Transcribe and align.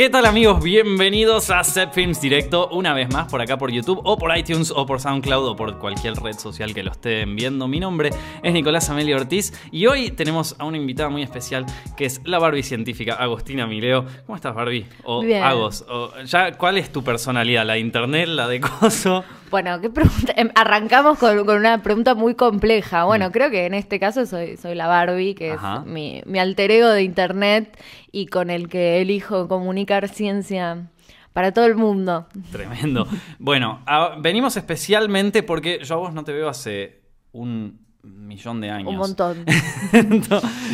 ¿Qué 0.00 0.08
tal 0.08 0.24
amigos? 0.24 0.64
Bienvenidos 0.64 1.50
a 1.50 1.62
Set 1.62 1.92
Films 1.92 2.22
Directo 2.22 2.70
una 2.72 2.94
vez 2.94 3.12
más 3.12 3.30
por 3.30 3.42
acá 3.42 3.58
por 3.58 3.70
YouTube 3.70 4.00
o 4.02 4.16
por 4.16 4.34
iTunes 4.34 4.72
o 4.74 4.86
por 4.86 4.98
SoundCloud 4.98 5.46
o 5.48 5.56
por 5.56 5.78
cualquier 5.78 6.14
red 6.14 6.38
social 6.38 6.72
que 6.72 6.82
lo 6.82 6.92
estén 6.92 7.36
viendo. 7.36 7.68
Mi 7.68 7.80
nombre 7.80 8.08
es 8.42 8.52
Nicolás 8.54 8.88
Amelio 8.88 9.16
Ortiz 9.16 9.52
y 9.70 9.84
hoy 9.88 10.10
tenemos 10.10 10.56
a 10.58 10.64
una 10.64 10.78
invitada 10.78 11.10
muy 11.10 11.22
especial 11.22 11.66
que 11.98 12.06
es 12.06 12.22
la 12.24 12.38
Barbie 12.38 12.62
científica 12.62 13.12
Agostina 13.12 13.66
Mileo. 13.66 14.06
¿Cómo 14.24 14.36
estás 14.36 14.54
Barbie? 14.54 14.86
O 15.04 15.20
Bien. 15.20 15.42
Agos. 15.42 15.84
O, 15.86 16.12
ya, 16.24 16.52
¿Cuál 16.56 16.78
es 16.78 16.90
tu 16.90 17.04
personalidad? 17.04 17.66
¿La 17.66 17.74
de 17.74 17.80
internet? 17.80 18.26
¿La 18.26 18.48
de 18.48 18.58
coso? 18.58 19.22
Bueno, 19.50 19.80
¿qué 19.82 19.90
pregunta? 19.90 20.32
Em, 20.36 20.48
Arrancamos 20.54 21.18
con, 21.18 21.44
con 21.44 21.56
una 21.58 21.82
pregunta 21.82 22.14
muy 22.14 22.36
compleja. 22.36 23.04
Bueno, 23.04 23.32
creo 23.32 23.50
que 23.50 23.66
en 23.66 23.74
este 23.74 23.98
caso 24.00 24.24
soy, 24.24 24.56
soy 24.56 24.76
la 24.76 24.86
Barbie, 24.86 25.34
que 25.34 25.50
Mm. 25.50 25.56
Ajá. 25.56 25.82
es 25.84 25.86
mi, 25.92 26.22
mi 26.24 26.38
alter 26.38 26.70
ego 26.70 26.88
de 26.88 27.02
internet 27.02 27.76
y 28.12 28.26
con 28.26 28.50
el 28.50 28.68
que 28.68 29.00
elijo 29.00 29.48
comunicar 29.48 30.08
ciencia 30.08 30.88
para 31.32 31.52
todo 31.52 31.66
el 31.66 31.76
mundo. 31.76 32.26
Tremendo. 32.50 33.06
Bueno, 33.38 33.82
a- 33.86 34.16
venimos 34.20 34.56
especialmente 34.56 35.42
porque 35.42 35.80
yo 35.84 35.94
a 35.94 35.98
vos 35.98 36.12
no 36.14 36.24
te 36.24 36.32
veo 36.32 36.48
hace 36.48 37.00
un 37.32 37.78
millón 38.02 38.60
de 38.60 38.70
años. 38.70 38.88
Un 38.90 38.96
montón. 38.96 39.44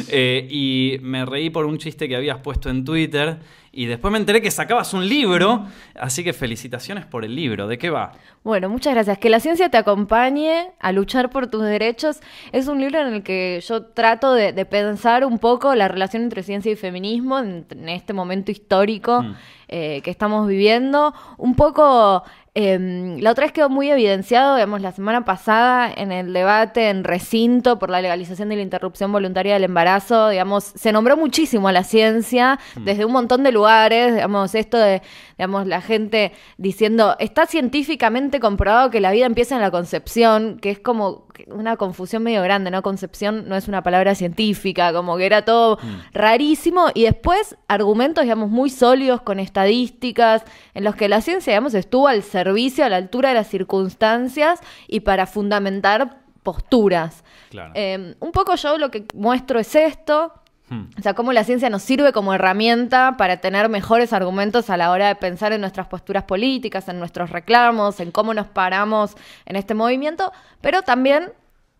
Eh, 0.09 0.47
y 0.51 0.99
me 1.03 1.25
reí 1.25 1.51
por 1.51 1.67
un 1.67 1.79
chiste 1.79 2.09
que 2.09 2.17
habías 2.17 2.39
puesto 2.39 2.71
en 2.71 2.85
Twitter 2.85 3.39
y 3.77 3.87
después 3.87 4.11
me 4.11 4.19
enteré 4.19 4.41
que 4.41 4.51
sacabas 4.51 4.95
un 4.95 5.07
libro, 5.09 5.67
así 6.01 6.25
que 6.25 6.33
felicitaciones 6.33 7.05
por 7.05 7.25
el 7.25 7.35
libro. 7.37 7.67
¿De 7.69 7.77
qué 7.77 7.91
va? 7.91 8.13
Bueno, 8.43 8.69
muchas 8.69 8.95
gracias. 8.95 9.19
Que 9.19 9.29
la 9.29 9.39
ciencia 9.41 9.69
te 9.69 9.77
acompañe 9.77 10.73
a 10.81 10.93
luchar 10.93 11.29
por 11.31 11.49
tus 11.49 11.63
derechos. 11.63 12.21
Es 12.53 12.69
un 12.69 12.81
libro 12.81 13.01
en 13.01 13.09
el 13.15 13.23
que 13.23 13.63
yo 13.69 13.85
trato 13.85 14.33
de, 14.33 14.53
de 14.53 14.65
pensar 14.65 15.25
un 15.25 15.39
poco 15.39 15.75
la 15.75 15.89
relación 15.89 16.23
entre 16.23 16.43
ciencia 16.43 16.73
y 16.73 16.77
feminismo 16.77 17.39
en, 17.39 17.67
en 17.71 17.89
este 17.89 18.13
momento 18.13 18.51
histórico 18.51 19.23
Mm. 19.23 19.35
eh, 19.69 20.01
que 20.03 20.11
estamos 20.11 20.47
viviendo. 20.49 21.13
Un 21.39 21.55
poco, 21.55 22.23
eh, 22.59 23.19
la 23.21 23.33
otra 23.33 23.45
vez 23.45 23.53
quedó 23.53 23.69
muy 23.69 23.91
evidenciado, 23.91 24.55
digamos, 24.55 24.81
la 24.81 24.91
semana 24.91 25.27
pasada 25.27 25.93
en 25.95 26.11
el 26.11 26.33
debate 26.33 26.89
en 26.89 27.05
recinto 27.05 27.79
por 27.79 27.91
la 27.91 28.01
legalización 28.01 28.49
de 28.49 28.57
la 28.57 28.63
interrupción 28.63 29.13
voluntaria 29.13 29.53
del 29.53 29.65
embarazo, 29.65 30.31
digamos, 30.31 30.73
se 30.75 30.91
nombró 30.91 31.19
muchísimo 31.19 31.69
a 31.69 31.73
la 31.73 31.85
ciencia 31.85 32.59
desde 32.77 33.05
un 33.05 33.13
montón 33.13 33.43
de 33.43 33.53
lugares, 33.53 34.15
digamos, 34.15 34.55
esto 34.55 34.79
de, 34.79 35.03
digamos, 35.39 35.67
la 35.67 35.81
gente 35.81 36.33
diciendo, 36.57 37.15
está 37.19 37.47
científicamente 37.47 38.41
comprobado 38.41 38.91
que 38.91 39.01
la 39.01 39.11
vida 39.11 39.27
empieza 39.27 39.55
en 39.55 39.61
la 39.61 39.71
concepción, 39.71 40.59
que 40.59 40.71
es 40.71 40.79
como 40.79 41.27
una 41.49 41.77
confusión 41.77 42.23
medio 42.23 42.43
grande, 42.43 42.71
¿no? 42.71 42.83
Concepción 42.83 43.49
no 43.49 43.57
es 43.57 43.69
una 43.69 43.83
palabra 43.83 44.15
científica, 44.15 44.93
como 44.93 45.17
que 45.17 45.27
era 45.27 45.45
todo 45.45 45.79
rarísimo, 46.13 46.87
y 46.95 47.05
después 47.05 47.57
argumentos, 47.69 48.23
digamos, 48.23 48.49
muy 48.49 48.71
sólidos 48.71 49.21
con 49.21 49.39
estadísticas, 49.39 50.43
en 50.73 50.85
los 50.85 50.97
que 50.97 51.09
la 51.09 51.21
ciencia, 51.21 51.53
digamos, 51.53 51.75
estuvo 51.75 52.09
al 52.09 52.23
servicio, 52.23 52.85
a 52.85 52.89
la 52.89 52.97
altura 52.97 53.31
de 53.31 53.35
las 53.35 53.49
circunstancias 53.49 54.61
y 54.89 55.01
para 55.01 55.27
fundamentar 55.27 56.21
posturas. 56.43 57.25
Claro. 57.51 57.73
Eh, 57.75 58.15
un 58.21 58.33
poco 58.33 58.55
yo 58.55 58.79
lo 58.79 58.91
que 58.91 59.05
muestro 59.15 59.59
es 59.59 59.75
esto. 59.75 60.33
O 60.69 61.03
sea, 61.03 61.15
cómo 61.15 61.33
la 61.33 61.45
ciencia 61.45 61.71
nos 61.71 61.83
sirve 61.83 62.13
como 62.13 62.35
herramienta 62.35 63.17
para 63.17 63.37
tener 63.37 63.69
mejores 63.69 64.13
argumentos 64.13 64.69
a 64.69 64.77
la 64.77 64.91
hora 64.91 65.09
de 65.09 65.15
pensar 65.15 65.53
en 65.53 65.61
nuestras 65.61 65.87
posturas 65.87 66.25
políticas, 66.25 66.89
en 66.89 66.99
nuestros 66.99 67.31
reclamos, 67.31 68.01
en 68.01 68.11
cómo 68.11 68.35
nos 68.35 68.49
paramos 68.49 69.17
en 69.45 69.55
este 69.55 69.75
movimiento, 69.75 70.33
pero 70.61 70.83
también 70.83 71.33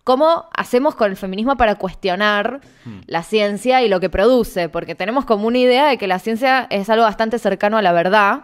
cómo 0.05 0.49
hacemos 0.57 0.95
con 0.95 1.11
el 1.11 1.17
feminismo 1.17 1.57
para 1.57 1.75
cuestionar 1.75 2.61
la 3.07 3.25
ciencia 3.25 3.83
y 3.83 3.89
lo 3.89 3.99
que 3.99 4.09
produce, 4.09 4.69
porque 4.69 4.95
tenemos 4.95 5.25
como 5.25 5.49
una 5.49 5.59
idea 5.59 5.89
de 5.89 5.99
que 5.99 6.07
la 6.07 6.21
ciencia 6.21 6.69
es 6.71 6.89
algo 6.89 7.03
bastante 7.03 7.41
cercano 7.41 7.77
a 7.79 7.83
la 7.83 7.91
verdad 7.91 8.43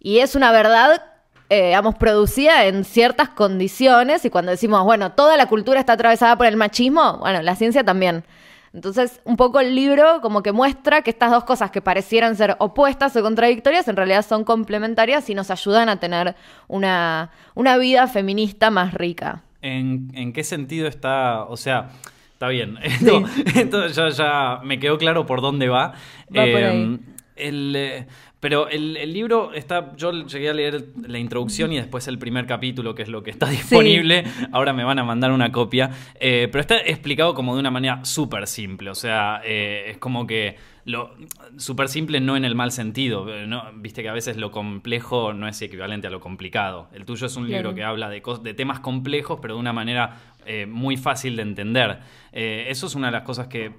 y 0.00 0.18
es 0.18 0.34
una 0.34 0.50
verdad, 0.50 1.02
eh, 1.50 1.66
digamos, 1.66 1.94
producida 1.94 2.66
en 2.66 2.84
ciertas 2.84 3.28
condiciones. 3.28 4.24
Y 4.24 4.30
cuando 4.30 4.50
decimos, 4.50 4.84
bueno, 4.84 5.12
toda 5.12 5.36
la 5.36 5.46
cultura 5.46 5.80
está 5.80 5.92
atravesada 5.92 6.36
por 6.36 6.46
el 6.46 6.56
machismo, 6.56 7.18
bueno, 7.18 7.42
la 7.42 7.54
ciencia 7.54 7.84
también. 7.84 8.24
Entonces, 8.76 9.22
un 9.24 9.38
poco 9.38 9.58
el 9.58 9.74
libro 9.74 10.20
como 10.20 10.42
que 10.42 10.52
muestra 10.52 11.00
que 11.00 11.08
estas 11.08 11.30
dos 11.30 11.44
cosas 11.44 11.70
que 11.70 11.80
parecieran 11.80 12.36
ser 12.36 12.56
opuestas 12.58 13.16
o 13.16 13.22
contradictorias, 13.22 13.88
en 13.88 13.96
realidad 13.96 14.20
son 14.20 14.44
complementarias 14.44 15.30
y 15.30 15.34
nos 15.34 15.50
ayudan 15.50 15.88
a 15.88 15.98
tener 15.98 16.36
una, 16.68 17.30
una 17.54 17.78
vida 17.78 18.06
feminista 18.06 18.70
más 18.70 18.92
rica. 18.92 19.42
¿En, 19.62 20.10
en 20.12 20.34
qué 20.34 20.44
sentido 20.44 20.88
está? 20.88 21.44
O 21.44 21.56
sea, 21.56 21.88
está 22.34 22.48
bien. 22.48 22.76
Esto, 22.82 23.24
esto 23.54 23.86
ya, 23.86 24.10
ya 24.10 24.60
me 24.62 24.78
quedó 24.78 24.98
claro 24.98 25.24
por 25.24 25.40
dónde 25.40 25.70
va. 25.70 25.94
Va 26.36 26.44
por 26.44 26.62
ahí. 26.62 27.00
el, 27.34 27.74
eh, 27.74 28.06
pero 28.46 28.68
el, 28.68 28.96
el 28.96 29.12
libro 29.12 29.52
está. 29.54 29.96
Yo 29.96 30.12
llegué 30.24 30.50
a 30.50 30.54
leer 30.54 30.90
la 31.04 31.18
introducción 31.18 31.72
y 31.72 31.76
después 31.78 32.06
el 32.06 32.16
primer 32.16 32.46
capítulo, 32.46 32.94
que 32.94 33.02
es 33.02 33.08
lo 33.08 33.24
que 33.24 33.32
está 33.32 33.46
disponible. 33.50 34.22
Ahora 34.52 34.72
me 34.72 34.84
van 34.84 35.00
a 35.00 35.02
mandar 35.02 35.32
una 35.32 35.50
copia. 35.50 35.90
Eh, 36.20 36.46
pero 36.52 36.60
está 36.60 36.76
explicado 36.78 37.34
como 37.34 37.54
de 37.54 37.60
una 37.60 37.72
manera 37.72 38.04
súper 38.04 38.46
simple. 38.46 38.90
O 38.90 38.94
sea, 38.94 39.40
eh, 39.44 39.86
es 39.88 39.98
como 39.98 40.28
que. 40.28 40.54
Lo 40.84 41.16
súper 41.56 41.88
simple 41.88 42.20
no 42.20 42.36
en 42.36 42.44
el 42.44 42.54
mal 42.54 42.70
sentido. 42.70 43.28
eh, 43.34 43.48
¿no? 43.48 43.64
Viste 43.74 44.04
que 44.04 44.10
a 44.10 44.12
veces 44.12 44.36
lo 44.36 44.52
complejo 44.52 45.32
no 45.32 45.48
es 45.48 45.60
equivalente 45.60 46.06
a 46.06 46.10
lo 46.10 46.20
complicado. 46.20 46.88
El 46.92 47.04
tuyo 47.04 47.26
es 47.26 47.34
un 47.34 47.48
libro 47.48 47.74
que 47.74 47.82
habla 47.82 48.08
de, 48.08 48.22
de 48.44 48.54
temas 48.54 48.78
complejos, 48.78 49.40
pero 49.42 49.54
de 49.54 49.60
una 49.60 49.72
manera 49.72 50.20
eh, 50.46 50.66
muy 50.66 50.96
fácil 50.96 51.34
de 51.34 51.42
entender. 51.42 51.98
Eso 52.30 52.86
es 52.86 52.94
una 52.94 53.08
de 53.08 53.12
las 53.12 53.22
cosas 53.22 53.48
que 53.48 53.72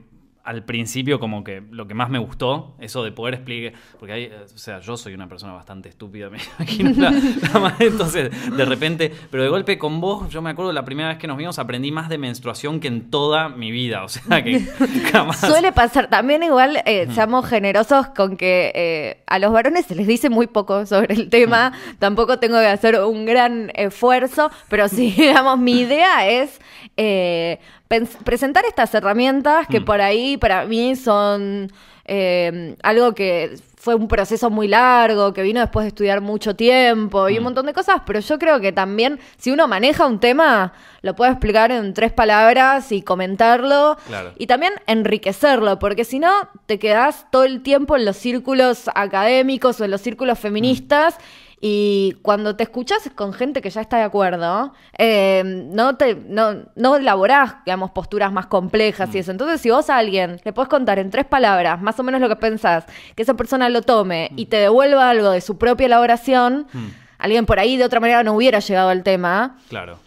al 0.47 0.63
principio 0.63 1.19
como 1.19 1.43
que 1.43 1.61
lo 1.71 1.87
que 1.87 1.93
más 1.93 2.09
me 2.09 2.19
gustó, 2.19 2.73
eso 2.79 3.03
de 3.03 3.11
poder 3.11 3.33
explicar, 3.35 3.73
porque 3.99 4.13
hay, 4.13 4.23
eh, 4.23 4.31
o 4.45 4.57
sea, 4.57 4.79
yo 4.79 4.95
soy 4.95 5.13
una 5.13 5.27
persona 5.27 5.51
bastante 5.53 5.89
estúpida, 5.89 6.29
me 6.31 6.37
imagino, 6.57 6.91
la- 6.95 7.11
la 7.53 7.59
madre, 7.59 7.87
entonces 7.87 8.31
de 8.55 8.65
repente, 8.65 9.11
pero 9.29 9.43
de 9.43 9.49
golpe 9.49 9.77
con 9.77 9.99
vos, 9.99 10.29
yo 10.29 10.41
me 10.41 10.49
acuerdo 10.49 10.71
la 10.71 10.85
primera 10.85 11.09
vez 11.09 11.17
que 11.17 11.27
nos 11.27 11.35
vimos 11.37 11.59
aprendí 11.59 11.91
más 11.91 12.07
de 12.07 12.17
menstruación 12.17 12.79
que 12.79 12.87
en 12.87 13.11
toda 13.11 13.49
mi 13.49 13.71
vida, 13.71 14.03
o 14.05 14.07
sea 14.09 14.41
que 14.43 14.59
jamás... 15.11 15.41
Suele 15.41 15.71
pasar. 15.73 16.09
También 16.09 16.41
igual 16.43 16.81
eh, 16.85 17.07
seamos 17.13 17.45
generosos 17.45 18.07
con 18.15 18.37
que 18.37 18.71
eh, 18.73 19.23
a 19.27 19.39
los 19.39 19.51
varones 19.51 19.85
se 19.85 19.95
les 19.95 20.07
dice 20.07 20.29
muy 20.29 20.47
poco 20.47 20.85
sobre 20.85 21.13
el 21.13 21.29
tema. 21.29 21.73
Tampoco 21.99 22.39
tengo 22.39 22.57
que 22.59 22.67
hacer 22.67 22.99
un 23.03 23.25
gran 23.25 23.71
esfuerzo, 23.75 24.49
pero 24.69 24.87
sí, 24.87 25.11
digamos, 25.17 25.59
mi 25.59 25.81
idea 25.81 26.27
es 26.29 26.61
eh, 26.95 27.59
presentar 27.87 28.65
estas 28.65 28.93
herramientas 28.93 29.67
que 29.67 29.79
Mm. 29.79 29.85
por 29.85 30.01
ahí 30.01 30.37
para 30.37 30.65
mí 30.65 30.95
son 30.95 31.71
eh, 32.09 32.75
algo 32.83 33.13
que 33.13 33.55
fue 33.75 33.93
un 33.93 34.07
proceso 34.07 34.49
muy 34.49 34.69
largo, 34.69 35.33
que 35.33 35.41
vino 35.41 35.59
después 35.59 35.83
de 35.83 35.89
estudiar 35.89 36.21
mucho 36.21 36.55
tiempo 36.55 37.27
y 37.27 37.33
un 37.33 37.41
Mm. 37.41 37.43
montón 37.43 37.65
de 37.65 37.73
cosas, 37.73 38.01
pero 38.05 38.21
yo 38.21 38.39
creo 38.39 38.61
que 38.61 38.71
también 38.71 39.19
si 39.37 39.51
uno 39.51 39.67
maneja 39.67 40.05
un 40.05 40.19
tema, 40.21 40.71
lo 41.01 41.15
puede 41.15 41.31
explicar 41.31 41.69
en 41.71 41.93
tres 41.93 42.13
palabras 42.13 42.93
y 42.93 43.01
comentarlo 43.01 43.97
Claro. 44.07 44.31
y 44.37 44.47
también 44.47 44.71
enriquecerlo, 44.87 45.79
porque 45.79 46.05
si 46.05 46.19
no 46.19 46.31
te 46.65 46.79
quedás 46.79 47.25
todo 47.29 47.43
el 47.43 47.61
tiempo 47.61 47.97
en 47.97 48.05
los 48.05 48.15
círculos 48.15 48.89
académicos 48.95 49.81
o 49.81 49.85
en 49.85 49.91
los 49.91 49.99
círculos 50.01 50.39
feministas 50.39 51.17
y 51.59 52.15
cuando 52.21 52.55
te 52.55 52.63
escuchas 52.63 53.09
con 53.15 53.33
gente 53.33 53.61
que 53.61 53.69
ya 53.71 53.81
está 53.81 53.97
de 53.97 54.03
acuerdo, 54.03 54.73
eh, 54.97 55.41
no 55.45 55.95
te 55.97 56.15
no, 56.15 56.65
no 56.75 56.95
elaborás, 56.97 57.55
digamos, 57.65 57.91
posturas 57.91 58.31
más 58.31 58.45
complejas 58.45 59.13
y 59.15 59.19
eso. 59.19 59.31
Entonces, 59.31 59.59
si 59.61 59.71
vos 59.71 59.89
a 59.89 59.97
alguien 59.97 60.39
le 60.43 60.53
podés 60.53 60.69
contar 60.69 60.99
en 60.99 61.09
tres 61.09 61.25
palabras 61.25 61.81
más 61.81 61.99
o 61.99 62.03
menos 62.03 62.21
lo 62.21 62.29
que 62.29 62.35
pensás, 62.35 62.85
que 63.15 63.23
esa 63.23 63.33
persona 63.33 63.69
lo 63.69 63.81
tome 63.81 64.29
y 64.35 64.45
te 64.47 64.57
devuelva 64.57 65.09
algo 65.09 65.31
de 65.31 65.41
su 65.41 65.57
propia 65.57 65.85
elaboración, 65.87 66.67
Mm. 66.73 66.87
alguien 67.17 67.45
por 67.45 67.59
ahí 67.59 67.77
de 67.77 67.85
otra 67.85 67.99
manera 67.99 68.23
no 68.23 68.33
hubiera 68.33 68.59
llegado 68.59 68.89
al 68.89 69.03
tema. 69.03 69.57
Claro. 69.69 69.97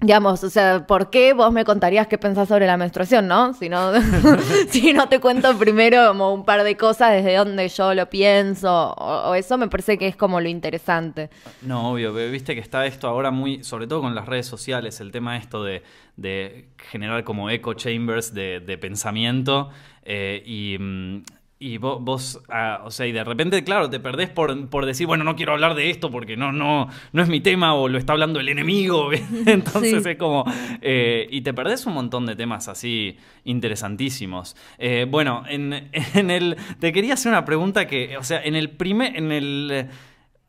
Digamos, 0.00 0.44
o 0.44 0.50
sea, 0.50 0.86
¿por 0.86 1.10
qué 1.10 1.32
vos 1.32 1.52
me 1.52 1.64
contarías 1.64 2.06
qué 2.06 2.18
pensás 2.18 2.46
sobre 2.46 2.68
la 2.68 2.76
menstruación, 2.76 3.26
no? 3.26 3.52
Si 3.52 3.68
no, 3.68 3.90
si 4.70 4.92
no 4.92 5.08
te 5.08 5.18
cuento 5.18 5.58
primero 5.58 6.06
como 6.06 6.32
un 6.32 6.44
par 6.44 6.62
de 6.62 6.76
cosas 6.76 7.10
desde 7.10 7.34
donde 7.34 7.68
yo 7.68 7.92
lo 7.94 8.08
pienso, 8.08 8.92
o, 8.92 9.34
eso 9.34 9.58
me 9.58 9.66
parece 9.66 9.98
que 9.98 10.06
es 10.06 10.14
como 10.14 10.40
lo 10.40 10.48
interesante. 10.48 11.30
No, 11.62 11.90
obvio, 11.90 12.14
viste 12.14 12.54
que 12.54 12.60
está 12.60 12.86
esto 12.86 13.08
ahora 13.08 13.32
muy, 13.32 13.64
sobre 13.64 13.88
todo 13.88 14.02
con 14.02 14.14
las 14.14 14.26
redes 14.26 14.46
sociales, 14.46 15.00
el 15.00 15.10
tema 15.10 15.36
esto 15.36 15.64
de, 15.64 15.82
de 16.16 16.68
generar 16.90 17.24
como 17.24 17.50
echo 17.50 17.74
chambers 17.74 18.32
de, 18.32 18.60
de 18.60 18.78
pensamiento 18.78 19.70
eh, 20.04 20.42
y, 20.46 20.78
mm, 20.78 21.22
y 21.60 21.78
vo- 21.78 21.98
vos, 22.00 22.40
ah, 22.48 22.82
o 22.84 22.90
sea, 22.92 23.06
y 23.06 23.12
de 23.12 23.24
repente, 23.24 23.64
claro, 23.64 23.90
te 23.90 23.98
perdés 23.98 24.30
por, 24.30 24.68
por 24.68 24.86
decir, 24.86 25.06
bueno, 25.08 25.24
no 25.24 25.34
quiero 25.34 25.52
hablar 25.52 25.74
de 25.74 25.90
esto 25.90 26.10
porque 26.10 26.36
no, 26.36 26.52
no, 26.52 26.88
no 27.12 27.22
es 27.22 27.28
mi 27.28 27.40
tema 27.40 27.74
o 27.74 27.88
lo 27.88 27.98
está 27.98 28.12
hablando 28.12 28.38
el 28.38 28.48
enemigo, 28.48 29.10
entonces 29.46 30.02
Sí. 30.04 30.08
es 30.10 30.16
como, 30.16 30.44
eh, 30.82 31.26
y 31.30 31.40
te 31.40 31.52
perdés 31.54 31.84
un 31.86 31.94
montón 31.94 32.26
de 32.26 32.36
temas 32.36 32.68
así 32.68 33.16
interesantísimos. 33.44 34.56
Eh, 34.78 35.06
bueno, 35.08 35.42
en, 35.48 35.90
en 36.14 36.30
el, 36.30 36.56
te 36.80 36.92
quería 36.92 37.14
hacer 37.14 37.30
una 37.32 37.44
pregunta 37.44 37.86
que, 37.86 38.16
o 38.16 38.22
sea, 38.22 38.40
en 38.42 38.54
el 38.56 38.70
primer, 38.70 39.16
en 39.16 39.32
el... 39.32 39.86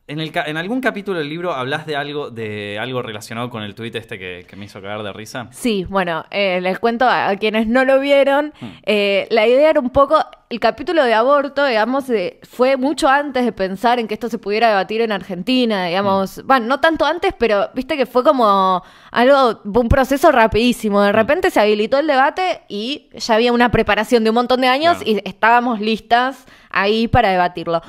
En, 0.09 0.19
el, 0.19 0.31
en 0.45 0.57
algún 0.57 0.81
capítulo 0.81 1.19
del 1.19 1.29
libro 1.29 1.53
hablas 1.53 1.85
de 1.85 1.95
algo, 1.95 2.31
de 2.31 2.79
algo 2.79 3.01
relacionado 3.03 3.49
con 3.49 3.61
el 3.63 3.75
tuit 3.75 3.95
este 3.95 4.17
que, 4.17 4.43
que 4.49 4.55
me 4.55 4.65
hizo 4.65 4.81
cagar 4.81 5.03
de 5.03 5.13
risa. 5.13 5.47
Sí, 5.51 5.85
bueno, 5.87 6.25
eh, 6.31 6.59
les 6.61 6.79
cuento 6.79 7.05
a, 7.05 7.29
a 7.29 7.37
quienes 7.37 7.67
no 7.67 7.85
lo 7.85 7.99
vieron. 7.99 8.51
Hmm. 8.59 8.69
eh, 8.85 9.27
la 9.29 9.45
idea 9.47 9.69
era 9.69 9.79
un 9.79 9.91
poco, 9.91 10.17
el 10.49 10.59
capítulo 10.59 11.03
de 11.03 11.13
aborto, 11.13 11.63
digamos, 11.63 12.09
eh, 12.09 12.39
fue 12.41 12.75
mucho 12.75 13.07
antes 13.07 13.45
de 13.45 13.51
pensar 13.51 13.99
en 13.99 14.07
que 14.07 14.15
esto 14.15 14.29
se 14.29 14.39
pudiera 14.39 14.69
debatir 14.69 15.01
en 15.01 15.11
Argentina, 15.11 15.85
digamos. 15.85 16.43
Bueno, 16.43 16.65
no 16.65 16.79
tanto 16.79 17.05
antes, 17.05 17.33
pero 17.37 17.69
viste 17.75 17.95
que 17.95 18.07
fue 18.07 18.23
como 18.23 18.81
algo, 19.11 19.61
un 19.63 19.89
proceso 19.89 20.31
rapidísimo. 20.31 21.01
De 21.03 21.11
repente 21.11 21.51
se 21.51 21.59
habilitó 21.59 21.99
el 21.99 22.07
debate 22.07 22.61
y 22.67 23.09
ya 23.15 23.35
había 23.35 23.53
una 23.53 23.69
preparación 23.69 24.23
de 24.23 24.31
un 24.31 24.35
montón 24.35 24.61
de 24.61 24.67
años 24.69 24.97
Claro. 24.97 25.11
y 25.11 25.21
estábamos 25.29 25.79
listas 25.79 26.45
ahí 26.71 27.07
para 27.07 27.29
debatirlo. 27.29 27.81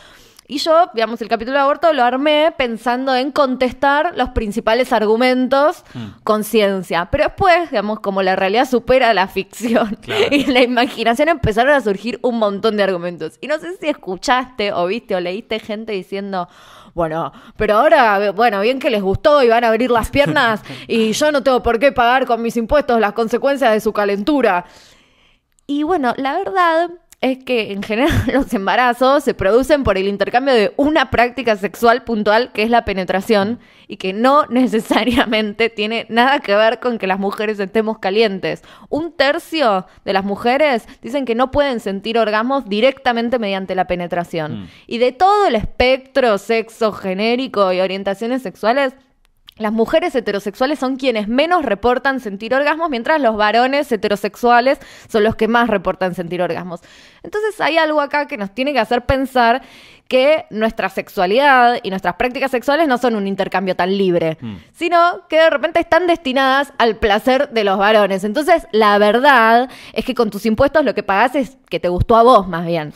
Y 0.51 0.59
yo, 0.59 0.91
digamos, 0.95 1.23
el 1.23 1.29
capítulo 1.29 1.59
de 1.59 1.63
aborto 1.63 1.93
lo 1.93 2.03
armé 2.03 2.53
pensando 2.59 3.15
en 3.15 3.31
contestar 3.31 4.15
los 4.17 4.31
principales 4.31 4.93
argumentos 4.93 5.85
con 6.25 6.43
ciencia. 6.43 7.09
Pero 7.13 7.27
después, 7.27 7.71
digamos, 7.71 8.01
como 8.01 8.21
la 8.21 8.35
realidad 8.35 8.69
supera 8.69 9.15
la 9.15 9.29
ficción 9.29 9.97
Claro. 10.03 10.27
y 10.33 10.47
la 10.47 10.63
imaginación, 10.63 11.29
empezaron 11.29 11.73
a 11.73 11.81
surgir 11.81 12.19
un 12.23 12.41
montón 12.41 12.77
de 12.77 12.83
argumentos. 12.83 13.39
Y 13.41 13.47
no 13.47 13.61
sé 13.61 13.77
si 13.77 13.87
escuchaste 13.87 14.73
o 14.73 14.87
viste 14.87 15.15
o 15.15 15.21
leíste 15.21 15.61
gente 15.61 15.93
diciendo... 15.93 16.49
Bueno, 16.93 17.33
pero 17.57 17.77
ahora, 17.77 18.33
bueno, 18.33 18.61
bien 18.61 18.81
que 18.81 18.91
les 18.91 19.01
gustó 19.01 19.45
y 19.45 19.49
van 19.49 19.63
a 19.63 19.69
abrir 19.69 19.93
las 19.93 20.11
piernas 20.11 20.61
y 20.89 21.13
yo 21.13 21.31
no 21.31 21.45
tengo 21.45 21.63
por 21.63 21.79
qué 21.79 21.93
pagar 21.93 22.27
con 22.27 22.43
mis 22.43 22.57
impuestos 22.57 22.99
las 22.99 23.13
consecuencias 23.13 23.73
de 23.73 23.79
su 23.79 23.93
calentura. 23.93 24.65
Y 25.69 25.85
bueno, 25.85 26.13
la 26.17 26.37
verdad 26.37 26.91
es 27.21 27.45
que 27.45 27.73
en 27.73 27.83
general 27.83 28.11
los 28.33 28.53
embarazos 28.55 29.25
se 29.25 29.35
producen 29.35 29.85
por 29.85 29.99
el 29.99 30.09
intercambio 30.09 30.55
de 30.55 30.73
una 30.77 31.11
práctica 31.11 31.57
sexual 31.57 32.03
puntual 32.05 32.51
que 32.53 32.63
es 32.63 32.71
la 32.71 32.85
penetración 32.85 33.61
y 33.89 33.97
que 33.97 34.13
no 34.13 34.47
necesariamente 34.49 35.69
tiene 35.69 36.07
nada 36.09 36.41
que 36.41 36.55
ver 36.55 36.81
con 36.81 36.99
que 36.99 37.07
las 37.07 37.19
mujeres 37.19 37.61
estemos 37.61 37.99
calientes. 37.99 38.63
Un 38.89 39.13
tercio 39.13 39.87
de 40.05 40.13
las 40.13 40.25
mujeres 40.25 40.87
dicen 41.03 41.25
que 41.25 41.35
no 41.35 41.51
pueden 41.51 41.81
sentir 41.81 42.19
orgasmos 42.19 42.67
directamente 42.69 43.39
mediante 43.39 43.75
la 43.75 43.87
penetración. 43.87 44.63
Mm. 44.63 44.69
Y 44.87 44.99
de 44.99 45.13
todo 45.13 45.47
el 45.47 45.57
espectro 45.57 46.39
sexo 46.39 46.93
genérico 46.93 47.73
y 47.73 47.81
orientaciones 47.81 48.43
sexuales, 48.43 48.95
las 49.61 49.73
mujeres 49.73 50.15
heterosexuales 50.15 50.79
son 50.79 50.97
quienes 50.97 51.29
menos 51.29 51.65
reportan 51.65 52.19
sentir 52.19 52.55
orgasmos, 52.55 52.89
mientras 52.91 53.21
los 53.21 53.37
varones 53.37 53.93
heterosexuales 53.93 54.79
son 55.09 55.23
los 55.23 55.37
que 55.37 55.49
más 55.49 55.69
reportan 55.69 56.15
sentir 56.15 56.41
orgasmos. 56.41 56.81
Entonces 57.23 57.61
hay 57.61 57.77
algo 57.77 58.01
acá 58.01 58.27
que 58.27 58.39
nos 58.39 58.53
tiene 58.55 58.73
que 58.73 58.79
hacer 58.81 59.05
pensar 59.05 59.61
que 60.09 60.47
nuestra 60.51 60.89
sexualidad 60.89 61.79
y 61.85 61.91
nuestras 61.91 62.15
prácticas 62.15 62.51
sexuales 62.51 62.89
no 62.89 62.99
son 62.99 63.15
un 63.15 63.27
intercambio 63.29 63.77
tan 63.77 63.97
libre, 63.97 64.39
Mm. 64.41 64.57
sino 64.73 65.29
que 65.29 65.37
de 65.37 65.51
repente 65.51 65.79
están 65.79 66.07
destinadas 66.09 66.73
al 66.79 66.97
placer 66.97 67.51
de 67.51 67.63
los 67.63 67.79
varones. 67.79 68.25
Entonces, 68.25 68.67
la 68.73 68.99
verdad 68.99 69.71
es 69.93 70.05
que 70.05 70.15
con 70.15 70.31
tus 70.31 70.47
impuestos 70.47 70.85
lo 70.85 70.95
que 70.95 71.03
pagás 71.05 71.37
es 71.37 71.59
que 71.69 71.79
te 71.79 71.89
gustó 71.89 72.17
a 72.17 72.23
vos 72.25 72.49
más 72.49 72.67
bien. 72.67 72.93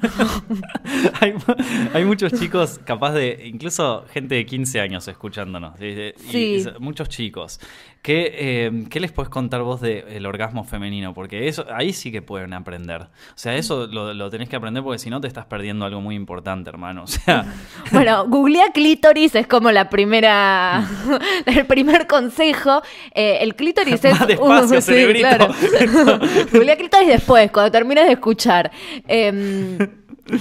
hay, 1.20 1.32
mu- 1.32 1.54
hay 1.94 2.04
muchos 2.04 2.32
chicos 2.32 2.80
capaz 2.84 3.12
de, 3.12 3.42
incluso 3.46 4.04
gente 4.12 4.34
de 4.36 4.46
15 4.46 4.80
años 4.80 5.06
escuchándonos, 5.08 5.80
y- 5.80 6.12
Sí. 6.30 6.64
muchos 6.80 7.08
chicos. 7.08 7.60
¿Qué, 8.02 8.32
eh, 8.34 8.84
¿Qué 8.90 8.98
les 8.98 9.12
puedes 9.12 9.28
contar 9.28 9.62
vos 9.62 9.80
del 9.80 10.26
orgasmo 10.26 10.64
femenino? 10.64 11.14
Porque 11.14 11.46
eso 11.46 11.64
ahí 11.72 11.92
sí 11.92 12.10
que 12.10 12.20
pueden 12.20 12.52
aprender. 12.52 13.02
O 13.02 13.36
sea, 13.36 13.54
eso 13.54 13.86
lo, 13.86 14.12
lo 14.12 14.28
tenés 14.28 14.48
que 14.48 14.56
aprender 14.56 14.82
porque 14.82 14.98
si 14.98 15.08
no 15.08 15.20
te 15.20 15.28
estás 15.28 15.46
perdiendo 15.46 15.84
algo 15.84 16.00
muy 16.00 16.16
importante, 16.16 16.68
hermano. 16.68 17.04
O 17.04 17.06
sea, 17.06 17.46
Bueno, 17.92 18.26
googlea 18.26 18.72
clítoris 18.72 19.36
es 19.36 19.46
como 19.46 19.70
la 19.70 19.88
primera, 19.88 20.84
el 21.46 21.64
primer 21.66 22.08
consejo. 22.08 22.82
Eh, 23.14 23.38
el 23.40 23.54
clítoris 23.54 24.04
es 24.04 24.18
Más 24.18 24.26
despacio, 24.26 24.80
cerebrito. 24.82 25.48
googlea 26.52 26.76
clítoris 26.76 27.06
después, 27.06 27.52
cuando 27.52 27.70
termines 27.70 28.06
de 28.06 28.12
escuchar. 28.14 28.72
Em, 29.06 29.78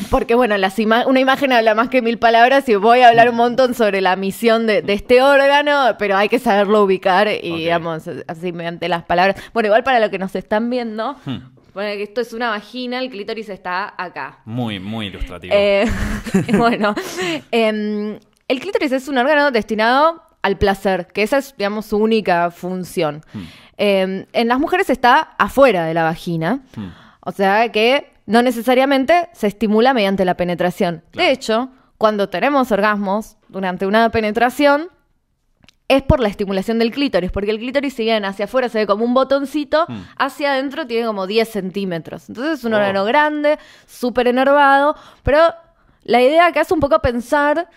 porque 0.10 0.36
bueno, 0.36 0.58
las 0.58 0.78
ima- 0.80 1.06
una 1.08 1.20
imagen 1.20 1.52
habla 1.52 1.74
más 1.76 1.90
que 1.90 2.02
mil 2.02 2.18
palabras 2.20 2.68
y 2.70 2.76
voy 2.76 3.02
a 3.02 3.10
hablar 3.10 3.30
un 3.30 3.36
montón 3.36 3.74
sobre 3.74 4.00
la 4.02 4.16
misión 4.16 4.68
de, 4.68 4.82
de 4.82 4.94
este 4.94 5.22
órgano, 5.22 5.96
pero 5.98 6.16
hay 6.18 6.30
que 6.30 6.40
saberlo 6.40 6.84
ubicar 6.84 7.28
y 7.28 7.58
digamos 7.58 8.04
así 8.28 8.52
mediante 8.54 8.88
las 8.90 9.04
palabras. 9.04 9.36
Bueno, 9.54 9.68
igual 9.68 9.84
para 9.84 10.00
lo 10.00 10.10
que 10.10 10.20
nos 10.20 10.36
están 10.36 10.70
viendo, 10.70 11.16
Hmm. 11.26 11.38
bueno, 11.74 11.96
que 11.98 12.04
esto 12.04 12.22
es 12.22 12.32
una 12.34 12.50
vagina, 12.50 13.00
el 13.00 13.10
clítoris 13.10 13.50
está 13.50 13.94
acá. 13.98 14.40
muy, 14.46 14.80
muy 14.80 15.08
ilustrativo. 15.08 15.54
Eh, 15.58 15.86
bueno, 16.58 16.94
em, 17.52 18.20
el 18.48 18.60
clítoris 18.60 18.92
es 18.92 19.08
un 19.08 19.18
órgano 19.18 19.52
destinado 19.52 20.22
al 20.42 20.58
placer, 20.58 21.08
que 21.14 21.24
esa 21.24 21.38
es, 21.38 21.56
digamos, 21.58 21.86
su 21.88 21.98
única 21.98 22.52
función. 22.52 23.24
Hmm. 23.34 23.44
Em, 23.78 24.26
en 24.34 24.48
las 24.48 24.60
mujeres 24.60 24.90
está 24.90 25.20
afuera 25.40 25.86
de 25.86 25.94
la 25.94 26.04
vagina, 26.04 26.60
Hmm. 26.76 26.90
o 27.22 27.32
sea 27.32 27.72
que 27.72 28.11
no 28.32 28.42
necesariamente 28.42 29.30
se 29.34 29.48
estimula 29.48 29.94
mediante 29.94 30.24
la 30.26 30.36
penetración. 30.36 31.04
Claro. 31.12 31.28
De 31.28 31.34
hecho, 31.34 31.70
cuando 31.98 32.30
tenemos 32.30 32.72
orgasmos 32.72 33.38
durante 33.50 33.86
una 33.86 34.10
penetración, 34.10 34.88
es 35.88 36.02
por 36.04 36.22
la 36.22 36.30
estimulación 36.30 36.80
del 36.80 36.92
clítoris, 36.92 37.32
porque 37.32 37.52
el 37.52 37.60
clítoris, 37.60 37.94
si 37.94 38.04
bien 38.04 38.24
hacia 38.24 38.46
afuera 38.46 38.70
se 38.70 38.80
ve 38.80 38.88
como 38.88 39.04
un 39.04 39.14
botoncito, 39.14 39.86
Mm. 39.90 40.00
hacia 40.18 40.54
adentro 40.54 40.88
tiene 40.88 41.06
como 41.06 41.28
10 41.28 41.50
centímetros. 41.50 42.30
Entonces 42.30 42.60
es 42.60 42.64
un 42.64 42.74
Oh. 42.74 42.78
órgano 42.78 43.04
grande, 43.04 43.60
súper 43.88 44.28
enervado, 44.28 44.96
pero 45.24 45.40
la 46.04 46.22
idea 46.22 46.46
acá 46.48 46.62
es 46.62 46.72
un 46.72 46.80
poco 46.80 47.00
pensar, 47.00 47.68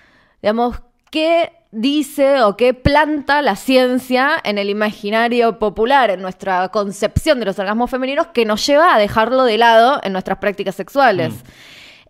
digamos, 0.40 0.80
qué 1.10 1.50
dice 1.74 2.42
o 2.42 2.56
qué 2.56 2.72
planta 2.72 3.42
la 3.42 3.56
ciencia 3.56 4.40
en 4.44 4.58
el 4.58 4.70
imaginario 4.70 5.58
popular, 5.58 6.10
en 6.10 6.22
nuestra 6.22 6.68
concepción 6.68 7.40
de 7.40 7.46
los 7.46 7.58
orgasmos 7.58 7.90
femeninos, 7.90 8.28
que 8.28 8.44
nos 8.44 8.64
lleva 8.66 8.94
a 8.94 8.98
dejarlo 8.98 9.44
de 9.44 9.58
lado 9.58 10.00
en 10.02 10.12
nuestras 10.12 10.38
prácticas 10.38 10.74
sexuales. 10.74 11.32
Mm. 11.32 11.46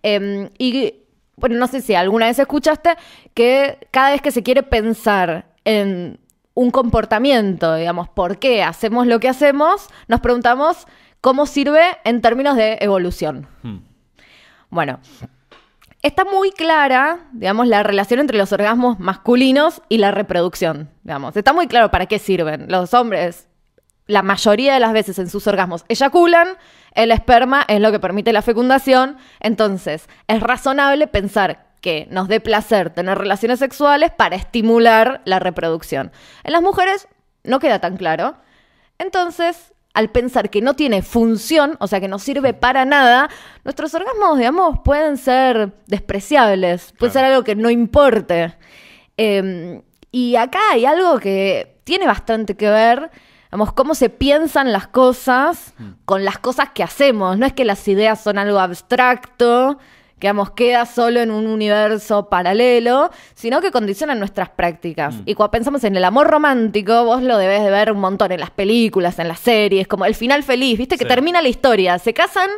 Eh, 0.03 0.51
y 0.59 0.95
bueno, 1.37 1.57
no 1.57 1.67
sé 1.67 1.81
si 1.81 1.95
alguna 1.95 2.27
vez 2.27 2.39
escuchaste 2.39 2.97
que 3.33 3.89
cada 3.91 4.11
vez 4.11 4.23
que 4.23 4.31
se 4.31 4.43
quiere 4.43 4.63
pensar 4.63 5.47
en 5.65 6.21
un 6.55 6.71
comportamiento, 6.71 7.75
digamos, 7.75 8.09
por 8.09 8.39
qué 8.39 8.63
hacemos 8.63 9.07
lo 9.07 9.19
que 9.19 9.29
hacemos, 9.29 9.89
nos 10.07 10.21
preguntamos 10.21 10.87
cómo 11.21 11.47
sirve 11.47 11.83
en 12.05 12.21
términos 12.21 12.57
de 12.57 12.79
evolución. 12.81 13.49
Hmm. 13.63 13.79
Bueno, 14.71 15.01
está 16.05 16.25
muy 16.27 16.53
clara, 16.53 17.31
digamos, 17.33 17.67
la 17.67 17.83
relación 17.83 18.21
entre 18.21 18.37
los 18.37 18.53
orgasmos 18.53 19.01
masculinos 19.01 19.81
y 19.89 19.99
la 19.99 20.11
reproducción, 20.11 20.91
digamos. 21.03 21.35
Está 21.35 21.55
muy 21.55 21.67
claro 21.67 21.91
para 21.91 22.05
qué 22.05 22.19
sirven. 22.19 22.67
Los 22.69 22.93
hombres, 22.93 23.49
la 24.07 24.23
mayoría 24.23 24.75
de 24.75 24.81
las 24.81 24.93
veces 24.93 25.19
en 25.19 25.31
sus 25.31 25.47
orgasmos, 25.47 25.87
eyaculan, 25.89 26.49
el 26.93 27.11
esperma 27.11 27.65
es 27.69 27.81
lo 27.81 27.91
que 27.91 28.01
permite 28.01 28.35
la 28.35 28.43
fecundación, 28.43 29.17
entonces 29.41 30.09
es 30.29 30.41
razonable 30.41 31.07
pensar 31.07 31.69
que 31.81 32.07
nos 32.11 32.29
dé 32.29 32.39
placer 32.39 32.91
tener 32.91 33.17
relaciones 33.17 33.59
sexuales 33.59 34.11
para 34.11 34.37
estimular 34.37 35.23
la 35.25 35.39
reproducción. 35.39 36.13
En 36.43 36.53
las 36.53 36.63
mujeres 36.63 37.09
no 37.45 37.61
queda 37.61 37.79
tan 37.79 37.97
claro. 37.97 38.37
Entonces, 38.99 39.74
al 39.95 40.11
pensar 40.11 40.51
que 40.51 40.61
no 40.61 40.75
tiene 40.75 41.03
función, 41.03 41.77
o 41.81 41.87
sea, 41.87 42.01
que 42.01 42.09
no 42.09 42.19
sirve 42.19 42.53
para 42.53 42.85
nada, 42.85 43.31
nuestros 43.65 43.95
orgasmos, 43.95 44.37
digamos, 44.39 44.81
pueden 44.85 45.17
ser 45.17 45.73
despreciables, 45.87 46.93
puede 46.99 47.13
Claro. 47.13 47.27
ser 47.27 47.33
algo 47.33 47.45
que 47.45 47.55
no 47.57 47.71
importe. 47.71 48.57
Eh, 49.17 49.83
y 50.11 50.37
acá 50.37 50.59
hay 50.73 50.85
algo 50.85 51.19
que 51.19 51.79
tiene 51.85 52.07
bastante 52.07 52.57
que 52.57 52.69
ver, 52.69 53.11
digamos, 53.47 53.73
cómo 53.73 53.95
se 53.95 54.11
piensan 54.11 54.73
las 54.73 54.89
cosas 54.89 55.75
con 56.05 56.25
las 56.25 56.39
cosas 56.39 56.71
que 56.75 56.83
hacemos. 56.83 57.39
No 57.39 57.47
es 57.47 57.53
que 57.53 57.65
las 57.65 57.87
ideas 57.89 58.21
son 58.23 58.39
algo 58.39 58.59
abstracto, 58.59 59.79
digamos, 60.25 60.53
queda 60.53 60.87
solo 60.87 61.21
en 61.21 61.31
un 61.31 61.47
universo 61.47 62.31
paralelo, 62.31 63.11
sino 63.35 63.61
que 63.61 63.71
condicionan 63.71 64.19
nuestras 64.19 64.49
prácticas. 64.49 65.17
Y 65.27 65.35
cuando 65.35 65.51
pensamos 65.51 65.85
en 65.85 65.97
el 65.97 66.05
amor 66.05 66.29
romántico, 66.29 67.05
vos 67.05 67.23
lo 67.23 67.37
debes 67.37 67.63
de 67.63 67.71
ver 67.71 67.93
un 67.93 68.01
montón 68.01 68.33
en 68.33 68.41
las 68.41 68.49
películas, 68.51 69.19
en 69.19 69.29
las 69.29 69.39
series, 69.41 69.87
como 69.87 70.07
el 70.07 70.15
final 70.15 70.43
feliz, 70.43 70.79
viste 70.79 70.97
que 70.97 71.05
Sí. 71.05 71.09
termina 71.09 71.43
la 71.43 71.49
historia, 71.51 71.99
se 71.99 72.15
casan 72.15 72.49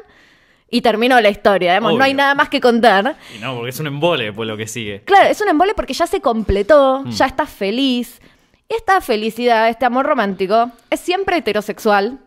y 0.70 0.80
terminó 0.80 1.20
la 1.20 1.28
historia, 1.28 1.80
no 1.80 2.00
hay 2.00 2.14
nada 2.14 2.36
más 2.36 2.50
que 2.50 2.60
contar. 2.60 3.16
Y 3.36 3.40
no, 3.40 3.56
porque 3.56 3.70
es 3.70 3.80
un 3.80 3.88
embole 3.88 4.32
pues 4.32 4.46
lo 4.48 4.56
que 4.56 4.68
sigue. 4.68 5.02
Claro, 5.04 5.28
es 5.28 5.40
un 5.40 5.48
embole 5.48 5.74
porque 5.74 5.92
ya 5.92 6.06
se 6.06 6.20
completó, 6.20 7.02
Mm. 7.04 7.10
ya 7.10 7.26
estás 7.26 7.50
feliz. 7.50 8.20
Y 8.68 8.74
esta 8.74 9.00
felicidad, 9.00 9.68
este 9.68 9.84
amor 9.84 10.06
romántico, 10.06 10.70
es 10.88 11.00
siempre 11.00 11.38
heterosexual 11.38 12.20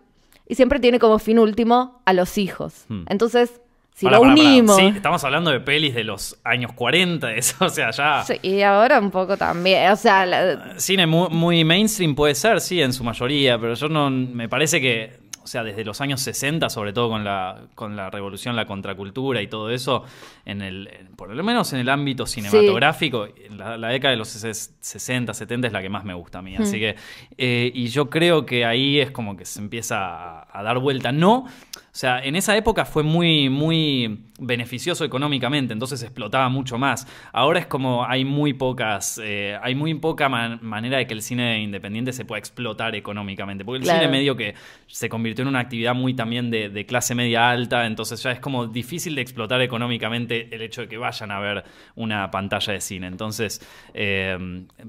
y 0.50 0.56
siempre 0.56 0.82
tiene 0.82 1.00
como 1.00 1.18
fin 1.18 1.40
último 1.40 2.02
a 2.04 2.12
los 2.12 2.38
hijos. 2.38 2.84
Mm. 2.90 3.04
Entonces, 3.08 3.62
si 4.00 4.06
lo 4.06 4.22
pará. 4.22 4.32
unimos. 4.32 4.78
Sí, 4.78 4.94
estamos 4.96 5.22
hablando 5.26 5.52
de 5.52 5.60
pelis 5.60 5.94
de 5.94 6.06
los 6.06 6.40
años 6.46 6.72
40, 6.72 7.28
de 7.28 7.38
eso, 7.38 7.56
o 7.66 7.70
sea, 7.70 7.92
ya. 7.92 8.24
Sí, 8.24 8.36
y 8.42 8.62
ahora 8.62 8.98
un 8.98 9.12
poco 9.12 9.36
también. 9.36 9.92
O 9.92 9.96
sea, 9.98 10.26
la- 10.26 10.80
Cine 10.80 11.06
muy, 11.06 11.28
muy 11.30 11.64
mainstream 11.66 12.16
puede 12.16 12.34
ser, 12.34 12.62
sí, 12.62 12.82
en 12.82 12.94
su 12.94 13.04
mayoría, 13.04 13.60
pero 13.60 13.74
yo 13.74 13.90
no. 13.90 14.10
Me 14.10 14.48
parece 14.48 14.80
que. 14.80 15.20
O 15.42 15.48
sea, 15.48 15.64
desde 15.64 15.84
los 15.84 16.00
años 16.00 16.22
60, 16.22 16.70
sobre 16.70 16.94
todo 16.94 17.10
con 17.10 17.24
la, 17.24 17.62
con 17.74 17.96
la 17.96 18.12
revolución, 18.12 18.56
la 18.56 18.66
contracultura 18.66 19.42
y 19.42 19.48
todo 19.48 19.72
eso, 19.72 20.04
en 20.46 20.62
el, 20.62 20.90
por 21.16 21.34
lo 21.34 21.44
menos 21.44 21.74
en 21.74 21.80
el 21.80 21.90
ámbito 21.90 22.28
cinematográfico, 22.28 23.28
la, 23.58 23.88
década 23.88 24.12
de 24.12 24.18
los 24.18 24.28
60, 24.28 25.34
70 25.34 25.68
es 25.68 25.74
la 25.74 25.82
que 25.82 25.90
más 25.90 26.06
me 26.06 26.14
gusta 26.14 26.40
a 26.40 26.42
mí. 26.44 26.56
Así 26.56 26.78
hmm. 26.78 26.80
que, 26.80 26.96
eh, 27.38 27.72
y 27.74 27.88
yo 27.88 28.12
creo 28.12 28.46
que 28.46 28.64
ahí 28.64 29.00
es 29.00 29.10
como 29.10 29.36
que 29.36 29.46
se 29.46 29.60
empieza 29.60 30.46
a, 30.56 30.64
dar 30.64 30.78
vuelta. 30.78 31.12
No, 31.12 31.48
o 31.92 31.96
sea, 32.00 32.24
en 32.24 32.36
esa 32.36 32.56
época 32.56 32.86
fue 32.86 33.02
muy, 33.02 33.50
muy 33.50 34.26
beneficioso 34.40 35.04
económicamente, 35.04 35.74
entonces 35.74 36.02
explotaba 36.04 36.48
mucho 36.48 36.78
más. 36.78 37.08
Ahora 37.34 37.60
es 37.60 37.66
como 37.66 38.06
hay 38.06 38.26
muy 38.26 38.54
pocas, 38.54 39.20
eh, 39.24 39.58
hay 39.62 39.74
muy 39.74 39.96
poca 39.96 40.30
manera 40.30 41.00
de 41.00 41.08
que 41.08 41.16
el 41.16 41.24
cine 41.24 41.62
independiente 41.62 42.14
se 42.14 42.26
pueda 42.26 42.38
explotar 42.40 42.96
económicamente, 42.96 43.66
porque 43.66 43.84
el 43.84 43.90
cine 43.90 44.08
medio 44.08 44.36
que 44.36 44.54
se 44.88 45.10
convirtió 45.10 45.42
en 45.42 45.50
una 45.50 45.60
actividad 45.60 45.96
muy 45.96 46.14
también 46.14 46.52
de, 46.52 46.86
clase 46.86 47.14
media 47.16 47.50
alta, 47.50 47.86
entonces 47.86 48.22
ya 48.24 48.32
es 48.32 48.40
como 48.40 48.68
difícil 48.68 49.16
de 49.16 49.22
explotar 49.22 49.62
económicamente 49.62 50.48
el 50.56 50.62
hecho 50.62 50.82
de 50.82 50.88
que 50.88 50.98
vayan 50.98 51.32
a 51.32 51.40
ver 51.40 51.64
una 51.96 52.32
pantalla 52.32 52.74
de 52.74 52.82
cine. 52.82 53.08
Entonces, 53.08 53.62
eh, 53.94 54.38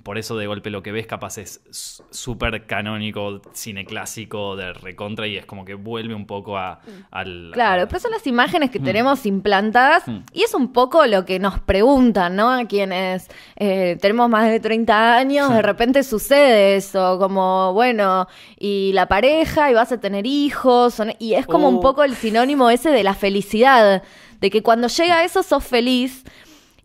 por 0.02 0.18
eso 0.18 0.36
de 0.36 0.46
golpe 0.46 0.70
lo 0.70 0.82
que 0.82 0.92
ves 0.92 1.06
capaz 1.06 1.38
es 1.38 1.62
súper 2.10 2.66
canónico, 2.66 3.42
cine 3.52 3.84
clásico 3.84 4.54
de 4.56 4.72
recontra 4.72 5.26
y 5.26 5.36
es 5.36 5.46
como 5.46 5.64
que 5.64 5.74
vuelve 5.74 6.14
un 6.14 6.26
poco 6.26 6.56
a, 6.56 6.80
al... 7.10 7.50
Claro, 7.52 7.86
pero 7.88 8.00
son 8.00 8.10
las 8.10 8.26
imágenes 8.26 8.70
que 8.70 8.80
mm. 8.80 8.84
tenemos 8.84 9.26
implantadas 9.26 10.06
mm. 10.06 10.18
y 10.32 10.42
es 10.42 10.54
un 10.54 10.72
poco 10.72 11.06
lo 11.06 11.24
que 11.24 11.38
nos 11.38 11.60
preguntan, 11.60 12.36
¿no? 12.36 12.50
A 12.50 12.64
quienes 12.66 13.28
eh, 13.56 13.98
tenemos 14.00 14.28
más 14.28 14.48
de 14.48 14.60
30 14.60 15.16
años, 15.16 15.50
de 15.50 15.62
repente 15.62 16.02
sucede 16.02 16.76
eso, 16.76 17.18
como, 17.18 17.72
bueno, 17.72 18.26
y 18.58 18.92
la 18.92 19.06
pareja 19.06 19.70
y 19.70 19.74
vas 19.74 19.92
a 19.92 19.98
tener 19.98 20.26
hijos, 20.26 21.00
y 21.18 21.34
es 21.34 21.46
como 21.46 21.68
un 21.68 21.76
oh. 21.76 21.80
poco 21.80 22.04
el 22.04 22.14
sinónimo 22.14 22.70
ese 22.70 22.90
de 22.90 23.02
la 23.02 23.14
felicidad, 23.14 24.02
de 24.40 24.50
que 24.50 24.62
cuando 24.62 24.88
llega 24.88 25.24
eso 25.24 25.42
sos 25.42 25.64
feliz 25.64 26.24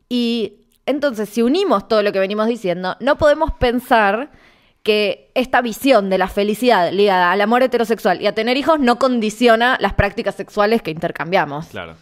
y 0.09 0.53
entonces 0.85 1.29
si 1.29 1.41
unimos 1.41 1.87
todo 1.87 2.03
lo 2.03 2.11
que 2.11 2.19
venimos 2.19 2.47
diciendo, 2.47 2.95
no 2.99 3.17
podemos 3.17 3.51
pensar 3.53 4.29
que 4.85 5.31
esta 5.33 5.63
visión 5.63 6.11
de 6.11 6.19
la 6.19 6.27
felicidad 6.27 6.91
ligada 6.91 7.31
al 7.31 7.41
amor 7.41 7.63
heterosexual 7.63 8.21
y 8.21 8.27
a 8.27 8.35
tener 8.35 8.55
hijos 8.55 8.79
no 8.79 8.99
condiciona 8.99 9.77
las 9.81 9.95
prácticas 9.95 10.35
sexuales 10.35 10.83
que 10.83 10.91
intercambiamos. 10.91 11.65
Claro. 11.65 11.95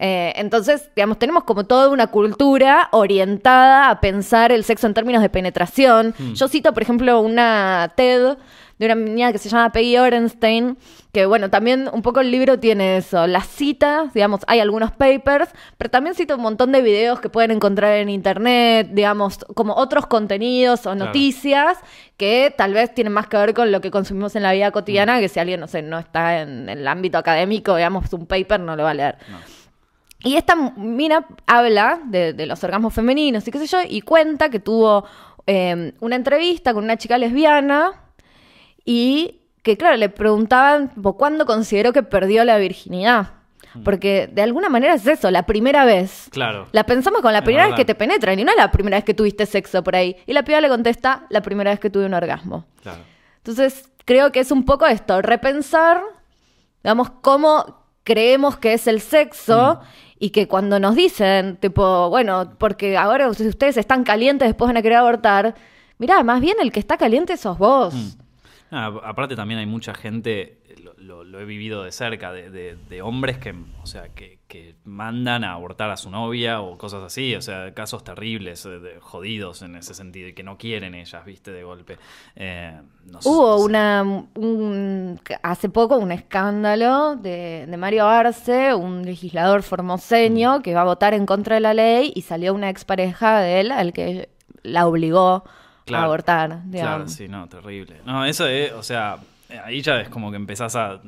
Eh, 0.00 0.32
entonces, 0.34 0.90
digamos, 0.96 1.20
tenemos 1.20 1.44
como 1.44 1.64
toda 1.64 1.88
una 1.88 2.08
cultura 2.08 2.88
orientada 2.90 3.90
a 3.90 4.00
pensar 4.00 4.50
el 4.50 4.64
sexo 4.64 4.88
en 4.88 4.94
términos 4.94 5.22
de 5.22 5.30
penetración. 5.30 6.14
Hmm. 6.18 6.34
Yo 6.34 6.48
cito, 6.48 6.74
por 6.74 6.82
ejemplo, 6.82 7.20
una 7.20 7.92
TED 7.94 8.36
de 8.78 8.86
una 8.86 8.94
niña 8.94 9.32
que 9.32 9.38
se 9.38 9.48
llama 9.48 9.72
Peggy 9.72 9.96
Orenstein, 9.96 10.76
que 11.12 11.24
bueno, 11.24 11.48
también 11.48 11.88
un 11.92 12.02
poco 12.02 12.20
el 12.20 12.30
libro 12.30 12.60
tiene 12.60 12.98
eso, 12.98 13.26
las 13.26 13.46
citas, 13.46 14.12
digamos, 14.12 14.40
hay 14.46 14.60
algunos 14.60 14.92
papers, 14.92 15.48
pero 15.78 15.90
también 15.90 16.14
cita 16.14 16.34
un 16.34 16.42
montón 16.42 16.72
de 16.72 16.82
videos 16.82 17.20
que 17.20 17.30
pueden 17.30 17.52
encontrar 17.52 17.94
en 17.94 18.10
internet, 18.10 18.90
digamos, 18.92 19.38
como 19.54 19.74
otros 19.74 20.06
contenidos 20.06 20.84
o 20.86 20.94
noticias 20.94 21.78
que 22.18 22.54
tal 22.56 22.74
vez 22.74 22.94
tienen 22.94 23.12
más 23.12 23.28
que 23.28 23.38
ver 23.38 23.54
con 23.54 23.72
lo 23.72 23.80
que 23.80 23.90
consumimos 23.90 24.36
en 24.36 24.42
la 24.42 24.52
vida 24.52 24.70
cotidiana, 24.70 25.16
hmm. 25.16 25.20
que 25.20 25.28
si 25.28 25.40
alguien, 25.40 25.60
no 25.60 25.68
sé, 25.68 25.80
no 25.80 25.98
está 25.98 26.42
en, 26.42 26.68
el 26.68 26.86
ámbito 26.86 27.16
académico, 27.16 27.76
digamos, 27.76 28.12
un 28.12 28.26
paper 28.26 28.60
no 28.60 28.76
lo 28.76 28.82
va 28.82 28.90
a 28.90 28.94
leer. 28.94 29.16
Y 30.22 30.36
esta 30.36 30.54
mina 30.54 31.26
habla 31.46 32.00
de, 32.04 32.46
los 32.46 32.62
orgasmos 32.64 32.92
femeninos 32.92 33.46
y 33.48 33.50
qué 33.50 33.58
sé 33.58 33.66
yo, 33.66 33.78
y 33.86 34.00
cuenta 34.02 34.50
que 34.50 34.60
tuvo 34.60 35.04
em, 35.46 35.92
una 36.00 36.16
entrevista 36.16 36.74
con 36.74 36.84
una 36.84 36.96
chica 36.96 37.16
lesbiana 37.16 38.05
y 38.86 39.42
que, 39.62 39.76
claro, 39.76 39.96
le 39.96 40.08
preguntaban 40.08 40.90
cuándo 41.18 41.44
consideró 41.44 41.92
que 41.92 42.02
perdió 42.02 42.42
la 42.44 42.56
virginidad. 42.56 43.32
Mm. 43.74 43.82
Porque 43.82 44.30
de 44.32 44.40
alguna 44.40 44.70
manera 44.70 44.94
es 44.94 45.06
eso, 45.06 45.30
la 45.30 45.44
primera 45.44 45.84
vez. 45.84 46.28
Claro. 46.30 46.68
La 46.72 46.84
pensamos 46.84 47.20
con 47.20 47.34
la 47.34 47.42
primera 47.42 47.66
vez 47.66 47.76
que 47.76 47.84
te 47.84 47.94
penetran 47.94 48.38
y 48.38 48.44
no 48.44 48.54
la 48.54 48.70
primera 48.70 48.96
vez 48.96 49.04
que 49.04 49.12
tuviste 49.12 49.44
sexo 49.44 49.84
por 49.84 49.94
ahí. 49.94 50.16
Y 50.26 50.32
la 50.32 50.42
piba 50.42 50.62
le 50.62 50.68
contesta, 50.68 51.26
la 51.28 51.42
primera 51.42 51.70
vez 51.70 51.80
que 51.80 51.90
tuve 51.90 52.06
un 52.06 52.14
orgasmo. 52.14 52.64
Claro. 52.82 53.02
Entonces, 53.38 53.90
creo 54.06 54.32
que 54.32 54.40
es 54.40 54.50
un 54.50 54.64
poco 54.64 54.86
esto, 54.86 55.20
repensar, 55.20 56.00
digamos, 56.82 57.10
cómo 57.20 57.84
creemos 58.04 58.56
que 58.56 58.72
es 58.72 58.86
el 58.86 59.02
sexo 59.02 59.80
mm 59.82 60.06
y 60.18 60.30
que 60.30 60.48
cuando 60.48 60.80
nos 60.80 60.94
dicen, 60.94 61.56
tipo, 61.56 62.08
bueno, 62.08 62.54
porque 62.58 62.96
ahora 62.96 63.28
ustedes 63.28 63.76
están 63.76 64.04
calientes, 64.04 64.48
después 64.48 64.68
van 64.68 64.76
a 64.76 64.82
querer 64.82 64.98
abortar, 64.98 65.54
mirá, 65.98 66.22
más 66.22 66.40
bien 66.40 66.56
el 66.60 66.72
que 66.72 66.80
está 66.80 66.96
caliente 66.96 67.36
sos 67.36 67.58
vos. 67.58 67.94
Mm. 67.94 68.25
Ah, 68.72 68.92
aparte 69.04 69.36
también 69.36 69.60
hay 69.60 69.66
mucha 69.66 69.94
gente, 69.94 70.58
lo, 70.98 71.22
he 71.40 71.44
vivido 71.44 71.84
de 71.84 71.92
cerca, 71.92 72.32
de, 72.32 73.02
hombres 73.02 73.38
que, 73.38 73.54
o 73.82 73.86
sea, 73.86 74.08
que, 74.08 74.36
mandan 74.84 75.44
a 75.44 75.52
abortar 75.52 75.90
a 75.90 75.98
su 75.98 76.08
novia 76.08 76.62
o 76.62 76.78
cosas 76.78 77.02
así, 77.02 77.34
o 77.34 77.42
sea, 77.42 77.74
casos 77.74 78.02
terribles, 78.02 78.64
eh, 78.64 78.98
jodidos 79.00 79.60
en 79.60 79.76
ese 79.76 79.92
sentido 79.92 80.28
y 80.28 80.32
que 80.32 80.42
no 80.42 80.56
quieren 80.56 80.94
ellas, 80.94 81.24
viste, 81.26 81.52
de 81.52 81.62
golpe. 81.62 81.98
Eh, 82.36 82.80
Hubo 83.24 83.62
una, 83.62 84.02
hace 85.42 85.68
poco 85.68 85.98
un 85.98 86.10
escándalo 86.10 87.16
de, 87.16 87.72
Mario 87.78 88.06
Arce, 88.06 88.74
un 88.74 89.02
legislador 89.04 89.62
formoseño 89.62 90.58
mm. 90.58 90.62
que 90.62 90.74
va 90.74 90.80
a 90.80 90.84
votar 90.84 91.12
en 91.12 91.26
contra 91.26 91.56
de 91.56 91.60
la 91.60 91.74
ley 91.74 92.12
y 92.14 92.22
salió 92.22 92.54
una 92.54 92.70
expareja 92.70 93.40
de 93.40 93.60
él 93.60 93.72
al 93.72 93.92
que 93.92 94.30
la 94.62 94.86
obligó 94.86 95.44
abortar. 95.94 96.60
Claro, 96.70 97.08
sí, 97.08 97.28
no, 97.28 97.48
terrible. 97.48 98.00
No, 98.04 98.24
eso 98.24 98.46
es, 98.46 98.72
o 98.72 98.82
sea, 98.82 99.18
ahí 99.64 99.82
ya 99.82 100.00
es 100.00 100.08
como 100.08 100.30
que 100.30 100.36
empezás 100.36 100.74
a... 100.76 101.00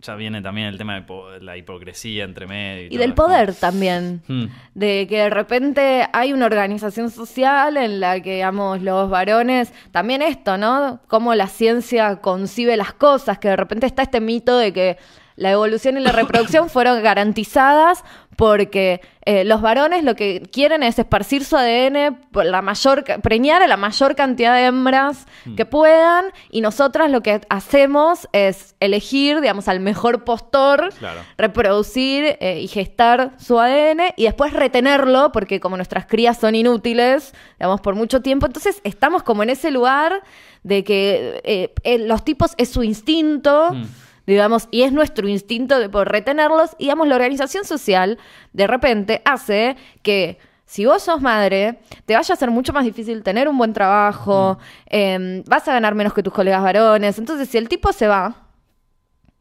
ya 0.00 0.14
viene 0.14 0.42
también 0.42 0.68
el 0.68 0.78
tema 0.78 1.00
de 1.00 1.40
la 1.40 1.56
hipocresía 1.56 2.24
entre 2.24 2.46
medio. 2.46 2.88
Y, 2.90 2.96
del 2.96 3.14
poder 3.14 3.54
también. 3.54 4.22
Hmm. 4.28 4.46
De 4.74 5.06
que 5.08 5.18
de 5.18 5.30
repente 5.30 6.06
hay 6.12 6.32
una 6.32 6.46
organización 6.46 7.10
social 7.10 7.76
en 7.76 8.00
la 8.00 8.20
que, 8.20 8.34
digamos, 8.34 8.82
los 8.82 9.10
varones, 9.10 9.72
también 9.90 10.22
esto, 10.22 10.58
¿no? 10.58 11.00
Cómo 11.08 11.34
la 11.34 11.48
ciencia 11.48 12.16
concibe 12.16 12.76
las 12.76 12.92
cosas, 12.92 13.38
que 13.38 13.48
de 13.48 13.56
repente 13.56 13.86
está 13.86 14.02
este 14.02 14.20
mito 14.20 14.58
de 14.58 14.72
que 14.72 14.98
la 15.36 15.50
evolución 15.50 15.96
y 15.98 16.00
la 16.00 16.12
reproducción 16.12 16.68
fueron 16.70 17.02
garantizadas 17.02 18.04
porque 18.36 19.00
eh, 19.24 19.44
los 19.44 19.60
varones 19.60 20.04
lo 20.04 20.14
que 20.14 20.42
quieren 20.52 20.82
es 20.82 20.98
esparcir 20.98 21.44
su 21.44 21.56
ADN 21.56 22.16
por 22.30 22.44
la 22.44 22.62
mayor, 22.62 23.04
preñar 23.22 23.62
a 23.62 23.66
la 23.66 23.76
mayor 23.76 24.14
cantidad 24.14 24.54
de 24.54 24.66
hembras 24.66 25.26
mm. 25.46 25.54
que 25.56 25.64
puedan 25.64 26.26
y 26.50 26.60
nosotras 26.60 27.10
lo 27.10 27.22
que 27.22 27.40
hacemos 27.48 28.28
es 28.32 28.76
elegir, 28.78 29.40
digamos, 29.40 29.68
al 29.68 29.80
mejor 29.80 30.24
postor, 30.24 30.90
reproducir 31.38 32.36
eh, 32.40 32.60
y 32.60 32.68
gestar 32.68 33.32
su 33.38 33.58
ADN 33.58 34.12
y 34.16 34.24
después 34.24 34.52
retenerlo 34.52 35.32
porque 35.32 35.58
como 35.58 35.76
nuestras 35.76 36.06
crías 36.06 36.38
son 36.38 36.54
inútiles, 36.54 37.32
digamos, 37.58 37.80
por 37.80 37.94
mucho 37.94 38.20
tiempo, 38.20 38.46
entonces 38.46 38.80
estamos 38.84 39.22
como 39.22 39.42
en 39.42 39.50
ese 39.50 39.70
lugar 39.70 40.22
de 40.62 40.84
que 40.84 41.40
eh, 41.84 41.98
los 41.98 42.24
tipos 42.24 42.52
es 42.58 42.68
su 42.68 42.82
instinto. 42.82 43.72
Mm 43.72 44.05
digamos, 44.26 44.68
y 44.70 44.82
es 44.82 44.92
nuestro 44.92 45.28
instinto 45.28 45.78
de 45.78 45.88
poder 45.88 46.08
retenerlos, 46.08 46.70
y 46.78 46.84
digamos, 46.84 47.08
la 47.08 47.14
organización 47.16 47.64
social 47.64 48.18
de 48.52 48.66
repente 48.66 49.22
hace 49.24 49.76
que 50.02 50.38
si 50.64 50.84
vos 50.84 51.02
sos 51.02 51.22
madre, 51.22 51.78
te 52.06 52.14
vaya 52.14 52.34
a 52.34 52.36
ser 52.36 52.50
mucho 52.50 52.72
más 52.72 52.84
difícil 52.84 53.22
tener 53.22 53.48
un 53.48 53.56
buen 53.56 53.72
trabajo, 53.72 54.58
mm. 54.58 54.64
em, 54.86 55.44
vas 55.46 55.66
a 55.68 55.72
ganar 55.72 55.94
menos 55.94 56.12
que 56.12 56.22
tus 56.22 56.32
colegas 56.32 56.62
varones, 56.62 57.18
entonces 57.18 57.48
si 57.48 57.56
el 57.56 57.68
tipo 57.68 57.92
se 57.92 58.08
va, 58.08 58.48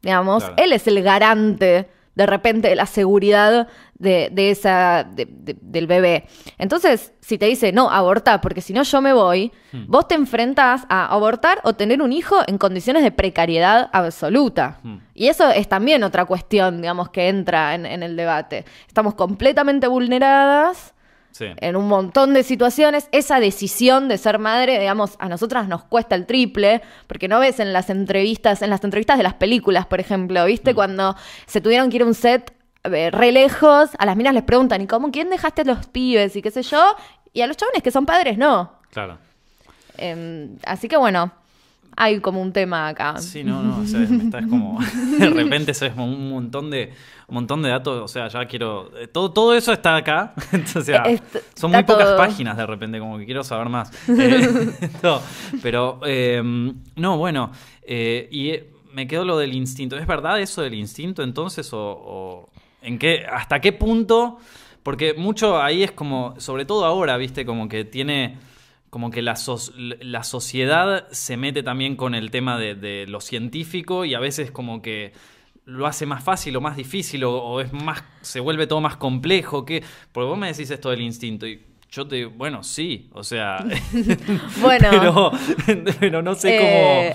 digamos, 0.02 0.46
él 0.58 0.72
es 0.72 0.88
el 0.88 1.02
garante 1.02 1.90
de 2.16 2.26
repente 2.26 2.76
la 2.76 2.86
seguridad 2.86 3.68
de, 3.98 4.32
esa, 4.50 5.08
del 5.14 5.88
bebé. 5.88 6.28
Entonces, 6.58 7.14
si 7.22 7.38
te 7.38 7.46
dice, 7.46 7.72
no, 7.72 7.90
aborta, 7.90 8.42
porque 8.42 8.62
si 8.62 8.74
no 8.74 8.84
yo 8.84 9.02
me 9.02 9.14
voy, 9.14 9.52
hmm. 9.72 9.86
vos 9.88 10.08
te 10.08 10.16
enfrentás 10.16 10.86
a 10.90 11.06
abortar 11.06 11.60
o 11.64 11.74
tener 11.74 12.02
un 12.02 12.12
hijo 12.12 12.38
en 12.48 12.58
condiciones 12.58 13.04
de 13.04 13.12
precariedad 13.12 13.90
absoluta. 13.94 14.80
Hmm. 14.84 14.98
Y 15.14 15.28
eso 15.28 15.50
es 15.50 15.68
también 15.70 16.04
otra 16.04 16.26
cuestión, 16.26 16.82
digamos, 16.82 17.10
que 17.10 17.30
entra 17.30 17.76
en 17.76 18.04
el 18.04 18.16
debate. 18.16 18.66
Estamos 18.88 19.16
completamente 19.16 19.88
vulneradas 19.88 20.95
en 21.40 21.76
un 21.76 21.88
montón 21.88 22.34
de 22.34 22.44
situaciones. 22.44 23.08
Esa 23.12 23.40
decisión 23.40 24.08
de 24.08 24.18
ser 24.18 24.40
madre, 24.40 24.80
digamos, 24.80 25.16
a 25.20 25.28
nosotras 25.28 25.68
nos 25.68 25.84
cuesta 25.84 26.16
el 26.16 26.26
triple, 26.26 26.82
porque 27.08 27.28
no 27.28 27.40
ves 27.40 27.60
en 27.60 27.74
las 27.74 27.90
entrevistas, 27.90 28.62
en 28.62 28.70
las 28.70 28.84
entrevistas 28.84 29.18
de 29.18 29.24
las 29.24 29.34
películas, 29.34 29.86
por 29.86 30.00
ejemplo, 30.00 30.46
¿viste? 30.46 30.74
Mm. 30.74 30.76
Cuando 30.76 31.16
se 31.46 31.62
tuvieron 31.62 31.90
que 31.90 31.98
ir 31.98 32.02
a 32.04 32.06
un 32.06 32.14
set 32.14 32.54
eh, 32.84 33.10
re 33.12 33.32
lejos, 33.32 33.90
a 33.98 34.06
las 34.06 34.16
minas 34.16 34.34
les 34.34 34.44
preguntan, 34.44 34.82
¿y 34.82 34.88
cómo? 34.88 35.12
¿Quién 35.12 35.30
dejaste 35.30 35.62
a 35.62 35.66
los 35.66 35.88
pibes? 35.88 36.36
Y 36.36 36.42
qué 36.42 36.52
sé 36.52 36.62
yo. 36.62 36.96
Y 37.34 37.42
a 37.42 37.48
los 37.48 37.58
chavales 37.58 37.84
que 37.84 37.92
son 37.92 38.06
padres, 38.06 38.38
no. 38.38 38.80
Claro. 38.92 39.18
Em, 39.98 40.58
así 40.66 40.88
que 40.88 40.98
bueno, 40.98 41.32
hay 41.96 42.20
como 42.20 42.42
un 42.42 42.52
tema 42.52 42.88
acá. 42.88 43.18
Sí, 43.20 43.44
no, 43.44 43.64
no, 43.64 43.80
o 43.80 43.86
sea, 43.86 44.02
estás 44.02 44.46
como, 44.48 44.80
de 45.20 45.30
repente 45.30 45.72
es 45.72 45.82
un 45.96 46.30
montón 46.30 46.70
de, 46.70 46.94
un 47.28 47.36
montón 47.36 47.62
de 47.62 47.70
datos, 47.70 48.04
o 48.04 48.08
sea, 48.08 48.28
ya 48.28 48.46
quiero, 48.46 48.92
eh, 48.98 49.08
todo, 49.08 49.32
todo 49.32 49.54
eso 49.54 49.72
está 49.72 49.96
acá, 49.96 50.34
o 50.76 50.82
sea, 50.82 51.04
son 51.56 51.72
muy 51.72 51.84
pocas 51.84 52.14
páginas 52.14 52.58
de 52.58 52.66
repente, 52.66 53.00
como 53.00 53.18
que 53.18 53.26
quiero 53.26 53.44
saber 53.44 53.70
más. 53.70 53.92
Eh, 54.10 54.70
pero, 55.62 56.00
em, 56.06 56.76
no, 56.96 57.18
bueno, 57.18 57.52
eh, 57.84 58.28
y 58.32 58.54
me 58.94 59.08
quedó 59.08 59.26
lo 59.26 59.38
del 59.38 59.54
instinto. 59.54 59.98
¿Es 59.98 60.08
verdad 60.08 60.40
eso 60.40 60.62
del 60.62 60.74
instinto 60.74 61.22
entonces? 61.22 61.72
¿O, 61.74 61.80
o 61.80 62.50
en 62.82 62.98
qué, 62.98 63.26
hasta 63.30 63.60
qué 63.60 63.74
punto? 63.74 64.38
Porque 64.84 65.14
mucho 65.16 65.62
ahí 65.62 65.84
es 65.84 65.92
como, 65.92 66.40
sobre 66.40 66.66
todo 66.66 66.86
ahora, 66.86 67.18
viste, 67.18 67.46
como 67.46 67.68
que 67.68 67.84
tiene 67.84 68.38
como 68.96 69.12
que 69.12 69.22
la, 69.22 69.36
la 70.00 70.24
sociedad 70.24 71.10
se 71.12 71.36
mete 71.36 71.64
también 71.64 71.98
con 71.98 72.16
el 72.16 72.32
tema 72.32 72.58
de, 72.58 73.06
lo 73.10 73.20
científico 73.20 74.06
y 74.06 74.14
a 74.14 74.22
veces 74.22 74.52
como 74.52 74.82
que 74.82 75.12
lo 75.66 75.86
hace 75.86 76.06
más 76.06 76.24
fácil 76.24 76.56
o 76.56 76.62
más 76.62 76.78
difícil 76.78 77.26
o, 77.26 77.44
o 77.44 77.60
es 77.60 77.74
más 77.74 78.06
se 78.22 78.40
vuelve 78.40 78.68
todo 78.68 78.80
más 78.80 78.96
complejo 78.96 79.66
que 79.66 79.84
porque 80.14 80.30
vos 80.30 80.38
me 80.38 80.48
decís 80.48 80.72
esto 80.72 80.92
del 80.92 81.02
instinto 81.02 81.46
y 81.46 81.62
yo 81.96 82.06
te 82.06 82.16
digo, 82.18 82.32
bueno, 82.36 82.62
sí, 82.62 83.10
o 83.14 83.24
sea, 83.24 83.64
Bueno. 84.62 84.90
pero, 84.92 85.32
pero 86.00 86.22
no 86.22 86.36
sé 86.36 86.56
Eh, 86.56 86.60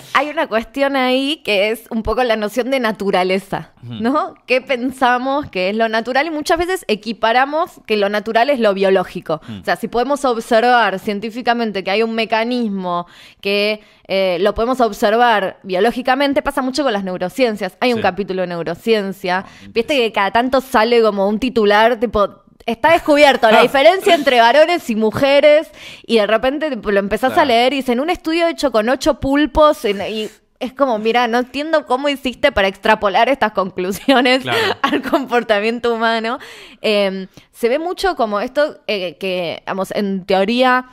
cómo 0.00 0.04
hay 0.14 0.30
una 0.30 0.46
cuestión 0.46 0.96
ahí 0.96 1.42
que 1.44 1.70
es 1.70 1.84
un 1.90 2.02
poco 2.02 2.24
la 2.24 2.36
noción 2.36 2.70
de 2.70 2.80
naturaleza, 2.80 3.72
¿no? 3.82 4.34
¿Qué 4.46 4.62
pensamos 4.62 5.50
que 5.50 5.68
es 5.68 5.76
lo 5.76 5.88
natural? 5.88 6.26
Y 6.26 6.30
muchas 6.30 6.56
veces 6.56 6.84
equiparamos 6.88 7.80
que 7.86 7.98
lo 7.98 8.08
natural 8.08 8.48
es 8.48 8.58
lo 8.58 8.72
biológico. 8.72 9.40
O 9.60 9.64
sea, 9.64 9.76
si 9.76 9.88
podemos 9.88 10.24
observar 10.24 10.98
científicamente 10.98 11.84
que 11.84 11.90
hay 11.90 12.02
un 12.02 12.14
mecanismo 12.14 13.06
que 13.42 13.82
eh, 14.08 14.38
lo 14.40 14.54
podemos 14.54 14.80
observar 14.80 15.58
biológicamente, 15.62 16.40
pasa 16.42 16.62
mucho 16.62 16.82
con 16.84 16.92
las 16.92 17.04
neurociencias. 17.04 17.76
Hay 17.80 17.92
un 17.92 18.00
capítulo 18.00 18.40
de 18.42 18.48
neurociencia. 18.48 19.44
Viste 19.70 19.94
que 19.96 20.10
cada 20.12 20.30
tanto 20.30 20.60
sale 20.62 21.02
como 21.02 21.28
un 21.28 21.38
titular 21.38 22.00
tipo... 22.00 22.44
Está 22.70 22.92
descubierto 22.92 23.50
la 23.50 23.62
diferencia 23.62 24.14
entre 24.14 24.40
varones 24.40 24.88
y 24.90 24.94
mujeres 24.96 25.68
y 26.06 26.16
de 26.18 26.26
repente 26.26 26.70
lo 26.76 26.98
empezás 27.00 27.36
a 27.36 27.44
leer 27.44 27.72
y 27.72 27.76
dice, 27.76 27.92
en 27.92 28.00
un 28.00 28.10
estudio 28.10 28.46
hecho 28.46 28.70
con 28.70 28.88
ocho 28.88 29.18
pulpos 29.18 29.84
en- 29.84 30.00
y 30.02 30.30
es 30.60 30.72
como, 30.74 30.98
mira, 30.98 31.26
no 31.26 31.38
entiendo 31.38 31.86
cómo 31.86 32.08
hiciste 32.08 32.52
para 32.52 32.68
extrapolar 32.68 33.28
estas 33.28 33.52
conclusiones 33.52 34.42
Claro. 34.42 34.58
al 34.82 35.02
comportamiento 35.02 35.94
humano. 35.94 36.38
Eh, 36.82 37.26
se 37.50 37.68
ve 37.68 37.78
mucho 37.78 38.14
como 38.14 38.40
esto 38.40 38.78
eh, 38.86 39.16
que, 39.18 39.62
vamos, 39.66 39.90
en 39.96 40.24
teoría 40.24 40.86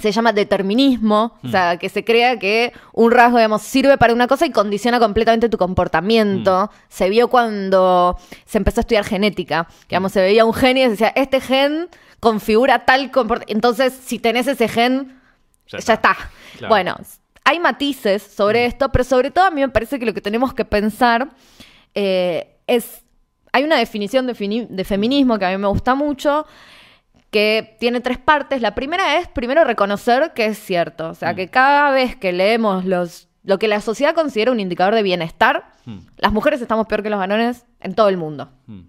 se 0.00 0.10
llama 0.10 0.32
determinismo, 0.32 1.36
o 1.44 1.48
sea, 1.48 1.76
que 1.76 1.88
se 1.90 2.02
crea 2.04 2.38
que 2.38 2.72
un 2.94 3.10
rasgo, 3.10 3.36
digamos, 3.36 3.62
sirve 3.62 3.98
para 3.98 4.14
una 4.14 4.26
cosa 4.26 4.46
y 4.46 4.50
condiciona 4.50 4.98
completamente 4.98 5.48
tu 5.50 5.58
comportamiento. 5.58 6.70
Se 6.88 7.10
vio 7.10 7.28
cuando 7.28 8.18
se 8.46 8.58
empezó 8.58 8.80
a 8.80 8.82
estudiar 8.82 9.04
genética, 9.04 9.66
que, 9.82 9.88
digamos, 9.90 10.12
se 10.12 10.22
veía 10.22 10.44
un 10.46 10.54
gen 10.54 10.78
y 10.78 10.82
se 10.84 10.88
decía, 10.90 11.12
este 11.14 11.40
gen 11.40 11.88
configura 12.20 12.86
tal 12.86 13.10
comportamiento. 13.10 13.52
Entonces, 13.54 13.92
si 14.04 14.18
tenés 14.18 14.46
ese 14.46 14.66
gen, 14.66 15.20
Ya 15.66 15.72
ya, 15.72 15.78
está. 15.78 15.92
está. 15.94 16.16
Claro. 16.56 16.68
Bueno, 16.70 16.96
hay 17.44 17.60
matices 17.60 18.22
sobre 18.22 18.64
esto, 18.66 18.90
pero 18.90 19.04
sobre 19.04 19.30
todo 19.30 19.44
a 19.44 19.50
mí 19.50 19.60
me 19.60 19.68
parece 19.68 19.98
que 19.98 20.06
lo 20.06 20.14
que 20.14 20.20
tenemos 20.22 20.54
que 20.54 20.64
pensar 20.64 21.28
eh, 21.94 22.56
es... 22.66 23.02
Hay 23.52 23.64
una 23.64 23.76
definición 23.76 24.26
de, 24.26 24.66
de 24.70 24.84
feminismo 24.84 25.38
que 25.38 25.44
a 25.44 25.50
mí 25.50 25.58
me 25.58 25.68
gusta 25.68 25.94
mucho, 25.94 26.46
que 27.32 27.76
tiene 27.80 28.00
tres 28.00 28.18
partes. 28.18 28.62
La 28.62 28.76
primera 28.76 29.18
es, 29.18 29.26
primero, 29.26 29.64
reconocer 29.64 30.32
que 30.34 30.46
es 30.46 30.58
cierto. 30.58 31.08
O 31.08 31.14
sea, 31.14 31.34
que 31.34 31.48
cada 31.48 31.90
vez 31.90 32.14
que 32.14 32.32
leemos 32.32 32.84
los, 32.84 33.28
lo 33.42 33.58
que 33.58 33.66
la 33.66 33.80
sociedad 33.80 34.14
considera 34.14 34.52
un 34.52 34.60
indicador 34.60 34.94
de 34.94 35.02
bienestar, 35.02 35.72
Mm. 35.84 35.98
las 36.18 36.32
mujeres 36.32 36.62
estamos 36.62 36.86
peor 36.86 37.02
que 37.02 37.10
los 37.10 37.18
varones 37.18 37.66
en 37.80 37.96
todo 37.96 38.08
el 38.08 38.16
mundo. 38.16 38.50
Mm. 38.66 38.82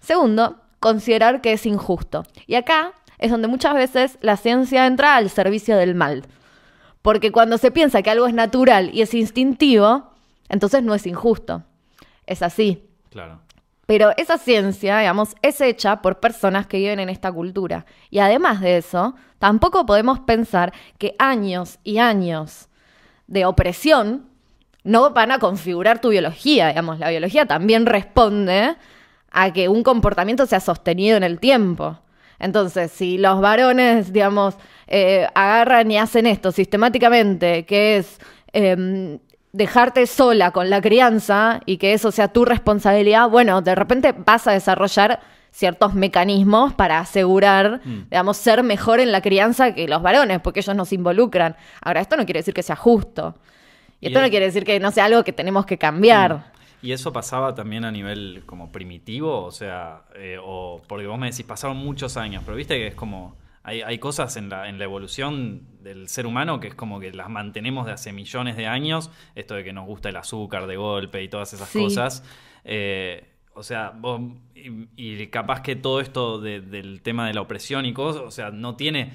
Segundo, 0.00 0.60
considerar 0.80 1.40
que 1.40 1.52
es 1.54 1.64
injusto. 1.64 2.24
Y 2.46 2.56
acá 2.56 2.92
es 3.16 3.30
donde 3.30 3.48
muchas 3.48 3.72
veces 3.74 4.18
la 4.20 4.36
ciencia 4.36 4.84
entra 4.84 5.16
al 5.16 5.30
servicio 5.30 5.78
del 5.78 5.94
mal. 5.94 6.24
Porque 7.00 7.32
cuando 7.32 7.56
se 7.56 7.70
piensa 7.70 8.02
que 8.02 8.10
algo 8.10 8.26
es 8.26 8.34
natural 8.34 8.90
y 8.92 9.00
es 9.00 9.14
instintivo, 9.14 10.10
entonces 10.50 10.82
no 10.82 10.94
es 10.94 11.06
injusto. 11.06 11.62
Es 12.26 12.42
así. 12.42 12.82
claro. 13.10 13.40
Pero 13.86 14.10
esa 14.16 14.36
ciencia, 14.36 14.98
digamos, 14.98 15.34
es 15.42 15.60
hecha 15.60 16.02
por 16.02 16.18
personas 16.18 16.66
que 16.66 16.78
viven 16.78 16.98
en 16.98 17.08
esta 17.08 17.30
cultura. 17.30 17.86
Y 18.10 18.18
además 18.18 18.60
de 18.60 18.78
eso, 18.78 19.14
tampoco 19.38 19.86
podemos 19.86 20.18
pensar 20.20 20.72
que 20.98 21.14
años 21.18 21.78
y 21.84 21.98
años 21.98 22.68
de 23.28 23.44
opresión 23.44 24.26
no 24.82 25.10
van 25.10 25.30
a 25.32 25.38
configurar 25.38 26.00
tu 26.00 26.10
biología. 26.10 26.68
Digamos, 26.68 26.98
la 26.98 27.10
biología 27.10 27.46
también 27.46 27.86
responde 27.86 28.76
a 29.30 29.52
que 29.52 29.68
un 29.68 29.82
comportamiento 29.82 30.46
sea 30.46 30.60
sostenido 30.60 31.16
en 31.16 31.22
el 31.22 31.38
tiempo. 31.38 31.98
Entonces, 32.38 32.90
si 32.90 33.18
los 33.18 33.40
varones, 33.40 34.12
digamos, 34.12 34.56
eh, 34.86 35.26
agarran 35.34 35.90
y 35.90 35.98
hacen 35.98 36.26
esto 36.26 36.52
sistemáticamente, 36.52 37.64
que 37.64 37.98
es 37.98 38.18
em, 38.52 39.18
dejarte 39.56 40.06
sola 40.06 40.50
con 40.50 40.68
la 40.68 40.82
crianza 40.82 41.60
y 41.64 41.78
que 41.78 41.94
eso 41.94 42.12
sea 42.12 42.28
tu 42.28 42.44
responsabilidad, 42.44 43.28
bueno, 43.30 43.62
de 43.62 43.74
repente 43.74 44.12
vas 44.12 44.46
a 44.46 44.52
desarrollar 44.52 45.20
ciertos 45.50 45.94
mecanismos 45.94 46.74
para 46.74 46.98
asegurar, 46.98 47.80
digamos, 48.10 48.36
ser 48.36 48.62
mejor 48.62 49.00
en 49.00 49.10
la 49.10 49.22
crianza 49.22 49.72
que 49.72 49.88
los 49.88 50.02
varones, 50.02 50.40
porque 50.40 50.60
ellos 50.60 50.76
nos 50.76 50.92
involucran. 50.92 51.56
Ahora, 51.80 52.02
esto 52.02 52.18
no 52.18 52.26
quiere 52.26 52.40
decir 52.40 52.52
que 52.52 52.62
sea 52.62 52.76
justo. 52.76 53.34
Y 53.98 54.06
Y 54.06 54.08
esto 54.08 54.20
no 54.20 54.28
quiere 54.28 54.44
decir 54.44 54.64
que 54.64 54.78
no 54.78 54.90
sea 54.90 55.06
algo 55.06 55.24
que 55.24 55.32
tenemos 55.32 55.64
que 55.64 55.78
cambiar. 55.78 56.52
¿Y 56.82 56.92
eso 56.92 57.10
pasaba 57.10 57.54
también 57.54 57.86
a 57.86 57.90
nivel 57.90 58.42
como 58.44 58.70
primitivo? 58.70 59.42
O 59.42 59.50
sea, 59.50 60.02
eh, 60.16 60.36
o 60.38 60.82
porque 60.86 61.06
vos 61.06 61.18
me 61.18 61.30
decís, 61.30 61.46
pasaron 61.46 61.78
muchos 61.78 62.18
años, 62.18 62.42
pero 62.44 62.58
viste 62.58 62.76
que 62.76 62.88
es 62.88 62.94
como, 62.94 63.34
hay, 63.66 63.82
hay 63.82 63.98
cosas 63.98 64.36
en 64.36 64.48
la, 64.48 64.68
en 64.68 64.78
la 64.78 64.84
evolución 64.84 65.62
del 65.82 66.08
ser 66.08 66.26
humano 66.26 66.60
que 66.60 66.68
es 66.68 66.74
como 66.74 66.98
que 67.00 67.12
las 67.12 67.28
mantenemos 67.28 67.84
de 67.86 67.92
hace 67.92 68.12
millones 68.12 68.56
de 68.56 68.66
años, 68.66 69.10
esto 69.34 69.54
de 69.54 69.64
que 69.64 69.72
nos 69.72 69.86
gusta 69.86 70.08
el 70.08 70.16
azúcar 70.16 70.66
de 70.66 70.76
golpe 70.76 71.22
y 71.22 71.28
todas 71.28 71.52
esas 71.52 71.68
Sí. 71.68 71.78
cosas. 71.82 72.22
Eh, 72.64 73.26
o 73.54 73.62
sea, 73.62 73.92
vos, 73.94 74.20
y, 74.54 74.88
y 74.96 75.26
capaz 75.28 75.60
que 75.62 75.76
todo 75.76 76.00
esto 76.00 76.40
de- 76.40 76.60
del 76.60 77.00
tema 77.02 77.26
de 77.26 77.34
la 77.34 77.40
opresión 77.40 77.86
y 77.86 77.92
cosas, 77.92 78.22
o 78.22 78.30
sea, 78.30 78.50
no 78.50 78.76
tiene, 78.76 79.12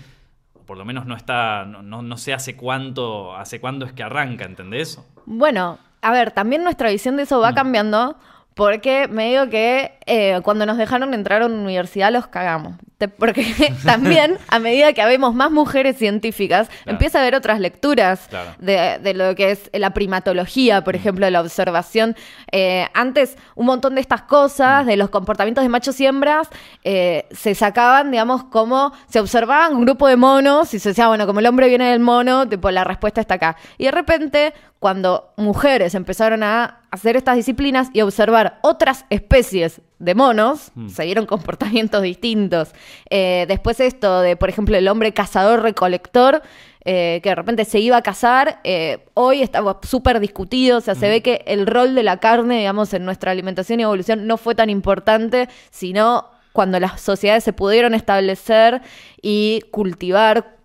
por 0.65 0.77
lo 0.77 0.85
menos 0.85 1.05
no 1.05 1.15
está, 1.15 1.65
no, 1.65 1.81
no, 1.83 2.01
no 2.01 2.17
sé 2.17 2.33
hace 2.33 2.55
cuánto, 2.55 3.35
hace 3.35 3.59
cuándo 3.59 3.85
es 3.85 3.93
que 3.93 4.03
arranca, 4.03 4.45
¿entendés? 4.45 4.99
Bueno, 5.25 5.77
a 6.01 6.11
ver, 6.11 6.31
también 6.31 6.63
nuestra 6.63 6.89
visión 6.89 7.17
de 7.17 7.23
eso 7.23 7.39
va 7.39 7.53
cambiando 7.53 8.17
porque 8.55 9.07
me 9.07 9.29
digo 9.29 9.49
que 9.49 9.97
eh, 10.05 10.39
cuando 10.43 10.65
nos 10.65 10.77
dejaron 10.77 11.13
entrar 11.13 11.41
a 11.41 11.45
una 11.45 11.55
universidad 11.55 12.11
los 12.11 12.27
cagamos. 12.27 12.77
Porque 13.07 13.45
también, 13.85 14.37
a 14.47 14.59
medida 14.59 14.93
que 14.93 15.01
habemos 15.01 15.33
más 15.33 15.51
mujeres 15.51 15.97
científicas, 15.97 16.67
Claro. 16.69 16.91
empieza 16.91 17.17
a 17.19 17.21
haber 17.21 17.35
otras 17.35 17.59
lecturas 17.59 18.27
Claro. 18.29 18.51
de, 18.59 18.99
de 19.01 19.13
lo 19.13 19.35
que 19.35 19.51
es 19.51 19.69
la 19.73 19.91
primatología, 19.91 20.83
por 20.83 20.95
ejemplo, 20.95 21.25
de 21.25 21.31
la 21.31 21.41
observación. 21.41 22.15
Eh, 22.51 22.87
antes, 22.93 23.37
un 23.55 23.65
montón 23.65 23.95
de 23.95 24.01
estas 24.01 24.23
cosas, 24.23 24.85
de 24.85 24.97
los 24.97 25.09
comportamientos 25.09 25.63
de 25.63 25.69
machos 25.69 25.99
y 25.99 26.05
hembras, 26.05 26.47
eh, 26.83 27.25
se 27.31 27.55
sacaban, 27.55 28.11
digamos, 28.11 28.43
como 28.45 28.93
se 29.09 29.19
observaban 29.19 29.75
un 29.75 29.81
grupo 29.85 30.07
de 30.07 30.15
monos 30.17 30.73
y 30.73 30.79
se 30.79 30.89
decía, 30.89 31.07
bueno, 31.07 31.25
como 31.27 31.39
el 31.39 31.47
hombre 31.47 31.67
viene 31.67 31.91
del 31.91 31.99
mono, 31.99 32.47
tipo, 32.47 32.69
la 32.71 32.83
respuesta 32.83 33.21
está 33.21 33.35
acá. 33.35 33.57
Y 33.77 33.85
de 33.85 33.91
repente, 33.91 34.53
cuando 34.79 35.33
mujeres 35.37 35.93
empezaron 35.95 36.43
a 36.43 36.79
hacer 36.91 37.15
estas 37.15 37.35
disciplinas 37.35 37.89
y 37.93 38.01
observar 38.01 38.59
otras 38.61 39.05
especies 39.09 39.79
de 40.01 40.15
monos, 40.15 40.71
se 40.87 41.03
dieron 41.03 41.25
comportamientos 41.27 42.01
distintos. 42.01 42.73
Eh, 43.09 43.45
después 43.47 43.79
esto 43.79 44.21
de, 44.21 44.35
por 44.35 44.49
ejemplo, 44.49 44.75
el 44.75 44.87
hombre 44.87 45.13
cazador-recolector, 45.13 46.41
eh, 46.83 47.19
que 47.21 47.29
de 47.29 47.35
repente 47.35 47.65
se 47.65 47.79
iba 47.79 47.97
a 47.97 48.01
cazar, 48.01 48.59
eh, 48.63 49.05
hoy 49.13 49.43
estaba 49.43 49.79
súper 49.83 50.19
discutido, 50.19 50.79
o 50.79 50.81
sea, 50.81 50.95
se 50.95 51.07
ve 51.07 51.21
que 51.21 51.43
el 51.45 51.67
rol 51.67 51.93
de 51.93 52.01
la 52.01 52.17
carne, 52.17 52.57
digamos, 52.57 52.93
en 52.93 53.05
nuestra 53.05 53.31
alimentación 53.31 53.79
y 53.79 53.83
evolución 53.83 54.25
no 54.25 54.37
fue 54.37 54.55
tan 54.55 54.71
importante, 54.71 55.47
sino 55.69 56.25
cuando 56.51 56.79
las 56.79 56.99
sociedades 56.99 57.43
se 57.43 57.53
pudieron 57.53 57.93
establecer 57.93 58.81
y 59.21 59.61
cultivar 59.69 60.57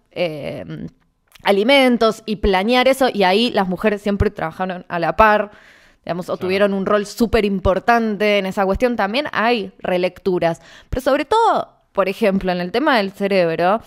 alimentos 1.42 2.22
y 2.24 2.36
planear 2.36 2.88
eso, 2.88 3.08
y 3.12 3.22
ahí 3.24 3.50
las 3.50 3.68
mujeres 3.68 4.00
siempre 4.00 4.30
trabajaron 4.30 4.86
a 4.88 4.98
la 4.98 5.14
par, 5.16 5.50
digamos, 6.06 6.28
o 6.30 6.36
tuvieron 6.36 6.72
un 6.72 6.86
rol 6.86 7.04
súper 7.04 7.44
importante 7.44 8.38
en 8.38 8.46
esa 8.46 8.64
cuestión. 8.64 8.94
También 8.94 9.26
hay 9.32 9.72
relecturas, 9.80 10.62
pero 10.88 11.02
sobre 11.02 11.24
todo, 11.24 11.80
por 11.90 12.08
ejemplo, 12.08 12.52
en 12.52 12.60
el 12.60 12.70
tema 12.70 12.96
del 12.96 13.10
cerebro, 13.10 13.82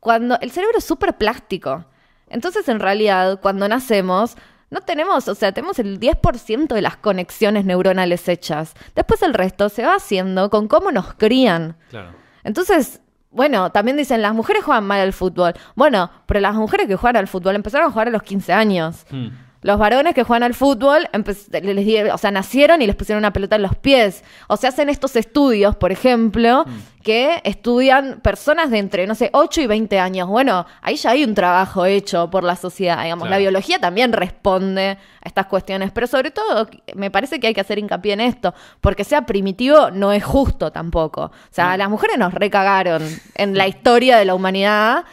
cuando 0.00 0.36
el 0.40 0.50
cerebro 0.50 0.78
es 0.78 0.84
súper 0.84 1.16
plástico. 1.16 1.84
Entonces, 2.28 2.68
en 2.68 2.80
realidad, 2.80 3.38
cuando 3.40 3.68
nacemos, 3.68 4.36
no 4.70 4.80
tenemos, 4.80 5.28
o 5.28 5.36
sea, 5.36 5.52
tenemos 5.52 5.78
el 5.78 6.00
10% 6.00 6.66
de 6.66 6.82
las 6.82 6.96
conexiones 6.96 7.64
neuronales 7.64 8.28
hechas. 8.28 8.74
Después 8.96 9.22
el 9.22 9.32
resto 9.32 9.68
se 9.68 9.84
va 9.84 9.94
haciendo 9.94 10.50
con 10.50 10.66
cómo 10.66 10.90
nos 10.90 11.14
crían. 11.14 11.76
Claro. 11.90 12.10
Entonces, 12.42 13.00
bueno, 13.30 13.70
también 13.70 13.96
dicen, 13.96 14.20
las 14.20 14.34
mujeres 14.34 14.64
juegan 14.64 14.84
mal 14.84 14.98
al 14.98 15.12
fútbol. 15.12 15.54
Bueno, 15.76 16.10
pero 16.26 16.40
las 16.40 16.56
mujeres 16.56 16.88
que 16.88 16.96
juegan 16.96 17.18
al 17.18 17.28
fútbol 17.28 17.54
empezaron 17.54 17.86
a 17.86 17.92
jugar 17.92 18.08
a 18.08 18.10
los 18.10 18.24
15 18.24 18.52
años. 18.52 19.06
Mm. 19.10 19.28
Los 19.66 19.80
varones 19.80 20.14
que 20.14 20.22
juegan 20.22 20.44
al 20.44 20.54
fútbol, 20.54 21.08
les 21.50 22.12
o 22.12 22.18
sea, 22.18 22.30
nacieron 22.30 22.82
y 22.82 22.86
les 22.86 22.94
pusieron 22.94 23.18
una 23.18 23.32
pelota 23.32 23.56
en 23.56 23.62
los 23.62 23.74
pies. 23.74 24.22
O 24.46 24.56
se 24.56 24.68
hacen 24.68 24.88
estos 24.88 25.16
estudios, 25.16 25.74
por 25.74 25.90
ejemplo, 25.90 26.64
Mm. 26.64 27.02
que 27.02 27.40
estudian 27.42 28.20
personas 28.20 28.70
de 28.70 28.78
entre, 28.78 29.08
no 29.08 29.16
sé, 29.16 29.28
8 29.32 29.62
y 29.62 29.66
20 29.66 29.98
años. 29.98 30.28
Bueno, 30.28 30.66
ahí 30.82 30.94
ya 30.94 31.10
hay 31.10 31.24
un 31.24 31.34
trabajo 31.34 31.84
hecho 31.84 32.30
por 32.30 32.44
la 32.44 32.54
sociedad. 32.54 33.02
Digamos, 33.02 33.28
la 33.28 33.38
biología 33.38 33.80
también 33.80 34.12
responde 34.12 34.90
a 34.90 34.98
estas 35.28 35.46
cuestiones, 35.46 35.90
pero 35.90 36.06
sobre 36.06 36.30
todo 36.30 36.68
me 36.94 37.10
parece 37.10 37.40
que 37.40 37.48
hay 37.48 37.54
que 37.54 37.60
hacer 37.60 37.80
hincapié 37.80 38.12
en 38.12 38.20
esto, 38.20 38.54
porque 38.80 39.02
sea 39.02 39.26
primitivo 39.26 39.90
no 39.90 40.12
es 40.12 40.22
justo 40.22 40.70
tampoco. 40.70 41.22
O 41.24 41.32
sea, 41.50 41.76
las 41.76 41.90
mujeres 41.90 42.18
nos 42.18 42.32
recagaron 42.32 43.02
en 43.34 43.58
la 43.58 43.66
historia 43.66 44.16
de 44.16 44.26
la 44.26 44.36
humanidad 44.36 45.06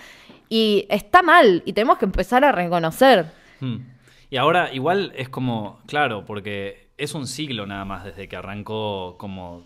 y 0.48 0.86
está 0.92 1.24
mal 1.24 1.64
y 1.66 1.74
tenemos 1.74 1.98
que 1.98 2.06
empezar 2.06 2.46
a 2.46 2.52
reconocer. 2.52 3.26
Hmm. 3.60 3.93
Y 4.34 4.38
ahora 4.38 4.74
igual 4.74 5.14
es 5.16 5.30
como, 5.30 5.80
claro, 5.86 6.26
porque 6.26 6.88
es 6.98 7.14
un 7.14 7.28
siglo 7.28 7.68
nada 7.68 7.86
más 7.86 8.04
desde 8.04 8.28
que 8.28 8.36
arrancó 8.36 9.16
como... 9.20 9.64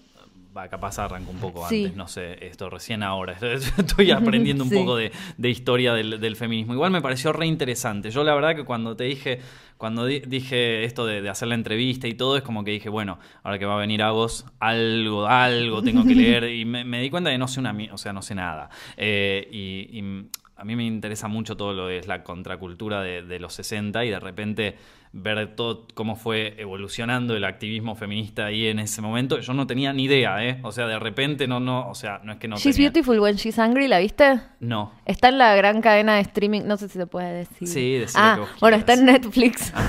Va, 0.57 0.67
capaz 0.69 0.97
arrancó 0.99 1.29
un 1.31 1.37
poco 1.37 1.69
Sí. 1.69 1.83
antes, 1.83 1.95
no 1.95 2.07
sé, 2.07 2.45
esto 2.45 2.69
recién 2.69 3.01
ahora. 3.03 3.37
Estoy 3.77 4.11
aprendiendo 4.11 4.63
un 4.65 4.69
Sí. 4.71 4.75
poco 4.75 4.97
de, 4.97 5.11
de 5.37 5.49
historia 5.51 5.93
del, 5.93 6.19
del 6.19 6.35
feminismo. 6.35 6.73
Igual 6.73 6.91
me 6.91 6.99
pareció 7.01 7.31
re 7.31 7.45
interesante. 7.45 8.09
Yo 8.11 8.23
la 8.25 8.33
verdad 8.35 8.55
que 8.57 8.65
cuando 8.65 8.95
te 8.97 9.03
dije, 9.05 9.39
cuando 9.77 10.05
di- 10.07 10.19
dije 10.21 10.83
esto 10.83 11.05
de, 11.05 11.21
de 11.21 11.29
hacer 11.29 11.47
la 11.47 11.53
entrevista 11.55 12.07
y 12.07 12.15
todo, 12.15 12.35
es 12.35 12.41
como 12.43 12.63
que 12.65 12.71
dije, 12.71 12.89
bueno, 12.89 13.19
ahora 13.43 13.59
que 13.59 13.65
va 13.65 13.75
a 13.75 13.79
venir 13.79 14.01
a 14.01 14.09
vos, 14.11 14.45
algo, 14.59 15.27
algo 15.27 15.81
tengo 15.83 16.03
que 16.03 16.15
leer. 16.15 16.43
Y 16.51 16.65
me, 16.65 16.83
me 16.83 17.01
di 17.01 17.09
cuenta 17.11 17.29
de 17.29 17.37
no 17.37 17.47
sé 17.47 17.59
una, 17.59 17.73
o 17.93 17.97
sea, 17.99 18.11
no 18.11 18.21
sé 18.23 18.33
nada. 18.35 18.69
Eh, 18.97 19.47
y, 19.51 19.99
y 19.99 20.29
a 20.57 20.65
mí 20.65 20.75
me 20.75 20.85
interesa 20.85 21.27
mucho 21.27 21.55
todo 21.55 21.73
lo 21.73 21.87
que 21.87 21.99
es 21.99 22.07
la 22.07 22.23
contracultura 22.23 23.01
de, 23.01 23.21
de 23.21 23.39
los 23.39 23.53
60 23.53 24.03
y 24.05 24.09
de 24.09 24.19
repente 24.19 24.75
ver 25.13 25.55
todo 25.55 25.87
cómo 25.93 26.15
fue 26.15 26.55
evolucionando 26.57 27.35
el 27.35 27.43
activismo 27.45 27.95
feminista 27.95 28.45
ahí 28.47 28.67
en 28.67 28.77
ese 28.79 29.01
momento. 29.01 29.39
Yo 29.39 29.53
no 29.53 29.65
tenía 29.65 29.93
ni 29.93 30.03
idea, 30.03 30.43
¿eh? 30.45 30.59
O 30.63 30.71
sea, 30.71 30.85
de 30.85 30.99
repente 30.99 31.47
no, 31.47 31.59
no, 31.59 31.89
o 31.89 31.95
sea, 31.95 32.19
no 32.23 32.33
es 32.33 32.37
que 32.39 32.47
no 32.47 32.57
She's 32.57 32.75
tenía. 32.75 32.89
Beautiful 32.91 33.19
When 33.19 33.35
She's 33.35 33.57
Angry, 33.57 33.87
¿la 33.87 33.99
viste? 33.99 34.41
No. 34.59 34.91
Está 35.05 35.29
en 35.29 35.37
la 35.37 35.55
gran 35.55 35.81
cadena 35.81 36.15
de 36.15 36.21
streaming, 36.21 36.61
no 36.65 36.77
sé 36.77 36.89
si 36.89 36.99
se 36.99 37.07
puede 37.07 37.31
decir. 37.33 37.67
Sí, 37.67 38.03
Ah, 38.15 38.33
que 38.35 38.41
vos 38.41 38.49
bueno, 38.59 38.77
está 38.77 38.93
en 38.93 39.05
Netflix. 39.05 39.73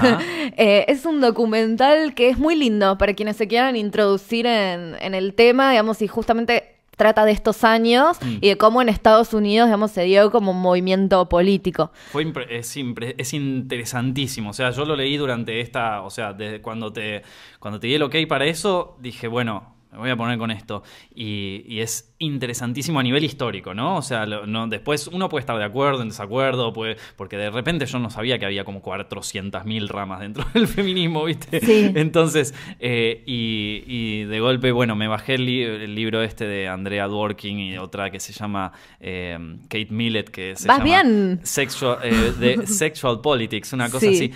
Eh, 0.61 0.87
es 0.89 1.05
un 1.05 1.21
documental 1.21 2.15
que 2.15 2.31
es 2.31 2.39
muy 2.39 2.57
lindo 2.57 2.97
para 2.99 3.15
quienes 3.15 3.37
se 3.37 3.47
quieran 3.47 3.77
introducir 3.77 4.47
en, 4.47 4.97
en 5.01 5.15
el 5.15 5.35
tema, 5.35 5.71
digamos, 5.71 6.01
y 6.03 6.09
justamente 6.09 6.78
trata 6.99 7.25
de 7.25 7.33
estos 7.33 7.65
años 7.65 8.19
Mm. 8.23 8.37
y 8.43 8.49
de 8.49 8.59
cómo 8.59 8.83
en 8.83 8.91
Estados 8.91 9.33
Unidos, 9.33 9.69
digamos, 9.69 9.93
se 9.93 10.03
dio 10.03 10.31
como 10.31 10.51
un 10.51 10.61
movimiento 10.61 11.27
político. 11.31 11.91
Fue 12.11 12.27
impre- 12.27 12.47
es, 12.51 12.77
impre- 12.77 13.15
es 13.17 13.33
interesantísimo. 13.33 14.51
O 14.51 14.53
sea, 14.53 14.71
yo 14.71 14.85
lo 14.85 14.95
leí 14.97 15.17
durante 15.17 15.61
esta. 15.61 16.03
O 16.03 16.11
sea, 16.11 16.35
desde 16.35 16.61
cuando 16.61 16.93
te, 16.93 17.23
cuando 17.59 17.81
te 17.81 17.87
di 17.87 17.95
el 17.95 18.03
ok 18.03 18.17
para 18.29 18.45
eso, 18.45 18.97
dije, 19.01 19.29
bueno, 19.29 19.75
me 19.93 19.99
voy 19.99 20.11
a 20.11 20.17
poner 20.17 20.39
con 20.39 20.51
esto. 20.51 20.83
Y, 21.15 21.65
y 21.67 21.81
es 21.81 22.15
interesantísimo 22.19 22.99
a 23.01 23.03
nivel 23.03 23.25
histórico, 23.25 23.75
¿no? 23.75 23.97
O 23.97 24.03
sea, 24.03 24.27
lo- 24.27 24.47
no, 24.47 24.67
después 24.67 25.07
uno 25.09 25.29
puede 25.29 25.41
estar 25.41 25.57
de 25.57 25.65
acuerdo, 25.65 26.03
en 26.03 26.09
desacuerdo, 26.09 26.73
puede, 26.73 26.97
porque 27.17 27.37
de 27.37 27.51
repente 27.51 27.87
yo 27.87 27.99
no 27.99 28.11
sabía 28.11 28.39
que 28.39 28.47
había 28.47 28.65
como 28.65 28.83
400.000 28.83 29.89
ramas 29.89 30.21
dentro 30.21 30.45
del 30.55 30.67
feminismo, 30.67 31.25
¿viste? 31.25 31.61
Sí. 31.61 31.91
Entonces, 31.95 32.55
eh, 32.81 33.23
y, 33.27 33.85
y 33.87 34.25
de 34.25 34.41
golpe, 34.41 34.73
bueno, 34.73 34.97
me 34.97 35.09
bajé 35.09 35.35
el, 35.35 35.47
li- 35.47 35.63
el 35.63 35.95
libro 35.95 36.23
este 36.23 36.47
de 36.47 36.69
Andrea 36.69 37.07
Dworkin 37.07 37.59
y 37.59 37.79
otra 37.79 38.11
que 38.11 38.21
se 38.21 38.33
llama 38.33 38.73
eh, 39.01 39.39
Kate 39.69 39.89
Millett, 39.91 40.29
que 40.31 40.55
se 40.57 40.69
Vas 40.69 40.79
llama 40.79 40.85
bien. 40.85 41.41
Sexual, 41.45 41.99
eh, 42.03 42.33
de 42.39 42.67
Sexual 42.67 43.21
Politics, 43.21 43.73
una 43.73 43.87
cosa 43.91 44.01
Sí. 44.07 44.15
así. 44.15 44.33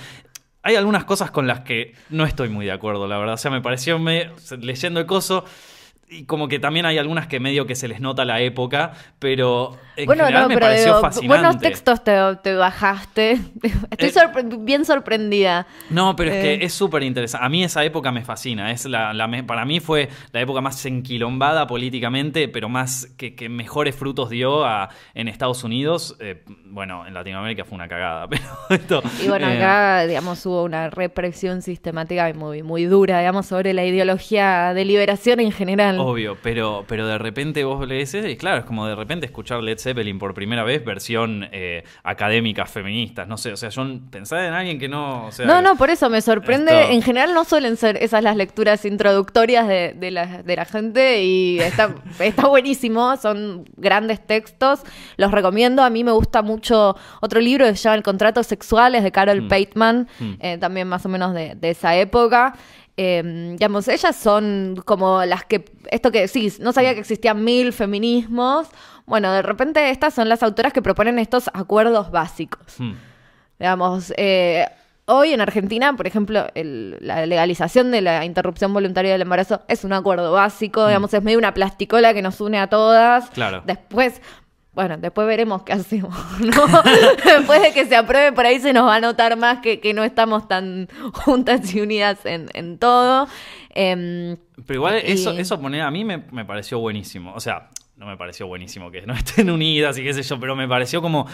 Hay 0.63 0.77
algunas 0.77 1.05
cosas 1.05 1.31
con 1.31 1.47
las 1.47 1.61
que 1.61 1.95
no 2.11 2.25
estoy 2.25 2.49
muy 2.49 2.67
de 2.67 2.73
acuerdo, 2.73 3.09
la 3.09 3.19
verdad. 3.19 3.35
O 3.35 3.39
sea, 3.39 3.51
me 3.51 3.61
pareció, 3.61 3.99
me, 3.99 4.31
leyendo 4.61 5.01
el 5.01 5.07
coso, 5.07 5.45
y 6.13 6.25
como 6.25 6.49
que 6.49 6.59
también 6.59 6.87
hay 6.87 6.99
algunas 6.99 7.27
que 7.27 7.41
medio 7.41 7.67
que 7.67 7.75
se 7.75 7.89
les 7.89 8.01
nota 8.01 8.25
la 8.25 8.41
época, 8.41 8.93
pero 9.19 9.77
en 9.97 10.07
bueno, 10.07 10.25
general 10.25 10.43
no, 10.45 10.49
me 10.49 10.55
pero 10.55 10.67
pareció 10.67 10.87
digo, 10.87 11.01
fascinante. 11.01 11.29
buenos 11.29 11.59
textos 11.61 12.05
te, 12.05 12.13
te 12.43 12.55
bajaste. 12.55 13.33
Estoy 13.91 14.09
Eh, 14.09 14.13
sorpre- 14.13 14.65
bien 14.65 14.85
sorprendida. 14.85 15.67
No, 15.91 16.15
pero 16.17 16.31
es 16.31 16.37
Eh. 16.37 16.59
que 16.59 16.65
es 16.67 16.73
súper 16.75 17.03
interesante. 17.03 17.47
A 17.47 17.49
mí 17.49 17.65
esa 17.65 17.85
época 17.85 18.13
me 18.13 18.23
fascina. 18.25 18.71
Es 18.71 18.85
la, 18.87 19.13
la 19.13 19.27
me- 19.29 19.45
para 19.45 19.65
mí 19.65 19.81
fue 19.81 20.09
la 20.33 20.41
época 20.41 20.61
más 20.61 20.85
enquilombada 20.87 21.67
políticamente, 21.67 22.49
pero 22.49 22.69
más 22.69 23.07
que, 23.17 23.35
que 23.35 23.49
mejores 23.49 23.95
frutos 23.95 24.31
dio 24.31 24.65
a- 24.65 24.89
en 25.15 25.29
Estados 25.29 25.65
Unidos. 25.65 26.17
Eh, 26.21 26.43
bueno, 26.67 27.07
en 27.07 27.15
Latinoamérica 27.15 27.65
fue 27.65 27.77
una 27.77 27.89
cagada, 27.89 28.29
pero 28.31 28.43
esto... 28.71 29.03
Y 29.23 29.29
bueno, 29.29 29.49
eh, 29.49 29.57
acá, 29.59 30.07
digamos, 30.07 30.45
hubo 30.47 30.63
una 30.65 30.91
represión 30.91 31.63
sistemática 31.63 32.29
y 32.31 32.35
muy, 32.35 32.63
muy 32.63 32.85
dura, 32.85 33.19
digamos, 33.21 33.47
sobre 33.47 33.73
la 33.75 33.85
ideología 33.85 34.73
de 34.75 34.85
liberación 34.85 35.41
en 35.41 35.53
general. 35.53 35.99
Obvio, 36.07 36.37
pero, 36.43 36.85
pero 36.87 37.07
de 37.07 37.19
repente 37.19 37.65
vos 37.65 37.87
lees 37.87 38.15
eso 38.15 38.27
y 38.29 38.37
claro, 38.37 38.59
es 38.61 38.65
como 38.65 38.87
de 38.87 38.95
repente 38.95 39.27
escuchar 39.27 39.63
Led 39.63 39.79
Zeppelin 39.79 40.19
por 40.19 40.35
primera 40.35 40.65
vez, 40.65 40.85
versión 40.85 41.49
eh, 41.53 41.85
académica 42.03 42.67
feministas, 42.67 43.27
no 43.29 43.37
sé, 43.37 43.53
o 43.53 43.57
sea, 43.57 43.69
yo 43.71 43.85
pensaba 44.11 44.47
en 44.47 44.53
alguien 44.53 44.79
que 44.79 44.89
no, 44.89 45.27
o 45.27 45.33
sea, 45.33 45.47
No, 45.47 45.63
no, 45.63 45.77
por 45.77 45.91
eso 45.91 46.09
me 46.11 46.21
sorprende. 46.21 46.73
esto- 46.83 46.93
En 46.93 47.03
general 47.03 47.35
no 47.35 47.45
suelen 47.45 47.77
ser 47.77 47.97
esas 48.03 48.23
las 48.23 48.37
lecturas 48.37 48.85
introductorias 48.85 49.67
de, 49.69 49.95
de 49.97 50.11
la, 50.11 50.43
de 50.43 50.57
la 50.57 50.65
gente 50.65 51.23
y 51.25 51.59
está, 51.61 51.95
está 52.21 52.47
buenísimo. 52.49 53.17
Son 53.17 53.65
grandes 53.77 54.25
textos. 54.27 54.83
Los 55.17 55.31
recomiendo. 55.33 55.83
A 55.83 55.91
mí 55.91 56.05
me 56.05 56.13
gusta 56.13 56.43
mucho 56.43 56.97
otro 57.21 57.41
libro 57.41 57.65
que 57.67 57.77
se 57.77 57.83
llama 57.85 57.97
El 57.97 58.03
contrato 58.03 58.43
sexuales 58.43 59.03
de 59.03 59.13
Carol 59.13 59.43
Mm. 59.43 59.49
Pateman, 59.49 60.09
Mm. 60.21 60.33
eh, 60.41 60.59
también 60.59 60.89
más 60.89 61.05
o 61.07 61.09
menos 61.09 61.35
de, 61.35 61.55
de 61.55 61.71
esa 61.71 61.97
época. 61.97 62.55
Eh, 62.97 63.23
digamos, 63.53 63.89
ellas 63.89 64.15
son 64.15 64.83
como 64.85 65.25
las 65.25 65.45
que, 65.45 65.65
esto 65.91 66.11
que 66.13 66.21
decís, 66.21 66.61
no 66.61 66.73
sabía 66.73 66.95
que 66.95 67.01
existían 67.01 67.43
mil 67.43 67.73
feminismos. 67.73 68.69
Bueno, 69.07 69.33
de 69.33 69.43
repente 69.43 69.91
estas 69.91 70.15
son 70.15 70.29
las 70.29 70.43
autoras 70.43 70.73
que 70.73 70.83
proponen 70.83 71.19
estos 71.19 71.49
acuerdos 71.55 72.11
básicos. 72.11 72.79
Hmm. 72.79 72.93
Digamos, 73.59 74.13
eh, 74.17 74.67
hoy 75.07 75.33
en 75.33 75.41
Argentina, 75.41 75.95
por 75.97 76.07
ejemplo, 76.07 76.47
el- 76.55 76.99
la 77.01 77.25
legalización 77.27 77.91
de 77.91 78.01
la 78.03 78.25
interrupción 78.25 78.73
voluntaria 78.73 79.13
del 79.13 79.23
embarazo 79.23 79.63
es 79.69 79.85
un 79.85 79.93
acuerdo 79.93 80.33
básico, 80.33 80.87
digamos, 80.87 81.13
es 81.15 81.23
medio 81.23 81.39
una 81.39 81.55
plasticola 81.55 82.13
que 82.15 82.23
nos 82.23 82.41
une 82.41 82.59
a 82.59 82.67
todas. 82.69 83.31
Claro. 83.31 83.63
Después, 83.67 84.21
bueno, 84.75 84.97
después 84.97 85.27
veremos 85.27 85.63
qué 85.65 85.73
hacemos, 85.75 86.15
¿no? 86.41 86.67
después 87.25 87.61
de 87.63 87.73
que 87.73 87.87
se 87.87 87.95
apruebe, 87.97 88.33
por 88.33 88.47
ahí 88.47 88.59
se 88.61 88.73
nos 88.73 88.87
va 88.87 88.97
a 88.97 89.01
notar 89.01 89.37
más 89.37 89.59
que, 89.59 89.81
que 89.81 89.93
no 89.95 90.03
estamos 90.05 90.49
tan 90.49 90.89
juntas 91.13 91.75
y 91.75 91.81
unidas 91.81 92.25
en, 92.25 92.49
en 92.55 92.79
todo. 92.79 93.29
Em, 93.75 94.37
Pero 94.67 94.79
igual 94.79 95.03
Y- 95.07 95.13
eso, 95.13 95.33
eso 95.33 95.61
poner 95.61 95.83
a 95.83 95.91
mí 95.91 96.05
me, 96.05 96.19
me 96.31 96.45
pareció 96.45 96.79
buenísimo. 96.79 97.33
O 97.35 97.41
sea, 97.41 97.69
no 97.97 98.07
me 98.07 98.17
pareció 98.17 98.47
buenísimo 98.47 98.91
que 98.91 99.03
no 99.03 99.15
estén 99.15 99.51
unidas 99.51 99.97
y 99.99 100.03
qué 100.03 100.13
sé 100.15 100.23
yo, 100.23 100.41
pero 100.41 100.57
me 100.57 100.67
pareció 100.69 101.01
como. 101.03 101.27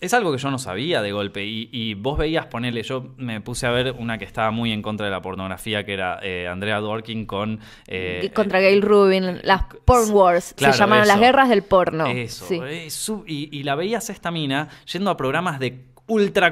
Es 0.00 0.14
algo 0.14 0.32
que 0.32 0.38
yo 0.38 0.50
no 0.50 0.58
sabía 0.58 1.02
de 1.02 1.12
golpe. 1.12 1.44
Y, 1.44 1.68
y 1.72 1.94
vos 1.94 2.16
veías 2.18 2.46
ponerle. 2.46 2.82
Yo 2.82 3.12
me 3.18 3.40
puse 3.42 3.66
a 3.66 3.70
ver 3.70 3.94
una 3.98 4.16
que 4.16 4.24
estaba 4.24 4.50
muy 4.50 4.72
en 4.72 4.80
contra 4.80 5.04
de 5.06 5.12
la 5.12 5.20
pornografía, 5.20 5.84
que 5.84 5.92
era 5.92 6.18
eh, 6.22 6.48
Andrea 6.48 6.80
Dworkin 6.80 7.26
con. 7.26 7.60
eh, 7.86 8.30
contra 8.34 8.60
Gail 8.60 8.80
Rubin, 8.82 9.40
las 9.42 9.64
porn 9.84 10.10
wars, 10.10 10.54
Claro, 10.56 10.72
se 10.72 10.78
llamaron 10.78 11.06
las 11.06 11.20
guerras 11.20 11.48
del 11.50 11.62
porno. 11.62 12.06
Eso. 12.06 12.46
Sí. 12.46 13.22
y, 13.26 13.58
y 13.58 13.62
la 13.62 13.74
veías 13.74 14.08
esta 14.08 14.30
mina 14.30 14.68
yendo 14.90 15.10
a 15.10 15.16
programas 15.18 15.58
de 15.60 15.84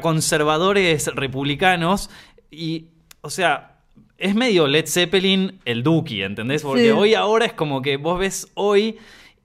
ultraconservadores 0.09 1.07
republicanos 1.15 2.11
y, 2.51 2.87
o 3.21 3.31
sea, 3.31 3.77
es 4.17 4.35
medio 4.35 4.67
Led 4.67 4.87
Zeppelin 4.87 5.59
el 5.65 5.83
Duki, 5.83 6.23
¿entendés? 6.23 6.63
Porque 6.63 6.85
Sí. 6.85 6.91
hoy 6.91 7.15
ahora 7.15 7.47
es 7.47 7.53
como 7.53 7.83
que 7.83 7.97
vos 7.97 8.19
ves 8.19 8.49
hoy 8.55 8.99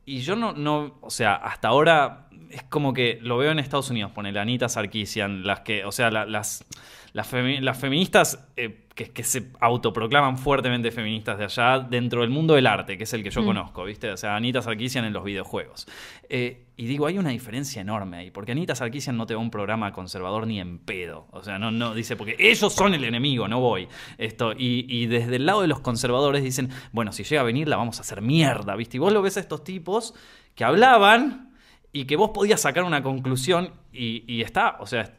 y 0.06 0.20
yo 0.20 0.36
no, 0.36 0.54
no, 0.54 0.96
o 1.02 1.10
sea, 1.10 1.36
hasta 1.36 1.68
ahora 1.70 2.23
es 2.54 2.64
como 2.64 2.94
que 2.94 3.20
lo 3.22 3.38
veo 3.38 3.52
en 3.52 3.60
Estados 3.60 3.90
Unidos, 3.90 4.12
pone 4.12 4.32
la 4.32 4.42
Anita 4.42 4.70
Sarkeesian, 4.70 5.44
las 5.46 5.62
que, 5.62 5.86
o 5.86 5.92
sea, 5.92 6.12
la- 6.12 6.26
las, 6.26 6.66
las, 7.14 7.32
femi- 7.32 7.60
las 7.60 7.78
feministas 7.78 8.48
eh, 8.56 8.86
que, 8.96 9.12
que 9.12 9.24
se 9.24 9.52
autoproclaman 9.60 10.38
fuertemente 10.38 10.92
feministas 10.92 11.38
de 11.38 11.46
allá 11.46 11.80
dentro 11.80 12.22
del 12.22 12.30
mundo 12.30 12.54
del 12.56 12.68
arte, 12.68 12.98
que 12.98 13.04
es 13.06 13.14
el 13.14 13.24
que 13.24 13.30
yo 13.32 13.42
Mm. 13.42 13.46
conozco, 13.46 13.84
¿viste? 13.86 14.12
O 14.12 14.18
sea, 14.18 14.36
Anita 14.36 14.62
Sarkeesian 14.62 15.06
en 15.06 15.14
los 15.14 15.24
videojuegos. 15.24 15.88
Eh, 16.30 16.66
y 16.78 16.86
digo, 16.86 17.06
hay 17.06 17.18
una 17.20 17.30
diferencia 17.30 17.82
enorme 17.82 18.18
ahí, 18.18 18.32
porque 18.32 18.52
Anita 18.52 18.74
Sarkeesian 18.76 19.16
no 19.18 19.26
te 19.28 19.36
va 19.36 19.42
a 19.42 19.44
un 19.44 19.52
programa 19.52 19.92
conservador 19.94 20.48
ni 20.48 20.60
en 20.60 20.80
pedo. 20.80 21.28
O 21.32 21.44
sea, 21.44 21.60
no, 21.60 21.70
no 21.72 21.94
dice, 21.94 22.16
porque 22.16 22.36
ellos 22.40 22.74
son 22.74 22.94
el 22.94 23.04
enemigo, 23.04 23.48
no 23.48 23.60
voy. 23.60 23.88
Esto, 24.18 24.54
y, 24.54 24.86
y 24.88 25.06
desde 25.08 25.36
el 25.36 25.46
lado 25.46 25.62
de 25.62 25.68
los 25.68 25.80
conservadores 25.82 26.44
dicen, 26.44 26.70
bueno, 26.92 27.12
si 27.12 27.24
llega 27.24 27.42
a 27.42 27.46
venir 27.46 27.68
la 27.68 27.78
vamos 27.78 28.00
a 28.00 28.02
hacer 28.02 28.22
mierda, 28.22 28.76
¿viste? 28.76 28.98
Y 28.98 29.00
vos 29.00 29.14
lo 29.14 29.22
ves 29.22 29.38
a 29.38 29.40
estos 29.40 29.64
tipos 29.64 30.14
que 30.56 30.64
hablaban 30.64 31.53
y 31.94 32.06
que 32.06 32.16
vos 32.18 32.32
podías 32.32 32.60
sacar 32.60 32.84
una 32.84 33.02
conclusión 33.02 33.70
y, 33.94 34.24
y 34.28 34.42
está, 34.42 34.78
o 34.80 34.88
sea, 34.88 35.14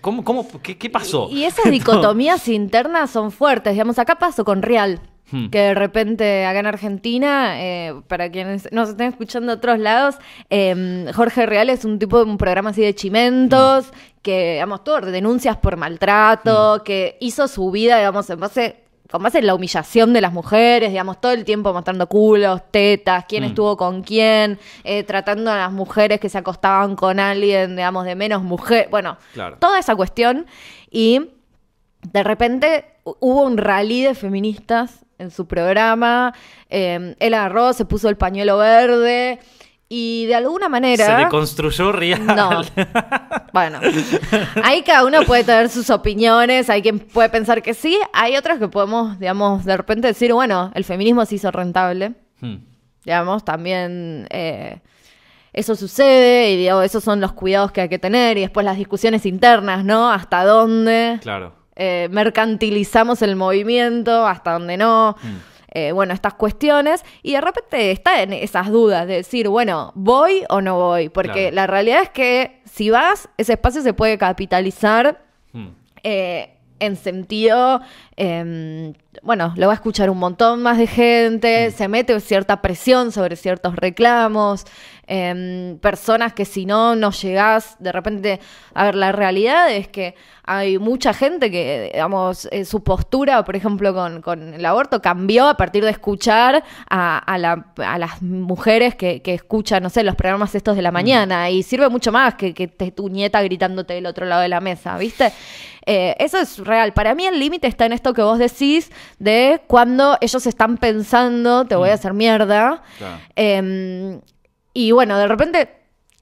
¿cómo, 0.00 0.24
cómo, 0.24 0.48
qué, 0.62 0.78
qué 0.78 0.90
pasó? 0.90 1.28
Y, 1.30 1.40
y 1.40 1.44
esas 1.44 1.64
dicotomías 1.70 2.48
internas 2.48 3.10
son 3.10 3.30
fuertes. 3.30 3.74
Digamos, 3.74 3.98
acá 3.98 4.16
pasó 4.18 4.44
con 4.44 4.62
Real. 4.62 5.00
Hmm. 5.30 5.48
Que 5.48 5.58
de 5.58 5.74
repente 5.74 6.44
acá 6.44 6.58
en 6.58 6.66
Argentina, 6.66 7.62
eh, 7.62 7.94
para 8.06 8.30
quienes 8.30 8.70
nos 8.70 8.90
estén 8.90 9.08
escuchando 9.08 9.52
de 9.52 9.56
otros 9.56 9.78
lados, 9.78 10.16
eh, 10.50 11.06
Jorge 11.14 11.46
Real 11.46 11.70
es 11.70 11.86
un 11.86 11.98
tipo 11.98 12.18
de 12.18 12.30
un 12.30 12.36
programa 12.36 12.70
así 12.70 12.82
de 12.82 12.94
chimentos, 12.94 13.92
que, 14.20 14.54
digamos, 14.54 14.84
todo 14.84 15.00
denuncias 15.00 15.56
por 15.56 15.76
maltrato, 15.76 16.82
que 16.84 17.16
hizo 17.20 17.48
su 17.48 17.70
vida, 17.70 17.96
digamos, 17.96 18.28
en 18.28 18.40
base 18.40 18.81
con 19.12 19.22
base 19.22 19.38
en 19.38 19.46
la 19.46 19.54
humillación 19.54 20.12
de 20.12 20.20
las 20.20 20.32
mujeres, 20.32 20.90
digamos, 20.90 21.20
todo 21.20 21.30
el 21.32 21.44
tiempo 21.44 21.72
mostrando 21.72 22.08
culos, 22.08 22.62
tetas, 22.72 23.26
quién 23.28 23.44
Mm. 23.44 23.46
estuvo 23.46 23.76
con 23.76 24.02
quién, 24.02 24.58
eh, 24.82 25.04
tratando 25.04 25.52
a 25.52 25.56
las 25.58 25.70
mujeres 25.72 26.18
que 26.18 26.28
se 26.28 26.38
acostaban 26.38 26.96
con 26.96 27.20
alguien, 27.20 27.76
digamos, 27.76 28.04
de 28.04 28.16
menos 28.16 28.42
mujer, 28.42 28.88
bueno, 28.90 29.18
Claro. 29.34 29.58
toda 29.60 29.78
esa 29.78 29.94
cuestión. 29.94 30.46
Y 30.90 31.30
de 32.10 32.22
repente 32.24 32.86
hu- 33.04 33.16
hubo 33.20 33.42
un 33.42 33.56
rally 33.58 34.02
de 34.02 34.14
feministas 34.14 35.04
en 35.18 35.30
su 35.30 35.46
programa, 35.46 36.34
eh, 36.68 37.14
él 37.20 37.34
agarró, 37.34 37.72
se 37.74 37.84
puso 37.84 38.08
el 38.08 38.16
pañuelo 38.16 38.58
verde 38.58 39.38
y 39.94 40.24
de 40.24 40.34
alguna 40.34 40.70
manera... 40.70 41.04
Se 41.04 41.12
deconstruyó 41.24 41.92
real. 41.92 42.24
No. 42.24 42.62
Bueno, 43.52 43.78
ahí 44.64 44.82
cada 44.82 45.04
uno 45.04 45.22
puede 45.24 45.44
tener 45.44 45.68
sus 45.68 45.90
opiniones, 45.90 46.70
hay 46.70 46.80
quien 46.80 46.98
puede 46.98 47.28
pensar 47.28 47.60
que 47.60 47.74
sí, 47.74 47.98
hay 48.14 48.36
otros 48.38 48.58
que 48.58 48.68
podemos, 48.68 49.18
digamos, 49.18 49.66
de 49.66 49.76
repente 49.76 50.08
decir, 50.08 50.32
bueno, 50.32 50.70
el 50.74 50.84
feminismo 50.84 51.26
se 51.26 51.34
hizo 51.34 51.50
rentable, 51.50 52.14
Hmm. 52.40 52.56
digamos, 53.04 53.44
también 53.44 54.26
eh, 54.30 54.80
eso 55.52 55.76
sucede 55.76 56.50
y 56.52 56.56
digo, 56.56 56.80
esos 56.80 57.04
son 57.04 57.20
los 57.20 57.32
cuidados 57.32 57.70
que 57.72 57.82
hay 57.82 57.88
que 57.90 57.98
tener 57.98 58.38
y 58.38 58.40
después 58.40 58.64
las 58.64 58.78
discusiones 58.78 59.26
internas, 59.26 59.84
¿no? 59.84 60.10
¿Hasta 60.10 60.44
dónde? 60.44 61.18
Claro. 61.20 61.52
eh, 61.76 62.08
mercantilizamos 62.10 63.20
el 63.20 63.36
movimiento, 63.36 64.26
hasta 64.26 64.52
donde 64.52 64.76
no. 64.78 65.16
Mm. 65.22 65.51
Eh, 65.74 65.92
bueno, 65.92 66.12
estas 66.14 66.34
cuestiones. 66.34 67.02
Y 67.22 67.32
de 67.32 67.40
repente 67.40 67.90
está 67.90 68.22
en 68.22 68.32
esas 68.34 68.70
dudas 68.70 69.06
de 69.06 69.14
decir, 69.14 69.48
bueno, 69.48 69.92
¿voy 69.94 70.44
o 70.50 70.60
no 70.60 70.76
voy? 70.76 71.08
Porque 71.08 71.48
Claro. 71.50 71.54
la 71.56 71.66
realidad 71.66 72.02
es 72.02 72.10
que 72.10 72.60
si 72.64 72.90
vas, 72.90 73.28
ese 73.38 73.54
espacio 73.54 73.80
se 73.82 73.94
puede 73.94 74.18
capitalizar 74.18 75.22
Hmm. 75.52 75.68
eh, 76.02 76.48
en 76.78 76.96
sentido, 76.96 77.80
eh, 78.16 78.92
bueno, 79.22 79.52
lo 79.56 79.66
va 79.68 79.72
a 79.72 79.76
escuchar 79.76 80.10
un 80.10 80.18
montón 80.18 80.62
más 80.62 80.78
de 80.78 80.88
gente, 80.88 81.70
se 81.70 81.86
mete 81.86 82.18
cierta 82.20 82.60
presión 82.60 83.12
sobre 83.12 83.36
ciertos 83.36 83.76
reclamos, 83.76 84.64
eh, 85.14 85.76
personas 85.82 86.32
que 86.32 86.46
si 86.46 86.64
no, 86.64 86.96
no 86.96 87.10
llegás, 87.10 87.76
de 87.78 87.92
repente, 87.92 88.40
a 88.72 88.84
ver, 88.84 88.94
la 88.94 89.12
realidad 89.12 89.70
es 89.70 89.86
que 89.88 90.14
hay 90.44 90.78
mucha 90.78 91.12
gente 91.12 91.50
que, 91.50 91.90
digamos, 91.92 92.48
eh, 92.50 92.64
su 92.64 92.82
postura, 92.82 93.44
por 93.44 93.54
ejemplo, 93.54 93.92
con, 93.92 94.22
con 94.22 94.54
el 94.54 94.64
aborto 94.64 95.02
cambió 95.02 95.48
a 95.48 95.56
partir 95.58 95.84
de 95.84 95.90
escuchar 95.90 96.64
a, 96.88 97.18
a 97.18 97.38
la- 97.38 97.66
a 97.76 97.98
las 97.98 98.22
mujeres 98.22 98.94
que, 98.94 99.20
que 99.20 99.34
escuchan, 99.34 99.82
no 99.82 99.90
sé, 99.90 100.02
los 100.02 100.16
programas 100.16 100.54
estos 100.54 100.76
de 100.76 100.82
la 100.82 100.90
mañana 100.90 101.50
y 101.50 101.62
sirve 101.62 101.88
mucho 101.90 102.10
más 102.10 102.34
que, 102.34 102.54
que 102.54 102.66
te- 102.68 102.90
tu 102.90 103.08
nieta 103.10 103.42
gritándote 103.42 103.92
del 103.94 104.06
otro 104.06 104.24
lado 104.24 104.40
de 104.40 104.48
la 104.48 104.60
mesa, 104.60 104.96
¿viste? 104.96 105.30
Eh, 105.84 106.16
eso 106.18 106.38
es 106.38 106.58
real. 106.58 106.92
Para 106.94 107.14
mí 107.14 107.26
el 107.26 107.38
límite 107.38 107.66
está 107.66 107.84
en 107.86 107.92
esto 107.92 108.14
que 108.14 108.22
vos 108.22 108.38
decís 108.38 108.90
de 109.18 109.60
cuando 109.66 110.16
ellos 110.22 110.46
están 110.46 110.78
pensando, 110.78 111.66
te 111.66 111.76
voy 111.76 111.90
a 111.90 111.94
hacer 111.94 112.14
mierda. 112.14 112.82
Claro. 112.98 113.18
Eh, 113.36 114.18
y 114.74 114.92
bueno, 114.92 115.18
de 115.18 115.26
repente, 115.28 115.68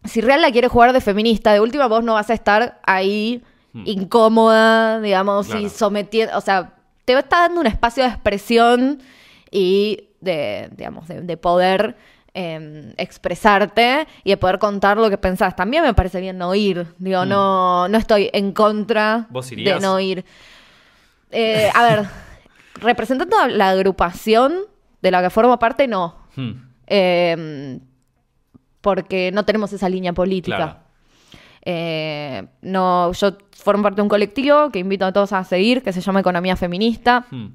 si 0.04 0.20
Real 0.20 0.40
la 0.42 0.50
quiere 0.50 0.68
jugar 0.68 0.92
de 0.92 1.00
feminista, 1.00 1.52
de 1.52 1.60
última 1.60 1.86
vos 1.88 2.02
no 2.04 2.14
vas 2.14 2.30
a 2.30 2.34
estar 2.34 2.80
ahí 2.84 3.42
Hmm. 3.72 3.82
incómoda, 3.86 5.00
digamos, 5.00 5.46
Claro. 5.46 5.60
y 5.60 5.68
sometiendo, 5.68 6.36
o 6.36 6.40
sea, 6.40 6.74
te 7.04 7.12
está 7.16 7.40
dando 7.42 7.60
un 7.60 7.66
espacio 7.68 8.02
de 8.02 8.08
expresión 8.10 9.00
y 9.50 10.08
de, 10.20 10.68
digamos, 10.76 11.06
de, 11.06 11.20
de 11.20 11.36
poder 11.36 11.96
eh, 12.34 12.94
expresarte 12.96 14.06
y 14.24 14.30
de 14.30 14.36
poder 14.36 14.58
contar 14.58 14.96
lo 14.96 15.08
que 15.10 15.18
pensás. 15.18 15.54
También 15.56 15.82
me 15.82 15.94
parece 15.94 16.20
bien 16.20 16.38
no 16.38 16.54
ir, 16.54 16.86
digo, 16.98 17.24
Hmm. 17.24 17.28
no, 17.28 17.88
no 17.88 17.98
estoy 17.98 18.30
en 18.32 18.52
contra 18.52 19.26
¿Vos 19.30 19.50
de 19.50 19.78
no 19.80 19.98
ir. 20.00 20.24
Eh, 21.30 21.70
a 21.74 21.82
ver, 21.84 22.06
representando 22.74 23.36
la 23.48 23.70
agrupación 23.70 24.54
de 25.02 25.10
la 25.10 25.22
que 25.22 25.30
formo 25.30 25.58
parte, 25.58 25.86
no. 25.88 26.16
Eh, 26.86 27.78
porque 28.80 29.30
no 29.32 29.44
tenemos 29.44 29.72
esa 29.72 29.88
línea 29.88 30.12
política. 30.12 30.56
Claro. 30.56 30.76
Eh, 31.62 32.46
no, 32.62 33.12
yo 33.12 33.36
formo 33.52 33.82
parte 33.82 33.96
de 33.96 34.02
un 34.02 34.08
colectivo 34.08 34.70
que 34.70 34.78
invito 34.78 35.04
a 35.04 35.12
todos 35.12 35.32
a 35.32 35.44
seguir, 35.44 35.82
que 35.82 35.92
se 35.92 36.00
llama 36.00 36.20
Economía 36.20 36.56
Feminista. 36.56 37.26
Hmm. 37.30 37.48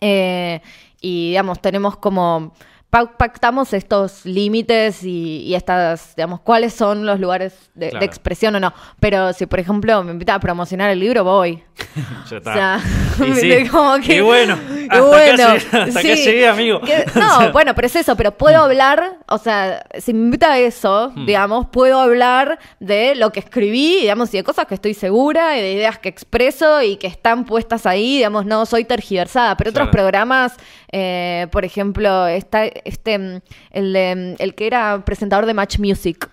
Eh, 0.00 0.60
y 1.00 1.28
digamos, 1.28 1.60
tenemos 1.60 1.96
como 1.96 2.52
pactamos 2.90 3.74
estos 3.74 4.24
límites 4.24 5.04
y, 5.04 5.42
y 5.42 5.54
estas, 5.54 6.16
digamos, 6.16 6.40
cuáles 6.40 6.72
son 6.72 7.04
los 7.04 7.20
lugares 7.20 7.54
de, 7.74 7.88
expresión 8.00 8.54
o 8.54 8.60
no. 8.60 8.72
Pero 8.98 9.32
si, 9.34 9.44
por 9.46 9.60
ejemplo, 9.60 10.02
me 10.02 10.12
invita 10.12 10.34
a 10.34 10.40
promocionar 10.40 10.90
el 10.90 11.00
libro, 11.00 11.22
voy. 11.24 11.62
Ya 12.30 12.36
está. 12.38 12.50
O 12.50 12.54
sea, 12.54 12.80
Y 13.28 13.32
sí. 13.34 13.68
como 13.68 13.96
que- 13.98 14.16
Y 14.16 14.20
bueno, 14.20 14.54
hasta 14.54 15.00
bueno, 15.02 15.36
llegué- 15.36 15.56
hasta 15.56 15.82
acá 15.84 16.00
sí. 16.00 16.14
llegué, 16.24 16.48
amigo. 16.48 16.80
Que- 16.80 17.04
O 17.14 17.18
no, 17.18 17.38
sea, 17.38 17.50
bueno, 17.50 17.74
pero 17.74 17.86
es 17.86 17.96
eso, 17.96 18.16
pero 18.16 18.32
puedo 18.36 18.62
hablar, 18.62 19.18
o 19.28 19.38
sea, 19.38 19.84
si 19.98 20.12
me 20.14 20.20
invita 20.20 20.52
a 20.52 20.58
eso, 20.58 21.12
Hmm. 21.14 21.26
digamos, 21.26 21.66
puedo 21.70 22.00
hablar 22.00 22.58
de 22.80 23.14
lo 23.16 23.32
que 23.32 23.40
escribí, 23.40 23.98
digamos, 24.00 24.32
y 24.34 24.38
de 24.38 24.44
cosas 24.44 24.66
que 24.66 24.74
estoy 24.74 24.94
segura, 24.94 25.58
y 25.58 25.60
de 25.60 25.72
ideas 25.74 25.98
que 25.98 26.08
expreso 26.08 26.80
y 26.82 26.96
que 26.96 27.06
están 27.06 27.44
puestas 27.44 27.86
ahí, 27.86 28.16
digamos, 28.16 28.46
no 28.46 28.64
soy 28.66 28.84
tergiversada, 28.84 29.56
pero 29.56 29.70
otros 29.70 29.88
programas, 29.88 30.54
eh, 30.92 31.48
por 31.50 31.64
ejemplo, 31.64 32.26
está 32.28 32.64
este, 32.84 33.18
mm, 33.18 33.40
el, 33.70 33.92
de, 33.92 34.14
mm, 34.38 34.42
el 34.42 34.54
que 34.54 34.66
era 34.66 35.04
presentador 35.04 35.46
de 35.46 35.54
Match 35.54 35.78
Music, 35.78 36.28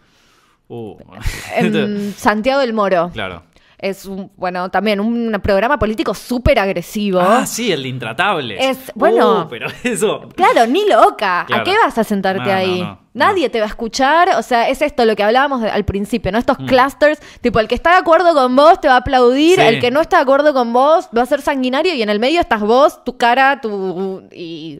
Uh. 0.67 0.97
Santiago 2.17 2.59
del 2.59 2.73
Moro. 2.73 3.11
claro. 3.13 3.43
Es, 3.77 4.05
un, 4.05 4.31
bueno, 4.37 4.71
también 4.71 4.99
un 5.01 5.37
programa 5.43 5.77
político 5.77 6.13
súper 6.15 6.57
agresivo. 6.57 7.19
Ah, 7.19 7.45
sí, 7.45 7.71
el 7.73 7.83
de 7.83 7.89
Intratables. 7.89 8.57
Es- 8.63 8.91
bueno. 8.95 9.41
Uh, 9.43 9.47
pero 9.49 9.67
eso. 9.83 10.29
Claro, 10.35 10.65
ni 10.65 10.87
loca. 10.87 11.43
Claro. 11.45 11.61
¿A 11.61 11.65
qué 11.65 11.73
vas 11.83 11.95
a 11.97 12.03
sentarte 12.05 12.49
No, 12.49 12.51
ahí? 12.55 12.79
no, 12.81 12.85
no. 12.87 12.99
Nadie 13.13 13.49
te 13.49 13.59
va 13.59 13.65
a 13.65 13.67
escuchar. 13.67 14.29
O 14.37 14.41
sea, 14.41 14.69
es 14.69 14.81
esto 14.81 15.03
lo 15.05 15.15
que 15.15 15.23
hablábamos 15.23 15.61
al 15.61 15.83
principio, 15.83 16.31
¿no? 16.31 16.37
Mm. 16.37 16.39
Estos 16.39 16.57
clusters, 16.59 17.19
tipo, 17.41 17.59
el 17.59 17.67
que 17.67 17.75
está 17.75 17.91
de 17.91 17.97
acuerdo 17.97 18.33
con 18.33 18.55
vos 18.55 18.79
te 18.79 18.87
va 18.87 18.95
a 18.95 18.97
aplaudir, 18.99 19.55
Sí. 19.57 19.61
el 19.61 19.79
que 19.81 19.91
no 19.91 19.99
está 20.01 20.15
de 20.17 20.23
acuerdo 20.23 20.53
con 20.53 20.71
vos 20.73 21.09
va 21.15 21.21
a 21.23 21.25
ser 21.27 21.41
sanguinario 21.41 21.93
y 21.93 22.01
en 22.01 22.09
el 22.09 22.19
medio 22.19 22.39
estás 22.39 22.61
vos, 22.61 23.03
tu 23.03 23.17
cara, 23.17 23.59
tu. 23.61 24.23
y. 24.31 24.79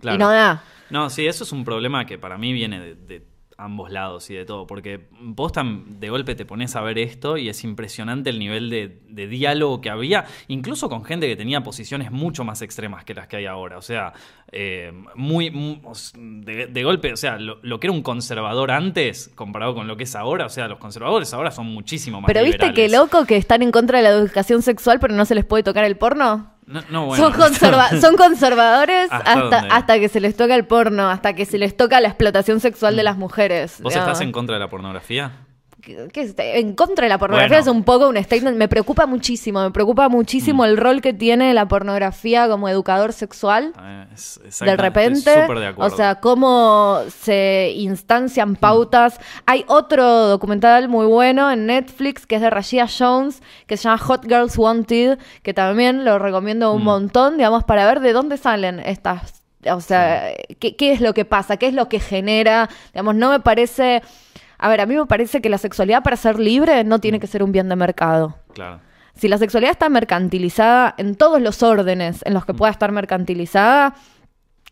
Claro. 0.00 0.14
y 0.14 0.18
no 0.18 0.30
da. 0.30 0.62
No, 0.90 1.10
sí, 1.10 1.26
eso 1.26 1.44
es 1.44 1.52
un 1.52 1.64
problema 1.64 2.06
que 2.06 2.18
para 2.18 2.38
mí 2.38 2.52
viene 2.52 2.80
de, 2.80 2.94
de 2.94 3.22
ambos 3.58 3.90
lados 3.90 4.28
y 4.28 4.34
de 4.34 4.44
todo, 4.44 4.66
porque 4.66 5.08
vos 5.18 5.50
tan 5.50 5.98
de 5.98 6.10
golpe 6.10 6.34
te 6.34 6.44
pones 6.44 6.76
a 6.76 6.82
ver 6.82 6.98
esto 6.98 7.38
y 7.38 7.48
es 7.48 7.64
impresionante 7.64 8.28
el 8.28 8.38
nivel 8.38 8.68
de, 8.68 9.00
de 9.08 9.26
diálogo 9.28 9.80
que 9.80 9.88
había, 9.88 10.26
incluso 10.48 10.90
con 10.90 11.06
gente 11.06 11.26
que 11.26 11.36
tenía 11.36 11.62
posiciones 11.62 12.10
mucho 12.10 12.44
más 12.44 12.60
extremas 12.60 13.06
que 13.06 13.14
las 13.14 13.28
que 13.28 13.38
hay 13.38 13.46
ahora. 13.46 13.78
O 13.78 13.80
sea, 13.82 14.12
eh, 14.52 14.92
muy, 15.14 15.50
mu- 15.50 15.80
de, 16.14 16.66
de 16.66 16.84
golpe, 16.84 17.14
o 17.14 17.16
sea, 17.16 17.38
lo, 17.38 17.58
lo 17.62 17.80
que 17.80 17.86
era 17.86 17.94
un 17.94 18.02
conservador 18.02 18.70
antes 18.70 19.30
comparado 19.34 19.74
con 19.74 19.86
lo 19.88 19.96
que 19.96 20.04
es 20.04 20.14
ahora, 20.14 20.44
o 20.44 20.50
sea, 20.50 20.68
los 20.68 20.78
conservadores 20.78 21.32
ahora 21.32 21.50
son 21.50 21.64
muchísimo 21.66 22.20
más 22.20 22.26
Pero 22.26 22.44
viste 22.44 22.74
qué 22.74 22.90
loco 22.90 23.24
que 23.24 23.38
están 23.38 23.62
en 23.62 23.70
contra 23.72 23.98
de 24.00 24.04
la 24.04 24.10
educación 24.10 24.60
sexual, 24.60 25.00
pero 25.00 25.14
no 25.14 25.24
se 25.24 25.34
les 25.34 25.46
puede 25.46 25.62
tocar 25.62 25.84
el 25.84 25.96
porno. 25.96 26.52
No, 26.66 26.82
no, 26.90 27.06
bueno. 27.06 27.24
son, 27.24 27.32
conserva- 27.32 27.90
son 28.00 28.16
conservadores 28.16 29.08
¿Hasta 29.10 29.58
hasta, 29.70 29.98
que 30.00 30.08
se 30.08 30.20
les 30.20 30.36
toca 30.36 30.54
el 30.54 30.64
porno, 30.64 31.08
hasta 31.08 31.34
que 31.34 31.44
se 31.44 31.58
les 31.58 31.76
toca 31.76 32.00
la 32.00 32.08
explotación 32.08 32.58
sexual 32.60 32.96
de 32.96 33.04
las 33.04 33.16
mujeres. 33.16 33.80
¿Vos 33.80 33.92
digamos. 33.92 34.12
estás 34.12 34.20
en 34.22 34.32
contra 34.32 34.56
de 34.56 34.60
la 34.60 34.68
pornografía? 34.68 35.45
Que- 35.86 36.08
que 36.08 36.58
en 36.58 36.74
contra 36.74 37.04
de 37.04 37.08
la 37.08 37.18
pornografía 37.18 37.58
Bueno. 37.58 37.70
es 37.70 37.76
un 37.76 37.84
poco 37.84 38.08
un 38.08 38.16
statement. 38.22 38.56
Me 38.56 38.66
preocupa 38.68 39.06
muchísimo, 39.06 39.62
me 39.62 39.70
preocupa 39.70 40.08
muchísimo 40.08 40.64
Mm. 40.64 40.66
el 40.66 40.76
rol 40.76 41.00
que 41.00 41.12
tiene 41.12 41.54
la 41.54 41.68
pornografía 41.68 42.48
como 42.48 42.68
educador 42.68 43.12
sexual. 43.12 43.72
Es- 44.12 44.40
De 44.60 44.76
repente, 44.76 45.30
de 45.30 45.74
o 45.76 45.90
sea, 45.90 46.16
cómo 46.16 46.98
se 47.20 47.72
instancian 47.76 48.56
pautas. 48.56 49.20
Hay 49.46 49.64
otro 49.68 50.26
documental 50.28 50.88
muy 50.88 51.06
bueno 51.06 51.50
en 51.50 51.66
Netflix 51.66 52.26
que 52.26 52.34
es 52.36 52.40
de 52.40 52.50
Rashida 52.50 52.86
Jones, 52.88 53.42
que 53.66 53.76
se 53.76 53.84
llama 53.84 53.98
Hot 53.98 54.24
Girls 54.24 54.58
Wanted, 54.58 55.18
que 55.42 55.54
también 55.54 56.04
lo 56.04 56.18
recomiendo 56.18 56.72
un 56.72 56.82
Mm. 56.82 56.84
montón, 56.84 57.36
digamos, 57.36 57.62
para 57.64 57.86
ver 57.86 58.00
de 58.00 58.12
dónde 58.12 58.36
salen 58.36 58.80
estas, 58.80 59.42
o 59.70 59.80
sea, 59.80 60.32
qué, 60.58 60.74
qué 60.76 60.92
es 60.92 61.00
lo 61.00 61.14
que 61.14 61.24
pasa, 61.24 61.56
qué 61.56 61.66
es 61.68 61.74
lo 61.74 61.88
que 61.88 62.00
genera, 62.00 62.68
digamos, 62.92 63.14
no 63.14 63.30
me 63.30 63.40
parece, 63.40 64.02
a 64.58 64.68
ver, 64.68 64.80
a 64.80 64.86
mí 64.86 64.96
me 64.96 65.06
parece 65.06 65.40
que 65.40 65.48
la 65.48 65.58
sexualidad 65.58 66.02
para 66.02 66.16
ser 66.16 66.38
libre 66.38 66.84
no 66.84 66.98
tiene 66.98 67.20
que 67.20 67.26
ser 67.26 67.42
un 67.42 67.52
bien 67.52 67.68
de 67.68 67.76
mercado. 67.76 68.38
Claro. 68.54 68.80
Si 69.14 69.28
la 69.28 69.38
sexualidad 69.38 69.72
está 69.72 69.88
mercantilizada 69.88 70.94
en 70.98 71.14
todos 71.14 71.40
los 71.40 71.62
órdenes 71.62 72.20
en 72.26 72.34
los 72.34 72.44
que 72.44 72.52
pueda 72.52 72.70
estar 72.70 72.92
mercantilizada, 72.92 73.94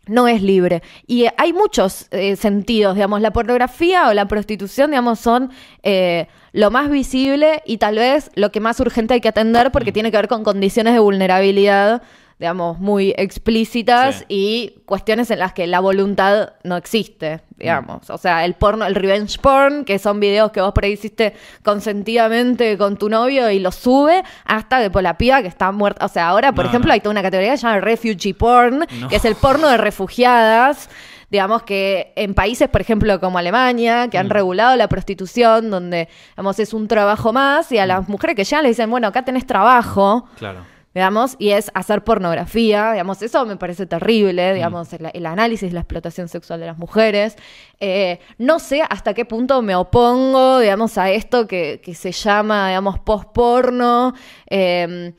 no 0.07 0.27
es 0.27 0.41
libre. 0.41 0.83
Y 1.07 1.25
hay 1.37 1.53
muchos 1.53 2.07
eh, 2.11 2.35
sentidos, 2.35 2.95
digamos, 2.95 3.21
la 3.21 3.31
pornografía 3.31 4.07
o 4.09 4.13
la 4.13 4.27
prostitución, 4.27 4.91
digamos, 4.91 5.19
son 5.19 5.51
eh, 5.83 6.27
lo 6.51 6.69
más 6.69 6.89
visible 6.89 7.63
y 7.65 7.77
tal 7.77 7.95
vez 7.95 8.29
lo 8.35 8.51
que 8.51 8.59
más 8.59 8.79
urgente 8.79 9.15
hay 9.15 9.21
que 9.21 9.29
atender 9.29 9.71
porque 9.71 9.91
tiene 9.91 10.11
que 10.11 10.17
ver 10.17 10.27
con 10.27 10.43
condiciones 10.43 10.93
de 10.93 10.99
vulnerabilidad 10.99 12.03
digamos, 12.37 12.79
muy 12.79 13.13
explícitas 13.17 14.17
Sí. 14.17 14.25
y 14.27 14.79
cuestiones 14.85 15.31
en 15.31 15.39
las 15.39 15.53
que 15.53 15.67
la 15.67 15.79
voluntad 15.79 16.49
no 16.63 16.75
existe, 16.75 17.39
digamos. 17.57 18.09
O 18.09 18.17
sea, 18.17 18.43
el 18.43 18.55
porno, 18.55 18.85
el 18.85 18.93
revenge 18.95 19.39
porn, 19.39 19.85
que 19.85 19.99
son 19.99 20.19
videos 20.19 20.51
que 20.51 20.59
vos 20.59 20.73
hiciste 20.83 21.33
consentidamente 21.63 22.77
con 22.77 22.97
tu 22.97 23.09
novio 23.09 23.49
y 23.49 23.59
los 23.59 23.75
sube, 23.75 24.23
hasta 24.43 24.81
que 24.81 24.89
por 24.89 25.01
la 25.03 25.17
piba 25.17 25.41
que 25.41 25.47
está 25.47 25.71
muerta. 25.71 26.05
O 26.05 26.09
sea, 26.09 26.27
ahora, 26.27 26.51
por 26.51 26.65
No, 26.65 26.69
ejemplo, 26.71 26.89
no. 26.89 26.93
hay 26.93 26.99
toda 26.99 27.11
una 27.11 27.21
categoría 27.21 27.51
que 27.51 27.57
se 27.57 27.63
llama 27.67 27.79
refugee 27.79 28.33
porn, 28.33 28.85
No. 28.99 29.07
que 29.07 29.15
es 29.15 29.23
el 29.25 29.35
porno 29.35 29.69
de 29.69 29.77
refugiadas. 29.77 30.89
Digamos 31.31 31.63
que 31.63 32.13
en 32.15 32.33
países, 32.33 32.67
por 32.69 32.81
ejemplo, 32.81 33.19
como 33.19 33.37
Alemania, 33.37 34.09
que 34.09 34.17
han 34.17 34.27
Mm. 34.27 34.31
regulado 34.31 34.75
la 34.75 34.87
prostitución, 34.87 35.69
donde, 35.71 36.07
digamos, 36.35 36.59
es 36.59 36.73
un 36.73 36.87
trabajo 36.87 37.31
más, 37.33 37.71
y 37.71 37.77
a 37.79 37.85
Mm. 37.85 37.87
las 37.87 38.09
mujeres 38.09 38.35
que 38.35 38.43
llegan 38.43 38.63
le 38.63 38.69
dicen, 38.69 38.89
bueno, 38.91 39.07
acá 39.07 39.23
tenés 39.23 39.45
trabajo, 39.47 40.27
Claro. 40.37 40.59
Digamos, 40.95 41.35
y 41.39 41.49
es 41.51 41.69
hacer 41.73 42.05
pornografía, 42.05 42.93
digamos, 42.93 43.21
eso 43.21 43.45
me 43.45 43.57
parece 43.57 43.85
terrible, 43.85 44.53
digamos, 44.53 44.93
el, 44.93 45.11
el 45.13 45.25
análisis 45.25 45.69
de 45.69 45.73
la 45.73 45.81
explotación 45.81 46.29
sexual 46.29 46.61
de 46.61 46.67
las 46.67 46.77
mujeres. 46.77 47.35
Eh, 47.81 48.19
no 48.37 48.59
sé 48.59 48.81
hasta 48.81 49.13
qué 49.13 49.25
punto 49.25 49.61
me 49.61 49.75
opongo, 49.75 50.59
digamos, 50.59 50.97
a 50.97 51.11
esto 51.11 51.47
que, 51.47 51.81
que 51.83 51.93
se 51.93 52.13
llama, 52.13 52.69
digamos, 52.69 52.97
post-porno. 52.99 54.13
Eh, 54.49 55.13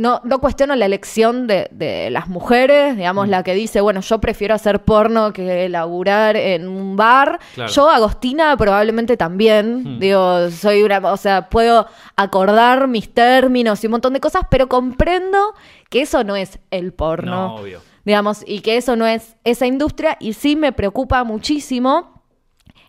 no, 0.00 0.20
no 0.24 0.38
cuestiono 0.40 0.74
la 0.74 0.86
elección 0.86 1.46
de, 1.46 1.68
de 1.70 2.08
las 2.10 2.26
mujeres, 2.28 2.96
digamos, 2.96 3.28
la 3.28 3.42
que 3.42 3.54
dice, 3.54 3.82
bueno, 3.82 4.00
yo 4.00 4.18
prefiero 4.18 4.54
hacer 4.54 4.82
porno 4.82 5.32
que 5.32 5.68
laburar 5.68 6.36
en 6.36 6.66
un 6.66 6.96
bar. 6.96 7.38
Claro. 7.54 7.70
Yo, 7.70 7.90
Agostina, 7.90 8.56
probablemente 8.56 9.18
también. 9.18 9.84
Hmm. 9.84 9.98
Digo, 9.98 10.50
soy 10.50 10.82
una, 10.82 10.98
o 10.98 11.16
sea, 11.18 11.50
puedo 11.50 11.86
acordar 12.16 12.88
mis 12.88 13.12
términos 13.12 13.84
y 13.84 13.88
un 13.88 13.92
montón 13.92 14.14
de 14.14 14.20
cosas, 14.20 14.44
pero 14.50 14.68
comprendo 14.68 15.54
que 15.90 16.00
eso 16.00 16.24
no 16.24 16.34
es 16.34 16.58
el 16.70 16.92
porno. 16.94 17.30
No, 17.30 17.54
obvio. 17.56 17.80
Digamos, 18.02 18.42
y 18.46 18.60
que 18.62 18.78
eso 18.78 18.96
no 18.96 19.06
es 19.06 19.36
esa 19.44 19.66
industria, 19.66 20.16
y 20.18 20.32
sí 20.32 20.56
me 20.56 20.72
preocupa 20.72 21.22
muchísimo. 21.24 22.24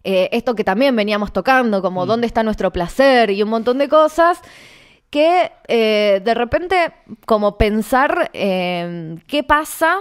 eh, 0.03 0.29
esto 0.31 0.55
que 0.55 0.63
también 0.63 0.95
veníamos 0.95 1.31
tocando, 1.31 1.81
como 1.81 2.05
dónde 2.05 2.27
está 2.27 2.43
nuestro 2.43 2.71
placer 2.71 3.29
y 3.31 3.43
un 3.43 3.49
montón 3.49 3.77
de 3.77 3.87
cosas, 3.87 4.41
que 5.11 5.51
eh, 5.67 6.21
de 6.23 6.33
repente 6.33 6.93
como 7.25 7.57
pensar 7.57 8.31
eh, 8.33 9.17
qué 9.27 9.43
pasa 9.43 9.99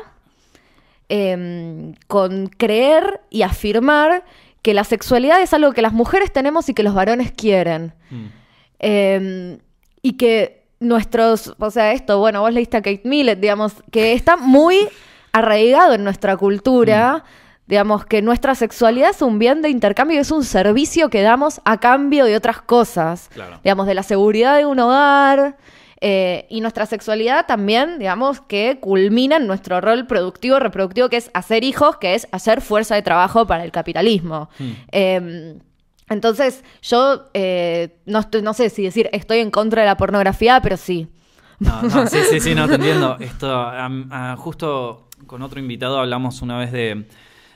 eh, 1.11 1.93
con 2.07 2.47
creer 2.47 3.21
y 3.29 3.43
afirmar 3.43 4.25
que 4.63 4.75
la 4.75 4.85
sexualidad 4.85 5.43
es 5.43 5.53
algo 5.55 5.73
que 5.73 5.83
las 5.83 5.93
mujeres 5.93 6.33
tenemos 6.33 6.69
y 6.69 6.75
que 6.75 6.83
los 6.83 6.95
varones 6.95 7.33
quieren. 7.33 7.93
Mm. 8.11 8.27
Eh, 8.79 9.59
y 10.03 10.13
que 10.15 10.65
nuestros, 10.81 11.55
o 11.59 11.71
sea, 11.71 11.93
esto, 11.93 12.19
bueno, 12.19 12.41
vos 12.41 12.53
leíste 12.53 12.77
a 12.77 12.83
Kate 12.83 13.03
Millett, 13.05 13.41
digamos, 13.41 13.75
que 13.91 14.13
está 14.13 14.37
muy 14.37 14.89
arraigado 15.33 15.95
en 15.95 16.05
nuestra 16.05 16.37
cultura, 16.37 17.25
digamos, 17.71 18.05
que 18.05 18.21
nuestra 18.21 18.55
sexualidad 18.55 19.11
es 19.11 19.23
un 19.23 19.39
bien 19.39 19.63
de 19.63 19.71
intercambio 19.71 20.17
y 20.19 20.21
es 20.21 20.31
un 20.31 20.45
servicio 20.45 21.09
que 21.09 21.23
damos 21.23 21.61
a 21.65 21.79
cambio 21.81 22.25
de 22.27 22.37
otras 22.37 22.61
cosas, 22.61 23.31
Claro. 23.33 23.61
digamos, 23.65 23.87
de 23.87 23.95
la 23.95 24.03
seguridad 24.03 24.59
de 24.59 24.67
un 24.67 24.79
hogar. 24.81 25.57
eh, 26.03 26.47
y 26.49 26.63
nuestra 26.63 26.87
sexualidad 26.87 27.45
también, 27.47 27.99
digamos, 27.99 28.41
que 28.41 28.79
culmina 28.81 29.37
en 29.37 29.47
nuestro 29.47 29.83
rol 29.83 30.07
productivo, 30.07 30.59
reproductivo, 30.59 31.11
que 31.11 31.19
es 31.19 31.31
hacer 31.35 31.63
hijos, 31.63 31.99
que 31.99 32.15
es 32.15 32.27
hacer 32.33 32.63
fuerza 32.63 32.95
de 32.95 33.03
trabajo 33.03 33.47
para 33.47 33.65
el 33.65 33.71
capitalismo. 33.71 34.49
Hmm. 34.59 34.71
Eh, 34.93 35.59
entonces, 36.09 36.65
yo 36.83 37.27
eh, 37.35 37.99
no, 38.07 38.19
estoy- 38.21 38.41
no 38.43 38.55
sé 38.55 38.71
si 38.71 38.83
decir 38.83 39.11
estoy 39.13 39.41
en 39.41 39.51
contra 39.51 39.83
de 39.83 39.89
la 39.89 39.97
pornografía, 39.99 40.61
pero 40.63 40.77
sí. 40.79 41.07
No, 41.59 41.83
no, 41.83 42.07
sí, 42.07 42.19
sí, 42.31 42.41
sí, 42.41 42.55
no, 42.55 42.67
te 42.67 42.77
entiendo. 42.77 43.17
Esto, 43.21 43.49
ah, 43.55 44.35
justo 44.39 45.07
con 45.27 45.43
otro 45.43 45.61
invitado 45.61 45.99
hablamos 46.01 46.41
una 46.41 46.57
vez 46.59 46.73
de, 46.73 47.05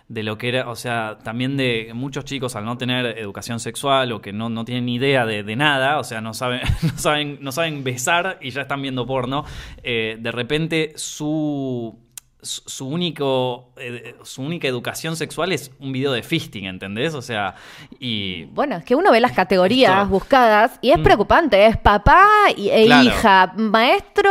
de 0.09 0.23
lo 0.23 0.37
que 0.37 0.49
era, 0.49 0.69
o 0.69 0.77
sea, 0.77 1.19
también 1.23 1.57
de 1.57 1.93
muchos 1.95 2.25
chicos 2.25 2.57
al 2.57 2.64
no 2.64 2.77
tener 2.77 3.19
educación 3.19 3.59
sexual 3.59 4.12
o 4.12 4.21
que 4.21 4.33
no, 4.33 4.51
no 4.51 4.64
tienen 4.64 4.88
idea 4.88 5.25
de, 5.25 5.43
de 5.43 5.57
nada, 5.57 5.99
o 5.99 6.05
sea, 6.05 6.21
no 6.21 6.35
saben, 6.35 6.61
no 6.83 6.99
saben, 6.99 7.38
no 7.40 7.53
saben 7.53 7.85
besar 7.85 8.38
y 8.40 8.51
ya 8.51 8.62
están 8.62 8.83
viendo 8.83 9.07
porno, 9.07 9.45
eh, 9.83 10.19
de 10.21 10.33
repente 10.33 10.93
su 10.97 12.04
su 12.45 12.87
único 12.87 13.71
eh, 13.77 14.15
su 14.23 14.43
única 14.43 14.69
educación 14.69 15.17
sexual 15.17 15.51
es 15.53 15.71
un 15.81 15.93
video 15.93 16.13
de 16.13 16.23
fisting, 16.23 16.67
¿entendés? 16.67 17.15
O 17.15 17.23
sea, 17.23 17.55
y 17.99 18.45
Bueno, 18.47 18.77
es 18.77 18.85
que 18.85 18.95
uno 18.95 19.11
ve 19.11 19.21
las 19.21 19.33
categorías 19.33 19.93
Esto- 20.03 20.09
buscadas 20.09 20.79
y 20.81 20.91
es 20.91 20.99
Mm. 20.99 21.03
preocupante. 21.03 21.67
Es 21.67 21.77
papá 21.79 22.27
y, 22.57 22.69
e 22.69 22.85
Claro. 22.87 23.03
hija, 23.05 23.53
maestro 23.57 24.31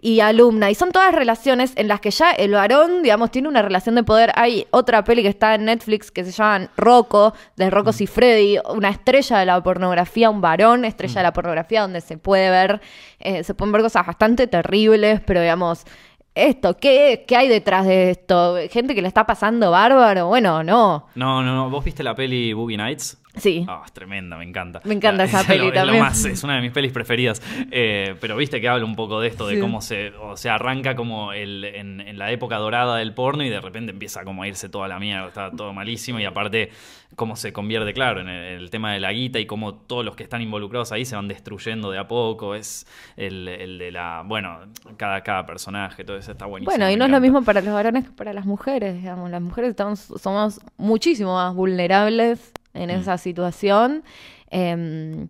y 0.00 0.20
alumna. 0.20 0.70
Y 0.70 0.74
son 0.74 0.90
todas 0.92 1.14
relaciones 1.14 1.72
en 1.76 1.88
las 1.88 2.00
que 2.00 2.10
ya 2.10 2.30
el 2.30 2.52
varón, 2.52 3.02
digamos, 3.02 3.30
tiene 3.30 3.48
una 3.48 3.62
relación 3.62 3.94
de 3.94 4.02
poder. 4.02 4.32
Hay 4.34 4.66
otra 4.70 5.04
peli 5.04 5.22
que 5.22 5.28
está 5.28 5.54
en 5.54 5.66
Netflix 5.66 6.10
que 6.10 6.24
se 6.24 6.32
llama 6.32 6.68
Rocco, 6.76 7.34
de 7.56 7.66
Mm. 7.66 7.70
Rocco 7.70 7.92
Siffredi, 7.92 8.58
una 8.74 8.88
estrella 8.90 9.38
de 9.38 9.46
la 9.46 9.62
pornografía, 9.62 10.30
un 10.30 10.40
varón, 10.40 10.84
estrella 10.84 11.12
Mm. 11.14 11.16
de 11.16 11.22
la 11.22 11.32
pornografía, 11.32 11.82
donde 11.82 12.00
se 12.00 12.16
puede 12.18 12.50
ver, 12.50 12.80
eh, 13.18 13.44
se 13.44 13.54
pueden 13.54 13.72
ver 13.72 13.82
cosas 13.82 14.06
bastante 14.06 14.46
terribles, 14.46 15.20
pero 15.26 15.40
digamos. 15.40 15.84
Esto, 16.34 16.76
¿qué, 16.76 17.24
¿qué 17.26 17.36
hay 17.36 17.48
detrás 17.48 17.86
de 17.86 18.10
esto? 18.10 18.56
¿Gente 18.70 18.94
que 18.94 19.02
le 19.02 19.08
está 19.08 19.26
pasando 19.26 19.72
bárbaro? 19.72 20.28
Bueno, 20.28 20.62
no. 20.62 21.06
no, 21.14 21.42
no, 21.42 21.54
no, 21.54 21.70
¿vos 21.70 21.84
viste 21.84 22.02
la 22.02 22.14
peli 22.14 22.52
Boogie 22.52 22.76
Nights? 22.76 23.19
Sí. 23.36 23.64
Ah, 23.68 23.82
es 23.86 23.92
tremenda, 23.92 24.36
me 24.36 24.44
encanta. 24.44 24.80
Me 24.84 24.94
encanta 24.94 25.24
esa 25.24 25.42
Es 25.42 25.46
peli 25.46 25.58
lo- 25.60 25.68
es 25.68 25.74
lo 25.74 25.80
también. 25.82 26.02
más, 26.04 26.24
es 26.24 26.42
una 26.42 26.56
de 26.56 26.62
mis 26.62 26.72
pelis 26.72 26.92
preferidas. 26.92 27.40
Eh, 27.70 28.16
pero 28.20 28.36
viste 28.36 28.60
que 28.60 28.68
habla 28.68 28.84
un 28.84 28.96
poco 28.96 29.20
de 29.20 29.28
esto, 29.28 29.46
de 29.46 29.54
Sí. 29.56 29.60
cómo 29.60 29.80
se, 29.80 30.08
o 30.16 30.36
sea, 30.36 30.56
arranca 30.56 30.96
como 30.96 31.32
el, 31.32 31.64
en, 31.64 32.00
en 32.00 32.18
la 32.18 32.32
época 32.32 32.56
dorada 32.56 32.96
del 32.96 33.14
porno 33.14 33.44
y 33.44 33.48
de 33.48 33.60
repente 33.60 33.92
empieza 33.92 34.24
como 34.24 34.42
a 34.42 34.48
irse 34.48 34.68
toda 34.68 34.88
la 34.88 34.98
mierda, 34.98 35.28
está 35.28 35.50
todo 35.52 35.72
malísimo 35.72 36.18
y 36.18 36.24
aparte 36.24 36.70
cómo 37.16 37.34
se 37.36 37.52
convierte, 37.52 37.92
claro, 37.92 38.20
en 38.20 38.28
el, 38.28 38.62
el 38.62 38.70
tema 38.70 38.92
de 38.92 39.00
la 39.00 39.12
guita 39.12 39.38
y 39.38 39.46
cómo 39.46 39.74
todos 39.74 40.04
los 40.04 40.16
que 40.16 40.22
están 40.22 40.42
involucrados 40.42 40.90
ahí 40.92 41.04
se 41.04 41.16
van 41.16 41.28
destruyendo 41.28 41.90
de 41.90 41.98
a 41.98 42.06
poco, 42.08 42.54
es 42.54 42.86
el, 43.16 43.46
el 43.48 43.78
de 43.78 43.90
la, 43.92 44.22
bueno, 44.26 44.58
cada, 44.96 45.20
cada 45.22 45.46
personaje, 45.46 46.04
todo 46.04 46.16
eso 46.16 46.32
está 46.32 46.46
buenísimo. 46.46 46.70
Bueno, 46.76 46.90
y 46.90 46.96
no 46.96 47.04
es 47.04 47.10
lo 47.10 47.20
mismo 47.20 47.42
para 47.42 47.60
los 47.60 47.72
varones 47.74 48.04
que 48.06 48.10
para 48.12 48.32
las 48.32 48.44
mujeres, 48.46 48.94
digamos. 48.96 49.30
Las 49.30 49.40
mujeres 49.42 49.70
estamos, 49.70 50.00
somos 50.20 50.60
muchísimo 50.76 51.34
más 51.34 51.54
vulnerables 51.54 52.52
en 52.74 52.88
Mm. 52.88 53.00
esa 53.00 53.18
situación. 53.18 54.02
Eh, 54.50 55.26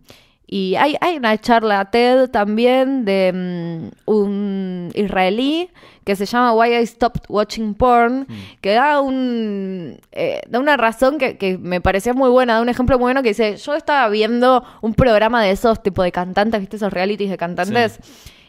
y 0.53 0.75
hay, 0.75 0.97
hay 0.99 1.15
una 1.15 1.37
charla 1.39 1.85
TED 1.91 2.29
también 2.29 3.05
de 3.05 3.31
mm, 3.33 4.11
un 4.11 4.89
israelí 4.95 5.69
que 6.03 6.15
se 6.17 6.25
llama 6.25 6.53
Why 6.53 6.75
I 6.75 6.85
Stopped 6.85 7.21
Watching 7.29 7.73
Porn, 7.73 8.21
Mm. 8.27 8.33
que 8.59 8.71
da 8.73 8.99
un 8.99 9.97
eh, 10.11 10.41
da 10.49 10.59
una 10.59 10.75
razón 10.75 11.17
que, 11.19 11.37
que 11.37 11.57
me 11.57 11.79
parecía 11.79 12.13
muy 12.13 12.29
buena, 12.29 12.55
da 12.55 12.61
un 12.61 12.67
ejemplo 12.69 12.97
muy 12.97 13.05
bueno 13.05 13.23
que 13.23 13.29
dice, 13.29 13.55
yo 13.55 13.75
estaba 13.75 14.09
viendo 14.09 14.61
un 14.81 14.93
programa 14.93 15.41
de 15.41 15.51
esos 15.51 15.81
tipo 15.81 16.03
de 16.03 16.11
cantantes, 16.11 16.59
¿viste? 16.59 16.75
Esos 16.75 16.91
realities 16.91 17.29
de 17.29 17.37
cantantes. 17.37 17.99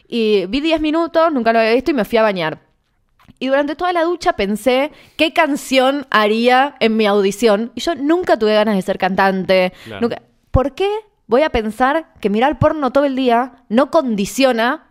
Y 0.07 0.45
vi 0.47 0.59
10 0.59 0.81
minutos, 0.81 1.31
nunca 1.31 1.53
lo 1.53 1.59
había 1.59 1.73
visto 1.73 1.91
y 1.91 1.93
me 1.93 2.03
fui 2.05 2.17
a 2.17 2.21
bañar. 2.23 2.59
Y 3.39 3.47
durante 3.47 3.75
toda 3.75 3.93
la 3.93 4.03
ducha 4.03 4.33
pensé 4.33 4.91
qué 5.17 5.33
canción 5.33 6.05
haría 6.09 6.75
en 6.79 6.95
mi 6.97 7.05
audición. 7.05 7.71
Y 7.75 7.81
yo 7.81 7.95
nunca 7.95 8.37
tuve 8.37 8.53
ganas 8.53 8.75
de 8.75 8.81
ser 8.81 8.97
cantante. 8.97 9.73
Claro. 9.85 10.01
Nunca- 10.01 10.21
¿Por 10.51 10.75
qué 10.75 10.89
voy 11.27 11.41
a 11.41 11.49
pensar 11.49 12.13
que 12.21 12.29
mirar 12.29 12.59
porno 12.59 12.91
todo 12.91 13.05
el 13.05 13.15
día 13.15 13.53
no 13.69 13.89
condiciona 13.91 14.87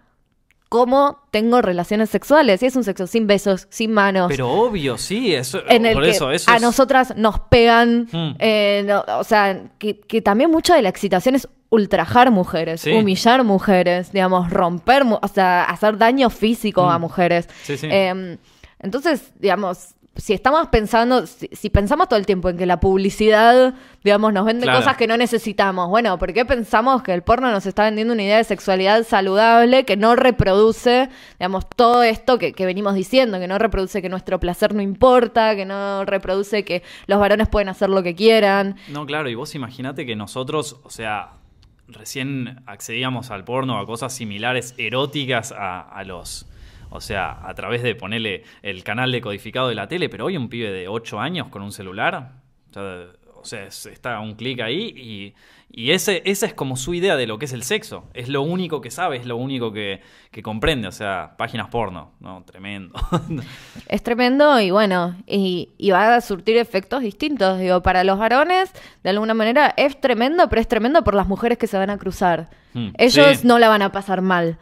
cómo 0.73 1.19
tengo 1.31 1.61
relaciones 1.61 2.09
sexuales? 2.09 2.63
Y 2.63 2.67
es 2.67 2.77
un 2.77 2.83
sexo 2.83 3.07
sin 3.07 3.27
besos, 3.27 3.67
sin 3.69 3.93
manos. 3.93 4.29
Pero 4.29 4.49
obvio, 4.51 4.97
sí, 4.97 5.35
eso, 5.35 5.61
en 5.69 5.85
el 5.85 5.93
por 5.93 6.05
que 6.05 6.11
eso, 6.13 6.31
eso 6.31 6.51
a 6.51 6.57
es- 6.57 6.63
nosotras 6.63 7.13
nos 7.15 7.41
pegan. 7.41 8.09
Mm. 8.11 8.37
eh, 8.39 8.83
no, 8.87 9.05
o 9.19 9.23
sea, 9.25 9.65
que, 9.79 10.01
que 10.01 10.23
también 10.23 10.51
mucha 10.51 10.75
de 10.75 10.81
la 10.81 10.89
excitación 10.89 11.35
es 11.35 11.47
ultrajar 11.69 12.31
mujeres, 12.31 12.81
Sí. 12.81 12.93
humillar 12.93 13.45
mujeres, 13.45 14.13
digamos, 14.13 14.49
romper, 14.49 15.03
o 15.07 15.29
sea, 15.29 15.65
hacer 15.65 15.99
daño 15.99 16.31
físico 16.31 16.89
a 16.89 16.99
Mm. 16.99 17.03
mujeres. 17.03 17.49
Sí, 17.65 17.77
sí. 17.77 17.89
Eh, 17.91 18.39
entonces, 18.79 19.31
digamos, 19.39 19.95
si 20.15 20.35
estamos 20.35 20.69
pensando, 20.69 21.27
si, 21.27 21.49
si 21.53 21.71
pensamos 21.71 22.07
todo 22.09 22.19
el 22.19 22.27
tiempo 22.27 22.51
en 22.51 22.59
que 22.59 22.67
la 22.67 22.81
publicidad, 22.81 23.75
digamos, 24.05 24.33
nos 24.33 24.45
vende 24.45 24.65
Claro. 24.65 24.81
cosas 24.81 24.97
que 24.97 25.07
no 25.07 25.17
necesitamos, 25.17 25.89
bueno, 25.89 26.19
¿por 26.19 26.33
qué 26.35 26.45
pensamos 26.45 27.03
que 27.03 27.15
el 27.15 27.23
porno 27.23 27.51
nos 27.51 27.65
está 27.65 27.85
vendiendo 27.85 28.13
una 28.13 28.23
idea 28.23 28.37
de 28.37 28.45
sexualidad 28.45 29.05
saludable 29.05 29.85
que 29.85 29.97
no 29.97 30.15
reproduce, 30.15 31.09
digamos, 31.39 31.67
todo 31.69 32.03
esto 32.03 32.39
que, 32.39 32.53
que 32.53 32.67
venimos 32.67 32.95
diciendo, 32.95 33.39
que 33.39 33.49
no 33.49 33.59
reproduce 33.59 34.03
que 34.03 34.09
nuestro 34.11 34.39
placer 34.39 34.75
no 34.75 34.83
importa, 34.83 35.57
que 35.57 35.65
no 35.65 36.05
reproduce 36.05 36.65
que 36.65 36.83
los 37.07 37.19
varones 37.19 37.49
pueden 37.49 37.71
hacer 37.71 37.89
lo 37.89 38.03
que 38.03 38.15
quieran? 38.15 38.77
No, 38.89 39.07
claro, 39.07 39.31
y 39.31 39.35
vos 39.35 39.55
imaginate 39.55 40.05
que 40.05 40.15
nosotros, 40.15 40.77
o 40.83 40.91
sea, 40.91 41.33
recién 41.89 42.63
accedíamos 42.67 43.31
al 43.31 43.45
porno, 43.45 43.79
a 43.79 43.87
cosas 43.87 44.13
similares, 44.13 44.75
eróticas 44.77 45.53
a, 45.53 45.81
a 45.81 46.05
los... 46.05 46.47
O 46.93 47.01
sea, 47.01 47.39
a 47.47 47.55
través 47.55 47.83
de 47.83 47.95
ponerle 47.95 48.45
el 48.63 48.85
canal 48.85 49.11
decodificado 49.13 49.69
de 49.69 49.75
la 49.75 49.89
tele, 49.89 50.09
pero 50.09 50.27
hoy 50.27 50.37
un 50.37 50.49
pibe 50.49 50.71
de 50.71 50.89
8 50.89 51.19
años 51.21 51.49
con 51.49 51.63
un 51.63 51.73
celular, 51.73 52.33
o 52.71 52.73
sea, 52.75 53.07
o 53.35 53.45
sea, 53.45 53.65
es- 53.65 53.87
está 53.87 54.21
un 54.21 54.35
clic 54.37 54.61
ahí 54.61 54.95
y, 54.97 55.35
y 55.75 55.91
ese, 55.91 56.23
esa 56.27 56.47
es 56.47 56.55
como 56.55 56.77
su 56.77 56.95
idea 56.95 57.17
de 57.17 57.27
lo 57.27 57.39
que 57.39 57.47
es 57.47 57.53
el 57.53 57.65
sexo. 57.65 58.05
Es 58.15 58.29
lo 58.29 58.43
único 58.43 58.81
que 58.81 58.93
sabe, 58.93 59.17
es 59.17 59.27
lo 59.27 59.37
único 59.37 59.73
que, 59.73 60.01
que 60.31 60.43
comprende. 60.45 60.87
O 60.87 60.93
sea, 60.93 61.35
páginas 61.37 61.67
porno, 61.69 62.13
¿no? 62.21 62.45
Tremendo. 62.45 62.95
Es 63.89 64.03
tremendo 64.05 64.61
y 64.61 64.71
bueno, 64.71 65.17
y, 65.27 65.71
y 65.77 65.91
va 65.91 66.15
a 66.15 66.21
surtir 66.21 66.57
efectos 66.57 67.03
distintos. 67.03 67.59
Digo, 67.59 67.83
para 67.83 68.05
los 68.05 68.17
varones, 68.19 68.71
de 69.03 69.11
alguna 69.11 69.35
manera, 69.35 69.75
es 69.77 70.01
tremendo, 70.01 70.49
pero 70.49 70.61
es 70.61 70.69
tremendo 70.69 71.03
por 71.03 71.15
las 71.15 71.27
mujeres 71.27 71.59
que 71.59 71.67
se 71.67 71.79
van 71.79 71.91
a 71.91 71.99
cruzar. 71.99 72.49
Mm, 72.75 72.91
Ellos 72.99 73.39
sí. 73.39 73.47
no 73.47 73.59
la 73.59 73.69
van 73.69 73.83
a 73.83 73.91
pasar 73.93 74.21
mal. 74.23 74.59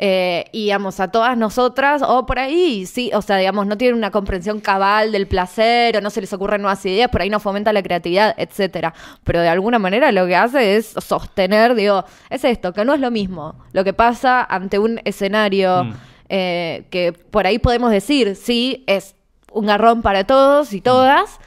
Eh, 0.00 0.44
y 0.52 0.62
digamos, 0.64 1.00
a 1.00 1.08
todas 1.10 1.36
nosotras, 1.36 2.02
o 2.06 2.24
por 2.24 2.38
ahí, 2.38 2.86
sí, 2.86 3.10
o 3.12 3.20
sea, 3.20 3.36
digamos, 3.36 3.66
no 3.66 3.76
tienen 3.76 3.96
una 3.96 4.12
comprensión 4.12 4.60
cabal 4.60 5.10
del 5.10 5.26
placer, 5.26 5.96
o 5.96 6.00
no 6.00 6.08
se 6.10 6.20
les 6.20 6.32
ocurren 6.32 6.62
nuevas 6.62 6.86
ideas, 6.86 7.10
por 7.10 7.20
ahí 7.20 7.28
no 7.30 7.40
fomenta 7.40 7.72
la 7.72 7.82
creatividad, 7.82 8.32
etcétera. 8.38 8.94
Pero 9.24 9.40
de 9.40 9.48
alguna 9.48 9.80
manera 9.80 10.12
lo 10.12 10.24
que 10.28 10.36
hace 10.36 10.76
es 10.76 10.86
sostener, 11.04 11.74
digo, 11.74 12.04
es 12.30 12.44
esto, 12.44 12.72
que 12.72 12.84
no 12.84 12.94
es 12.94 13.00
lo 13.00 13.10
mismo. 13.10 13.56
Lo 13.72 13.82
que 13.82 13.92
pasa 13.92 14.44
ante 14.44 14.78
un 14.78 15.00
escenario 15.04 15.82
Mm. 15.84 15.92
eh, 16.28 16.86
que 16.90 17.12
por 17.12 17.46
ahí 17.48 17.58
podemos 17.58 17.90
decir, 17.90 18.36
sí, 18.36 18.84
es 18.86 19.16
un 19.50 19.66
garrón 19.66 20.02
para 20.02 20.22
todos 20.24 20.72
y 20.74 20.80
todas, 20.80 21.40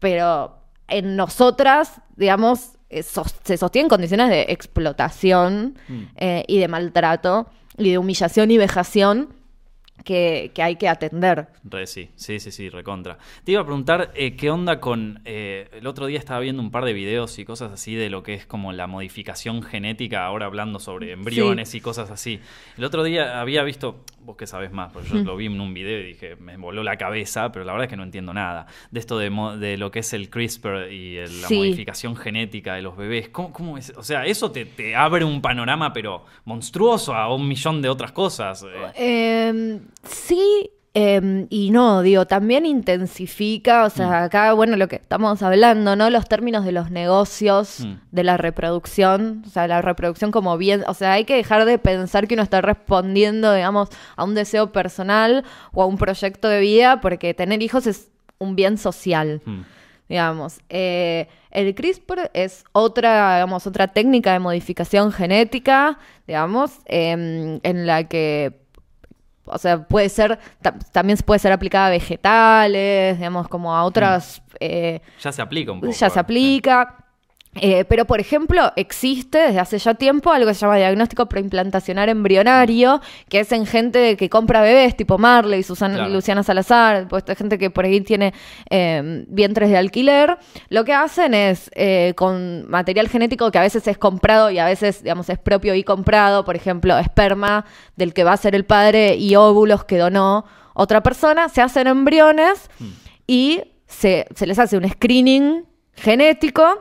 pero 0.00 0.56
en 0.88 1.14
nosotras, 1.14 2.00
digamos, 2.16 2.70
eh, 2.90 3.02
se 3.02 3.56
sostienen 3.56 3.88
condiciones 3.88 4.30
de 4.30 4.46
explotación 4.48 5.76
Mm. 5.88 6.02
eh, 6.16 6.44
y 6.48 6.58
de 6.58 6.68
maltrato 6.68 7.46
y 7.78 7.90
de 7.90 7.98
humillación 7.98 8.50
y 8.50 8.58
vejación 8.58 9.34
que, 10.04 10.52
que 10.54 10.62
hay 10.62 10.76
que 10.76 10.88
atender. 10.88 11.48
Re, 11.64 11.86
sí, 11.86 12.10
sí, 12.14 12.38
sí, 12.38 12.50
sí, 12.52 12.68
recontra. 12.68 13.18
Te 13.44 13.52
iba 13.52 13.62
a 13.62 13.64
preguntar 13.64 14.12
eh, 14.14 14.36
qué 14.36 14.50
onda 14.50 14.78
con. 14.80 15.20
eh, 15.24 15.68
el 15.72 15.86
otro 15.86 16.06
día 16.06 16.18
estaba 16.18 16.40
viendo 16.40 16.62
un 16.62 16.70
par 16.70 16.84
de 16.84 16.92
videos 16.92 17.38
y 17.38 17.44
cosas 17.44 17.72
así 17.72 17.94
de 17.94 18.10
lo 18.10 18.22
que 18.22 18.34
es 18.34 18.46
como 18.46 18.72
la 18.72 18.86
modificación 18.86 19.62
genética, 19.62 20.24
ahora 20.26 20.46
hablando 20.46 20.78
sobre 20.78 21.12
embriones 21.12 21.74
y 21.74 21.80
cosas 21.80 22.10
así. 22.10 22.38
El 22.76 22.84
otro 22.84 23.02
día 23.02 23.40
había 23.40 23.62
visto, 23.62 24.04
vos 24.20 24.36
que 24.36 24.46
sabés 24.46 24.70
más, 24.72 24.92
porque 24.92 25.08
yo 25.08 25.16
lo 25.16 25.36
vi 25.36 25.46
en 25.46 25.60
un 25.60 25.72
video 25.72 25.98
y 26.00 26.04
dije, 26.08 26.36
me 26.36 26.56
voló 26.56 26.82
la 26.82 26.96
cabeza, 26.96 27.50
pero 27.50 27.64
la 27.64 27.72
verdad 27.72 27.86
es 27.86 27.90
que 27.90 27.96
no 27.96 28.02
entiendo 28.04 28.34
nada. 28.34 28.66
De 28.90 29.00
esto 29.00 29.18
de, 29.18 29.30
mo- 29.30 29.56
de 29.56 29.76
lo 29.78 29.90
que 29.90 30.00
es 30.00 30.12
el 30.12 30.28
CRISPR 30.30 30.92
y 30.92 31.16
el- 31.16 31.40
la 31.42 31.48
Sí. 31.48 31.56
modificación 31.56 32.14
genética 32.16 32.74
de 32.74 32.82
los 32.82 32.96
bebés. 32.96 33.30
¿Cómo, 33.30 33.52
cómo 33.52 33.78
es? 33.78 33.92
O 33.96 34.02
sea, 34.02 34.26
eso 34.26 34.50
te, 34.50 34.66
te 34.66 34.94
abre 34.94 35.24
un 35.24 35.40
panorama, 35.40 35.92
pero 35.92 36.26
monstruoso 36.44 37.14
a 37.14 37.34
un 37.34 37.48
millón 37.48 37.80
de 37.80 37.88
otras 37.88 38.12
cosas. 38.12 38.64
eh. 38.94 39.80
Sí 40.08 40.70
eh, 40.96 41.46
y 41.50 41.72
no, 41.72 42.02
digo, 42.02 42.24
también 42.26 42.64
intensifica, 42.66 43.84
o 43.84 43.90
sea, 43.90 44.22
acá, 44.24 44.52
bueno, 44.52 44.76
lo 44.76 44.86
que 44.86 44.94
estamos 44.96 45.42
hablando, 45.42 45.96
¿no? 45.96 46.08
Los 46.08 46.28
términos 46.28 46.64
de 46.64 46.70
los 46.70 46.92
negocios, 46.92 47.80
Mm. 47.80 47.94
de 48.12 48.22
la 48.22 48.36
reproducción, 48.36 49.42
o 49.44 49.50
sea, 49.50 49.66
la 49.66 49.82
reproducción 49.82 50.30
como 50.30 50.56
bien, 50.56 50.84
o 50.86 50.94
sea, 50.94 51.14
hay 51.14 51.24
que 51.24 51.34
dejar 51.34 51.64
de 51.64 51.78
pensar 51.78 52.28
que 52.28 52.34
uno 52.34 52.44
está 52.44 52.60
respondiendo, 52.60 53.52
digamos, 53.52 53.88
a 54.14 54.22
un 54.22 54.36
deseo 54.36 54.70
personal 54.70 55.44
o 55.72 55.82
a 55.82 55.86
un 55.86 55.96
proyecto 55.98 56.46
de 56.48 56.60
vida, 56.60 57.00
porque 57.00 57.34
tener 57.34 57.60
hijos 57.62 57.88
es 57.88 58.10
un 58.38 58.54
bien 58.54 58.78
social 58.78 59.42
Mm. 59.44 59.62
digamos. 60.08 60.60
Eh, 60.68 61.26
el 61.50 61.74
CRISPR 61.74 62.30
es 62.34 62.62
otra, 62.72 63.36
digamos, 63.36 63.66
otra 63.66 63.88
técnica 63.88 64.32
de 64.32 64.38
modificación 64.38 65.10
genética, 65.10 65.98
digamos, 66.26 66.78
em, 66.84 67.58
en 67.62 67.86
la 67.86 68.04
que, 68.04 68.60
o 69.46 69.58
sea, 69.58 69.82
puede 69.84 70.08
ser, 70.08 70.38
ta- 70.62 70.74
también 70.92 71.18
puede 71.24 71.38
ser 71.38 71.52
aplicada 71.52 71.86
a 71.86 71.90
vegetales, 71.90 73.16
digamos, 73.18 73.48
como 73.48 73.74
a 73.74 73.84
otras, 73.84 74.42
eh, 74.60 75.00
Ya 75.20 75.32
se 75.32 75.42
aplica 75.42 75.72
un 75.72 75.80
poco. 75.80 75.92
ya 75.92 76.10
se 76.10 76.18
eh. 76.18 76.20
aplica. 76.20 77.03
Eh, 77.60 77.84
pero, 77.84 78.04
por 78.04 78.20
ejemplo, 78.20 78.72
existe 78.76 79.38
desde 79.38 79.60
hace 79.60 79.78
ya 79.78 79.94
tiempo 79.94 80.32
algo 80.32 80.48
que 80.48 80.54
se 80.54 80.60
llama 80.60 80.76
diagnóstico 80.76 81.26
preimplantacional 81.26 82.08
embrionario, 82.08 83.00
que 83.28 83.40
es 83.40 83.52
en 83.52 83.66
gente 83.66 84.16
que 84.16 84.28
compra 84.28 84.60
bebés, 84.62 84.96
tipo 84.96 85.18
Marley, 85.18 85.62
Susana, 85.62 85.94
Claro. 85.94 86.12
Luciana 86.12 86.42
Salazar, 86.42 87.06
pues 87.08 87.24
gente 87.36 87.58
que 87.58 87.70
por 87.70 87.84
ahí 87.84 88.00
tiene 88.00 88.34
eh, 88.70 89.24
vientres 89.28 89.70
de 89.70 89.76
alquiler. 89.76 90.36
Lo 90.68 90.84
que 90.84 90.92
hacen 90.92 91.34
es, 91.34 91.70
eh, 91.74 92.12
con 92.16 92.68
material 92.68 93.08
genético 93.08 93.50
que 93.50 93.58
a 93.58 93.62
veces 93.62 93.86
es 93.86 93.98
comprado 93.98 94.50
y 94.50 94.58
a 94.58 94.64
veces, 94.64 95.02
digamos, 95.02 95.28
es 95.30 95.38
propio 95.38 95.74
y 95.74 95.84
comprado, 95.84 96.44
por 96.44 96.56
ejemplo, 96.56 96.98
esperma 96.98 97.64
del 97.96 98.12
que 98.12 98.24
va 98.24 98.32
a 98.32 98.36
ser 98.36 98.54
el 98.54 98.64
padre 98.64 99.16
y 99.16 99.36
óvulos 99.36 99.84
que 99.84 99.98
donó 99.98 100.44
otra 100.74 101.02
persona, 101.02 101.48
se 101.48 101.62
hacen 101.62 101.86
embriones 101.86 102.68
y 103.28 103.62
se, 103.86 104.26
se 104.34 104.46
les 104.46 104.58
hace 104.58 104.76
un 104.76 104.88
screening 104.88 105.66
genético 105.94 106.80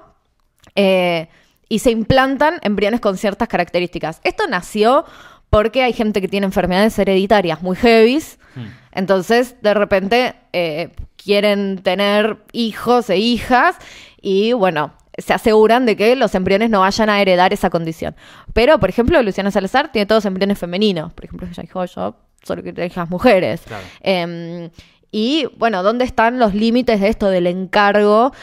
eh, 0.76 1.28
y 1.70 1.80
se 1.80 1.92
implantan 1.92 2.60
embriones 2.62 3.00
con 3.00 3.18
ciertas 3.18 3.48
características. 3.48 4.22
Esto 4.24 4.48
nació 4.48 5.06
porque 5.50 5.84
hay 5.84 5.94
gente 5.94 6.22
que 6.22 6.28
tiene 6.28 6.46
enfermedades 6.46 6.98
hereditarias 7.00 7.62
muy 7.62 7.76
heavies, 7.76 8.40
Mm. 8.56 8.68
entonces 8.92 9.56
de 9.62 9.74
repente 9.74 10.36
eh, 10.54 10.92
quieren 11.16 11.80
tener 11.80 12.38
hijos 12.52 13.10
e 13.10 13.18
hijas 13.18 13.78
y 14.22 14.54
bueno, 14.54 14.94
se 15.18 15.34
aseguran 15.34 15.86
de 15.86 15.96
que 15.96 16.16
los 16.16 16.36
embriones 16.36 16.70
no 16.70 16.82
vayan 16.82 17.10
a 17.10 17.22
heredar 17.22 17.54
esa 17.54 17.70
condición. 17.70 18.16
Pero, 18.54 18.80
por 18.80 18.90
ejemplo, 18.90 19.22
Luciana 19.22 19.52
Salazar 19.52 19.92
tiene 19.92 20.06
todos 20.06 20.26
embriones 20.26 20.58
femeninos. 20.58 21.14
Por 21.14 21.26
ejemplo, 21.26 21.48
ella 21.48 21.62
dijo, 21.62 21.86
yo 21.86 22.16
solo 22.44 22.64
quiero 22.64 22.84
hijas 22.84 23.10
mujeres. 23.10 23.62
Claro. 23.62 23.84
Em, 24.02 24.70
y 25.12 25.48
bueno, 25.58 25.84
¿dónde 25.84 26.06
están 26.06 26.40
los 26.40 26.56
límites 26.56 27.00
de 27.00 27.10
esto 27.10 27.30
del 27.30 27.48
encargo? 27.48 28.34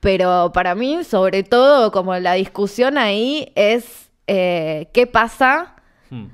Pero 0.00 0.52
para 0.52 0.74
mí, 0.74 1.02
sobre 1.04 1.42
todo, 1.42 1.90
como 1.92 2.14
la 2.16 2.34
discusión 2.34 2.98
ahí 2.98 3.52
es 3.56 4.10
eh, 4.26 4.88
qué 4.92 5.06
pasa, 5.06 5.74
Mm. 6.10 6.26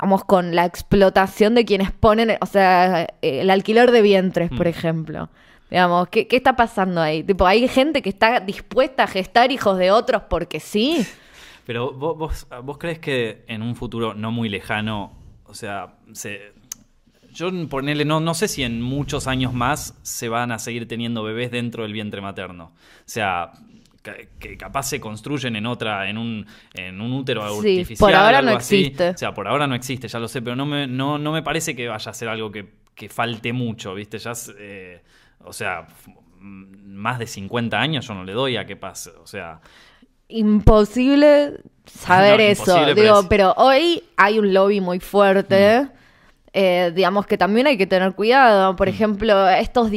vamos, 0.00 0.24
con 0.24 0.54
la 0.54 0.64
explotación 0.64 1.54
de 1.54 1.64
quienes 1.64 1.90
ponen, 1.92 2.36
o 2.40 2.46
sea, 2.46 3.06
el 3.22 3.50
alquiler 3.50 3.90
de 3.92 4.02
vientres, 4.02 4.50
por 4.50 4.66
Mm. 4.66 4.70
ejemplo. 4.70 5.28
Digamos, 5.70 6.08
¿qué, 6.08 6.28
¿qué 6.28 6.36
está 6.36 6.54
pasando 6.56 7.00
ahí? 7.00 7.22
Tipo, 7.24 7.46
hay 7.46 7.66
gente 7.68 8.02
que 8.02 8.08
está 8.10 8.38
dispuesta 8.40 9.04
a 9.04 9.06
gestar 9.06 9.50
hijos 9.50 9.78
de 9.78 9.90
otros 9.90 10.22
porque 10.30 10.60
sí. 10.60 11.04
Pero 11.66 11.92
vos, 11.92 12.16
vos, 12.16 12.46
vos 12.62 12.78
crees 12.78 12.98
que 13.00 13.44
en 13.48 13.62
un 13.62 13.74
futuro 13.74 14.14
no 14.14 14.30
muy 14.30 14.48
lejano, 14.48 15.12
o 15.46 15.54
sea, 15.54 15.94
se, 16.12 16.52
yo 17.34 17.50
ponele, 17.68 18.04
no, 18.06 18.20
no 18.20 18.32
sé 18.34 18.48
si 18.48 18.62
en 18.62 18.80
muchos 18.80 19.26
años 19.26 19.52
más 19.52 19.98
se 20.02 20.28
van 20.28 20.52
a 20.52 20.58
seguir 20.58 20.88
teniendo 20.88 21.22
bebés 21.22 21.50
dentro 21.50 21.82
del 21.82 21.92
vientre 21.92 22.20
materno. 22.22 22.72
O 22.74 23.02
sea, 23.04 23.52
que 24.38 24.56
capaz 24.58 24.84
se 24.84 25.00
construyen 25.00 25.56
en 25.56 25.66
otra, 25.66 26.08
en 26.10 26.18
un, 26.18 26.46
en 26.74 27.00
un 27.00 27.12
útero 27.12 27.42
Sí, 27.62 27.78
artificial. 27.80 27.98
por 28.10 28.14
ahora 28.14 28.42
no 28.42 28.56
así. 28.56 28.76
existe. 28.82 29.10
O 29.10 29.16
sea, 29.18 29.32
por 29.34 29.48
ahora 29.48 29.66
no 29.66 29.74
existe, 29.74 30.08
ya 30.08 30.18
lo 30.18 30.28
sé, 30.28 30.42
pero 30.42 30.54
no 30.56 30.66
me, 30.66 30.86
no, 30.86 31.18
no 31.18 31.32
me 31.32 31.42
parece 31.42 31.74
que 31.74 31.88
vaya 31.88 32.10
a 32.10 32.14
ser 32.14 32.28
algo 32.28 32.50
que, 32.52 32.66
que 32.94 33.08
falte 33.08 33.52
mucho, 33.52 33.94
¿viste? 33.94 34.18
Ya, 34.18 34.32
eh, 34.58 35.02
o 35.44 35.52
sea, 35.54 35.86
mm, 36.38 36.94
más 36.96 37.18
de 37.18 37.26
50 37.26 37.80
años 37.80 38.06
yo 38.06 38.14
no 38.14 38.24
le 38.24 38.32
doy 38.32 38.56
a 38.58 38.66
que 38.66 38.76
pase, 38.76 39.10
o 39.22 39.26
sea... 39.26 39.60
Imposible 40.44 41.60
saber 41.86 42.38
No, 42.38 42.44
eso. 42.44 42.62
imposible, 42.62 42.94
pero 42.94 43.02
Digo, 43.06 43.20
es- 43.20 43.26
pero 43.28 43.54
hoy 43.56 44.02
hay 44.16 44.38
un 44.38 44.52
lobby 44.52 44.80
muy 44.80 45.00
fuerte. 45.00 45.86
Eh, 46.54 46.92
digamos 46.94 47.26
que 47.26 47.36
también 47.36 47.66
hay 47.66 47.76
que 47.76 47.86
tener 47.86 48.14
cuidado. 48.14 48.76
Por 48.76 48.88
ejemplo, 48.88 49.48
estos 49.48 49.90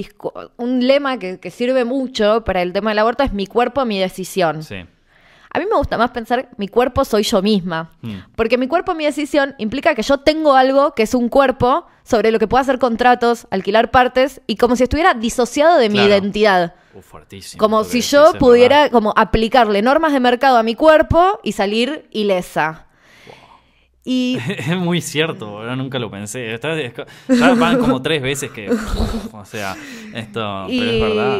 un 0.57 0.87
lema 0.87 1.19
que, 1.19 1.39
que 1.39 1.51
sirve 1.51 1.85
mucho 1.85 2.43
para 2.43 2.63
el 2.63 2.73
tema 2.73 2.89
del 2.89 2.99
aborto 2.99 3.23
es 3.23 3.31
mi 3.31 3.45
cuerpo, 3.45 3.85
mi 3.85 3.99
decisión. 3.99 4.63
Sí. 4.63 4.85
A 5.53 5.59
mí 5.59 5.65
me 5.69 5.77
gusta 5.77 5.97
más 5.97 6.11
pensar 6.11 6.49
mi 6.57 6.67
cuerpo 6.67 7.05
soy 7.05 7.23
yo 7.23 7.41
misma. 7.41 7.91
Mm. 8.01 8.15
Porque 8.35 8.57
mi 8.57 8.67
cuerpo, 8.67 8.95
mi 8.95 9.05
decisión 9.05 9.55
implica 9.59 9.95
que 9.95 10.01
yo 10.01 10.19
tengo 10.19 10.55
algo 10.55 10.93
que 10.93 11.03
es 11.03 11.13
un 11.13 11.29
cuerpo 11.29 11.85
sobre 12.03 12.31
lo 12.31 12.39
que 12.39 12.47
puedo 12.47 12.61
hacer 12.61 12.79
contratos, 12.79 13.47
alquilar 13.51 13.91
partes 13.91 14.41
y 14.47 14.55
como 14.55 14.75
si 14.75 14.83
estuviera 14.83 15.13
disociado 15.13 15.77
de 15.77 15.89
mi 15.89 15.99
identidad. 15.99 16.73
Uh, 16.93 17.01
fuertísimo 17.01 17.59
Como 17.59 17.83
si 17.83 18.01
yo 18.01 18.33
pudiera 18.39 18.83
verdad. 18.83 18.91
como 18.91 19.13
aplicarle 19.15 19.81
normas 19.81 20.11
de 20.11 20.19
mercado 20.19 20.57
a 20.57 20.63
mi 20.63 20.73
cuerpo 20.75 21.39
y 21.43 21.51
salir 21.51 22.07
ilesa. 22.11 22.86
Y 24.09 24.37
Es 24.57 24.77
muy 24.77 25.01
cierto, 25.01 25.47
boludo, 25.51 25.75
nunca 25.75 25.99
lo 25.99 26.09
pensé. 26.09 26.53
Está- 26.53 26.79
es 26.79 26.93
co- 26.93 27.03
ya 27.27 27.53
van 27.55 27.77
como 27.79 28.01
tres 28.01 28.21
veces 28.21 28.51
que. 28.51 28.69
o 29.33 29.43
sea, 29.45 29.75
esto. 30.13 30.65
Y- 30.69 30.79
pero 30.79 30.91
es 30.91 31.01
verdad. 31.01 31.39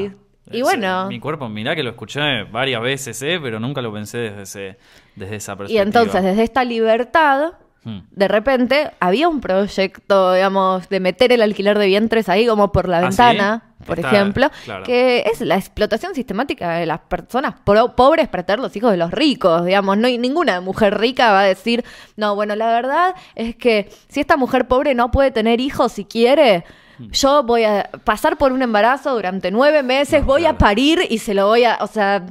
y 0.52 0.62
bueno. 0.64 1.06
eh, 1.06 1.08
Mi 1.08 1.20
cuerpo, 1.22 1.48
mirá 1.48 1.76
que 1.76 1.84
lo 1.84 1.92
escuché 1.92 2.44
varias 2.52 2.82
veces, 2.82 3.22
¿eh? 3.22 3.40
pero 3.42 3.60
nunca 3.62 3.82
lo 3.82 3.94
pensé 3.94 4.18
desde, 4.18 4.42
ese, 4.42 4.78
desde 5.16 5.36
esa 5.38 5.54
y 5.54 5.56
perspectiva. 5.58 5.84
entonces 5.84 6.24
desde 6.24 6.44
esta 6.44 6.64
libertad. 6.66 7.54
De 7.84 8.28
repente 8.28 8.92
había 9.00 9.30
un 9.30 9.40
proyecto, 9.40 10.34
digamos, 10.34 10.90
de 10.90 11.00
meter 11.00 11.32
el 11.32 11.42
alquiler 11.42 11.78
de 11.80 11.86
vientres 11.86 12.28
ahí 12.28 12.46
como 12.46 12.72
por 12.74 12.90
la 12.90 12.98
¿Ah, 12.98 13.02
ventana, 13.02 13.64
sí? 13.80 13.84
por 13.86 14.00
Está- 14.00 14.12
ejemplo, 14.12 14.52
claro. 14.66 14.84
que 14.84 15.24
es 15.32 15.40
la 15.40 15.56
explotación 15.56 16.14
sistemática 16.14 16.72
de 16.74 16.86
las 16.86 17.00
personas 17.00 17.56
pro- 17.64 17.96
pobres 17.96 18.28
para 18.28 18.44
tener 18.44 18.60
los 18.60 18.76
hijos 18.76 18.92
de 18.92 18.98
los 18.98 19.12
ricos, 19.12 19.64
digamos, 19.66 19.98
no 19.98 20.08
hay 20.08 20.18
ninguna 20.18 20.60
mujer 20.60 20.98
rica 21.00 21.32
va 21.32 21.42
a 21.42 21.46
decir, 21.46 21.86
no, 22.18 22.36
bueno, 22.36 22.56
la 22.58 22.68
verdad 22.68 23.16
es 23.36 23.56
que 23.56 23.90
si 24.10 24.20
esta 24.20 24.36
mujer 24.36 24.68
pobre 24.68 24.94
no 24.94 25.10
puede 25.10 25.32
tener 25.32 25.62
hijos 25.62 25.94
si 25.94 26.04
quiere, 26.04 26.66
yo 27.12 27.44
voy 27.44 27.64
a 27.64 27.90
pasar 28.04 28.38
por 28.38 28.52
un 28.52 28.64
embarazo 28.64 29.14
durante 29.14 29.50
nueve 29.52 29.82
meses, 29.84 30.26
voy 30.26 30.46
a 30.46 30.58
parir 30.58 31.00
y 31.10 31.20
se 31.20 31.34
lo 31.34 31.48
voy 31.48 31.64
a, 31.64 31.78
o 31.82 31.88
sea, 31.88 32.26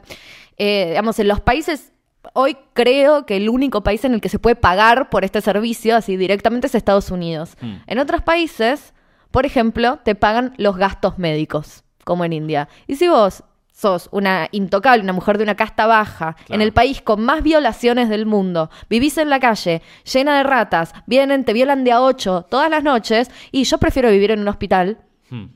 eh, 0.58 0.86
digamos, 0.88 1.18
en 1.18 1.28
los 1.28 1.40
países, 1.40 1.92
hoy 2.34 2.56
creo 2.72 3.26
que 3.26 3.36
el 3.36 3.48
único 3.48 3.82
país 3.82 4.04
en 4.04 4.14
el 4.14 4.20
que 4.20 4.28
se 4.28 4.38
puede 4.38 4.56
pagar 4.56 5.10
por 5.10 5.24
este 5.24 5.40
servicio 5.40 5.96
así 5.96 6.16
directamente 6.16 6.66
es 6.66 6.74
Estados 6.74 7.10
Unidos. 7.10 7.56
Mm. 7.60 7.74
En 7.86 7.98
otros 7.98 8.22
países, 8.22 8.94
por 9.30 9.46
ejemplo, 9.46 9.98
te 10.04 10.14
pagan 10.14 10.54
los 10.56 10.76
gastos 10.76 11.18
médicos, 11.18 11.84
como 12.04 12.24
en 12.24 12.32
India. 12.32 12.68
Y 12.86 12.96
si 12.96 13.08
vos 13.08 13.44
sos 13.72 14.08
una 14.10 14.48
intocable, 14.52 15.02
una 15.02 15.12
mujer 15.12 15.36
de 15.36 15.44
una 15.44 15.54
casta 15.54 15.86
baja, 15.86 16.36
en 16.48 16.62
el 16.62 16.72
país 16.72 17.02
con 17.02 17.22
más 17.22 17.42
violaciones 17.42 18.08
del 18.08 18.24
mundo, 18.24 18.70
vivís 18.88 19.18
en 19.18 19.28
la 19.28 19.38
calle, 19.38 19.82
llena 20.10 20.38
de 20.38 20.44
ratas, 20.44 20.94
vienen, 21.06 21.44
te 21.44 21.52
violan 21.52 21.84
de 21.84 21.92
a 21.92 22.00
ocho 22.00 22.46
todas 22.48 22.70
las 22.70 22.82
noches, 22.82 23.30
y 23.52 23.64
yo 23.64 23.76
prefiero 23.76 24.10
vivir 24.10 24.30
en 24.30 24.40
un 24.40 24.48
hospital 24.48 24.98
Hmm. 25.30 25.46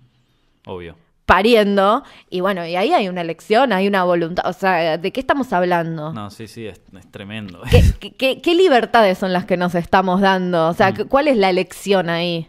Obvio. 0.66 0.96
Pariendo, 1.30 2.02
y 2.28 2.40
bueno, 2.40 2.66
y 2.66 2.74
ahí 2.74 2.92
hay 2.92 3.08
una 3.08 3.20
elección, 3.20 3.72
hay 3.72 3.86
una 3.86 4.02
voluntad, 4.02 4.44
o 4.48 4.52
sea, 4.52 4.98
¿de 4.98 5.12
qué 5.12 5.20
estamos 5.20 5.52
hablando? 5.52 6.12
No, 6.12 6.28
sí, 6.30 6.48
sí, 6.48 6.66
es, 6.66 6.80
es 6.98 7.10
tremendo. 7.12 7.62
¿Qué, 8.18 8.40
qué- 8.40 8.54
libertades 8.54 9.16
son 9.18 9.32
las 9.32 9.44
que 9.44 9.56
nos 9.56 9.74
estamos 9.76 10.20
dando? 10.20 10.68
O 10.68 10.72
Mm. 10.72 10.74
sea, 10.74 10.92
¿cuál 11.08 11.28
es 11.28 11.36
la 11.36 11.48
elección 11.50 12.10
ahí? 12.10 12.48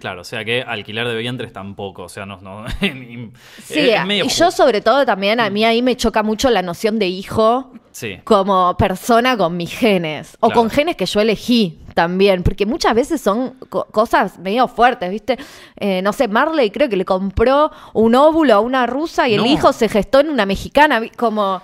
Claro, 0.00 0.22
o 0.22 0.24
sea 0.24 0.44
que 0.44 0.62
alquilar 0.62 1.06
de 1.06 1.14
vientres 1.16 1.52
tampoco, 1.52 2.04
o 2.04 2.08
sea, 2.08 2.26
no... 2.26 2.38
no 2.40 2.64
Sí, 2.80 3.78
es 3.90 4.06
medio 4.06 4.24
y 4.24 4.28
yo 4.28 4.50
sobre 4.50 4.80
todo 4.80 5.04
también, 5.06 5.38
a 5.40 5.50
mí 5.50 5.64
ahí 5.64 5.82
me 5.82 5.96
choca 5.96 6.22
mucho 6.22 6.50
la 6.50 6.62
noción 6.62 6.98
de 6.98 7.06
hijo 7.06 7.72
Sí, 7.92 8.18
como 8.24 8.76
persona 8.76 9.36
con 9.36 9.56
mis 9.56 9.76
genes, 9.76 10.36
o 10.40 10.46
Claro. 10.48 10.60
con 10.62 10.70
genes 10.70 10.96
que 10.96 11.06
yo 11.06 11.20
elegí 11.20 11.80
también, 11.94 12.42
porque 12.44 12.64
muchas 12.64 12.94
veces 12.94 13.20
son 13.20 13.54
co- 13.68 13.84
cosas 13.90 14.38
medio 14.38 14.68
fuertes, 14.68 15.10
¿viste? 15.10 15.36
Eh, 15.76 16.00
no 16.00 16.12
sé, 16.12 16.28
Marley 16.28 16.70
creo 16.70 16.88
que 16.88 16.96
le 16.96 17.04
compró 17.04 17.70
un 17.92 18.14
óvulo 18.14 18.54
a 18.54 18.60
una 18.60 18.86
rusa 18.86 19.28
y 19.28 19.34
el 19.34 19.44
hijo 19.46 19.72
se 19.72 19.88
gestó 19.88 20.20
en 20.20 20.30
una 20.30 20.46
mexicana, 20.46 21.02
como... 21.16 21.60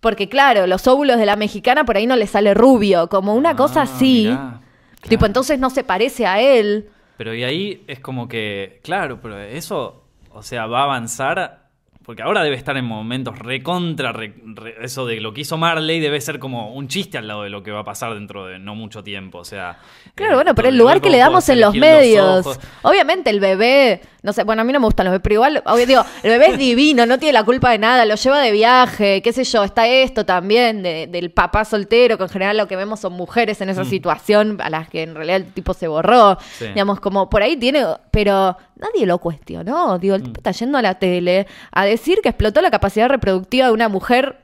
Porque 0.00 0.28
claro, 0.28 0.66
los 0.68 0.86
óvulos 0.86 1.16
de 1.18 1.26
la 1.26 1.34
mexicana 1.34 1.84
por 1.84 1.96
ahí 1.96 2.06
no 2.06 2.14
le 2.14 2.26
sale 2.28 2.54
rubio, 2.54 3.08
como 3.08 3.34
una 3.34 3.56
cosa 3.56 3.80
Ah, 3.80 3.84
así. 3.84 4.24
mirá, 4.28 4.60
Tipo, 5.08 5.26
entonces 5.26 5.58
no 5.58 5.70
se 5.70 5.82
parece 5.82 6.26
a 6.26 6.40
él. 6.40 6.88
Pero 7.18 7.34
y 7.34 7.44
ahí 7.44 7.84
es 7.86 8.00
como 8.00 8.28
que, 8.28 8.80
claro, 8.82 9.20
pero 9.20 9.38
eso, 9.38 10.04
o 10.30 10.42
sea, 10.42 10.66
va 10.66 10.80
a 10.80 10.84
avanzar, 10.84 11.66
porque 12.04 12.22
ahora 12.22 12.42
debe 12.42 12.56
estar 12.56 12.76
en 12.78 12.86
momentos 12.86 13.38
recontra, 13.38 14.12
re- 14.12 14.32
re- 14.54 14.76
eso 14.80 15.04
de 15.04 15.20
lo 15.20 15.34
que 15.34 15.42
hizo 15.42 15.58
Marley 15.58 16.00
debe 16.00 16.20
ser 16.22 16.38
como 16.38 16.72
un 16.72 16.88
chiste 16.88 17.18
al 17.18 17.28
lado 17.28 17.42
de 17.42 17.50
lo 17.50 17.62
que 17.62 17.70
va 17.72 17.80
a 17.80 17.84
pasar 17.84 18.14
dentro 18.14 18.46
de 18.46 18.58
no 18.58 18.74
mucho 18.74 19.02
tiempo, 19.02 19.38
o 19.38 19.44
sea... 19.44 19.78
Claro, 20.14 20.32
eh, 20.32 20.36
bueno, 20.36 20.54
pero 20.54 20.68
el 20.68 20.78
lugar 20.78 21.00
que 21.02 21.10
le 21.10 21.18
damos 21.18 21.46
en 21.50 21.60
los 21.60 21.74
medios. 21.74 22.58
Obviamente 22.82 23.28
el 23.30 23.40
bebé, 23.40 24.00
no 24.22 24.32
sé, 24.32 24.42
bueno, 24.44 24.62
a 24.62 24.64
mí 24.64 24.72
no 24.72 24.80
me 24.80 24.86
gustan 24.86 25.04
los 25.06 25.12
bebés, 25.12 25.22
pero 25.22 25.34
igual, 25.34 25.62
obvio, 25.66 25.86
digo, 25.86 26.02
el 26.22 26.30
bebé 26.30 26.46
es 26.48 26.58
divino, 26.58 27.06
no 27.06 27.18
tiene 27.18 27.32
la 27.34 27.44
culpa 27.44 27.70
de 27.70 27.78
nada, 27.78 28.04
lo 28.04 28.16
lleva 28.16 28.40
de 28.40 28.50
viaje, 28.50 29.22
qué 29.22 29.32
sé 29.32 29.44
yo, 29.44 29.62
está 29.64 29.86
esto 29.86 30.26
también 30.26 30.82
de- 30.82 31.06
del 31.06 31.30
papá 31.30 31.64
soltero, 31.64 32.16
que 32.18 32.24
en 32.24 32.28
general 32.28 32.56
lo 32.56 32.66
que 32.68 32.76
vemos 32.76 33.00
son 33.00 33.12
mujeres 33.12 33.60
en 33.60 33.68
esa 33.68 33.84
situación 33.84 34.58
a 34.60 34.70
las 34.70 34.88
que 34.88 35.02
en 35.04 35.14
realidad 35.14 35.36
el 35.36 35.52
tipo 35.52 35.72
se 35.74 35.86
borró. 35.88 36.32
Mm. 36.34 36.36
Sí. 36.58 36.66
Digamos, 36.68 37.00
como 37.00 37.30
por 37.30 37.42
ahí 37.42 37.56
tiene, 37.56 37.84
pero 38.10 38.56
nadie 38.76 39.06
lo 39.06 39.18
cuestionó. 39.18 39.98
Digo, 39.98 40.14
el 40.16 40.22
Mm. 40.22 40.24
tipo 40.24 40.38
está 40.40 40.50
yendo 40.50 40.78
a 40.78 40.82
la 40.82 40.94
tele 40.98 41.46
a 41.70 41.84
decir 41.84 42.18
que 42.22 42.28
explotó 42.30 42.60
la 42.60 42.70
capacidad 42.70 43.08
reproductiva 43.08 43.66
de 43.66 43.72
una 43.72 43.88
mujer 43.88 44.40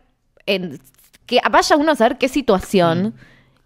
en 0.47 0.81
que 1.27 1.41
vaya 1.51 1.77
uno 1.77 1.93
a 1.93 1.97
saber 1.97 2.19
qué 2.19 2.29
situación 2.29 3.05
Mm. 3.07 3.13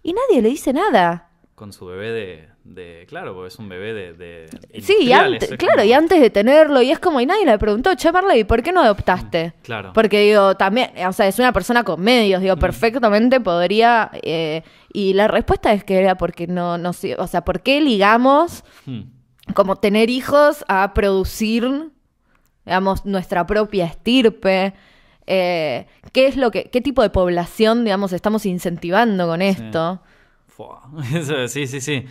y 0.03 0.13
nadie 0.13 0.41
le 0.41 0.49
dice 0.49 0.73
nada. 0.73 1.28
Con 1.59 1.73
su 1.73 1.85
bebé 1.87 2.11
de, 2.11 2.49
de- 2.63 3.05
claro, 3.09 3.33
porque 3.33 3.49
es 3.49 3.59
un 3.59 3.67
bebé 3.67 3.93
de... 3.93 4.13
de 4.13 4.81
Sí, 4.81 4.95
y 5.01 5.11
antes, 5.11 5.49
claro, 5.57 5.73
como- 5.79 5.83
y 5.83 5.91
antes 5.91 6.21
de 6.21 6.29
tenerlo, 6.29 6.81
y 6.81 6.89
es 6.89 6.99
como, 6.99 7.19
y 7.19 7.25
nadie 7.25 7.45
le 7.45 7.57
preguntó, 7.59 7.93
che, 7.95 8.13
Marley, 8.13 8.45
¿por 8.45 8.63
qué 8.63 8.71
no 8.71 8.79
adoptaste? 8.81 9.51
Claro. 9.61 9.91
Porque 9.93 10.21
digo, 10.21 10.55
también, 10.55 10.91
o 11.05 11.11
sea, 11.11 11.27
es 11.27 11.37
una 11.37 11.51
persona 11.51 11.83
con 11.83 11.99
medios, 11.99 12.39
Mm. 12.39 12.43
digo, 12.43 12.55
perfectamente 12.55 13.41
podría, 13.41 14.09
eh, 14.23 14.63
y 14.93 15.11
la 15.13 15.27
respuesta 15.27 15.73
es 15.73 15.83
que 15.83 15.99
era 15.99 16.15
porque 16.15 16.47
no, 16.47 16.77
no 16.77 16.91
o 16.91 17.27
sea, 17.27 17.41
¿por 17.43 17.61
qué 17.61 17.81
ligamos 17.81 18.63
Hmm. 18.85 19.01
como 19.53 19.75
tener 19.75 20.09
hijos 20.09 20.63
a 20.69 20.93
producir, 20.93 21.91
digamos, 22.65 23.05
nuestra 23.05 23.45
propia 23.45 23.83
estirpe? 23.85 24.73
Eh, 25.27 25.87
¿Qué 26.13 26.27
es 26.27 26.37
lo 26.37 26.51
que, 26.51 26.69
qué 26.71 26.79
tipo 26.79 27.01
de 27.01 27.09
población, 27.09 27.83
digamos, 27.83 28.13
estamos 28.13 28.45
incentivando 28.45 29.27
con 29.27 29.41
esto? 29.41 30.01
Sí, 31.47 31.67
sí, 31.67 31.81
sí. 31.81 32.05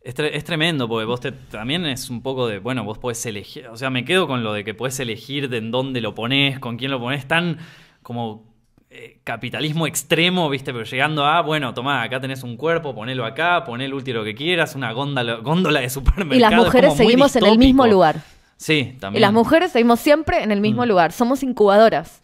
Es, 0.00 0.14
tre- 0.14 0.30
es 0.32 0.44
tremendo, 0.44 0.88
porque 0.88 1.04
vos 1.04 1.20
te, 1.20 1.32
también 1.32 1.84
es 1.86 2.08
un 2.08 2.22
poco 2.22 2.46
de, 2.46 2.58
bueno, 2.60 2.84
vos 2.84 2.98
podés 2.98 3.24
elegir, 3.26 3.66
o 3.68 3.76
sea, 3.76 3.90
me 3.90 4.04
quedo 4.04 4.26
con 4.26 4.42
lo 4.44 4.52
de 4.52 4.64
que 4.64 4.72
podés 4.74 4.98
elegir 5.00 5.48
de 5.48 5.58
en 5.58 5.70
dónde 5.70 6.00
lo 6.00 6.14
pones, 6.14 6.58
con 6.60 6.76
quién 6.78 6.90
lo 6.90 7.00
pones, 7.00 7.26
tan 7.28 7.58
como 8.02 8.46
eh, 8.90 9.18
capitalismo 9.24 9.86
extremo, 9.86 10.48
viste, 10.48 10.72
pero 10.72 10.84
llegando 10.84 11.26
a, 11.26 11.42
bueno, 11.42 11.74
tomá, 11.74 12.02
acá 12.02 12.20
tenés 12.20 12.42
un 12.42 12.56
cuerpo, 12.56 12.94
ponelo 12.94 13.26
acá, 13.26 13.64
poné 13.64 13.84
el 13.84 13.92
último 13.92 14.22
que 14.24 14.34
quieras, 14.34 14.74
una 14.76 14.92
góndola, 14.92 15.34
góndola 15.36 15.80
de 15.80 15.90
supermercado. 15.90 16.36
Y 16.36 16.40
las 16.40 16.52
es 16.52 16.58
mujeres 16.64 16.96
seguimos 16.96 17.36
en 17.36 17.44
el 17.46 17.58
mismo 17.58 17.86
lugar. 17.86 18.22
Sí, 18.56 18.96
también. 18.98 19.20
Y 19.20 19.22
las 19.22 19.32
mujeres 19.32 19.72
seguimos 19.72 20.00
siempre 20.00 20.42
en 20.42 20.52
el 20.52 20.60
mismo 20.60 20.84
Mm. 20.84 20.88
lugar. 20.88 21.12
Somos 21.12 21.42
incubadoras. 21.42 22.22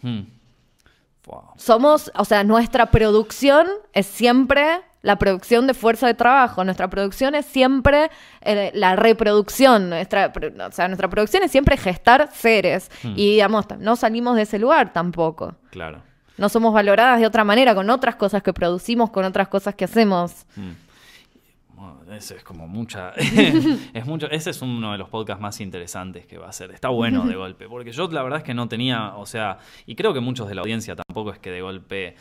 Fua. 1.22 1.52
Somos, 1.56 2.10
o 2.16 2.24
sea, 2.24 2.44
nuestra 2.44 2.86
producción 2.90 3.66
es 3.92 4.06
siempre 4.06 4.64
la 5.04 5.16
producción 5.16 5.66
de 5.66 5.74
fuerza 5.74 6.06
de 6.06 6.14
trabajo. 6.14 6.64
Nuestra 6.64 6.88
producción 6.88 7.34
es 7.34 7.44
siempre 7.44 8.10
eh, 8.40 8.72
la 8.74 8.96
reproducción. 8.96 9.90
Nuestra, 9.90 10.32
o 10.66 10.72
sea, 10.72 10.88
nuestra 10.88 11.08
producción 11.08 11.42
es 11.42 11.50
siempre 11.50 11.76
gestar 11.76 12.30
seres. 12.32 12.90
Mm. 13.02 13.12
Y 13.14 13.32
digamos, 13.32 13.66
no 13.78 13.96
salimos 13.96 14.34
de 14.34 14.42
ese 14.42 14.58
lugar 14.58 14.94
tampoco. 14.94 15.56
Claro. 15.70 16.00
No 16.38 16.48
somos 16.48 16.72
valoradas 16.72 17.20
de 17.20 17.26
otra 17.26 17.44
manera, 17.44 17.74
con 17.74 17.90
otras 17.90 18.16
cosas 18.16 18.42
que 18.42 18.54
producimos, 18.54 19.10
con 19.10 19.26
otras 19.26 19.48
cosas 19.48 19.74
que 19.74 19.84
hacemos. 19.84 20.46
Mm. 20.56 20.70
Bueno, 21.74 22.14
ese 22.14 22.36
es 22.36 22.42
como 22.42 22.66
mucha. 22.66 23.10
es 23.92 24.06
mucho. 24.06 24.30
Ese 24.30 24.50
es 24.50 24.62
uno 24.62 24.92
de 24.92 24.96
los 24.96 25.10
podcasts 25.10 25.42
más 25.42 25.60
interesantes 25.60 26.24
que 26.24 26.38
va 26.38 26.48
a 26.48 26.52
ser. 26.52 26.70
Está 26.70 26.88
bueno 26.88 27.26
de 27.26 27.36
golpe. 27.36 27.68
Porque 27.68 27.92
yo 27.92 28.08
la 28.08 28.22
verdad 28.22 28.38
es 28.38 28.44
que 28.44 28.54
no 28.54 28.68
tenía. 28.68 29.16
O 29.16 29.26
sea. 29.26 29.58
Y 29.84 29.96
creo 29.96 30.14
que 30.14 30.20
muchos 30.20 30.48
de 30.48 30.54
la 30.54 30.62
audiencia 30.62 30.96
tampoco 30.96 31.30
es 31.30 31.38
que 31.38 31.50
de 31.50 31.60
golpe. 31.60 32.16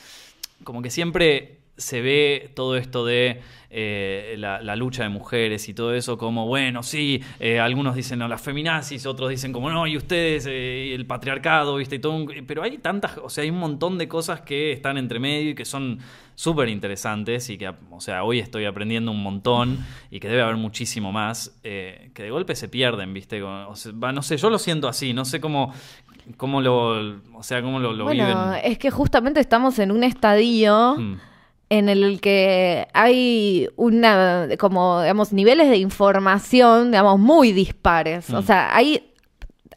Como 0.65 0.81
que 0.81 0.89
siempre 0.89 1.62
se 1.75 2.01
ve 2.01 2.51
todo 2.55 2.77
esto 2.77 3.03
de 3.05 3.41
eh, 3.71 4.35
la, 4.37 4.61
la 4.61 4.75
lucha 4.75 5.01
de 5.01 5.09
mujeres 5.09 5.67
y 5.67 5.73
todo 5.73 5.95
eso 5.95 6.17
como, 6.19 6.45
bueno, 6.45 6.83
sí, 6.83 7.21
eh, 7.39 7.59
algunos 7.59 7.95
dicen 7.95 8.19
no, 8.19 8.27
las 8.27 8.41
feminazis, 8.41 9.07
otros 9.07 9.31
dicen 9.31 9.51
como, 9.51 9.71
no, 9.71 9.87
y 9.87 9.97
ustedes, 9.97 10.45
eh, 10.47 10.93
el 10.93 11.07
patriarcado, 11.07 11.75
¿viste? 11.77 11.95
Y 11.95 11.99
todo 11.99 12.13
un- 12.13 12.43
pero 12.45 12.61
hay 12.61 12.77
tantas, 12.77 13.17
o 13.17 13.29
sea, 13.29 13.43
hay 13.43 13.49
un 13.49 13.57
montón 13.57 13.97
de 13.97 14.07
cosas 14.07 14.41
que 14.41 14.71
están 14.71 14.99
entre 14.99 15.19
medio 15.19 15.49
y 15.49 15.55
que 15.55 15.65
son 15.65 15.97
súper 16.35 16.69
interesantes 16.69 17.49
y 17.49 17.57
que, 17.57 17.71
o 17.89 17.99
sea, 17.99 18.23
hoy 18.23 18.37
estoy 18.39 18.65
aprendiendo 18.65 19.09
un 19.11 19.23
montón 19.23 19.79
y 20.11 20.19
que 20.19 20.27
debe 20.27 20.43
haber 20.43 20.57
muchísimo 20.57 21.11
más, 21.11 21.59
que 21.63 22.11
de 22.13 22.29
golpe 22.29 22.55
se 22.55 22.69
pierden, 22.69 23.13
¿viste? 23.13 23.41
O 23.41 23.75
sea, 23.75 23.91
no 23.93 24.21
sé, 24.21 24.37
yo 24.37 24.51
lo 24.51 24.59
siento 24.59 24.87
así, 24.87 25.13
no 25.13 25.25
sé 25.25 25.39
cómo, 25.41 25.73
cómo 26.37 26.61
lo, 26.61 27.17
o 27.33 27.41
sea, 27.41 27.61
cómo 27.63 27.79
lo, 27.79 27.93
lo 27.93 28.03
bueno, 28.03 28.25
viven. 28.51 28.61
es 28.63 28.77
que 28.77 28.91
justamente 28.91 29.39
estamos 29.39 29.79
en 29.79 29.91
un 29.91 30.03
estadio 30.03 30.95
Mm, 30.97 31.15
en 31.77 31.89
el 31.89 32.19
que 32.21 32.87
hay 32.93 33.67
una, 33.75 34.47
como, 34.59 35.01
digamos, 35.01 35.33
niveles 35.33 35.69
de 35.69 35.77
información, 35.77 36.91
digamos, 36.91 37.19
muy 37.19 37.51
dispares. 37.51 38.29
O 38.29 38.41
Mm. 38.41 38.45
sea, 38.45 38.75
hay 38.75 39.11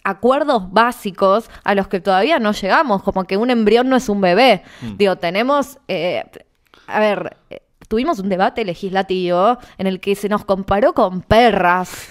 acuerdos 0.05 0.71
básicos 0.73 1.51
a 1.65 1.75
los 1.75 1.89
que 1.89 2.01
todavía 2.01 2.39
no 2.39 2.53
llegamos, 2.53 3.03
como 3.03 3.25
que 3.25 3.37
un 3.37 3.51
embrión 3.51 3.89
no 3.89 3.97
es 3.97 4.09
un 4.09 4.21
bebé. 4.21 4.63
Mm. 4.83 4.97
Digo, 4.97 5.17
tenemos, 5.17 5.79
eh, 5.89 6.25
a 6.87 7.01
ver, 7.01 7.37
eh, 7.51 7.61
tuvimos 7.89 8.19
un 8.19 8.29
debate 8.29 8.65
legislativo 8.65 9.59
en 9.79 9.87
el 9.87 9.99
que 10.01 10.15
se 10.15 10.29
nos 10.29 10.45
comparó 10.45 10.93
con 10.93 11.23
perras. 11.23 12.09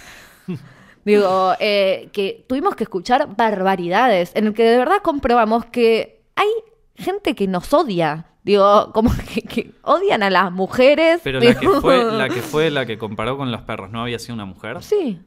Digo, 1.06 1.54
eh, 1.60 2.10
que 2.12 2.44
tuvimos 2.50 2.76
que 2.76 2.84
escuchar 2.84 3.36
barbaridades, 3.36 4.32
en 4.36 4.48
el 4.48 4.54
que 4.54 4.64
de 4.64 4.78
verdad 4.78 4.98
comprobamos 5.04 5.66
que 5.66 6.22
hay 6.36 6.50
gente 6.96 7.36
que 7.36 7.48
nos 7.48 7.72
odia. 7.74 8.26
Digo, 8.46 8.92
como 8.94 9.12
que, 9.34 9.42
que 9.42 9.72
odian 9.82 10.24
a 10.24 10.30
las 10.30 10.52
mujeres. 10.54 11.20
Pero 11.24 11.40
la 11.42 11.54
que, 11.60 11.68
fue, 11.68 12.04
la 12.12 12.30
que 12.30 12.42
fue 12.42 12.70
la 12.72 12.86
que 12.86 12.98
comparó 12.98 13.38
con 13.38 13.52
los 13.52 13.62
perros, 13.64 13.90
¿no 13.92 14.02
había 14.04 14.20
sido 14.20 14.36
una 14.36 14.46
mujer? 14.46 14.82
Sí. 14.82 15.20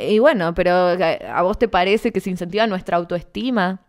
Y 0.00 0.18
bueno, 0.18 0.54
pero 0.54 0.72
¿a 0.72 0.94
a 1.38 1.42
vos 1.42 1.58
te 1.58 1.68
parece 1.68 2.10
que 2.12 2.20
se 2.20 2.30
incentiva 2.30 2.66
nuestra 2.66 2.96
autoestima? 2.96 3.80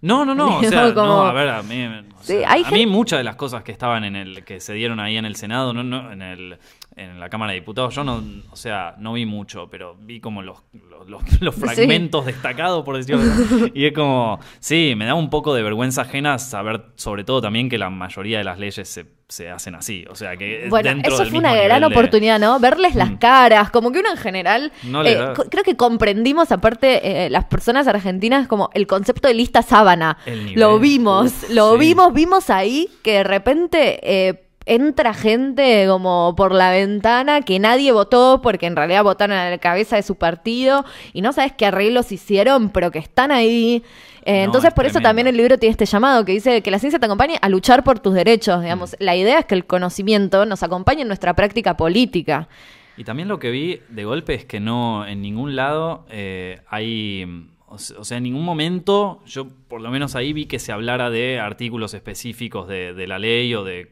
No, 0.00 0.24
no, 0.24 0.34
no. 0.34 0.58
O 0.60 0.62
sea, 0.64 0.92
como- 0.92 1.06
no, 1.06 1.22
a 1.26 1.32
ver, 1.32 1.48
a 1.50 1.62
mí, 1.62 1.84
o 1.86 2.22
Sí, 2.22 2.38
sea, 2.38 2.50
hay 2.52 2.62
a 2.64 2.70
mí 2.70 2.80
gen- 2.80 2.88
muchas 2.88 3.18
de 3.20 3.24
las 3.24 3.36
cosas 3.36 3.62
que 3.62 3.72
estaban 3.72 4.04
en 4.04 4.16
el, 4.16 4.44
que 4.44 4.60
se 4.60 4.72
dieron 4.74 4.98
ahí 5.00 5.16
en 5.16 5.24
el 5.24 5.36
Senado, 5.36 5.72
no, 5.72 5.82
no, 5.84 6.10
en 6.12 6.22
el, 6.22 6.58
en 6.96 7.18
la 7.20 7.28
Cámara 7.30 7.52
de 7.52 7.60
Diputados, 7.60 7.94
yo 7.94 8.04
no, 8.04 8.22
o 8.50 8.56
sea, 8.56 8.94
no 8.98 9.14
vi 9.14 9.24
mucho, 9.26 9.68
pero 9.70 9.96
vi 9.98 10.20
como 10.20 10.42
los, 10.42 10.58
los, 10.90 11.08
los- 11.08 11.22
los 11.40 11.54
fragmentos 11.54 12.26
destacados, 12.26 12.84
por 12.84 12.96
decirlo 12.96 13.22
así. 13.22 13.72
Y 13.74 13.86
es 13.86 13.92
como, 13.92 14.38
sí, 14.60 14.94
me 14.96 15.06
da 15.06 15.14
un 15.14 15.30
poco 15.30 15.54
de 15.54 15.62
vergüenza 15.62 16.02
ajena 16.02 16.38
saber, 16.38 16.82
sobre 16.96 17.24
todo 17.24 17.40
también, 17.40 17.68
que 17.68 17.78
la 17.78 17.90
mayoría 17.90 18.38
de 18.38 18.44
las 18.44 18.58
leyes 18.58 18.86
se, 18.88 19.06
se 19.28 19.50
hacen 19.50 19.74
así. 19.74 20.04
O 20.10 20.14
sea 20.14 20.36
que 20.36 20.66
Bueno, 20.68 20.90
dentro 20.90 21.14
eso 21.14 21.22
del 21.22 21.30
fue 21.30 21.38
una 21.38 21.54
gran 21.54 21.80
de- 21.80 21.86
oportunidad, 21.86 22.38
¿no? 22.38 22.60
Verles 22.60 22.94
las 22.94 23.10
Mm. 23.10 23.16
caras, 23.16 23.70
como 23.70 23.90
que 23.90 24.00
uno 24.00 24.10
en 24.10 24.18
general, 24.18 24.72
No 24.82 25.02
eh, 25.04 25.14
da- 25.14 25.32
creo 25.34 25.64
que 25.64 25.76
comprendimos 25.76 26.52
aparte 26.52 27.24
eh, 27.24 27.30
las 27.30 27.46
personas 27.46 27.86
argentinas 27.88 28.46
como 28.48 28.68
el 28.74 28.86
concepto 28.86 29.28
de 29.28 29.34
lista 29.34 29.62
sábana. 29.62 30.18
Lo 30.54 30.78
vimos, 30.78 31.26
uf, 31.32 31.50
lo 31.50 31.72
sí. 31.72 31.78
vimos, 31.78 32.12
vimos 32.12 32.50
ahí 32.50 32.88
que 33.02 33.12
de 33.14 33.24
repente 33.24 34.00
eh, 34.28 34.48
entra 34.66 35.14
gente 35.14 35.86
como 35.88 36.34
por 36.36 36.52
la 36.52 36.70
ventana 36.70 37.40
que 37.42 37.58
nadie 37.58 37.92
votó 37.92 38.40
porque 38.42 38.66
en 38.66 38.76
realidad 38.76 39.04
votaron 39.04 39.36
a 39.36 39.50
la 39.50 39.58
cabeza 39.58 39.96
de 39.96 40.02
su 40.02 40.16
partido 40.16 40.84
y 41.12 41.22
no 41.22 41.32
sabes 41.32 41.52
qué 41.52 41.66
arreglos 41.66 42.12
hicieron, 42.12 42.70
pero 42.70 42.90
que 42.90 42.98
están 42.98 43.32
ahí. 43.32 43.82
Eh, 44.24 44.38
No, 44.40 44.44
entonces, 44.44 44.68
es 44.68 44.74
por 44.74 44.86
eso 44.86 45.00
también 45.00 45.26
el 45.26 45.36
libro 45.36 45.58
tiene 45.58 45.72
este 45.72 45.84
llamado 45.86 46.24
que 46.24 46.32
dice 46.32 46.62
que 46.62 46.70
la 46.70 46.78
ciencia 46.78 47.00
te 47.00 47.06
acompañe 47.06 47.38
a 47.42 47.48
luchar 47.48 47.82
por 47.82 47.98
tus 47.98 48.14
derechos. 48.14 48.58
Mm. 48.58 48.62
Digamos, 48.62 48.96
la 49.00 49.16
idea 49.16 49.40
es 49.40 49.46
que 49.46 49.56
el 49.56 49.64
conocimiento 49.66 50.46
nos 50.46 50.62
acompañe 50.62 51.02
en 51.02 51.08
nuestra 51.08 51.34
práctica 51.34 51.76
política. 51.76 52.48
Y 52.96 53.04
también 53.04 53.26
lo 53.26 53.38
que 53.38 53.50
vi 53.50 53.80
de 53.88 54.04
golpe 54.04 54.34
es 54.34 54.44
que 54.44 54.60
no, 54.60 55.06
en 55.06 55.22
ningún 55.22 55.56
lado 55.56 56.04
eh, 56.10 56.60
hay. 56.68 57.48
O 57.66 57.78
se- 57.78 57.96
o 57.96 58.04
sea, 58.04 58.18
en 58.18 58.24
ningún 58.24 58.44
momento, 58.44 59.20
yo 59.26 59.48
por 59.66 59.80
lo 59.80 59.90
menos 59.90 60.14
ahí 60.14 60.34
vi 60.34 60.44
que 60.44 60.58
se 60.58 60.72
hablara 60.72 61.08
de 61.08 61.40
artículos 61.40 61.94
específicos 61.94 62.68
de, 62.68 62.92
de 62.92 63.06
la 63.06 63.18
ley 63.18 63.54
o 63.54 63.64
de, 63.64 63.90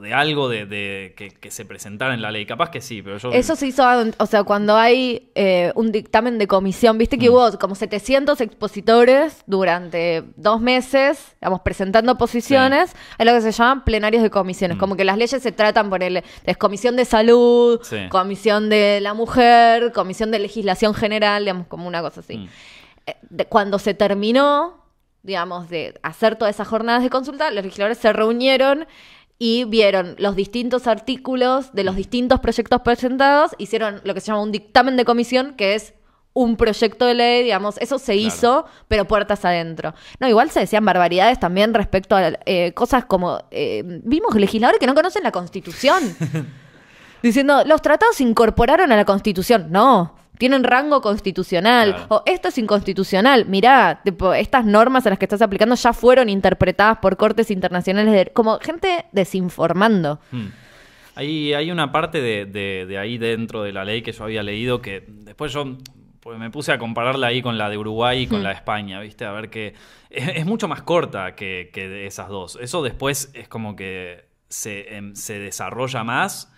de 0.00 0.14
algo 0.14 0.48
de, 0.48 0.66
de- 0.66 1.14
que, 1.16 1.28
que 1.30 1.50
se 1.50 1.64
presentara 1.64 2.14
en 2.14 2.22
la 2.22 2.30
ley. 2.30 2.46
Capaz 2.46 2.70
que 2.70 2.80
sí, 2.80 3.02
pero 3.02 3.18
yo. 3.18 3.30
Eso 3.32 3.54
se 3.56 3.66
hizo, 3.66 3.84
o 4.18 4.26
sea, 4.26 4.42
cuando 4.44 4.76
hay 4.76 5.30
eh, 5.34 5.72
un 5.74 5.92
dictamen 5.92 6.38
de 6.38 6.46
comisión, 6.46 6.98
viste 6.98 7.18
que 7.18 7.28
Mm. 7.30 7.32
hubo 7.32 7.58
como 7.58 7.74
700 7.74 8.40
expositores 8.40 9.42
durante 9.46 10.24
dos 10.36 10.60
meses, 10.60 11.36
digamos, 11.40 11.60
presentando 11.60 12.16
posiciones, 12.18 12.94
es 13.18 13.26
lo 13.26 13.32
que 13.32 13.40
se 13.40 13.52
llaman 13.52 13.84
plenarios 13.84 14.22
de 14.22 14.30
comisiones, 14.30 14.76
Mm. 14.76 14.80
como 14.80 14.96
que 14.96 15.04
las 15.04 15.16
leyes 15.18 15.42
se 15.42 15.52
tratan 15.52 15.90
por 15.90 16.02
el 16.02 16.22
es 16.44 16.56
comisión 16.56 16.96
de 16.96 17.04
salud, 17.04 17.80
Sí. 17.82 18.08
comisión 18.10 18.68
de 18.70 19.00
la 19.00 19.14
mujer, 19.14 19.92
comisión 19.92 20.30
de 20.30 20.38
legislación 20.38 20.94
general, 20.94 21.44
digamos, 21.44 21.66
como 21.66 21.86
una 21.86 22.00
cosa 22.02 22.20
así. 22.20 22.38
Mm. 22.38 22.48
Eh, 23.06 23.16
de- 23.30 23.46
cuando 23.46 23.78
se 23.78 23.94
terminó, 23.94 24.84
digamos, 25.22 25.68
de 25.68 25.98
hacer 26.02 26.36
todas 26.36 26.54
esas 26.54 26.66
jornadas 26.68 27.02
de 27.02 27.10
consulta, 27.10 27.50
los 27.50 27.62
legisladores 27.64 27.98
se 27.98 28.12
reunieron 28.12 28.86
y 29.42 29.64
vieron 29.64 30.16
los 30.18 30.36
distintos 30.36 30.86
artículos 30.86 31.72
de 31.72 31.82
los 31.82 31.96
distintos 31.96 32.40
proyectos 32.40 32.82
presentados, 32.82 33.52
hicieron 33.56 34.02
lo 34.04 34.12
que 34.12 34.20
se 34.20 34.26
llama 34.26 34.42
un 34.42 34.52
dictamen 34.52 34.98
de 34.98 35.06
comisión, 35.06 35.54
que 35.56 35.74
es 35.74 35.94
un 36.34 36.56
proyecto 36.58 37.06
de 37.06 37.14
ley, 37.14 37.42
digamos, 37.42 37.78
eso 37.78 37.98
se 37.98 38.12
Claro. 38.12 38.20
hizo, 38.28 38.64
pero 38.86 39.06
puertas 39.06 39.42
adentro. 39.46 39.94
No, 40.20 40.28
igual 40.28 40.50
se 40.50 40.60
decían 40.60 40.84
barbaridades 40.84 41.40
también 41.40 41.72
respecto 41.72 42.14
a 42.16 42.32
eh, 42.44 42.72
cosas 42.74 43.06
como, 43.06 43.40
eh, 43.50 43.82
vimos 44.04 44.34
legisladores 44.34 44.78
que 44.78 44.86
no 44.86 44.94
conocen 44.94 45.22
la 45.22 45.32
Constitución, 45.32 46.02
diciendo, 47.22 47.64
los 47.64 47.80
tratados 47.80 48.16
se 48.16 48.24
incorporaron 48.24 48.92
a 48.92 48.96
la 48.96 49.04
Constitución. 49.06 49.68
No, 49.70 50.14
tienen 50.40 50.64
rango 50.64 51.00
constitucional. 51.00 51.94
Claro. 51.94 52.06
O 52.08 52.22
esto 52.26 52.48
es 52.48 52.58
inconstitucional. 52.58 53.46
Mirá, 53.46 54.00
tipo, 54.02 54.34
estas 54.34 54.64
normas 54.64 55.06
a 55.06 55.10
las 55.10 55.18
que 55.20 55.26
estás 55.26 55.42
aplicando 55.42 55.76
ya 55.76 55.92
fueron 55.92 56.28
interpretadas 56.28 56.98
por 56.98 57.16
cortes 57.16 57.52
internacionales 57.52 58.12
de... 58.12 58.32
Como 58.32 58.58
gente 58.58 59.04
desinformando. 59.12 60.18
Hmm. 60.32 60.46
Hay, 61.14 61.52
hay 61.54 61.70
una 61.70 61.92
parte 61.92 62.20
de, 62.20 62.46
de- 62.46 62.86
de 62.88 62.98
ahí 62.98 63.18
dentro 63.18 63.62
de 63.62 63.72
la 63.72 63.84
ley 63.84 64.02
que 64.02 64.12
yo 64.12 64.24
había 64.24 64.42
leído 64.42 64.80
que 64.80 65.04
después 65.06 65.52
yo 65.52 65.76
pues 66.20 66.38
me 66.38 66.50
puse 66.50 66.70
a 66.72 66.78
compararla 66.78 67.28
ahí 67.28 67.40
con 67.42 67.56
la 67.56 67.68
de 67.70 67.78
Uruguay 67.78 68.22
y 68.22 68.26
con 68.26 68.40
Hmm. 68.40 68.42
la 68.44 68.48
de 68.50 68.54
España, 68.56 69.00
¿viste? 69.00 69.24
A 69.24 69.32
ver 69.32 69.50
que 69.50 69.74
es, 70.10 70.28
es 70.36 70.46
mucho 70.46 70.68
más 70.68 70.82
corta 70.82 71.34
que, 71.34 71.70
que 71.72 72.06
esas 72.06 72.28
dos. 72.28 72.58
Eso 72.60 72.82
después 72.82 73.30
es 73.34 73.48
como 73.48 73.76
que 73.76 74.24
se, 74.48 74.96
em, 74.96 75.14
se 75.14 75.38
desarrolla 75.38 76.02
más 76.04 76.52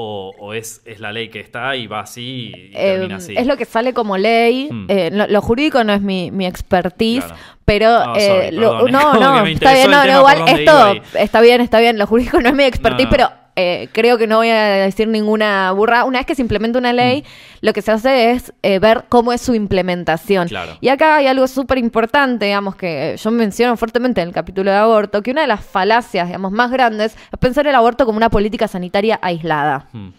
o, 0.00 0.32
o 0.38 0.54
es, 0.54 0.80
es 0.84 1.00
la 1.00 1.10
ley 1.10 1.28
que 1.28 1.40
está 1.40 1.74
y 1.74 1.88
va 1.88 2.00
así 2.00 2.52
y, 2.54 2.56
y 2.56 2.72
Eh, 2.76 2.92
termina 2.98 3.16
así. 3.16 3.34
Es 3.36 3.46
lo 3.48 3.56
que 3.56 3.64
sale 3.64 3.92
como 3.92 4.16
ley. 4.16 4.68
Hmm. 4.70 4.86
Eh, 4.88 5.10
lo, 5.12 5.26
lo 5.26 5.42
jurídico 5.42 5.82
no 5.82 5.92
es 5.92 6.00
mi, 6.00 6.30
mi 6.30 6.46
expertise, 6.46 7.24
Claro. 7.24 7.40
pero 7.64 8.04
No, 8.06 8.14
eh, 8.16 8.20
sorry, 8.28 8.50
lo- 8.56 8.88
no, 8.88 9.14
no, 9.14 9.44
está 9.46 9.72
bien, 9.74 9.90
no, 9.90 10.04
no, 10.04 10.18
igual 10.18 10.44
esto 10.46 10.94
está 11.14 11.40
bien, 11.40 11.60
está 11.60 11.80
bien. 11.80 11.98
Lo 11.98 12.06
jurídico 12.06 12.40
no 12.40 12.48
es 12.48 12.54
mi 12.54 12.62
expertise, 12.62 13.06
no. 13.06 13.10
pero 13.10 13.30
eh, 13.60 13.88
creo 13.90 14.18
que 14.18 14.28
no 14.28 14.36
voy 14.36 14.50
a 14.50 14.66
decir 14.66 15.08
ninguna 15.08 15.72
burra. 15.72 16.04
Una 16.04 16.20
vez 16.20 16.26
que 16.26 16.36
se 16.36 16.42
implementa 16.42 16.78
una 16.78 16.92
ley, 16.92 17.24
lo 17.60 17.72
que 17.72 17.82
se 17.82 17.90
hace 17.90 18.30
es 18.30 18.52
eh, 18.62 18.78
ver 18.78 19.06
cómo 19.08 19.32
es 19.32 19.40
su 19.40 19.52
implementación. 19.52 20.46
Claro. 20.46 20.78
Y 20.80 20.90
acá 20.90 21.16
hay 21.16 21.26
algo 21.26 21.48
súper 21.48 21.78
importante, 21.78 22.44
digamos, 22.44 22.76
que 22.76 23.16
yo 23.20 23.30
menciono 23.32 23.76
fuertemente 23.76 24.20
en 24.20 24.28
el 24.28 24.34
capítulo 24.34 24.70
de 24.70 24.76
aborto, 24.76 25.24
que 25.24 25.32
una 25.32 25.40
de 25.40 25.48
las 25.48 25.64
falacias, 25.64 26.28
digamos, 26.28 26.52
más 26.52 26.70
grandes 26.70 27.16
es 27.32 27.38
pensar 27.40 27.66
el 27.66 27.74
aborto 27.74 28.06
como 28.06 28.16
una 28.16 28.30
política 28.30 28.68
sanitaria 28.68 29.18
aislada 29.20 29.88
Hmm. 29.92 30.10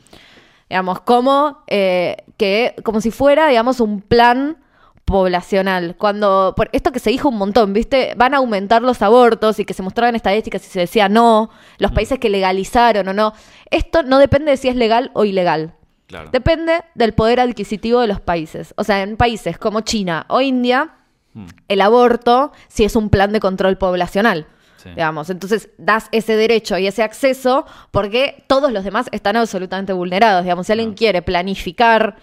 digamos, 0.69 1.01
como, 1.01 1.63
eh, 1.67 2.17
que, 2.37 2.75
como 2.83 2.99
si 3.01 3.11
fuera, 3.11 3.47
digamos, 3.47 3.79
un 3.79 4.01
plan 4.01 4.57
poblacional. 5.09 5.95
Cuando, 5.97 6.53
por 6.55 6.69
esto 6.71 6.91
que 6.91 6.99
se 6.99 7.09
dijo 7.09 7.29
un 7.29 7.37
montón, 7.37 7.73
¿viste? 7.73 8.13
Van 8.15 8.33
a 8.33 8.37
aumentar 8.37 8.81
los 8.81 9.01
abortos 9.01 9.59
y 9.59 9.65
que 9.65 9.73
se 9.73 9.81
mostraban 9.83 10.15
estadísticas 10.15 10.65
y 10.65 10.69
se 10.69 10.79
decía 10.81 11.09
no, 11.09 11.49
los 11.79 11.91
países 11.91 12.19
que 12.19 12.29
legalizaron 12.29 13.07
o 13.07 13.13
no. 13.13 13.33
Esto 13.71 14.03
no 14.03 14.19
depende 14.19 14.51
de 14.51 14.57
si 14.57 14.67
es 14.67 14.75
legal 14.75 15.11
o 15.13 15.25
ilegal. 15.25 15.73
Claro. 16.07 16.29
Depende 16.31 16.81
del 16.95 17.13
poder 17.13 17.39
adquisitivo 17.39 17.99
de 18.01 18.07
los 18.07 18.21
países. 18.21 18.73
O 18.77 18.83
sea, 18.83 19.01
en 19.01 19.17
países 19.17 19.57
como 19.57 19.81
China 19.81 20.25
o 20.29 20.41
India, 20.41 20.93
Hmm. 21.31 21.45
el 21.67 21.81
aborto 21.81 22.51
sí 22.69 22.83
es 22.83 22.95
un 22.95 23.11
plan 23.11 23.31
de 23.31 23.39
control 23.39 23.77
poblacional. 23.77 24.47
Sí. 24.77 24.89
Digamos, 24.89 25.29
entonces 25.29 25.69
das 25.77 26.07
ese 26.11 26.35
derecho 26.35 26.75
y 26.79 26.87
ese 26.87 27.03
acceso 27.03 27.67
porque 27.91 28.43
todos 28.47 28.71
los 28.71 28.83
demás 28.83 29.09
están 29.11 29.35
absolutamente 29.35 29.93
vulnerados. 29.93 30.41
Digamos, 30.43 30.65
si 30.65 30.71
alguien 30.71 30.89
Claro. 30.89 30.97
quiere 30.97 31.21
planificar 31.21 32.15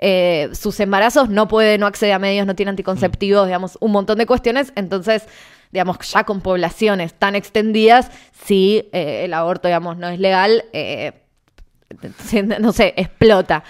eh, 0.00 0.50
sus 0.52 0.80
embarazos, 0.80 1.28
no 1.28 1.46
puede, 1.46 1.78
no 1.78 1.86
accede 1.86 2.12
a 2.12 2.18
medios, 2.18 2.46
no 2.46 2.56
tiene 2.56 2.70
anticonceptivos, 2.70 3.46
digamos, 3.46 3.78
un 3.80 3.92
montón 3.92 4.18
de 4.18 4.26
cuestiones. 4.26 4.72
Entonces, 4.74 5.26
digamos, 5.70 5.98
ya 6.00 6.24
con 6.24 6.40
poblaciones 6.40 7.14
tan 7.14 7.36
extendidas, 7.36 8.10
si 8.44 8.88
eh, 8.92 9.24
el 9.24 9.34
aborto, 9.34 9.68
digamos, 9.68 9.96
no 9.96 10.08
es 10.08 10.18
legal, 10.18 10.64
eh, 10.72 11.12
no 12.60 12.72
sé, 12.72 12.94
explota. 12.96 13.62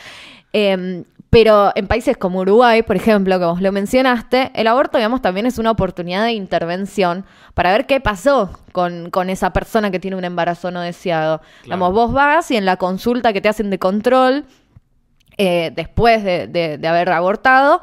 Eh, 0.52 1.04
pero 1.30 1.70
en 1.76 1.86
países 1.86 2.16
como 2.16 2.40
Uruguay, 2.40 2.82
por 2.82 2.96
ejemplo, 2.96 3.38
que 3.38 3.44
vos 3.44 3.62
lo 3.62 3.70
mencionaste, 3.70 4.50
el 4.52 4.66
aborto, 4.66 4.98
digamos, 4.98 5.22
también 5.22 5.46
es 5.46 5.58
una 5.58 5.70
oportunidad 5.70 6.24
de 6.24 6.32
intervención 6.32 7.24
para 7.54 7.70
ver 7.70 7.86
qué 7.86 8.00
pasó 8.00 8.50
con, 8.72 9.10
con 9.10 9.30
esa 9.30 9.52
persona 9.52 9.92
que 9.92 10.00
tiene 10.00 10.16
un 10.16 10.24
embarazo 10.24 10.72
no 10.72 10.80
deseado. 10.80 11.40
Digamos, 11.62 11.92
vos 11.92 12.12
vas 12.12 12.50
y 12.50 12.56
en 12.56 12.64
la 12.64 12.76
consulta 12.76 13.32
que 13.32 13.40
te 13.40 13.48
hacen 13.48 13.70
de 13.70 13.78
control, 13.78 14.44
eh, 15.40 15.72
después 15.74 16.22
de, 16.22 16.46
de- 16.46 16.76
de 16.78 16.88
haber 16.88 17.08
abortado, 17.10 17.80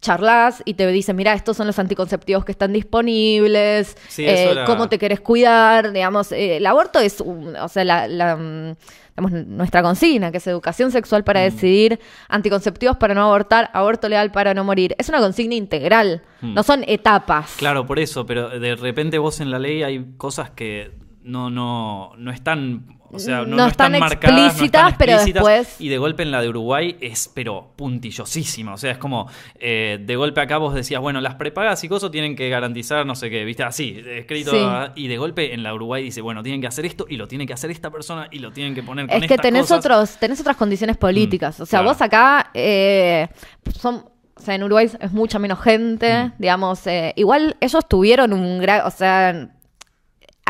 charlas 0.00 0.62
y 0.66 0.74
te 0.74 0.86
dicen, 0.88 1.16
mira, 1.16 1.32
estos 1.32 1.56
son 1.56 1.66
los 1.66 1.78
anticonceptivos 1.78 2.44
que 2.44 2.52
están 2.52 2.72
disponibles, 2.74 3.96
Sí, 4.08 4.24
eh, 4.24 4.50
era- 4.50 4.64
cómo 4.66 4.88
te 4.88 4.98
querés 4.98 5.20
cuidar, 5.20 5.92
digamos, 5.92 6.30
eh, 6.32 6.58
el 6.58 6.66
aborto 6.66 6.98
es, 7.00 7.20
un- 7.20 7.56
o 7.56 7.68
sea, 7.68 7.84
la, 7.84 8.06
la, 8.06 8.36
mm, 8.36 8.74
digamos, 9.16 9.46
nuestra 9.46 9.82
consigna, 9.82 10.30
que 10.30 10.38
es 10.38 10.46
educación 10.46 10.90
sexual 10.90 11.22
Mm. 11.22 11.24
para 11.24 11.40
decidir, 11.40 12.00
anticonceptivos 12.28 12.96
para 12.98 13.14
no 13.14 13.22
abortar, 13.22 13.70
aborto 13.72 14.08
legal 14.08 14.30
para 14.30 14.52
no 14.54 14.62
morir. 14.64 14.94
Es 14.98 15.08
una 15.08 15.20
consigna 15.20 15.54
integral, 15.54 16.20
Mm. 16.42 16.52
no 16.54 16.62
son 16.62 16.84
etapas. 16.86 17.54
Claro, 17.56 17.86
por 17.86 17.98
eso, 17.98 18.26
pero 18.26 18.50
de 18.60 18.76
repente 18.76 19.18
vos 19.18 19.40
en 19.40 19.50
la 19.50 19.58
ley 19.58 19.82
hay 19.82 20.04
cosas 20.18 20.50
que 20.50 20.92
no, 21.22 21.48
no, 21.48 22.12
no 22.18 22.30
están, 22.30 22.93
o 23.14 23.18
sea, 23.18 23.38
no, 23.38 23.46
No 23.46 23.56
no 23.56 23.66
están 23.66 23.92
marcadas, 23.98 24.36
no 24.36 24.46
explícitas, 24.46 24.82
están 24.86 24.98
pero 24.98 25.12
explícitas, 25.12 25.44
después- 25.44 25.80
Y 25.80 25.88
de 25.88 25.98
golpe 25.98 26.22
en 26.22 26.30
la 26.30 26.40
de 26.42 26.48
Uruguay 26.48 26.96
es, 27.00 27.30
pero 27.34 27.72
puntillosísima. 27.76 28.74
O 28.74 28.76
sea, 28.76 28.92
es 28.92 28.98
como, 28.98 29.28
eh, 29.58 29.98
de 30.00 30.16
golpe 30.16 30.40
acá 30.40 30.58
vos 30.58 30.74
decías, 30.74 31.00
bueno, 31.00 31.20
las 31.20 31.34
prepagas 31.36 31.82
y 31.84 31.88
cosas 31.88 32.10
tienen 32.10 32.36
que 32.36 32.48
garantizar 32.48 33.04
no 33.06 33.14
sé 33.14 33.30
qué, 33.30 33.44
viste, 33.44 33.62
así, 33.62 34.02
escrito. 34.06 34.50
Sí. 34.50 35.02
Y 35.02 35.08
de 35.08 35.16
golpe 35.18 35.54
en 35.54 35.62
la 35.62 35.74
Uruguay 35.74 36.02
dice, 36.02 36.20
bueno, 36.20 36.42
tienen 36.42 36.60
que 36.60 36.66
hacer 36.66 36.84
esto 36.86 37.06
y 37.08 37.16
lo 37.16 37.28
tiene 37.28 37.46
que 37.46 37.52
hacer 37.52 37.70
esta 37.70 37.90
persona 37.90 38.28
y 38.30 38.38
lo 38.40 38.52
tienen 38.52 38.74
que 38.74 38.82
poner 38.82 39.06
con 39.06 39.14
Es 39.22 39.28
que 39.28 39.34
estas 39.34 39.42
tenés 39.42 39.62
cosas. 39.62 39.78
otros, 39.78 40.16
tenés 40.18 40.40
otras 40.40 40.56
condiciones 40.56 40.96
políticas. 40.96 41.58
Mm, 41.58 41.62
o 41.62 41.66
sea, 41.66 41.80
claro. 41.80 41.92
vos 41.92 42.02
acá 42.02 42.50
eh, 42.54 43.28
son. 43.78 44.04
O 44.36 44.40
sea, 44.44 44.56
en 44.56 44.64
Uruguay 44.64 44.90
es 45.00 45.12
mucha 45.12 45.38
menos 45.38 45.60
gente, 45.60 46.24
Mm. 46.24 46.32
digamos. 46.38 46.86
eh, 46.88 47.12
igual 47.16 47.56
ellos 47.60 47.86
tuvieron 47.88 48.32
un 48.32 48.58
gran. 48.60 48.84
O 48.86 48.90
sea, 48.90 49.48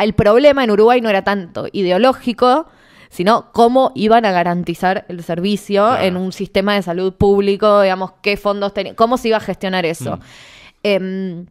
el 0.02 0.12
problema 0.14 0.64
en 0.64 0.70
Uruguay 0.70 1.00
no 1.00 1.08
era 1.10 1.22
tanto 1.22 1.66
ideológico, 1.72 2.66
sino 3.10 3.52
cómo 3.52 3.92
iban 3.94 4.24
a 4.24 4.32
garantizar 4.32 5.04
el 5.08 5.22
servicio 5.22 5.86
Claro. 5.86 6.02
en 6.04 6.16
un 6.16 6.32
sistema 6.32 6.74
de 6.74 6.82
salud 6.82 7.12
público, 7.14 7.82
digamos, 7.82 8.12
qué 8.22 8.36
fondos 8.36 8.74
tenían, 8.74 8.96
cómo 8.96 9.16
se 9.18 9.28
iba 9.28 9.36
a 9.36 9.40
gestionar 9.40 9.86
eso. 9.86 10.16
Mm. 10.16 10.20
Em, 10.82 11.46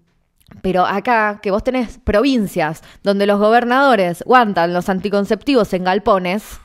pero 0.62 0.86
acá, 0.86 1.40
que 1.42 1.52
vos 1.52 1.64
tenés 1.64 1.98
provincias 2.04 2.84
donde 3.02 3.26
los 3.26 3.40
gobernadores 3.40 4.24
guantan 4.26 4.74
los 4.74 4.90
anticonceptivos 4.90 5.74
en 5.74 5.84
galpones, 5.86 6.60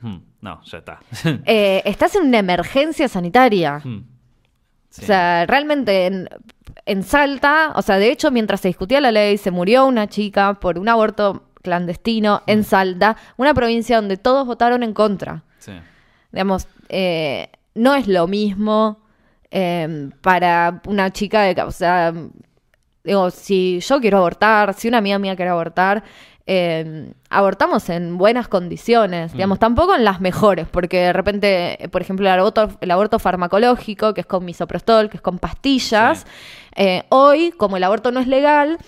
Mm, 0.00 0.16
No, 0.42 0.60
ya 0.64 0.78
está. 0.78 0.98
eh, 1.46 1.82
estás 1.86 2.14
en 2.16 2.24
una 2.26 2.38
emergencia 2.38 3.08
sanitaria. 3.08 3.80
Mm. 3.84 4.04
Sí. 4.96 5.02
O 5.02 5.06
sea, 5.06 5.44
realmente 5.46 6.06
en, 6.06 6.28
en 6.86 7.02
Salta, 7.02 7.72
o 7.76 7.82
sea, 7.82 7.98
de 7.98 8.10
hecho, 8.10 8.30
mientras 8.30 8.60
se 8.60 8.68
discutía 8.68 9.00
la 9.00 9.10
ley, 9.10 9.36
se 9.36 9.50
murió 9.50 9.86
una 9.86 10.08
chica 10.08 10.54
por 10.54 10.78
un 10.78 10.88
aborto 10.88 11.44
clandestino 11.62 12.42
en 12.46 12.64
Salta, 12.64 13.16
una 13.36 13.52
provincia 13.52 13.96
donde 13.96 14.16
todos 14.16 14.46
votaron 14.46 14.82
en 14.82 14.94
contra. 14.94 15.42
Sí. 15.58 15.72
Digamos, 16.32 16.68
eh, 16.88 17.50
no 17.74 17.94
es 17.94 18.08
lo 18.08 18.26
mismo 18.26 19.00
eh, 19.50 20.10
para 20.22 20.80
una 20.86 21.10
chica 21.10 21.42
de... 21.42 21.60
O 21.62 21.72
sea, 21.72 22.14
digo, 23.04 23.30
si 23.30 23.80
yo 23.80 24.00
quiero 24.00 24.18
abortar, 24.18 24.74
si 24.74 24.88
una 24.88 24.98
amiga 24.98 25.18
mía 25.18 25.36
quiere 25.36 25.50
abortar, 25.50 26.04
eh, 26.46 27.12
abortamos 27.28 27.88
en 27.90 28.18
buenas 28.18 28.46
condiciones, 28.48 29.32
Mm. 29.32 29.36
digamos, 29.36 29.58
tampoco 29.58 29.94
en 29.96 30.04
las 30.04 30.20
mejores, 30.20 30.68
porque 30.70 30.98
de 30.98 31.12
repente, 31.12 31.88
por 31.90 32.02
ejemplo, 32.02 32.26
el 32.32 32.38
aborto, 32.38 32.70
el 32.80 32.90
aborto 32.90 33.18
farmacológico, 33.18 34.14
que 34.14 34.20
es 34.20 34.26
con 34.26 34.44
misoprostol, 34.44 35.10
que 35.10 35.16
es 35.16 35.22
con 35.22 35.38
pastillas, 35.38 36.20
Sí. 36.20 36.26
eh, 36.76 37.04
hoy, 37.08 37.52
como 37.56 37.76
el 37.76 37.84
aborto 37.84 38.12
no 38.12 38.20
es 38.20 38.28
legal, 38.28 38.78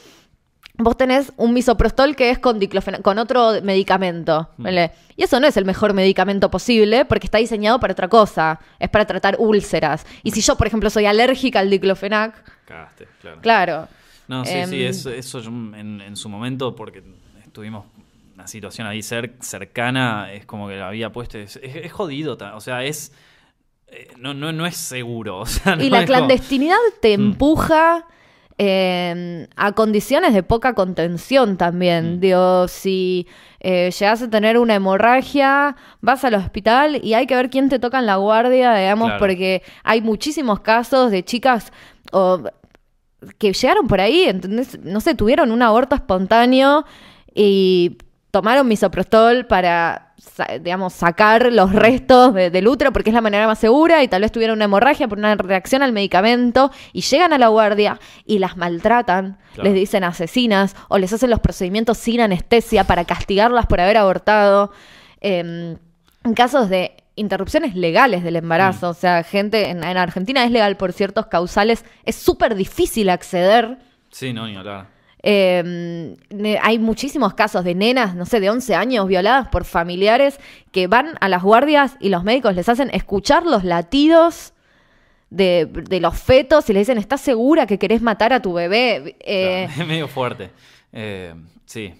vos 0.80 0.96
tenés 0.96 1.32
un 1.36 1.52
misoprostol 1.52 2.14
que 2.14 2.30
es 2.30 2.38
con 2.38 2.60
diclofenac, 2.60 3.02
con 3.02 3.18
otro 3.18 3.54
medicamento. 3.64 4.48
Mm. 4.58 4.62
¿vale? 4.62 4.92
Y 5.16 5.24
eso 5.24 5.40
no 5.40 5.48
es 5.48 5.56
el 5.56 5.64
mejor 5.64 5.92
medicamento 5.94 6.52
posible 6.52 7.04
porque 7.04 7.26
está 7.26 7.38
diseñado 7.38 7.80
para 7.80 7.92
otra 7.92 8.06
cosa, 8.06 8.60
es 8.78 8.88
para 8.88 9.04
tratar 9.04 9.34
úlceras. 9.40 10.06
Y 10.22 10.30
si 10.30 10.40
yo, 10.42 10.56
por 10.56 10.68
ejemplo, 10.68 10.90
soy 10.90 11.06
alérgica 11.06 11.58
al 11.58 11.70
diclofenac, 11.70 12.44
Cagaste, 12.66 13.08
claro. 13.20 13.40
claro. 13.40 13.88
No, 14.28 14.44
sí, 14.44 14.52
Em, 14.54 14.68
sí, 14.70 14.84
eso, 14.84 15.10
eso 15.10 15.40
yo 15.40 15.48
en, 15.48 16.00
en 16.02 16.14
su 16.14 16.28
momento, 16.28 16.76
porque 16.76 17.02
estuvimos 17.58 17.86
una 18.36 18.46
situación 18.46 18.86
ahí 18.86 19.00
cer- 19.00 19.32
cercana, 19.40 20.32
es 20.32 20.46
como 20.46 20.68
que 20.68 20.76
la 20.76 20.86
había 20.88 21.10
puesto, 21.10 21.38
es, 21.38 21.56
es- 21.56 21.74
es 21.74 21.92
jodido, 21.92 22.38
o 22.54 22.60
sea, 22.60 22.84
es... 22.84 23.12
eh, 23.88 24.06
No, 24.16 24.32
no, 24.32 24.52
no 24.52 24.64
es 24.64 24.76
seguro. 24.76 25.38
O 25.40 25.46
sea, 25.46 25.74
Y 25.74 25.90
la 25.90 25.98
como- 25.98 26.06
clandestinidad 26.06 26.76
te 27.02 27.18
Mm. 27.18 27.20
empuja 27.20 28.06
eh, 28.58 29.48
a 29.56 29.72
condiciones 29.72 30.34
de 30.34 30.42
poca 30.44 30.74
contención 30.74 31.56
también. 31.56 32.16
Mm. 32.16 32.20
Digo, 32.20 32.68
si 32.68 33.26
eh, 33.60 33.90
llegas 33.98 34.22
a 34.22 34.30
tener 34.30 34.56
una 34.58 34.76
hemorragia, 34.76 35.74
vas 36.00 36.24
al 36.24 36.34
hospital 36.34 37.00
y 37.04 37.14
hay 37.14 37.26
que 37.26 37.34
ver 37.34 37.50
quién 37.50 37.68
te 37.68 37.78
toca 37.80 37.98
en 37.98 38.06
la 38.06 38.16
guardia, 38.16 38.74
digamos, 38.74 39.06
Claro. 39.08 39.18
porque 39.20 39.62
hay 39.82 40.00
muchísimos 40.00 40.60
casos 40.60 41.10
de 41.10 41.24
chicas 41.24 41.72
o, 42.12 42.42
que 43.38 43.52
llegaron 43.52 43.88
por 43.88 44.00
ahí, 44.00 44.24
¿entendés? 44.24 44.78
No 44.84 45.00
sé, 45.00 45.14
tuvieron 45.16 45.50
un 45.50 45.62
aborto 45.62 45.96
espontáneo 45.96 46.84
y 47.40 47.98
tomaron 48.32 48.66
misoprostol 48.66 49.46
para, 49.46 50.12
digamos, 50.60 50.92
sacar 50.92 51.52
los 51.52 51.72
restos 51.72 52.34
de- 52.34 52.50
del 52.50 52.66
útero 52.66 52.92
porque 52.92 53.10
es 53.10 53.14
la 53.14 53.20
manera 53.20 53.46
más 53.46 53.58
segura 53.60 54.02
y 54.02 54.08
tal 54.08 54.22
vez 54.22 54.32
tuvieron 54.32 54.58
una 54.58 54.64
hemorragia 54.64 55.06
por 55.06 55.18
una 55.18 55.34
reacción 55.36 55.82
al 55.82 55.92
medicamento 55.92 56.70
y 56.92 57.02
llegan 57.02 57.32
a 57.32 57.38
la 57.38 57.46
guardia 57.48 58.00
y 58.26 58.40
las 58.40 58.56
maltratan, 58.56 59.38
Claro. 59.54 59.70
les 59.70 59.74
dicen 59.74 60.02
asesinas 60.04 60.74
o 60.88 60.98
les 60.98 61.12
hacen 61.12 61.30
los 61.30 61.38
procedimientos 61.40 61.96
sin 61.98 62.20
anestesia 62.20 62.82
para 62.84 63.04
castigarlas 63.04 63.66
por 63.66 63.80
haber 63.80 63.96
abortado. 63.96 64.72
Eh, 65.20 65.76
en 66.24 66.34
casos 66.34 66.68
de 66.68 66.94
interrupciones 67.14 67.74
legales 67.76 68.22
del 68.24 68.36
embarazo, 68.36 68.90
o 68.90 68.94
sea, 68.94 69.22
gente 69.22 69.70
en, 69.70 69.82
en 69.84 69.96
Argentina 69.96 70.44
es 70.44 70.50
legal 70.50 70.76
por 70.76 70.92
ciertos 70.92 71.26
causales, 71.26 71.84
es 72.04 72.16
súper 72.16 72.54
difícil 72.56 73.08
acceder. 73.10 73.78
Sí, 74.10 74.32
no, 74.32 74.46
ni 74.46 74.56
hablar. 74.56 74.86
Eh, 75.22 76.14
ne- 76.30 76.58
hay 76.62 76.78
muchísimos 76.78 77.34
casos 77.34 77.64
de 77.64 77.74
nenas, 77.74 78.14
no 78.14 78.24
sé, 78.24 78.40
de 78.40 78.50
11 78.50 78.74
años 78.74 79.08
violadas 79.08 79.48
por 79.48 79.64
familiares 79.64 80.38
que 80.70 80.86
van 80.86 81.16
a 81.20 81.28
las 81.28 81.42
guardias 81.42 81.96
y 82.00 82.08
los 82.08 82.22
médicos 82.24 82.54
les 82.54 82.68
hacen 82.68 82.90
escuchar 82.92 83.44
los 83.44 83.64
latidos 83.64 84.52
de, 85.30 85.66
de 85.66 86.00
los 86.00 86.18
fetos 86.18 86.70
y 86.70 86.72
le 86.72 86.78
dicen, 86.80 86.98
¿estás 86.98 87.20
segura 87.20 87.66
que 87.66 87.78
querés 87.78 88.00
matar 88.00 88.32
a 88.32 88.40
tu 88.40 88.52
bebé? 88.52 89.16
Eh, 89.20 89.68
es 89.78 89.86
medio 89.86 90.08
fuerte. 90.08 90.50
Eh, 90.92 91.34
sí. 91.66 91.92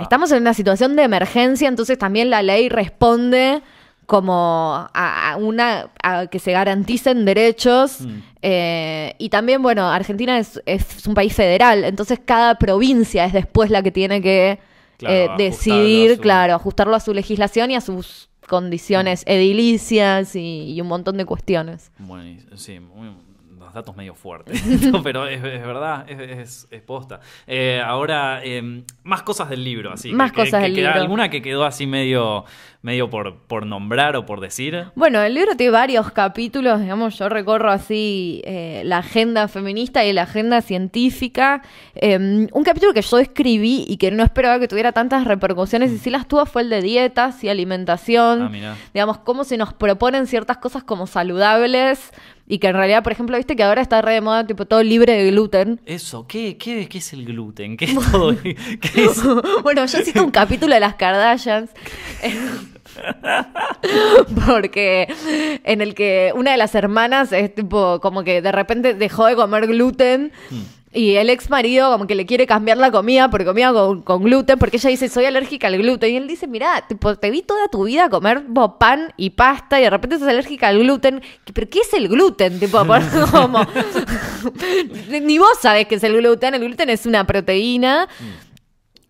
Estamos 0.00 0.32
en 0.32 0.40
una 0.42 0.54
situación 0.54 0.96
de 0.96 1.04
emergencia, 1.04 1.68
entonces 1.68 1.96
también 1.98 2.28
la 2.28 2.42
ley 2.42 2.68
responde 2.68 3.62
como 4.06 4.88
a, 4.92 5.32
a 5.32 5.36
una 5.36 5.90
a 6.02 6.26
que 6.26 6.38
se 6.38 6.52
garanticen 6.52 7.24
derechos 7.24 8.02
Mm. 8.02 8.18
eh, 8.42 9.14
y 9.18 9.28
también 9.30 9.62
bueno 9.62 9.88
Argentina 9.90 10.38
es, 10.38 10.60
es 10.66 11.06
un 11.06 11.14
país 11.14 11.32
federal 11.34 11.84
entonces 11.84 12.20
cada 12.24 12.56
provincia 12.56 13.24
es 13.24 13.32
después 13.32 13.70
la 13.70 13.82
que 13.82 13.90
tiene 13.90 14.20
que 14.20 14.58
Claro, 14.96 15.14
eh, 15.14 15.28
decidir 15.38 16.16
su- 16.16 16.20
claro 16.20 16.54
ajustarlo 16.54 16.94
a 16.94 17.00
su 17.00 17.12
legislación 17.14 17.70
y 17.70 17.74
a 17.76 17.80
sus 17.80 18.28
condiciones 18.48 19.24
Mm. 19.26 19.30
edilicias 19.30 20.36
y, 20.36 20.72
y 20.74 20.80
un 20.80 20.88
montón 20.88 21.16
de 21.16 21.24
cuestiones 21.24 21.90
Bueno, 21.98 22.40
sí, 22.56 22.78
muy- 22.80 23.10
los 23.58 23.72
datos 23.72 23.96
medio 23.96 24.14
fuertes. 24.14 24.62
No, 24.92 25.02
pero 25.02 25.26
es, 25.26 25.42
es 25.42 25.66
verdad, 25.66 26.04
es, 26.08 26.66
es- 26.70 26.82
posta. 26.82 27.20
Eh, 27.46 27.80
ahora, 27.82 28.40
eh, 28.44 28.82
más 29.04 29.22
cosas 29.22 29.48
del 29.48 29.64
libro, 29.64 29.90
así. 29.90 30.10
que- 30.10 30.14
Más 30.14 30.32
que- 30.32 30.42
cosas 30.42 30.60
que 30.60 30.66
del 30.66 30.74
queda- 30.74 30.88
libro. 30.90 31.00
¿Alguna 31.00 31.30
que 31.30 31.40
quedó 31.40 31.64
así 31.64 31.86
medio, 31.86 32.44
medio 32.84 33.08
por, 33.08 33.38
por 33.46 33.64
nombrar 33.64 34.14
o 34.14 34.26
por 34.26 34.40
decir? 34.40 34.84
Bueno, 34.94 35.22
el 35.22 35.32
libro 35.32 35.56
tiene 35.56 35.70
varios 35.72 36.12
capítulos, 36.12 36.82
digamos, 36.82 37.18
yo 37.18 37.30
recorro 37.30 37.70
así 37.70 38.42
eh, 38.44 38.82
la 38.84 38.98
agenda 38.98 39.48
feminista 39.48 40.04
y 40.04 40.12
la 40.12 40.24
agenda 40.24 40.60
científica. 40.60 41.62
Eh, 41.94 42.18
un 42.52 42.62
capítulo 42.62 42.92
que 42.92 43.00
yo 43.00 43.18
escribí 43.18 43.86
y 43.88 43.96
que 43.96 44.10
no 44.10 44.22
esperaba 44.22 44.60
que 44.60 44.68
tuviera 44.68 44.92
tantas 44.92 45.24
repercusiones 45.24 45.92
y 45.92 45.98
sí 45.98 46.10
las 46.10 46.28
tuvo 46.28 46.44
fue 46.44 46.60
el 46.60 46.68
de 46.68 46.82
dietas 46.82 47.42
y 47.42 47.48
alimentación. 47.48 48.42
Ah, 48.42 48.48
mirá. 48.50 48.76
digamos, 48.92 49.16
cómo 49.16 49.44
se 49.44 49.56
nos 49.56 49.72
proponen 49.72 50.26
ciertas 50.26 50.58
cosas 50.58 50.84
como 50.84 51.06
saludables 51.06 52.12
y 52.46 52.58
que 52.58 52.66
en 52.66 52.74
realidad, 52.74 53.02
por 53.02 53.12
ejemplo, 53.12 53.38
viste 53.38 53.56
que 53.56 53.62
ahora 53.62 53.80
está 53.80 54.02
re 54.02 54.12
de 54.12 54.20
moda, 54.20 54.46
tipo, 54.46 54.66
todo 54.66 54.82
libre 54.82 55.14
de 55.14 55.30
gluten. 55.30 55.80
Eso, 55.86 56.26
¿qué, 56.26 56.58
qué, 56.58 56.86
qué 56.86 56.98
es 56.98 57.12
el 57.14 57.24
gluten? 57.24 57.78
¿Qué 57.78 57.86
es 57.86 57.94
todo? 58.12 58.36
¿Qué 58.42 58.56
es? 58.94 59.22
bueno, 59.62 59.86
yo 59.86 59.98
cito 60.04 60.22
un 60.22 60.30
capítulo 60.30 60.74
de 60.74 60.80
las 60.80 60.96
Kardashians. 60.96 61.70
Porque 64.46 65.08
en 65.64 65.80
el 65.80 65.94
que 65.94 66.32
una 66.34 66.52
de 66.52 66.56
las 66.56 66.74
hermanas 66.74 67.32
es 67.32 67.54
tipo 67.54 68.00
como 68.00 68.24
que 68.24 68.42
de 68.42 68.52
repente 68.52 68.94
dejó 68.94 69.26
de 69.26 69.36
comer 69.36 69.66
gluten 69.66 70.32
y 70.92 71.16
el 71.16 71.28
ex 71.28 71.50
marido 71.50 71.90
como 71.90 72.06
que 72.06 72.14
le 72.14 72.24
quiere 72.24 72.46
cambiar 72.46 72.76
la 72.78 72.92
comida 72.92 73.28
porque 73.28 73.44
comía 73.44 73.72
con, 73.72 74.02
con 74.02 74.22
gluten 74.22 74.58
porque 74.60 74.76
ella 74.76 74.90
dice 74.90 75.08
soy 75.08 75.24
alérgica 75.24 75.66
al 75.66 75.76
gluten. 75.76 76.12
Y 76.12 76.16
él 76.16 76.28
dice 76.28 76.46
mira 76.46 76.84
tipo 76.88 77.16
te 77.16 77.30
vi 77.30 77.42
toda 77.42 77.66
tu 77.68 77.84
vida 77.84 78.08
comer 78.08 78.44
pan 78.78 79.12
y 79.16 79.30
pasta 79.30 79.80
y 79.80 79.82
de 79.82 79.90
repente 79.90 80.18
sos 80.18 80.28
alérgica 80.28 80.68
al 80.68 80.78
gluten. 80.78 81.20
Pero 81.52 81.68
qué 81.68 81.80
es 81.80 81.92
el 81.94 82.08
gluten 82.08 82.60
tipo 82.60 82.84
por- 82.84 83.02
como 83.32 83.58
ni 85.08 85.38
vos 85.38 85.58
sabés 85.60 85.86
qué 85.88 85.96
es 85.96 86.04
el 86.04 86.16
gluten 86.16 86.54
el 86.54 86.60
gluten 86.64 86.88
es 86.90 87.06
una 87.06 87.26
proteína 87.26 88.08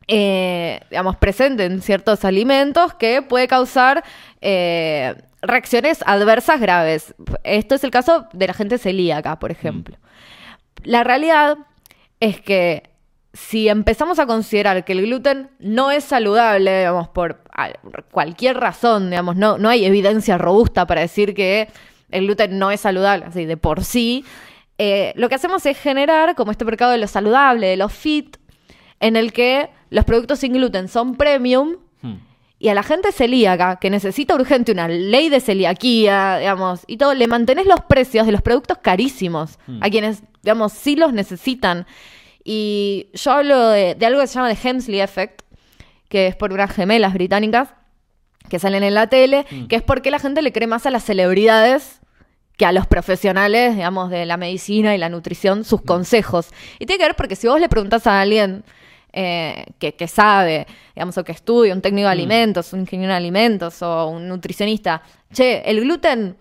eh, 0.08 0.80
digamos, 0.90 1.16
presente 1.16 1.64
en 1.64 1.82
ciertos 1.82 2.24
alimentos 2.24 2.94
que 2.94 3.22
puede 3.22 3.48
causar 3.48 4.04
eh, 4.40 5.14
reacciones 5.42 6.00
adversas 6.06 6.60
graves. 6.60 7.14
Esto 7.42 7.74
es 7.74 7.84
el 7.84 7.90
caso 7.90 8.26
de 8.32 8.46
la 8.46 8.54
gente 8.54 8.78
celíaca, 8.78 9.38
por 9.38 9.50
ejemplo. 9.50 9.96
La 10.82 11.04
realidad 11.04 11.56
es 12.20 12.40
que 12.40 12.90
si 13.32 13.68
empezamos 13.68 14.18
a 14.18 14.26
considerar 14.26 14.84
que 14.84 14.92
el 14.92 15.02
gluten 15.02 15.50
no 15.58 15.90
es 15.90 16.04
saludable, 16.04 16.78
digamos, 16.78 17.08
por 17.08 17.40
cualquier 18.10 18.58
razón, 18.58 19.10
digamos, 19.10 19.36
no, 19.36 19.58
no 19.58 19.68
hay 19.68 19.84
evidencia 19.84 20.38
robusta 20.38 20.86
para 20.86 21.00
decir 21.00 21.34
que 21.34 21.68
el 22.10 22.26
gluten 22.26 22.58
no 22.58 22.70
es 22.70 22.80
saludable, 22.80 23.24
así 23.26 23.44
de 23.44 23.56
por 23.56 23.82
sí, 23.82 24.24
eh, 24.78 25.12
lo 25.16 25.28
que 25.28 25.34
hacemos 25.36 25.66
es 25.66 25.78
generar 25.78 26.34
como 26.34 26.50
este 26.50 26.64
mercado 26.64 26.92
de 26.92 26.98
lo 26.98 27.06
saludable, 27.06 27.68
de 27.68 27.76
lo 27.76 27.88
fit, 27.88 28.36
en 29.06 29.16
el 29.16 29.32
que 29.32 29.68
los 29.90 30.04
productos 30.04 30.38
sin 30.40 30.52
gluten 30.54 30.88
son 30.88 31.14
premium 31.16 31.76
Hmm. 32.02 32.16
y 32.58 32.68
a 32.68 32.74
la 32.74 32.82
gente 32.82 33.12
celíaca 33.12 33.76
que 33.80 33.88
necesita 33.90 34.34
urgente 34.34 34.72
una 34.72 34.88
ley 34.88 35.28
de 35.28 35.40
celiaquía, 35.40 36.38
digamos, 36.38 36.80
y 36.86 36.96
todo, 36.96 37.14
le 37.14 37.26
mantenés 37.26 37.66
los 37.66 37.80
precios 37.88 38.26
de 38.26 38.32
los 38.32 38.42
productos 38.42 38.78
carísimos 38.82 39.58
Hmm. 39.66 39.82
a 39.82 39.88
quienes, 39.90 40.22
digamos, 40.42 40.72
sí 40.72 40.96
los 40.96 41.12
necesitan. 41.12 41.86
Y 42.44 43.06
yo 43.14 43.32
hablo 43.32 43.68
de, 43.70 43.94
de 43.94 44.06
algo 44.06 44.20
que 44.20 44.26
se 44.26 44.34
llama 44.34 44.54
The 44.54 44.68
Hemsley 44.68 45.00
Effect, 45.00 45.42
que 46.08 46.26
es 46.26 46.36
por 46.36 46.52
unas 46.52 46.70
gemelas 46.72 47.14
británicas 47.14 47.70
que 48.50 48.58
salen 48.58 48.82
en 48.82 48.92
la 48.94 49.06
tele, 49.06 49.46
Mm. 49.50 49.66
que 49.68 49.76
es 49.76 49.82
porque 49.82 50.10
la 50.10 50.18
gente 50.18 50.42
le 50.42 50.52
cree 50.52 50.66
más 50.66 50.84
a 50.86 50.90
las 50.90 51.04
celebridades 51.04 52.00
que 52.58 52.66
a 52.66 52.72
los 52.72 52.86
profesionales, 52.86 53.74
digamos, 53.74 54.10
de 54.10 54.26
la 54.26 54.36
medicina 54.36 54.94
y 54.94 54.98
la 54.98 55.08
nutrición, 55.08 55.64
sus 55.64 55.80
consejos. 55.82 56.48
Y 56.78 56.86
tiene 56.86 56.98
que 56.98 57.06
ver 57.06 57.16
porque 57.16 57.34
si 57.36 57.48
vos 57.48 57.58
le 57.58 57.68
preguntás 57.70 58.06
a 58.06 58.20
alguien 58.20 58.62
eh, 59.16 59.66
que, 59.78 59.94
que 59.94 60.08
sabe, 60.08 60.66
digamos, 60.94 61.16
o 61.16 61.22
que 61.24 61.32
estudia, 61.32 61.72
un 61.72 61.80
técnico 61.80 62.06
de 62.08 62.12
alimentos, 62.12 62.72
un 62.72 62.80
ingeniero 62.80 63.12
de 63.12 63.16
alimentos 63.16 63.80
o 63.82 64.08
un 64.08 64.26
nutricionista, 64.28 65.02
che, 65.32 65.62
¿el 65.64 65.80
gluten 65.80 66.36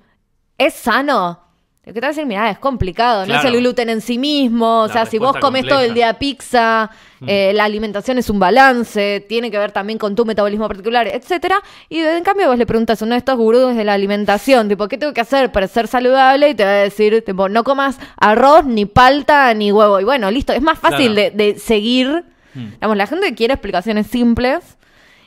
es 0.57 0.73
sano? 0.73 1.39
Lo 1.85 1.93
que 1.93 1.99
te 1.99 2.05
va 2.05 2.07
a 2.07 2.11
decir, 2.11 2.25
mira, 2.25 2.49
es 2.49 2.59
complicado, 2.59 3.25
no 3.25 3.35
es 3.35 3.43
el 3.43 3.57
gluten 3.57 3.89
en 3.89 3.99
sí 3.99 4.17
mismo, 4.17 4.83
o 4.83 4.87
sea, 4.87 5.05
si 5.05 5.17
vos 5.17 5.35
comes 5.35 5.67
todo 5.67 5.81
el 5.81 5.93
día 5.93 6.17
pizza, 6.17 6.89
eh, 7.27 7.51
la 7.53 7.65
alimentación 7.65 8.17
es 8.17 8.29
un 8.29 8.39
balance, 8.39 9.25
tiene 9.27 9.51
que 9.51 9.57
ver 9.57 9.73
también 9.73 9.99
con 9.99 10.15
tu 10.15 10.23
metabolismo 10.23 10.65
particular, 10.69 11.07
etcétera. 11.07 11.61
Y 11.89 11.99
en 11.99 12.23
cambio 12.23 12.47
vos 12.47 12.57
le 12.57 12.65
preguntas 12.65 13.01
a 13.01 13.05
uno 13.05 13.15
de 13.15 13.19
estos 13.19 13.35
gurús 13.37 13.75
de 13.75 13.83
la 13.83 13.95
alimentación, 13.95 14.69
tipo, 14.69 14.87
¿qué 14.87 14.97
tengo 14.97 15.13
que 15.13 15.19
hacer 15.19 15.51
para 15.51 15.67
ser 15.67 15.89
saludable? 15.89 16.51
Y 16.51 16.55
te 16.55 16.63
va 16.63 16.69
a 16.69 16.73
decir, 16.75 17.21
tipo, 17.25 17.49
no 17.49 17.65
comas 17.65 17.99
arroz, 18.15 18.63
ni 18.63 18.85
palta, 18.85 19.53
ni 19.53 19.73
huevo. 19.73 19.99
Y 19.99 20.05
bueno, 20.05 20.31
listo, 20.31 20.53
es 20.53 20.61
más 20.61 20.79
fácil 20.79 21.13
Claro. 21.13 21.31
de, 21.35 21.51
de 21.53 21.59
seguir 21.59 22.23
Hmm. 22.53 22.71
Digamos, 22.71 22.97
la 22.97 23.07
gente 23.07 23.33
quiere 23.35 23.53
explicaciones 23.53 24.07
simples 24.07 24.77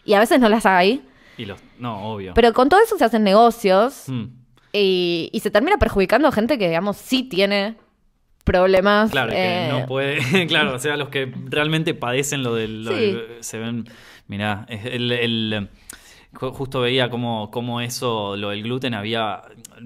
y 0.05 0.15
a 0.15 0.21
veces 0.21 0.41
no 0.41 0.49
las 0.49 0.67
hay. 0.67 1.03
Y 1.39 1.45
los, 1.45 1.61
no, 1.79 2.13
obvio. 2.13 2.33
Pero 2.35 2.53
con 2.53 2.69
todo 2.69 2.81
eso 2.83 2.97
se 2.97 3.05
hacen 3.05 3.23
negocios 3.25 4.05
Mm. 4.09 4.25
y, 4.73 5.29
y 5.33 5.41
se 5.41 5.51
termina 5.51 5.77
perjudicando 5.79 6.29
a 6.29 6.33
gente 6.33 6.59
que, 6.59 6.69
digamos, 6.69 6.97
sí 6.97 7.23
tiene 7.25 7.77
problemas. 8.45 9.11
Claro, 9.11 9.31
que 9.33 9.67
eh, 9.67 9.69
no 9.71 9.87
puede. 9.87 10.19
claro, 10.47 10.75
o 10.75 10.79
sea, 10.79 10.97
los 10.97 11.09
que 11.09 11.33
realmente 11.47 11.95
padecen 11.95 12.43
lo 12.43 12.55
del. 12.55 12.85
lo 12.85 12.93
Sí. 12.93 12.97
del- 12.99 13.27
se 13.41 13.59
ven. 13.59 13.85
Mirá, 14.29 14.67
el. 14.69 15.69
Justo 16.39 16.81
veía 16.83 17.09
cómo, 17.09 17.51
cómo 17.51 17.81
eso, 17.81 18.37
lo 18.37 18.51
del 18.51 18.63
gluten 18.63 18.93
había, 18.93 19.41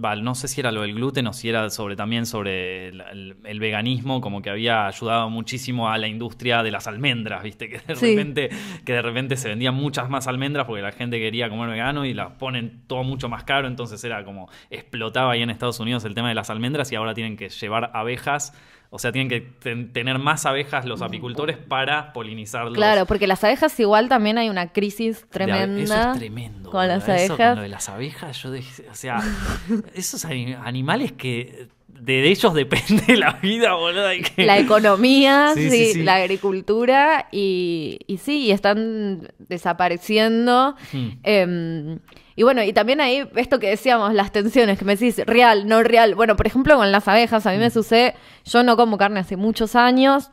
va, 0.05 0.17
no 0.17 0.35
sé 0.35 0.49
si 0.49 0.61
era 0.61 0.73
lo 0.73 0.83
del 0.83 0.95
gluten 0.95 1.27
o 1.29 1.33
si 1.33 1.49
era 1.49 1.71
sobre 1.71 1.95
también 1.95 2.27
sobre 2.27 2.89
el, 2.89 3.01
el- 3.01 3.37
el 3.45 3.61
veganismo, 3.61 4.21
como 4.21 4.43
que 4.43 4.51
había 4.51 4.87
ayudado 4.89 5.31
muchísimo 5.31 5.89
a 5.91 5.97
la 5.99 6.09
industria 6.09 6.63
de 6.65 6.73
las 6.73 6.89
almendras, 6.89 7.45
viste, 7.45 7.69
que 7.71 7.79
de 7.79 7.95
Sí. 7.95 8.17
repente, 8.17 8.51
que 8.85 8.93
de 8.95 9.03
repente 9.03 9.37
se 9.37 9.49
vendían 9.49 9.75
muchas 9.77 10.11
más 10.11 10.27
almendras 10.27 10.67
porque 10.67 10.83
la 10.83 10.91
gente 10.93 11.19
quería 11.21 11.49
comer 11.49 11.69
vegano 11.71 12.05
y 12.05 12.15
las 12.15 12.33
ponen 12.33 12.83
todo 12.89 13.05
mucho 13.05 13.29
más 13.29 13.45
caro, 13.45 13.69
entonces 13.69 14.03
era 14.03 14.25
como 14.25 14.49
explotaba 14.71 15.33
ahí 15.33 15.43
en 15.43 15.51
Estados 15.51 15.79
Unidos 15.79 16.05
el 16.05 16.15
tema 16.15 16.29
de 16.31 16.35
las 16.35 16.51
almendras 16.51 16.91
y 16.91 16.97
ahora 16.97 17.15
tienen 17.15 17.37
que 17.37 17.49
llevar 17.49 17.91
abejas, 17.95 18.53
o 18.93 18.99
sea, 18.99 19.13
tienen 19.13 19.29
que 19.29 19.41
ten- 19.41 19.93
tener 19.93 20.19
más 20.19 20.47
abejas 20.47 20.85
los 20.85 21.01
apicultores 21.01 21.57
para 21.57 22.13
polinizarlos. 22.13 22.75
Claro, 22.75 23.07
porque 23.07 23.27
las 23.29 23.43
abejas 23.45 23.79
igual 23.79 24.09
también 24.09 24.37
hay 24.37 24.49
una 24.49 24.73
crisis 24.73 25.25
tremenda. 25.31 25.83
Eso 26.03 26.11
es 26.13 26.19
tremendo. 26.19 26.71
Con 26.71 26.89
las. 26.89 27.05
Eso 27.09 27.13
abejas. 27.35 27.37
con 27.51 27.57
lo 27.57 27.63
de 27.63 27.69
las 27.69 27.89
abejas, 27.89 28.43
yo 28.43 28.51
dije, 28.51 28.85
o 28.91 28.95
sea, 28.95 29.21
esos 29.95 30.25
ani- 30.25 30.55
animales 30.55 31.13
que 31.13 31.69
de 31.89 32.29
ellos 32.31 32.55
depende 32.55 33.17
la 33.17 33.33
vida, 33.35 33.75
boludo. 33.75 34.09
que- 34.35 34.45
La 34.45 34.59
economía, 34.59 35.51
Sí, 35.55 35.71
sí, 35.71 35.87
sí, 35.87 35.93
sí. 35.93 36.03
la 36.03 36.17
agricultura 36.17 37.29
y, 37.31 37.99
y 38.07 38.17
sí, 38.19 38.47
y 38.47 38.51
están 38.51 39.29
desapareciendo. 39.39 40.75
Hmm. 40.93 41.09
Eh, 41.23 41.99
y 42.37 42.43
bueno, 42.43 42.63
y 42.63 42.73
también 42.73 43.01
ahí, 43.01 43.29
esto 43.37 43.59
que 43.59 43.69
decíamos, 43.69 44.15
las 44.15 44.33
tensiones, 44.33 44.79
que 44.79 44.85
me 44.85 44.97
decís, 44.97 45.19
real, 45.27 45.67
no 45.69 45.83
real. 45.83 46.15
Bueno, 46.15 46.37
por 46.37 46.47
ejemplo, 46.47 46.77
con 46.77 46.91
las 46.93 47.07
abejas, 47.09 47.47
a 47.47 47.51
mí 47.53 47.59
me 47.59 47.71
sucede, 47.71 48.15
yo 48.45 48.63
no 48.63 48.77
como 48.77 48.97
carne 48.99 49.21
hace 49.21 49.37
muchos 49.37 49.77
años. 49.77 50.31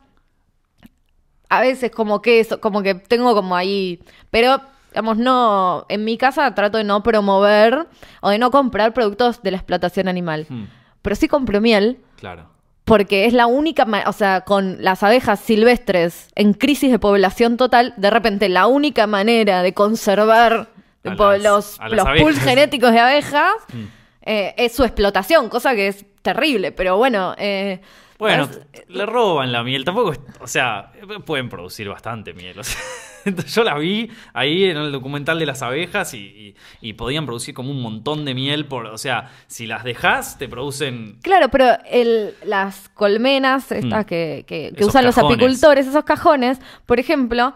A 1.50 1.60
veces 1.62 1.90
como 1.90 2.20
queso, 2.20 2.60
como 2.60 2.82
que 2.82 2.94
tengo 2.94 3.34
como 3.34 3.56
ahí, 3.56 4.02
pero 4.30 4.60
digamos, 4.90 5.16
no, 5.16 5.86
en 5.88 6.04
mi 6.04 6.18
casa 6.18 6.54
trato 6.54 6.76
de 6.78 6.84
no 6.84 7.02
promover 7.02 7.86
o 8.20 8.30
de 8.30 8.38
no 8.38 8.50
comprar 8.50 8.92
productos 8.92 9.42
de 9.42 9.50
la 9.52 9.56
explotación 9.56 10.08
animal. 10.08 10.46
Hmm, 10.48 10.64
Pero 11.02 11.16
sí 11.16 11.26
compro 11.26 11.60
miel, 11.62 12.00
claro. 12.16 12.50
porque 12.84 13.24
es 13.24 13.32
la 13.32 13.46
única, 13.46 13.86
o 14.06 14.12
sea, 14.12 14.42
con 14.42 14.82
las 14.82 15.02
abejas 15.02 15.40
silvestres 15.40 16.28
en 16.34 16.52
crisis 16.52 16.90
de 16.90 16.98
población 16.98 17.56
total, 17.56 17.94
de 17.96 18.10
repente 18.10 18.48
la 18.50 18.66
única 18.66 19.06
manera 19.06 19.62
de 19.62 19.72
conservar 19.72 20.68
A 21.04 21.10
tipo, 21.10 21.30
las- 21.32 21.42
los, 21.42 21.80
a 21.80 21.88
las 21.88 22.04
los 22.04 22.20
pools 22.20 22.38
genéticos 22.40 22.92
de 22.92 22.98
abejas 23.00 23.52
Mm. 23.72 23.84
eh, 24.22 24.54
es 24.56 24.74
su 24.74 24.84
explotación, 24.84 25.48
cosa 25.48 25.74
que 25.74 25.88
es 25.88 26.04
terrible, 26.22 26.72
pero 26.72 26.96
bueno. 26.96 27.34
eh, 27.38 27.80
Bueno, 28.18 28.48
es- 28.72 28.84
le 28.88 29.06
roban 29.06 29.52
la 29.52 29.62
miel, 29.62 29.84
tampoco, 29.84 30.12
es- 30.12 30.20
o 30.40 30.46
sea, 30.46 30.92
pueden 31.24 31.48
producir 31.48 31.88
bastante 31.88 32.34
miel. 32.34 32.58
o 32.58 32.64
sea, 32.64 32.80
entonces 33.24 33.54
yo 33.54 33.62
la 33.62 33.78
vi 33.78 34.10
ahí 34.34 34.64
en 34.64 34.76
el 34.76 34.90
documental 34.90 35.38
de 35.38 35.46
las 35.46 35.62
abejas 35.62 36.12
y, 36.14 36.18
y- 36.18 36.54
y 36.80 36.92
podían 36.94 37.26
producir 37.26 37.54
como 37.54 37.70
un 37.70 37.80
montón 37.80 38.24
de 38.24 38.34
miel, 38.34 38.66
por, 38.66 38.86
o 38.86 38.98
sea, 38.98 39.30
si 39.46 39.66
las 39.68 39.84
dejas 39.84 40.36
te 40.36 40.48
producen... 40.48 41.18
Claro, 41.22 41.48
pero 41.48 41.78
el, 41.88 42.34
las 42.44 42.88
colmenas, 42.90 43.70
estas 43.70 44.04
Mm. 44.04 44.08
que, 44.08 44.44
que- 44.48 44.72
que 44.76 44.84
usan 44.84 45.04
los 45.04 45.16
apicultores, 45.16 45.86
esos 45.86 46.02
cajones, 46.04 46.58
por 46.86 46.98
ejemplo, 46.98 47.54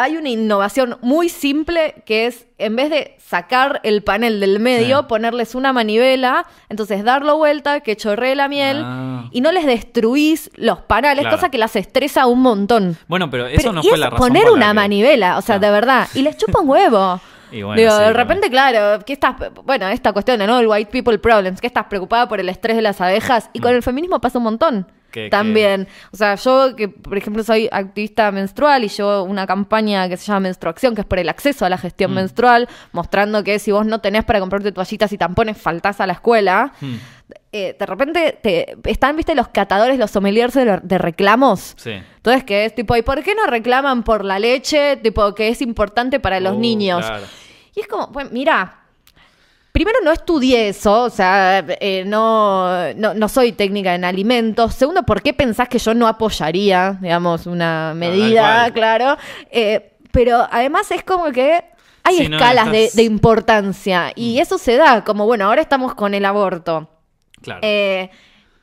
hay 0.00 0.16
una 0.16 0.28
innovación 0.28 0.96
muy 1.02 1.28
simple 1.28 2.02
que 2.06 2.26
es, 2.26 2.46
en 2.56 2.76
vez 2.76 2.88
de 2.88 3.16
sacar 3.18 3.80
el 3.82 4.02
panel 4.02 4.38
del 4.40 4.60
medio, 4.60 5.00
Sí. 5.00 5.04
ponerles 5.08 5.54
una 5.56 5.72
manivela, 5.72 6.46
entonces 6.68 7.02
darlo 7.04 7.36
vuelta, 7.36 7.80
que 7.80 7.96
chorree 7.96 8.36
la 8.36 8.48
miel, 8.48 8.80
Ah. 8.84 9.24
y 9.32 9.40
no 9.40 9.50
les 9.52 9.66
destruís 9.66 10.50
los 10.54 10.78
panales, 10.80 11.22
Claro. 11.22 11.36
cosa 11.36 11.50
que 11.50 11.58
las 11.58 11.74
estresa 11.76 12.26
un 12.26 12.40
montón. 12.42 12.96
Bueno, 13.08 13.28
pero 13.28 13.46
eso 13.48 13.56
Pero- 13.56 13.72
no 13.72 13.80
y 13.80 13.88
fue 13.88 13.94
es 13.94 13.98
la 14.00 14.10
razón 14.10 14.28
poner 14.28 14.50
una 14.50 14.68
que- 14.68 14.74
manivela, 14.74 15.36
o 15.36 15.42
sea, 15.42 15.58
de 15.58 15.70
verdad, 15.70 16.08
y 16.14 16.22
les 16.22 16.36
chupa 16.36 16.60
un 16.60 16.68
huevo. 16.70 17.20
Y 17.50 17.62
bueno, 17.62 17.80
Digo, 17.80 17.92
sí, 17.96 18.02
de 18.04 18.12
repente, 18.12 18.50
claro, 18.50 19.02
que 19.06 19.14
estás, 19.14 19.34
bueno, 19.64 19.88
esta 19.88 20.12
cuestión 20.12 20.38
de 20.38 20.46
no 20.46 20.60
el 20.60 20.66
white 20.68 20.90
people 20.92 21.18
problems, 21.18 21.62
que 21.62 21.66
estás 21.66 21.86
preocupada 21.86 22.28
por 22.28 22.40
el 22.40 22.48
estrés 22.50 22.76
de 22.76 22.82
las 22.82 23.00
abejas 23.00 23.48
y 23.54 23.60
con 23.60 23.74
el 23.74 23.82
feminismo 23.82 24.20
pasa 24.20 24.36
un 24.36 24.44
montón. 24.44 24.86
Mm. 25.08 25.10
Que- 25.10 25.30
También, 25.30 25.88
o 26.12 26.16
sea, 26.16 26.34
yo 26.34 26.76
que 26.76 26.88
por 26.88 27.16
ejemplo 27.16 27.42
soy 27.42 27.68
activista 27.72 28.30
menstrual 28.30 28.84
y 28.84 28.88
llevo 28.88 29.22
una 29.22 29.46
campaña 29.46 30.08
que 30.08 30.16
se 30.18 30.26
llama 30.26 30.40
Menstruación, 30.40 30.94
que 30.94 31.00
es 31.00 31.06
por 31.06 31.18
el 31.18 31.28
acceso 31.30 31.64
a 31.64 31.70
la 31.70 31.78
gestión 31.78 32.10
Mm. 32.12 32.14
menstrual, 32.14 32.68
mostrando 32.92 33.42
que 33.42 33.58
si 33.58 33.72
vos 33.72 33.86
no 33.86 34.00
tenés 34.00 34.24
para 34.24 34.38
comprarte 34.40 34.70
toallitas 34.72 35.10
y 35.12 35.18
tampones, 35.18 35.56
faltás 35.56 36.00
a 36.00 36.06
la 36.06 36.12
escuela. 36.14 36.72
Hmm, 36.80 36.96
Eh, 37.52 37.74
de 37.78 37.86
repente 37.86 38.38
te, 38.42 38.76
están, 38.84 39.16
viste, 39.16 39.34
los 39.34 39.48
catadores, 39.48 39.98
los 39.98 40.10
sommeliers 40.10 40.52
de, 40.54 40.80
de 40.82 40.98
reclamos. 40.98 41.74
sí. 41.78 41.92
Entonces, 42.16 42.44
que 42.44 42.66
es 42.66 42.74
tipo, 42.74 42.94
¿y 42.96 43.00
por 43.02 43.22
qué 43.22 43.34
no 43.34 43.46
reclaman 43.46 44.02
por 44.02 44.22
la 44.24 44.38
leche? 44.38 44.96
Tipo, 44.98 45.34
que 45.34 45.48
es 45.48 45.62
importante 45.62 46.20
para 46.20 46.40
los 46.40 46.54
Uh, 46.54 46.58
niños. 46.60 47.04
claro. 47.06 47.24
Y 47.74 47.80
es 47.80 47.86
como, 47.88 48.08
bueno, 48.08 48.30
mira, 48.32 48.80
primero 49.78 49.98
no 50.02 50.10
estudié 50.10 50.68
eso, 50.70 51.02
o 51.04 51.10
sea, 51.10 51.64
eh, 51.80 52.02
no, 52.04 52.92
no, 52.94 53.14
no 53.14 53.28
soy 53.28 53.52
técnica 53.52 53.94
en 53.94 54.04
alimentos. 54.04 54.74
Segundo, 54.74 55.04
¿por 55.04 55.22
qué 55.22 55.32
pensás 55.32 55.68
que 55.68 55.78
yo 55.78 55.94
no 55.94 56.08
apoyaría, 56.08 56.98
digamos, 57.00 57.46
una 57.46 57.92
medida, 57.94 58.62
cual. 58.62 58.72
claro? 58.72 59.16
Eh, 59.52 59.92
pero 60.10 60.46
además 60.50 60.90
es 60.90 61.04
como 61.04 61.30
que 61.30 61.62
hay 62.02 62.18
escalas 62.22 62.72
de, 62.72 62.84
estás- 62.86 62.96
de 62.96 63.02
importancia 63.04 64.12
y 64.16 64.40
eso 64.40 64.58
se 64.58 64.76
da, 64.76 65.04
como, 65.04 65.26
bueno, 65.26 65.44
ahora 65.44 65.60
estamos 65.62 65.94
con 65.94 66.12
el 66.14 66.24
aborto. 66.24 66.88
Claro. 67.40 67.60
Eh, 67.62 68.10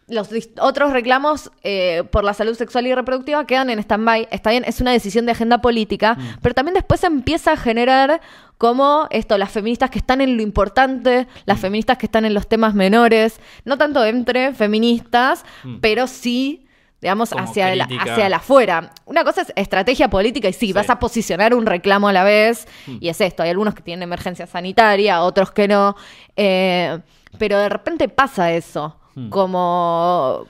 los 0.08 0.30
otros 0.62 0.92
reclamos 0.94 1.52
eh, 1.64 2.04
por 2.12 2.24
la 2.24 2.34
salud 2.36 2.56
sexual 2.56 2.86
y 2.86 2.94
reproductiva 2.94 3.46
quedan 3.48 3.70
en 3.72 3.80
stand-by. 3.80 4.28
Está 4.30 4.52
bien, 4.52 4.64
es 4.68 4.80
una 4.80 4.92
decisión 4.92 5.26
de 5.26 5.32
agenda 5.32 5.60
política, 5.62 6.16
pero 6.42 6.54
también 6.54 6.76
después 6.76 7.00
se 7.00 7.08
empieza 7.08 7.54
a 7.54 7.58
generar 7.58 8.22
como 8.60 9.08
esto, 9.10 9.38
las 9.38 9.52
feministas 9.52 9.90
que 9.90 9.98
están 10.00 10.22
en 10.22 10.38
lo 10.38 10.44
importante, 10.44 11.28
las 11.46 11.60
feministas 11.60 11.98
que 11.98 12.06
están 12.06 12.24
en 12.24 12.34
los 12.36 12.48
temas 12.48 12.74
menores, 12.76 13.40
no 13.66 13.78
tanto 13.78 14.06
entre 14.06 14.54
feministas, 14.54 15.44
Mm. 15.64 15.78
pero 15.82 16.08
sí 16.08 16.62
digamos, 17.02 17.30
Como 17.30 17.44
hacia, 17.44 17.76
la, 17.76 17.86
crítica. 17.86 18.14
hacia 18.14 18.30
la 18.30 18.38
afuera. 18.38 18.92
Una 19.06 19.24
cosa 19.24 19.42
es 19.42 19.54
estrategia 19.56 20.10
política 20.10 20.48
y 20.50 20.54
sí, 20.54 20.68
Sí. 20.68 20.74
vas 20.74 20.90
a 20.90 20.98
posicionar 20.98 21.54
un 21.54 21.68
reclamo 21.68 22.08
a 22.08 22.14
la 22.14 22.24
vez, 22.24 22.68
y 23.00 23.10
es 23.10 23.22
esto, 23.22 23.44
hay 23.44 23.50
algunos 23.52 23.76
que 23.76 23.84
tienen 23.84 24.02
emergencia 24.04 24.48
sanitaria, 24.48 25.22
otros 25.22 25.52
que 25.52 25.68
no, 25.68 25.96
eh, 26.36 26.98
pero 27.38 27.60
de 27.60 27.70
repente 27.70 28.10
pasa 28.10 28.52
eso, 28.54 28.98
Hmm. 29.16 29.30
como... 29.30 30.46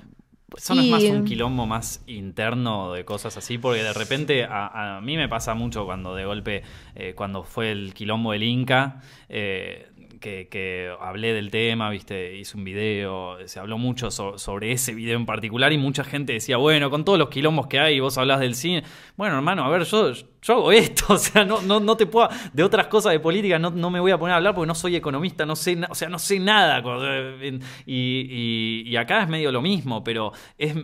Eso 0.55 0.74
no 0.74 0.82
es 0.82 0.89
más 0.89 1.03
un 1.03 1.26
quilombo 1.26 1.66
más 1.66 2.01
interno 2.07 2.93
de 2.93 3.03
cosas 3.03 3.36
así, 3.36 3.57
porque 3.57 3.84
de 3.84 3.91
repente 3.91 4.45
a, 4.45 4.97
a 4.97 5.01
mí 5.01 5.18
me 5.18 5.28
pasa 5.28 5.53
mucho 5.53 5.86
cuando 5.86 6.16
de 6.16 6.24
golpe, 6.24 6.63
eh, 6.95 7.13
cuando 7.13 7.43
fue 7.43 7.72
el 7.72 7.93
quilombo 7.93 8.32
del 8.32 8.43
Inca, 8.43 9.01
eh, 9.28 9.89
que, 10.26 10.92
hablé 11.00 11.34
del 11.34 11.52
tema, 11.52 11.90
viste, 11.90 12.36
hice 12.36 12.58
un 12.58 12.64
video, 12.64 13.38
se 13.48 13.60
habló 13.60 13.78
mucho 13.78 14.10
so- 14.12 14.38
sobre 14.38 14.72
ese 14.72 14.94
video 14.94 15.16
en 15.18 15.26
particular 15.26 15.72
y 15.72 15.78
mucha 15.78 16.04
gente 16.04 16.34
decía, 16.34 16.58
bueno, 16.58 16.90
con 16.90 17.06
todos 17.06 17.20
los 17.20 17.30
quilombos 17.30 17.68
que 17.68 17.80
hay, 17.80 18.00
vos 18.00 18.18
hablas 18.18 18.40
del 18.40 18.56
cine, 18.56 18.84
bueno, 19.18 19.36
hermano, 19.36 19.64
a 19.64 19.70
ver, 19.70 19.84
yo, 19.84 20.12
yo 20.12 20.54
hago 20.54 20.72
esto, 20.72 21.06
o 21.14 21.18
sea, 21.18 21.46
no, 21.46 21.62
no, 21.62 21.80
no 21.80 21.96
te 21.96 22.06
puedo, 22.08 22.28
de 22.54 22.64
otras 22.64 22.88
cosas 22.88 23.12
de 23.14 23.20
política 23.20 23.60
no, 23.60 23.70
no 23.70 23.90
me 23.92 24.00
voy 24.00 24.12
a 24.12 24.18
poner 24.18 24.34
a 24.34 24.38
hablar 24.38 24.56
porque 24.56 24.68
no 24.68 24.76
soy 24.76 24.96
economista, 24.96 25.46
no 25.46 25.56
sé, 25.56 25.78
o 25.90 25.96
sea, 25.96 26.10
no 26.10 26.18
sé 26.20 26.40
nada, 26.40 26.82
eh, 27.04 27.60
y, 27.86 28.84
y- 28.86 28.90
y 28.90 28.96
acá 28.98 29.22
es 29.24 29.30
medio 29.30 29.52
lo 29.52 29.62
mismo, 29.62 30.04
pero 30.04 30.32
es 30.58 30.76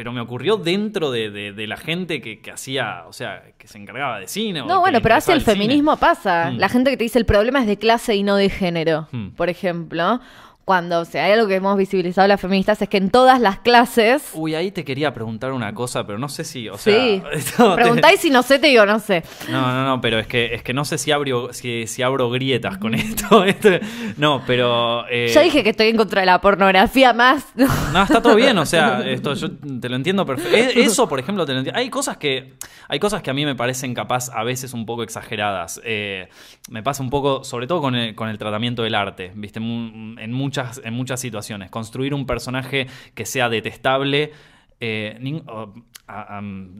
pero 0.00 0.12
me 0.14 0.20
ocurrió 0.22 0.56
dentro 0.56 1.10
de, 1.10 1.28
de- 1.30 1.52
de 1.52 1.66
la 1.66 1.76
gente 1.76 2.22
que, 2.22 2.40
que 2.40 2.50
hacía, 2.50 3.04
o 3.06 3.12
sea, 3.12 3.42
que 3.58 3.68
se 3.68 3.76
encargaba 3.76 4.18
de 4.18 4.28
cine. 4.28 4.60
No, 4.60 4.80
bueno, 4.80 5.02
pero 5.02 5.14
hacia 5.16 5.34
interesaba 5.34 5.34
el 5.34 5.42
feminismo 5.42 5.98
pasa. 5.98 6.52
Mm. 6.52 6.56
La 6.58 6.70
gente 6.70 6.88
que 6.90 6.96
te 6.96 7.04
dice 7.04 7.18
el 7.18 7.26
problema 7.26 7.60
es 7.60 7.66
de 7.66 7.76
clase 7.76 8.14
y 8.16 8.22
no 8.22 8.36
de 8.36 8.48
género, 8.48 9.08
Mm. 9.12 9.28
por 9.32 9.50
ejemplo. 9.50 10.18
Cuando, 10.64 11.00
o 11.00 11.04
sea, 11.04 11.24
hay 11.24 11.32
algo 11.32 11.48
que 11.48 11.56
hemos 11.56 11.76
visibilizado 11.76 12.28
las 12.28 12.40
feministas 12.40 12.80
es 12.80 12.88
que 12.88 12.98
en 12.98 13.10
todas 13.10 13.40
las 13.40 13.58
clases... 13.58 14.30
Uy, 14.34 14.54
ahí 14.54 14.70
te 14.70 14.84
quería 14.84 15.12
preguntar 15.12 15.50
una 15.52 15.74
cosa, 15.74 16.06
pero 16.06 16.16
no 16.18 16.28
sé 16.28 16.44
si, 16.44 16.68
o 16.68 16.78
sea... 16.78 16.94
sí, 16.94 17.22
te- 17.56 17.74
preguntáis 17.74 18.20
si 18.20 18.30
no 18.30 18.42
sé, 18.44 18.60
te 18.60 18.68
digo 18.68 18.86
no 18.86 19.00
sé. 19.00 19.24
No, 19.50 19.60
no, 19.62 19.84
no, 19.84 20.00
pero 20.00 20.18
es 20.20 20.28
que, 20.28 20.54
es 20.54 20.62
que 20.62 20.72
no 20.72 20.84
sé 20.84 20.98
si 20.98 21.10
abro, 21.10 21.52
si, 21.52 21.88
si 21.88 22.02
abro 22.02 22.30
grietas 22.30 22.78
con 22.78 22.94
esto. 22.94 23.44
Este, 23.50 23.80
no, 24.16 24.42
pero... 24.46 25.06
eh, 25.08 25.32
Yo 25.34 25.40
dije 25.42 25.64
que 25.64 25.70
estoy 25.70 25.88
en 25.88 25.96
contra 25.96 26.20
de 26.20 26.26
la 26.26 26.40
pornografía 26.40 27.12
más. 27.12 27.46
No, 27.92 28.02
está 28.04 28.22
todo 28.22 28.36
bien, 28.36 28.56
o 28.58 28.66
sea, 28.66 29.02
esto 29.04 29.34
yo 29.34 29.48
te 29.80 29.88
lo 29.88 29.96
entiendo 29.96 30.24
perfecto. 30.24 30.78
Eso, 30.78 31.08
por 31.08 31.18
ejemplo, 31.18 31.44
te 31.46 31.52
lo 31.52 31.58
entiendo. 31.58 31.80
Hay 31.80 31.90
cosas 31.90 32.16
que 32.18 32.54
hay 32.88 32.98
cosas 33.00 33.22
que 33.22 33.30
a 33.30 33.34
mí 33.34 33.44
me 33.44 33.54
parecen 33.56 33.94
capaz 33.94 34.28
a 34.32 34.42
veces 34.44 34.72
un 34.74 34.84
poco 34.86 35.02
exageradas. 35.02 35.80
Eh, 35.84 36.28
me 36.68 36.82
pasa 36.82 37.02
un 37.02 37.10
poco, 37.10 37.42
sobre 37.44 37.66
todo 37.66 37.80
con 37.80 37.94
el, 37.96 38.14
con 38.14 38.28
el 38.28 38.38
tratamiento 38.38 38.82
del 38.82 38.94
arte, 38.94 39.32
¿viste? 39.34 39.58
En 39.60 40.32
muchas, 40.32 40.59
en 40.84 40.94
muchas 40.94 41.20
situaciones. 41.20 41.70
Construir 41.70 42.14
un 42.14 42.26
personaje 42.26 42.86
que 43.14 43.26
sea 43.26 43.48
detestable 43.48 44.32
eh, 44.80 45.18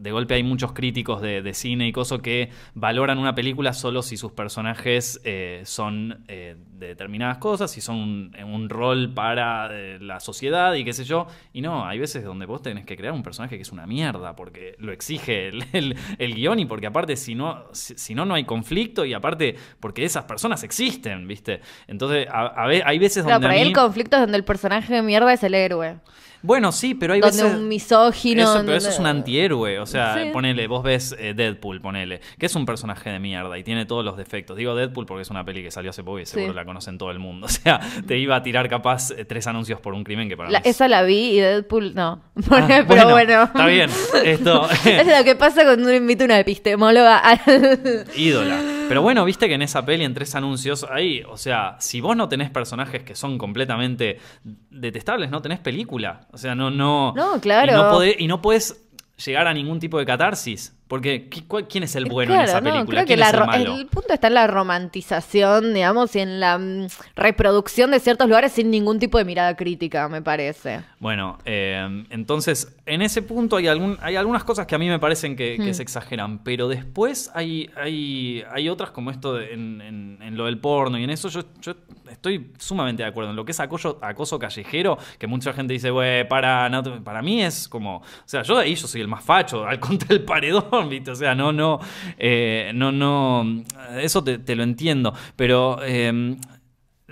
de 0.02 0.10
golpe 0.10 0.34
hay 0.34 0.42
muchos 0.42 0.72
críticos 0.72 1.22
de, 1.22 1.40
de 1.42 1.54
cine 1.54 1.86
y 1.86 1.92
cosas 1.92 2.20
que 2.20 2.50
valoran 2.74 3.18
una 3.18 3.34
película 3.34 3.72
solo 3.72 4.02
si 4.02 4.16
sus 4.16 4.32
personajes 4.32 5.20
eh, 5.24 5.62
son 5.64 6.24
eh, 6.26 6.56
de 6.72 6.88
determinadas 6.88 7.38
cosas, 7.38 7.70
si 7.70 7.80
son 7.80 7.96
un, 7.96 8.36
un 8.44 8.68
rol 8.68 9.12
para 9.14 9.68
eh, 9.70 9.98
la 10.00 10.18
sociedad 10.18 10.74
y 10.74 10.84
qué 10.84 10.92
sé 10.92 11.04
yo. 11.04 11.26
Y 11.52 11.60
no, 11.60 11.86
hay 11.86 11.98
veces 11.98 12.24
donde 12.24 12.46
vos 12.46 12.62
tenés 12.62 12.84
que 12.84 12.96
crear 12.96 13.12
un 13.14 13.22
personaje 13.22 13.56
que 13.56 13.62
es 13.62 13.70
una 13.72 13.86
mierda 13.86 14.34
porque 14.34 14.74
lo 14.78 14.90
exige 14.92 15.48
el, 15.48 15.64
el- 15.72 15.96
el 16.18 16.34
guion 16.34 16.58
y 16.58 16.64
porque 16.66 16.86
aparte 16.88 17.14
si 17.16 17.34
no, 17.34 17.64
si, 17.72 17.94
si 17.96 18.14
no, 18.14 18.24
no 18.24 18.34
hay 18.34 18.44
conflicto 18.44 19.04
y 19.04 19.14
aparte 19.14 19.54
porque 19.78 20.04
esas 20.04 20.24
personas 20.24 20.64
existen, 20.64 21.28
¿viste? 21.28 21.60
Entonces, 21.86 22.26
a, 22.28 22.46
a 22.46 22.64
hay 22.66 22.98
veces 22.98 23.22
Claro, 23.24 23.34
donde... 23.40 23.48
por 23.48 23.56
a 23.56 23.60
mí- 23.60 23.68
el 23.68 23.72
conflicto 23.74 24.16
es 24.16 24.22
donde 24.22 24.38
el 24.38 24.44
personaje 24.44 24.92
de 24.92 25.02
mierda 25.02 25.32
es 25.32 25.42
el 25.44 25.54
héroe. 25.54 25.98
Bueno, 26.42 26.72
sí, 26.72 26.94
pero 26.94 27.12
hay 27.14 27.20
donde 27.20 27.42
veces... 27.42 27.56
un 27.58 27.68
misógino. 27.68 28.42
Eso, 28.42 28.62
pero 28.64 28.76
eso 28.76 28.88
es 28.88 28.98
un 28.98 29.06
antihéroe. 29.06 29.78
O 29.78 29.86
sea, 29.86 30.14
Sí. 30.14 30.30
ponele, 30.32 30.66
vos 30.66 30.82
ves 30.82 31.14
eh, 31.18 31.34
Deadpool, 31.34 31.80
ponele, 31.80 32.20
que 32.38 32.46
es 32.46 32.54
un 32.56 32.64
personaje 32.66 33.10
de 33.10 33.18
mierda 33.18 33.58
y 33.58 33.62
tiene 33.64 33.84
todos 33.86 34.04
los 34.04 34.16
defectos. 34.16 34.56
Digo 34.56 34.74
Deadpool 34.74 35.06
porque 35.06 35.22
es 35.22 35.30
una 35.30 35.44
peli 35.44 35.62
que 35.62 35.70
salió 35.70 35.90
hace 35.90 36.02
poco 36.02 36.18
y 36.20 36.26
seguro 36.26 36.52
Sí. 36.52 36.56
la 36.56 36.64
conocen 36.64 36.96
todo 36.98 37.10
el 37.10 37.18
mundo. 37.18 37.46
O 37.50 37.52
sea, 37.62 37.78
te 38.06 38.16
iba 38.16 38.36
a 38.36 38.42
tirar 38.42 38.68
capaz 38.68 39.10
eh, 39.10 39.24
tres 39.24 39.46
anuncios 39.46 39.80
por 39.80 39.92
un 39.94 40.02
crimen 40.04 40.28
que 40.28 40.36
para 40.36 40.50
La- 40.50 40.60
mí 40.60 40.62
es- 40.64 40.76
esa 40.76 40.88
la 40.88 41.02
vi 41.02 41.32
y 41.36 41.40
Deadpool 41.40 41.94
no. 41.94 42.22
Ah, 42.50 42.84
Pero 42.88 43.10
bueno. 43.10 43.42
Está 43.44 43.66
bien. 43.66 43.90
Esto. 44.24 44.68
es 44.86 45.06
lo 45.06 45.24
que 45.24 45.36
pasa 45.36 45.64
cuando 45.64 45.82
uno 45.84 45.94
invita 45.94 46.24
a 46.24 46.26
una 46.26 46.38
epistemóloga 46.38 47.18
al- 47.18 48.06
ídola. 48.16 48.56
Pero 48.90 49.02
bueno, 49.02 49.24
viste 49.24 49.46
que 49.46 49.54
en 49.54 49.62
esa 49.62 49.86
peli, 49.86 50.02
en 50.02 50.14
tres 50.14 50.34
anuncios, 50.34 50.84
ahí, 50.90 51.22
o 51.28 51.36
sea, 51.36 51.76
si 51.78 52.00
vos 52.00 52.16
no 52.16 52.28
tenés 52.28 52.50
personajes 52.50 53.04
que 53.04 53.14
son 53.14 53.38
completamente 53.38 54.18
detestables, 54.42 55.30
no 55.30 55.40
tenés 55.40 55.60
película. 55.60 56.26
O 56.32 56.38
sea, 56.38 56.56
no, 56.56 56.72
no. 56.72 57.14
No, 57.14 57.40
claro. 57.40 57.70
Y 57.70 57.76
no 57.76 57.88
podés, 57.88 58.16
y 58.18 58.26
no 58.26 58.42
podés 58.42 58.82
llegar 59.24 59.46
a 59.46 59.54
ningún 59.54 59.78
tipo 59.78 59.96
de 59.96 60.06
catarsis. 60.06 60.76
Porque, 60.90 61.30
¿qui- 61.30 61.44
cuál- 61.46 61.68
¿quién 61.68 61.84
es 61.84 61.94
el 61.94 62.06
bueno 62.06 62.34
en 62.34 62.40
esa 62.40 62.60
no, 62.60 62.64
película? 62.72 62.84
creo 62.86 63.00
que 63.02 63.06
¿Quién 63.06 63.20
la 63.20 63.26
es 63.28 63.32
el 63.34 63.38
ro- 63.38 63.46
malo? 63.46 63.76
el 63.76 63.86
punto 63.86 64.12
está 64.12 64.26
en 64.26 64.34
la 64.34 64.48
romantización, 64.48 65.72
digamos, 65.72 66.16
y 66.16 66.18
en 66.18 66.40
la 66.40 66.58
mm, 66.58 66.86
reproducción 67.16 67.92
de 67.92 68.00
ciertos 68.00 68.26
lugares 68.28 68.50
sin 68.52 68.70
ningún 68.70 68.98
tipo 68.98 69.16
de 69.16 69.24
mirada 69.24 69.54
crítica, 69.56 70.08
me 70.08 70.20
parece. 70.20 70.80
Bueno, 70.98 71.38
eh, 71.44 72.04
entonces, 72.10 72.76
en 72.86 73.02
ese 73.02 73.22
punto 73.22 73.56
hay, 73.56 73.68
algún, 73.68 73.98
hay 74.02 74.16
algunas 74.16 74.42
cosas 74.42 74.66
que 74.66 74.74
a 74.74 74.78
mí 74.78 74.88
me 74.88 74.98
parecen 74.98 75.36
que, 75.36 75.56
que 75.58 75.70
Hmm. 75.70 75.74
se 75.74 75.82
exageran, 75.82 76.42
pero 76.42 76.66
después 76.66 77.30
hay, 77.34 77.70
hay, 77.76 78.42
hay 78.52 78.68
otras 78.68 78.90
como 78.90 79.10
esto 79.12 79.34
de- 79.34 79.52
en, 79.54 79.80
en- 79.80 80.18
en 80.20 80.36
lo 80.36 80.46
del 80.46 80.58
porno 80.58 80.98
y 80.98 81.04
en 81.04 81.10
eso 81.10 81.28
yo, 81.28 81.42
yo 81.60 81.74
estoy 82.10 82.50
sumamente 82.58 83.02
de 83.04 83.08
acuerdo. 83.08 83.30
En 83.30 83.36
lo 83.36 83.44
que 83.44 83.52
es 83.52 83.60
acoso, 83.60 83.98
acoso 84.02 84.38
callejero, 84.40 84.98
que 85.18 85.26
mucha 85.28 85.52
gente 85.52 85.72
dice, 85.72 85.90
güey, 85.90 86.26
para, 86.26 86.68
no 86.68 86.82
te-". 86.82 86.90
para 87.00 87.22
mí 87.22 87.42
es 87.42 87.68
como, 87.68 87.98
o 87.98 88.02
sea, 88.26 88.42
yo 88.42 88.56
de 88.56 88.64
ahí 88.64 88.74
yo 88.74 88.88
soy 88.88 89.00
el 89.00 89.08
más 89.08 89.22
facho, 89.22 89.64
al 89.64 89.78
contra 89.78 90.08
el 90.14 90.24
paredón, 90.24 90.79
¿viste? 90.88 91.10
O 91.10 91.14
sea, 91.16 91.34
no, 91.34 91.52
no, 91.52 91.78
eh, 92.18 92.72
no, 92.74 92.92
no, 92.92 93.62
eso 94.00 94.22
te, 94.24 94.38
te 94.38 94.54
lo 94.56 94.62
entiendo, 94.62 95.14
pero... 95.36 95.78
eh, 95.82 96.36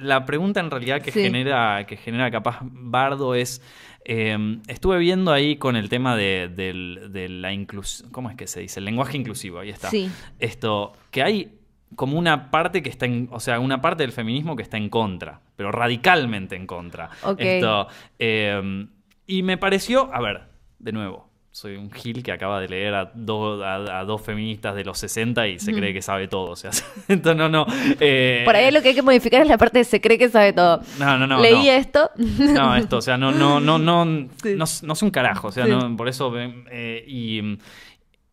la 0.00 0.24
pregunta 0.24 0.60
en 0.60 0.70
realidad 0.70 1.02
que 1.02 1.10
Sí. 1.10 1.22
genera, 1.22 1.84
que 1.84 1.96
genera 1.96 2.30
capaz 2.30 2.60
Bardo 2.62 3.34
es. 3.34 3.60
eh, 4.04 4.60
estuve 4.68 4.96
viendo 4.98 5.32
ahí 5.32 5.56
con 5.56 5.74
el 5.74 5.88
tema 5.88 6.14
de, 6.14 7.28
la 7.28 7.52
inclusión. 7.52 8.08
¿Cómo 8.12 8.30
es 8.30 8.36
que 8.36 8.46
se 8.46 8.60
dice? 8.60 8.78
El 8.78 8.84
lenguaje 8.84 9.16
inclusivo, 9.16 9.58
ahí 9.58 9.70
está. 9.70 9.90
Sí. 9.90 10.08
Esto, 10.38 10.92
que 11.10 11.24
hay 11.24 11.58
como 11.96 12.16
una 12.16 12.52
parte 12.52 12.80
que 12.80 12.90
está 12.90 13.06
en. 13.06 13.28
O 13.32 13.40
sea, 13.40 13.58
una 13.58 13.80
parte 13.80 14.04
del 14.04 14.12
feminismo 14.12 14.54
que 14.54 14.62
está 14.62 14.76
en 14.76 14.88
contra, 14.88 15.40
pero 15.56 15.72
radicalmente 15.72 16.54
en 16.54 16.68
contra. 16.68 17.10
Ok. 17.24 17.40
Esto. 17.40 17.88
eh, 18.20 18.86
y 19.26 19.42
me 19.42 19.56
pareció. 19.58 20.14
A 20.14 20.20
ver, 20.20 20.42
de 20.78 20.92
nuevo. 20.92 21.27
Soy 21.58 21.74
un 21.74 21.90
gil 21.90 22.22
que 22.22 22.30
acaba 22.30 22.60
de 22.60 22.68
leer 22.68 22.94
a, 22.94 23.10
do- 23.14 23.64
a, 23.64 23.98
a 23.98 24.04
dos 24.04 24.22
feministas 24.22 24.76
de 24.76 24.84
los 24.84 24.96
60 24.98 25.48
y 25.48 25.58
se 25.58 25.72
cree 25.72 25.92
que 25.92 26.02
sabe 26.02 26.28
todo. 26.28 26.52
O 26.52 26.54
sea, 26.56 26.70
entonces 27.08 27.36
no, 27.36 27.48
no. 27.48 27.66
eh, 27.98 28.42
Por 28.44 28.54
ahí 28.54 28.70
lo 28.70 28.80
que 28.80 28.90
hay 28.90 28.94
que 28.94 29.02
modificar 29.02 29.42
es 29.42 29.48
la 29.48 29.58
parte 29.58 29.78
de 29.78 29.84
se 29.84 30.00
cree 30.00 30.18
que 30.18 30.28
sabe 30.28 30.52
todo. 30.52 30.80
no, 31.00 31.18
no, 31.18 31.26
no. 31.26 31.40
Leí 31.40 31.66
no. 31.66 31.72
esto. 31.72 32.10
No, 32.16 32.76
esto, 32.76 32.98
o 32.98 33.02
sea, 33.02 33.18
no, 33.18 33.32
no, 33.32 33.58
no, 33.58 33.76
no, 33.76 34.04
Sí. 34.40 34.50
no, 34.56 34.66
no 34.82 34.94
sé 34.94 35.04
un 35.04 35.10
carajo, 35.10 35.48
o 35.48 35.50
sea, 35.50 35.64
Sí. 35.64 35.70
no, 35.72 35.96
por 35.96 36.06
eso, 36.08 36.32
eh, 36.38 37.04
y, 37.08 37.58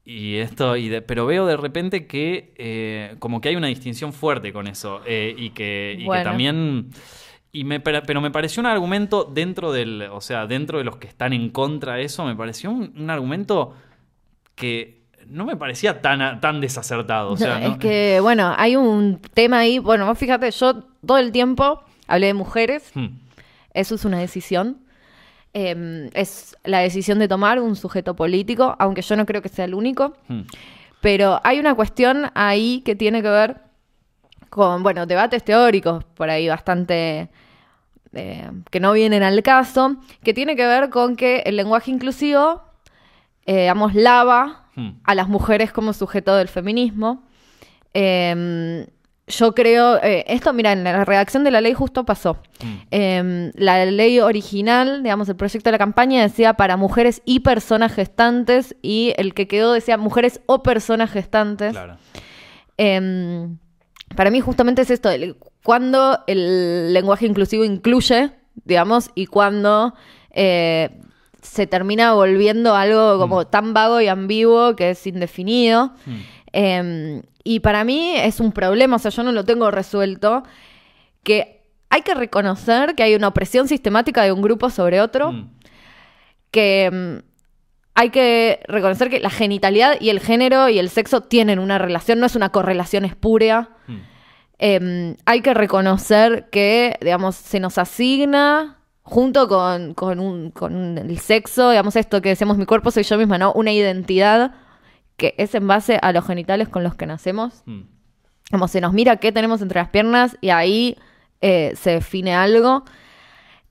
y 0.06 0.36
esto, 0.36 0.78
y 0.78 0.90
de- 0.90 1.02
pero 1.02 1.26
veo 1.26 1.48
de 1.48 1.58
repente 1.58 2.06
que 2.06 2.54
eh, 2.60 3.16
como 3.18 3.42
que 3.42 3.50
hay 3.50 3.56
una 3.56 3.68
distinción 3.70 4.14
fuerte 4.14 4.54
con 4.54 4.68
eso, 4.68 5.02
eh, 5.08 5.34
y, 5.36 5.50
que, 5.50 5.96
y 5.98 6.08
que 6.08 6.24
también, 6.24 6.92
y 7.60 7.64
me, 7.64 7.80
pero 7.80 8.22
me 8.22 8.32
pareció 8.32 8.62
un 8.62 8.68
argumento 8.68 9.24
dentro 9.24 9.72
del, 9.72 10.04
o 10.12 10.22
sea, 10.22 10.46
dentro 10.48 10.78
de 10.78 10.84
los 10.84 10.98
que 10.98 11.08
están 11.08 11.34
en 11.34 11.50
contra 11.50 11.96
de 11.96 12.04
eso, 12.04 12.26
me 12.26 12.36
pareció 12.36 12.70
un, 12.72 12.94
un 12.98 13.10
argumento 13.10 13.74
que 14.56 15.04
no 15.28 15.46
me 15.46 15.56
parecía 15.56 16.02
tan, 16.02 16.40
tan 16.40 16.62
desacertado, 16.62 17.32
o 17.32 17.38
sea, 17.38 17.60
No, 17.60 17.68
no- 17.68 17.74
es 17.74 17.78
que, 17.80 18.20
bueno, 18.22 18.54
hay 18.58 18.76
un 18.76 19.20
tema 19.34 19.60
ahí. 19.60 19.80
Bueno, 19.80 20.06
vos 20.06 20.18
fíjate, 20.18 20.52
yo 20.52 20.84
todo 21.06 21.18
el 21.18 21.32
tiempo 21.32 21.82
hablé 22.08 22.28
de 22.28 22.34
mujeres. 22.34 22.92
Hmm, 22.94 23.08
Eso 23.74 23.96
es 23.96 24.06
una 24.06 24.20
decisión. 24.20 24.78
Eh, 25.54 26.10
es 26.14 26.56
la 26.64 26.80
decisión 26.80 27.18
de 27.20 27.28
tomar 27.28 27.60
un 27.62 27.76
sujeto 27.76 28.16
político, 28.16 28.76
aunque 28.78 29.02
yo 29.02 29.16
no 29.16 29.26
creo 29.26 29.42
que 29.42 29.50
sea 29.50 29.66
el 29.66 29.74
único. 29.74 30.16
hmm. 30.28 30.42
Pero 31.02 31.40
hay 31.44 31.60
una 31.60 31.76
cuestión 31.76 32.32
ahí 32.34 32.82
que 32.86 32.96
tiene 32.96 33.22
que 33.22 33.30
ver 33.30 33.62
con, 34.50 34.84
bueno, 34.84 35.06
debates 35.06 35.44
teóricos 35.44 36.04
por 36.04 36.30
ahí 36.30 36.48
bastante 36.48 37.30
eh, 38.16 38.50
que 38.72 38.80
no 38.80 38.94
vienen 38.94 39.22
al 39.24 39.44
caso, 39.44 39.98
que 40.24 40.34
tiene 40.34 40.56
que 40.56 40.66
ver 40.66 40.90
con 40.90 41.16
que 41.16 41.44
el 41.46 41.56
lenguaje 41.56 41.92
inclusivo, 41.92 42.64
eh, 43.46 43.62
digamos, 43.62 43.94
lava 43.94 44.66
Hmm. 44.76 44.90
a 45.06 45.16
las 45.16 45.30
mujeres 45.30 45.72
como 45.72 45.94
sujeto 45.94 46.36
del 46.36 46.50
feminismo. 46.50 47.24
Eh, 47.94 48.86
yo 49.28 49.56
creo, 49.56 49.98
eh, 50.04 50.24
esto, 50.28 50.54
mira, 50.54 50.74
en 50.74 50.84
la 50.84 51.04
redacción 51.06 51.44
de 51.44 51.50
la 51.52 51.62
ley 51.62 51.74
justo 51.74 52.06
pasó. 52.06 52.36
Mm. 52.62 52.74
Eh, 52.92 53.52
la 53.56 53.86
ley 53.86 54.20
original, 54.20 55.02
digamos, 55.02 55.28
el 55.30 55.36
proyecto 55.36 55.70
de 55.70 55.72
la 55.72 55.78
campaña 55.80 56.22
decía 56.22 56.54
para 56.54 56.78
mujeres 56.78 57.24
y 57.26 57.40
personas 57.40 57.94
gestantes 57.94 58.76
y 58.84 59.14
el 59.18 59.34
que 59.34 59.48
quedó 59.48 59.74
decía 59.74 59.98
mujeres 59.98 60.42
o 60.46 60.62
personas 60.62 61.10
gestantes. 61.10 61.72
Claro. 61.72 61.98
Eh, 62.78 63.48
para 64.16 64.32
mí 64.32 64.40
justamente 64.42 64.82
es 64.82 64.90
esto, 64.92 65.10
el- 65.10 65.36
cuando 65.64 66.20
el 66.28 66.94
lenguaje 66.94 67.26
inclusivo 67.26 67.64
incluye, 67.64 68.32
digamos, 68.66 69.10
y 69.16 69.26
cuando 69.28 69.94
eh, 70.32 70.90
se 71.42 71.68
termina 71.68 72.14
volviendo 72.14 72.76
algo 72.76 73.18
como 73.20 73.46
tan 73.48 73.74
vago 73.74 74.02
y 74.02 74.08
ambiguo 74.08 74.76
que 74.76 74.92
es 74.92 75.06
indefinido. 75.08 75.94
Hmm. 76.06 76.16
Eh, 76.54 77.22
y 77.44 77.60
para 77.60 77.84
mí 77.84 78.14
es 78.16 78.40
un 78.40 78.52
problema, 78.52 78.96
o 78.96 79.00
sea, 79.00 79.12
yo 79.12 79.24
no 79.24 79.32
lo 79.32 79.44
tengo 79.44 79.70
resuelto, 79.72 80.44
que 81.24 81.62
hay 81.90 82.02
que 82.02 82.14
reconocer 82.16 82.96
que 82.96 83.04
hay 83.04 83.16
una 83.16 83.28
opresión 83.28 83.68
sistemática 83.68 84.24
de 84.24 84.32
un 84.32 84.42
grupo 84.42 84.70
sobre 84.70 85.00
otro, 85.02 85.32
Hmm. 85.32 85.50
que 86.52 86.90
mm, 86.92 87.35
hay 87.96 88.10
que 88.10 88.60
reconocer 88.68 89.10
que 89.10 89.20
la 89.20 89.30
genitalidad 89.30 89.96
y 90.00 90.10
el 90.10 90.20
género 90.20 90.70
y 90.70 90.78
el 90.80 90.90
sexo 90.90 91.22
tienen 91.22 91.60
una 91.60 91.78
relación, 91.78 92.20
no 92.20 92.26
es 92.26 92.36
una 92.36 92.50
correlación 92.50 93.06
espúrea. 93.06 93.70
Hmm. 93.88 93.98
Eh, 94.60 95.16
hay 95.26 95.42
que 95.42 95.54
reconocer 95.54 96.50
que, 96.52 96.98
digamos, 97.02 97.36
se 97.36 97.60
nos 97.60 97.78
asigna 97.78 98.78
junto 99.02 99.48
con, 99.48 99.94
con, 99.94 100.20
un- 100.20 100.52
con 100.52 100.98
el 100.98 101.20
sexo, 101.20 101.70
digamos, 101.72 101.96
esto 101.96 102.22
que 102.22 102.30
decimos 102.30 102.58
mi 102.58 102.66
cuerpo 102.66 102.92
soy 102.92 103.04
yo 103.04 103.18
misma, 103.18 103.38
¿no? 103.38 103.52
Una 103.54 103.72
identidad 103.72 104.54
que 105.18 105.34
es 105.38 105.56
en 105.56 105.68
base 105.68 106.00
a 106.02 106.12
los 106.12 106.26
genitales 106.26 106.68
con 106.70 106.84
los 106.84 106.96
que 106.96 107.06
nacemos. 107.06 107.64
Como 108.52 108.68
se 108.68 108.82
nos 108.82 108.94
mira 108.94 109.18
qué 109.18 109.32
tenemos 109.32 109.62
entre 109.62 109.80
las 109.80 109.90
piernas 109.90 110.38
y 110.42 110.50
ahí 110.50 110.98
eh, 111.42 111.74
se 111.76 111.92
define 111.92 112.36
algo. 112.36 112.84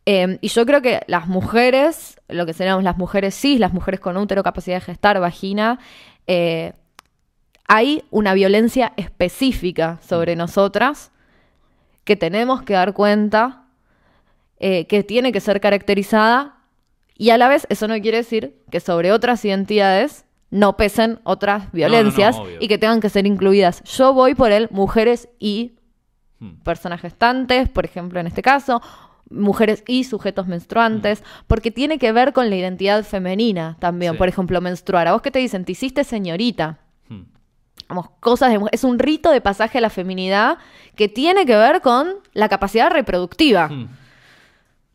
Eh, 0.06 0.38
y 0.40 0.48
yo 0.48 0.66
creo 0.66 0.82
que 0.82 1.00
las 1.06 1.28
mujeres, 1.28 2.20
lo 2.28 2.44
que 2.44 2.52
seríamos 2.52 2.84
las 2.84 2.98
mujeres 2.98 3.34
cis, 3.34 3.58
las 3.58 3.72
mujeres 3.72 4.00
con 4.00 4.16
útero, 4.16 4.42
capacidad 4.42 4.76
de 4.76 4.82
gestar, 4.82 5.18
vagina, 5.18 5.78
eh, 6.26 6.74
hay 7.66 8.04
una 8.10 8.34
violencia 8.34 8.92
específica 8.96 9.98
sobre 10.06 10.36
nosotras 10.36 11.10
que 12.04 12.16
tenemos 12.16 12.62
que 12.62 12.74
dar 12.74 12.92
cuenta, 12.92 13.64
eh, 14.58 14.86
que 14.86 15.02
tiene 15.02 15.32
que 15.32 15.40
ser 15.40 15.60
caracterizada 15.60 16.58
y 17.16 17.30
a 17.30 17.38
la 17.38 17.48
vez 17.48 17.66
eso 17.70 17.88
no 17.88 17.98
quiere 18.00 18.18
decir 18.18 18.56
que 18.70 18.80
sobre 18.80 19.10
otras 19.10 19.42
identidades 19.44 20.26
no 20.50 20.76
pesen 20.76 21.20
otras 21.24 21.72
violencias 21.72 22.36
y 22.60 22.68
que 22.68 22.76
tengan 22.76 23.00
que 23.00 23.08
ser 23.08 23.26
incluidas. 23.26 23.82
Yo 23.84 24.12
voy 24.12 24.34
por 24.34 24.52
el 24.52 24.68
mujeres 24.70 25.28
y 25.38 25.72
Hmm. 26.44 26.56
personas 26.64 27.00
gestantes, 27.00 27.68
por 27.68 27.84
ejemplo, 27.84 28.18
en 28.18 28.26
este 28.26 28.42
caso, 28.42 28.82
mujeres 29.30 29.82
y 29.86 30.04
sujetos 30.04 30.46
menstruantes, 30.46 31.22
porque 31.46 31.70
tiene 31.70 31.98
que 31.98 32.12
ver 32.12 32.32
con 32.32 32.50
la 32.50 32.56
identidad 32.56 33.04
femenina 33.04 33.76
también. 33.80 34.12
Sí. 34.12 34.18
Por 34.18 34.28
ejemplo, 34.28 34.60
menstruar. 34.60 35.08
¿A 35.08 35.12
vos 35.12 35.22
qué 35.22 35.30
te 35.30 35.38
dicen? 35.38 35.64
Te 35.64 35.72
hiciste 35.72 36.04
señorita. 36.04 36.78
Hmm. 37.08 37.22
Vamos, 37.88 38.10
cosas 38.20 38.50
de 38.50 38.60
Es 38.72 38.84
un 38.84 38.98
rito 38.98 39.30
de 39.30 39.40
pasaje 39.40 39.78
a 39.78 39.80
la 39.80 39.90
feminidad 39.90 40.58
que 40.96 41.08
tiene 41.08 41.46
que 41.46 41.56
ver 41.56 41.80
con 41.80 42.14
la 42.32 42.48
capacidad 42.48 42.90
reproductiva. 42.90 43.68
Hmm. 43.68 43.88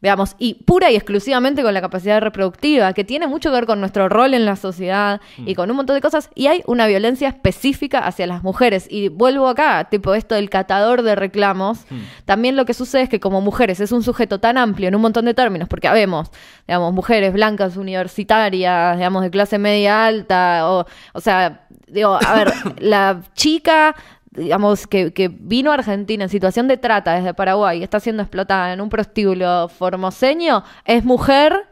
Digamos, 0.02 0.36
y 0.40 0.54
pura 0.54 0.92
y 0.92 0.96
exclusivamente 0.96 1.62
con 1.62 1.74
la 1.74 1.82
capacidad 1.82 2.22
reproductiva, 2.22 2.94
que 2.94 3.04
tiene 3.04 3.28
mucho 3.28 3.50
que 3.50 3.56
ver 3.56 3.66
con 3.66 3.82
nuestro 3.82 4.08
rol 4.08 4.34
en 4.34 4.46
la 4.46 4.56
sociedad 4.56 5.20
y 5.46 5.56
con 5.56 5.70
un 5.70 5.78
montón 5.78 5.96
de 5.96 6.02
cosas. 6.02 6.30
Y 6.36 6.48
hay 6.48 6.64
una 6.68 6.88
violencia 6.88 7.28
específica 7.28 8.00
hacia 8.00 8.26
las 8.26 8.42
mujeres. 8.42 8.88
Y 8.90 9.10
vuelvo 9.10 9.48
acá, 9.50 9.88
tipo 9.90 10.14
esto 10.14 10.36
del 10.36 10.50
catador 10.50 11.02
de 11.02 11.16
reclamos. 11.16 11.86
También 12.26 12.56
lo 12.56 12.66
que 12.66 12.74
sucede 12.74 13.04
es 13.04 13.10
que 13.10 13.20
como 13.20 13.42
mujeres 13.42 13.80
es 13.82 13.92
un 13.92 14.04
sujeto 14.04 14.40
tan 14.40 14.58
amplio 14.58 14.88
en 14.88 14.96
un 14.96 15.02
montón 15.02 15.26
de 15.26 15.34
términos, 15.34 15.68
porque 15.68 15.88
habemos, 15.88 16.32
digamos, 16.68 16.94
mujeres 16.94 17.34
blancas, 17.34 17.76
universitarias, 17.76 18.96
digamos, 18.96 19.24
de 19.24 19.32
clase 19.32 19.58
media 19.58 20.06
alta, 20.06 20.70
o, 20.70 20.86
o 21.14 21.22
sea, 21.22 21.66
digo, 21.88 22.18
a 22.26 22.34
ver, 22.36 22.54
la 22.80 23.22
chica 23.34 23.96
digamos, 24.32 24.88
que, 24.88 25.12
que, 25.14 25.28
vino 25.28 25.72
a 25.72 25.76
Argentina 25.76 26.24
en 26.24 26.30
situación 26.30 26.68
de 26.68 26.78
trata 26.78 27.14
desde 27.14 27.34
Paraguay 27.34 27.80
y 27.80 27.84
está 27.84 28.00
siendo 28.00 28.22
explotada 28.24 28.74
en 28.74 28.82
un 28.82 28.90
prostíbulo 28.90 29.70
formoseño, 29.70 30.64
es 30.86 31.04
mujer 31.04 31.68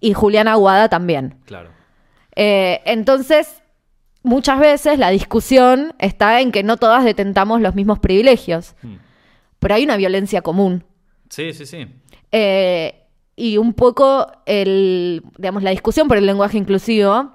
y 0.00 0.12
Juliana 0.12 0.52
Aguada 0.52 0.88
también. 0.88 1.36
Claro. 1.46 1.70
Eh, 2.36 2.82
entonces, 2.84 3.62
muchas 4.22 4.58
veces 4.58 4.98
la 4.98 5.10
discusión 5.10 5.94
está 5.98 6.40
en 6.40 6.52
que 6.52 6.62
no 6.62 6.76
todas 6.76 7.04
detentamos 7.04 7.60
los 7.60 7.74
mismos 7.74 7.98
privilegios, 7.98 8.74
Mm. 8.82 8.96
pero 9.58 9.74
hay 9.76 9.84
una 9.84 9.96
violencia 9.96 10.42
común. 10.42 10.84
Sí, 11.30 11.52
sí, 11.54 11.64
sí. 11.64 11.86
Eh, 12.32 13.06
y 13.36 13.56
un 13.56 13.72
poco 13.72 14.30
el, 14.46 15.22
digamos, 15.38 15.62
la 15.62 15.70
discusión 15.70 16.06
por 16.08 16.16
el 16.18 16.26
lenguaje 16.26 16.58
inclusivo 16.58 17.32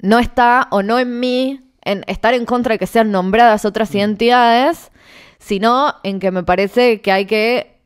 no 0.00 0.18
está 0.18 0.68
o 0.70 0.82
no 0.82 0.98
en 0.98 1.18
mí 1.20 1.60
en 1.82 2.04
estar 2.06 2.34
en 2.34 2.44
contra 2.44 2.74
de 2.74 2.78
que 2.78 2.86
sean 2.86 3.10
nombradas 3.10 3.64
otras 3.64 3.94
identidades, 3.94 4.90
sino 5.38 5.94
en 6.02 6.20
que 6.20 6.30
me 6.30 6.42
parece 6.42 7.00
que 7.00 7.12
hay 7.12 7.26
que 7.26 7.78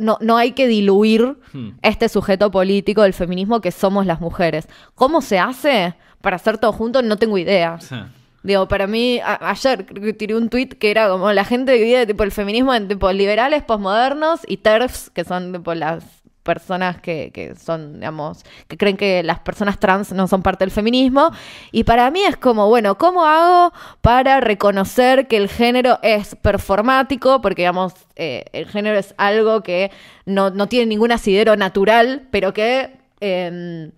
no, 0.00 0.18
no 0.20 0.36
hay 0.36 0.52
que 0.52 0.66
diluir 0.66 1.36
Hmm. 1.52 1.70
este 1.82 2.08
sujeto 2.08 2.50
político 2.50 3.02
del 3.02 3.12
feminismo 3.14 3.60
que 3.60 3.70
somos 3.70 4.04
las 4.04 4.20
mujeres. 4.20 4.68
¿Cómo 4.94 5.22
se 5.22 5.38
hace 5.38 5.94
para 6.20 6.36
hacer 6.36 6.58
todo 6.58 6.72
junto? 6.72 7.02
No 7.02 7.16
tengo 7.16 7.38
idea. 7.38 7.78
Sí. 7.80 7.94
Digo, 8.42 8.68
para 8.68 8.86
mí, 8.86 9.20
ayer 9.24 9.86
tiré 10.18 10.34
un 10.34 10.48
tweet 10.48 10.68
que 10.68 10.90
era 10.90 11.08
como 11.08 11.32
la 11.32 11.44
gente 11.44 11.72
divide 11.72 12.06
tipo 12.06 12.22
el 12.24 12.30
feminismo 12.32 12.74
en 12.74 12.88
tipo 12.88 13.10
liberales, 13.12 13.62
posmodernos 13.62 14.40
y 14.46 14.58
TERFs, 14.58 15.10
que 15.10 15.24
son 15.24 15.52
tipo 15.52 15.74
las 15.74 16.04
personas 16.46 17.00
que, 17.02 17.30
que 17.34 17.54
son, 17.56 17.94
digamos, 17.94 18.44
que 18.68 18.78
creen 18.78 18.96
que 18.96 19.22
las 19.22 19.40
personas 19.40 19.78
trans 19.78 20.12
no 20.12 20.28
son 20.28 20.42
parte 20.42 20.64
del 20.64 20.70
feminismo. 20.70 21.30
Y 21.72 21.84
para 21.84 22.10
mí 22.10 22.22
es 22.22 22.36
como, 22.36 22.68
bueno, 22.68 22.96
¿cómo 22.96 23.26
hago 23.26 23.74
para 24.00 24.40
reconocer 24.40 25.26
que 25.26 25.36
el 25.36 25.48
género 25.48 25.98
es 26.02 26.36
performático? 26.36 27.42
Porque, 27.42 27.62
digamos, 27.62 27.92
eh, 28.14 28.44
el 28.52 28.66
género 28.66 28.96
es 28.96 29.14
algo 29.18 29.62
que 29.62 29.90
no, 30.24 30.50
no 30.50 30.68
tiene 30.68 30.86
ningún 30.86 31.12
asidero 31.12 31.56
natural, 31.56 32.28
pero 32.30 32.54
que 32.54 32.96
em, 33.20 33.90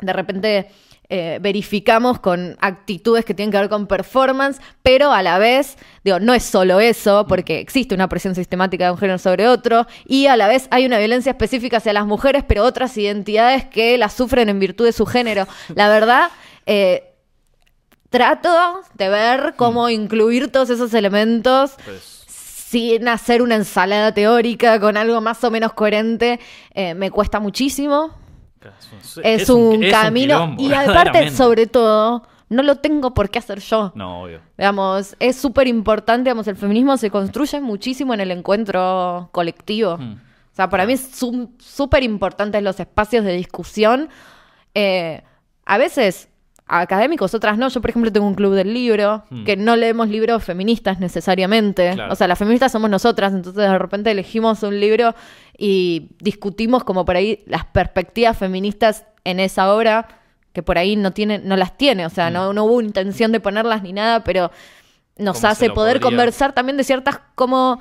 de 0.00 0.12
repente 0.12 0.70
eh, 1.12 1.40
verificamos 1.42 2.20
con 2.20 2.56
actitudes 2.60 3.24
que 3.24 3.34
tienen 3.34 3.50
que 3.50 3.58
ver 3.58 3.68
con 3.68 3.88
performance, 3.88 4.60
pero 4.84 5.12
a 5.12 5.24
la 5.24 5.38
vez, 5.38 5.76
digo, 6.04 6.20
no 6.20 6.34
es 6.34 6.44
solo 6.44 6.78
eso, 6.78 7.26
porque 7.28 7.58
existe 7.58 7.96
una 7.96 8.08
presión 8.08 8.36
sistemática 8.36 8.84
de 8.84 8.92
un 8.92 8.98
género 8.98 9.18
sobre 9.18 9.48
otro, 9.48 9.88
y 10.06 10.26
a 10.26 10.36
la 10.36 10.46
vez 10.46 10.68
hay 10.70 10.86
una 10.86 10.98
violencia 10.98 11.30
específica 11.30 11.78
hacia 11.78 11.92
las 11.92 12.06
mujeres, 12.06 12.44
pero 12.46 12.62
otras 12.62 12.96
identidades 12.96 13.64
que 13.64 13.98
las 13.98 14.12
sufren 14.12 14.48
en 14.48 14.60
virtud 14.60 14.84
de 14.84 14.92
su 14.92 15.04
género. 15.04 15.48
La 15.74 15.88
verdad, 15.88 16.30
eh, 16.64 17.12
trato 18.08 18.80
de 18.94 19.08
ver 19.08 19.54
cómo 19.56 19.88
incluir 19.88 20.52
todos 20.52 20.70
esos 20.70 20.94
elementos 20.94 21.72
Pues, 21.84 22.20
sin 22.28 23.08
hacer 23.08 23.42
una 23.42 23.56
ensalada 23.56 24.14
teórica 24.14 24.78
con 24.78 24.96
algo 24.96 25.20
más 25.20 25.42
o 25.42 25.50
menos 25.50 25.72
coherente, 25.72 26.38
eh, 26.72 26.94
me 26.94 27.10
cuesta 27.10 27.40
muchísimo 27.40 28.19
es, 29.22 29.48
un, 29.50 29.82
camino 29.90 30.54
quilombo, 30.56 30.62
y 30.62 30.72
aparte 30.74 31.30
sobre 31.30 31.66
todo 31.66 32.26
no 32.48 32.62
lo 32.62 32.76
tengo 32.76 33.14
por 33.14 33.30
qué 33.30 33.38
hacer 33.38 33.60
yo. 33.60 33.92
No, 33.94 34.22
obvio. 34.22 34.40
digamos 34.56 35.16
es 35.20 35.36
súper 35.36 35.68
importante 35.68 36.30
digamos 36.30 36.48
el 36.48 36.56
feminismo 36.56 36.96
se 36.96 37.10
construye 37.10 37.60
muchísimo 37.60 38.14
en 38.14 38.20
el 38.20 38.30
encuentro 38.30 39.28
colectivo. 39.32 39.98
Mm. 39.98 40.12
o 40.12 40.54
sea 40.54 40.68
para 40.68 40.86
mí 40.86 40.94
es 40.94 41.10
súper 41.58 42.02
importantes 42.02 42.62
los 42.62 42.80
espacios 42.80 43.24
de 43.24 43.32
discusión. 43.32 44.08
Eh, 44.74 45.22
a 45.66 45.78
veces 45.78 46.29
académicos 46.78 47.34
otras 47.34 47.58
no 47.58 47.68
yo 47.68 47.80
por 47.80 47.90
ejemplo 47.90 48.12
tengo 48.12 48.26
un 48.26 48.34
club 48.34 48.54
del 48.54 48.72
libro 48.72 49.24
Mm. 49.30 49.44
que 49.44 49.56
no 49.56 49.74
leemos 49.76 50.08
libros 50.08 50.44
feministas 50.44 51.00
necesariamente 51.00 51.92
Claro. 51.94 52.12
o 52.12 52.16
sea 52.16 52.28
las 52.28 52.38
feministas 52.38 52.70
somos 52.72 52.88
nosotras 52.90 53.32
entonces 53.32 53.62
de 53.68 53.78
repente 53.78 54.10
elegimos 54.10 54.62
un 54.62 54.78
libro 54.80 55.14
y 55.58 56.10
discutimos 56.20 56.84
como 56.84 57.04
por 57.04 57.16
ahí 57.16 57.42
las 57.46 57.64
perspectivas 57.66 58.36
feministas 58.38 59.04
en 59.24 59.40
esa 59.40 59.74
obra 59.74 60.06
que 60.52 60.62
por 60.62 60.78
ahí 60.78 60.96
no 60.96 61.12
tiene, 61.12 61.38
no 61.38 61.56
las 61.56 61.76
tiene, 61.76 62.06
o 62.06 62.10
sea, 62.10 62.28
no, 62.30 62.52
no 62.52 62.64
hubo 62.64 62.80
intención 62.80 63.30
de 63.30 63.38
ponerlas 63.38 63.82
ni 63.84 63.92
nada, 63.92 64.24
pero 64.24 64.50
nos 65.16 65.36
¿Cómo 65.36 65.40
se 65.40 65.46
hace 65.46 65.70
poder 65.70 66.00
podría? 66.00 66.10
conversar 66.10 66.52
también 66.54 66.76
de 66.76 66.82
ciertas 66.82 67.20
como 67.36 67.78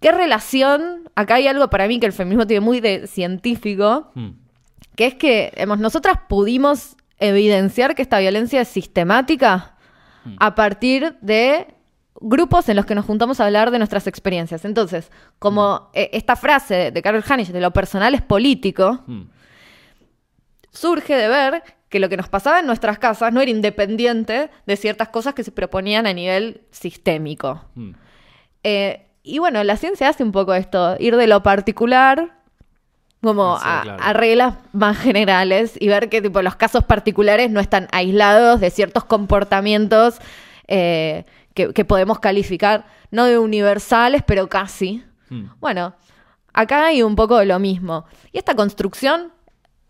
qué 0.00 0.12
relación, 0.12 1.08
acá 1.16 1.34
hay 1.34 1.48
algo 1.48 1.68
para 1.68 1.88
mí 1.88 1.98
que 1.98 2.06
el 2.06 2.12
feminismo 2.12 2.46
tiene 2.46 2.60
muy 2.60 2.80
de 2.80 3.06
científico, 3.08 4.10
Mm. 4.14 4.28
que 4.94 5.06
es 5.06 5.14
que 5.14 5.52
hemos, 5.56 5.78
nosotras 5.80 6.16
pudimos 6.28 6.96
evidenciar 7.20 7.94
que 7.94 8.02
esta 8.02 8.18
violencia 8.18 8.60
es 8.62 8.68
sistemática 8.68 9.76
Mm. 10.24 10.36
a 10.38 10.54
partir 10.54 11.16
de 11.22 11.66
grupos 12.20 12.68
en 12.68 12.76
los 12.76 12.84
que 12.84 12.94
nos 12.94 13.06
juntamos 13.06 13.40
a 13.40 13.46
hablar 13.46 13.70
de 13.70 13.78
nuestras 13.78 14.06
experiencias. 14.06 14.64
Entonces, 14.66 15.10
como 15.38 15.76
Mm. 15.76 15.88
eh, 15.94 16.10
esta 16.12 16.36
frase 16.36 16.90
de 16.90 17.02
Carol 17.02 17.24
Hanisch, 17.26 17.48
de 17.48 17.60
lo 17.60 17.70
personal 17.72 18.14
es 18.14 18.20
político, 18.20 19.02
Mm. 19.06 19.22
surge 20.70 21.14
de 21.16 21.28
ver 21.28 21.62
que 21.88 21.98
lo 21.98 22.08
que 22.08 22.16
nos 22.16 22.28
pasaba 22.28 22.60
en 22.60 22.66
nuestras 22.66 22.98
casas 22.98 23.32
no 23.32 23.40
era 23.40 23.50
independiente 23.50 24.50
de 24.66 24.76
ciertas 24.76 25.08
cosas 25.08 25.34
que 25.34 25.42
se 25.42 25.50
proponían 25.52 26.06
a 26.06 26.12
nivel 26.12 26.60
sistémico. 26.70 27.64
Eh, 28.62 29.06
y 29.22 29.38
bueno, 29.38 29.64
la 29.64 29.76
ciencia 29.76 30.08
hace 30.08 30.22
un 30.22 30.32
poco 30.32 30.54
esto, 30.54 30.96
ir 31.00 31.16
de 31.16 31.26
lo 31.26 31.42
particular 31.42 32.39
como 33.22 33.58
Sí, 33.58 33.64
a, 33.66 33.80
claro. 33.82 34.02
a 34.02 34.12
reglas 34.12 34.54
más 34.72 34.98
generales 34.98 35.74
y 35.78 35.88
ver 35.88 36.08
que 36.08 36.22
tipo, 36.22 36.40
los 36.42 36.56
casos 36.56 36.84
particulares 36.84 37.50
no 37.50 37.60
están 37.60 37.88
aislados 37.92 38.60
de 38.60 38.70
ciertos 38.70 39.04
comportamientos 39.04 40.18
eh, 40.68 41.24
que, 41.54 41.72
que 41.72 41.84
podemos 41.84 42.18
calificar, 42.20 42.86
no 43.10 43.24
de 43.26 43.38
universales, 43.38 44.22
pero 44.26 44.48
casi. 44.48 45.04
Mm. 45.28 45.46
Bueno, 45.60 45.94
acá 46.52 46.86
hay 46.86 47.02
un 47.02 47.16
poco 47.16 47.38
de 47.38 47.46
lo 47.46 47.58
mismo. 47.58 48.06
¿Y 48.32 48.38
esta 48.38 48.54
construcción 48.54 49.32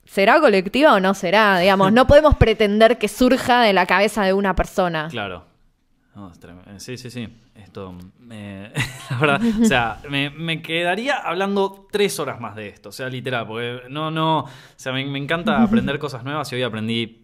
será 0.05 0.41
colectiva 0.41 0.95
o 0.95 1.01
no 1.01 1.15
será? 1.15 1.59
Digamos, 1.59 1.93
no 1.93 2.07
podemos 2.07 2.37
pretender 2.37 2.99
que 2.99 3.09
surja 3.09 3.63
de 3.63 3.73
la 3.73 3.87
cabeza 3.87 4.25
de 4.25 4.33
una 4.33 4.55
persona. 4.57 5.09
Claro. 5.11 5.45
No, 6.15 6.33
Sí, 6.79 6.97
sí, 6.99 7.11
sí. 7.11 7.29
Esto, 7.63 7.95
me- 8.19 8.71
la 9.11 9.17
verdad, 9.19 9.41
o 9.61 9.65
sea, 9.65 9.99
me, 10.09 10.31
me 10.31 10.63
quedaría 10.63 11.17
hablando 11.17 11.87
tres 11.91 12.19
horas 12.21 12.41
más 12.41 12.55
de 12.57 12.69
esto, 12.69 12.89
o 12.91 12.93
sea, 12.93 13.09
literal, 13.09 13.47
porque 13.47 13.83
no, 13.89 14.11
no, 14.11 14.41
o 14.41 14.49
sea, 14.77 14.93
me, 14.93 15.05
me 15.07 15.19
encanta 15.19 15.63
aprender 15.63 15.99
cosas 15.99 16.25
nuevas 16.25 16.51
y 16.53 16.57
hoy 16.57 16.63
aprendí 16.63 17.20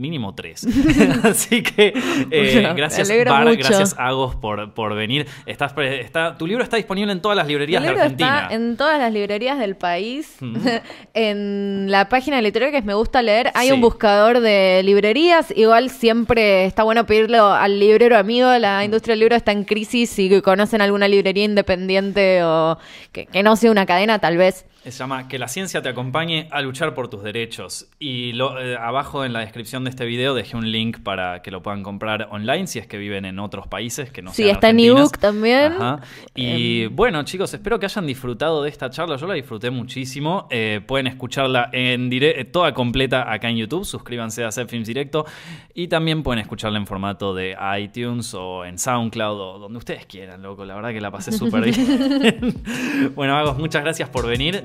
mínimo 0.00 0.34
tres. 0.34 0.66
Así 1.22 1.62
que 1.62 1.92
eh, 2.30 2.50
Bueno, 2.54 2.74
gracias 2.74 3.08
Bar, 3.26 3.44
mucho. 3.46 3.58
gracias 3.58 3.94
Agos 3.98 4.34
por, 4.34 4.74
por 4.74 4.94
venir. 4.94 5.26
Estás, 5.46 5.74
está, 5.78 6.36
tu 6.36 6.46
libro 6.46 6.64
está 6.64 6.76
disponible 6.76 7.12
en 7.12 7.20
todas 7.20 7.36
las 7.36 7.46
librerías 7.46 7.82
de 7.82 7.88
Argentina. 7.90 8.40
está 8.42 8.54
en 8.54 8.76
todas 8.76 8.98
las 8.98 9.12
librerías 9.12 9.58
del 9.58 9.76
país. 9.76 10.36
En 11.14 11.90
la 11.90 12.08
página 12.08 12.36
de 12.36 12.42
literaria 12.42 12.72
que 12.72 12.78
es 12.78 12.84
Me 12.84 12.94
Gusta 12.94 13.22
Leer 13.22 13.50
hay 13.54 13.68
Sí. 13.68 13.72
un 13.72 13.80
buscador 13.80 14.40
de 14.40 14.82
librerías. 14.84 15.52
Igual 15.56 15.90
siempre 15.90 16.64
está 16.64 16.82
bueno 16.82 17.04
pedirlo 17.06 17.52
al 17.52 17.78
librero 17.78 18.16
amigo. 18.16 18.50
La 18.58 18.84
industria 18.84 19.12
del 19.12 19.20
libro 19.20 19.36
está 19.36 19.52
en 19.52 19.64
crisis. 19.64 20.10
Si 20.10 20.40
conocen 20.40 20.80
alguna 20.80 21.08
librería 21.08 21.44
independiente 21.44 22.42
o 22.42 22.78
que, 23.12 23.26
que 23.26 23.42
no 23.42 23.56
sea 23.56 23.70
una 23.70 23.86
cadena, 23.86 24.18
tal 24.18 24.36
vez. 24.36 24.64
Se 24.82 24.90
llama 24.90 25.28
Que 25.28 25.38
la 25.38 25.46
ciencia 25.46 25.82
te 25.82 25.90
acompañe 25.90 26.48
a 26.50 26.62
luchar 26.62 26.94
por 26.94 27.08
tus 27.08 27.22
derechos. 27.22 27.88
Y 27.98 28.32
lo- 28.32 28.58
eh, 28.58 28.76
abajo 28.76 29.26
en 29.26 29.34
la 29.34 29.40
descripción 29.40 29.84
de 29.84 29.90
este 29.90 30.06
video 30.06 30.32
dejé 30.34 30.56
un 30.56 30.72
link 30.72 31.00
para 31.00 31.42
que 31.42 31.50
lo 31.50 31.62
puedan 31.62 31.82
comprar 31.82 32.28
online 32.30 32.66
si 32.66 32.78
es 32.78 32.86
que 32.86 32.96
viven 32.96 33.26
en 33.26 33.38
otros 33.40 33.66
países 33.66 34.10
que 34.10 34.22
no 34.22 34.30
Sí, 34.32 34.44
sean 34.44 34.54
está 34.54 34.70
en 34.70 34.80
ebook 34.80 35.18
también. 35.18 35.72
Em. 35.72 35.82
Ajá. 35.82 36.00
Y 36.34 36.86
bueno, 36.86 37.22
chicos, 37.24 37.52
espero 37.52 37.78
que 37.78 37.84
hayan 37.86 38.06
disfrutado 38.06 38.62
de 38.62 38.70
esta 38.70 38.88
charla. 38.88 39.16
Yo 39.16 39.26
la 39.26 39.34
disfruté 39.34 39.68
muchísimo. 39.70 40.48
Eh, 40.50 40.80
pueden 40.86 41.08
escucharla 41.08 41.68
en 41.72 42.08
eh, 42.10 42.46
toda 42.46 42.72
completa 42.72 43.30
acá 43.30 43.50
en 43.50 43.58
YouTube. 43.58 43.84
Suscríbanse 43.84 44.44
a 44.44 44.50
Films 44.50 44.86
Directo. 44.88 45.26
Y 45.74 45.88
también 45.88 46.22
pueden 46.22 46.40
escucharla 46.40 46.78
en 46.78 46.86
formato 46.86 47.34
de 47.34 47.54
iTunes 47.78 48.32
o 48.34 48.64
en 48.64 48.78
SoundCloud 48.78 49.40
o 49.40 49.58
donde 49.58 49.76
ustedes 49.78 50.06
quieran, 50.06 50.42
loco. 50.42 50.64
La 50.64 50.74
verdad 50.74 50.90
que 50.90 51.00
la 51.02 51.10
pasé 51.10 51.32
súper 51.32 51.64
bien. 51.64 52.62
bueno, 53.14 53.36
Agos, 53.36 53.58
muchas 53.58 53.82
gracias 53.82 54.08
por 54.08 54.26
venir. 54.26 54.64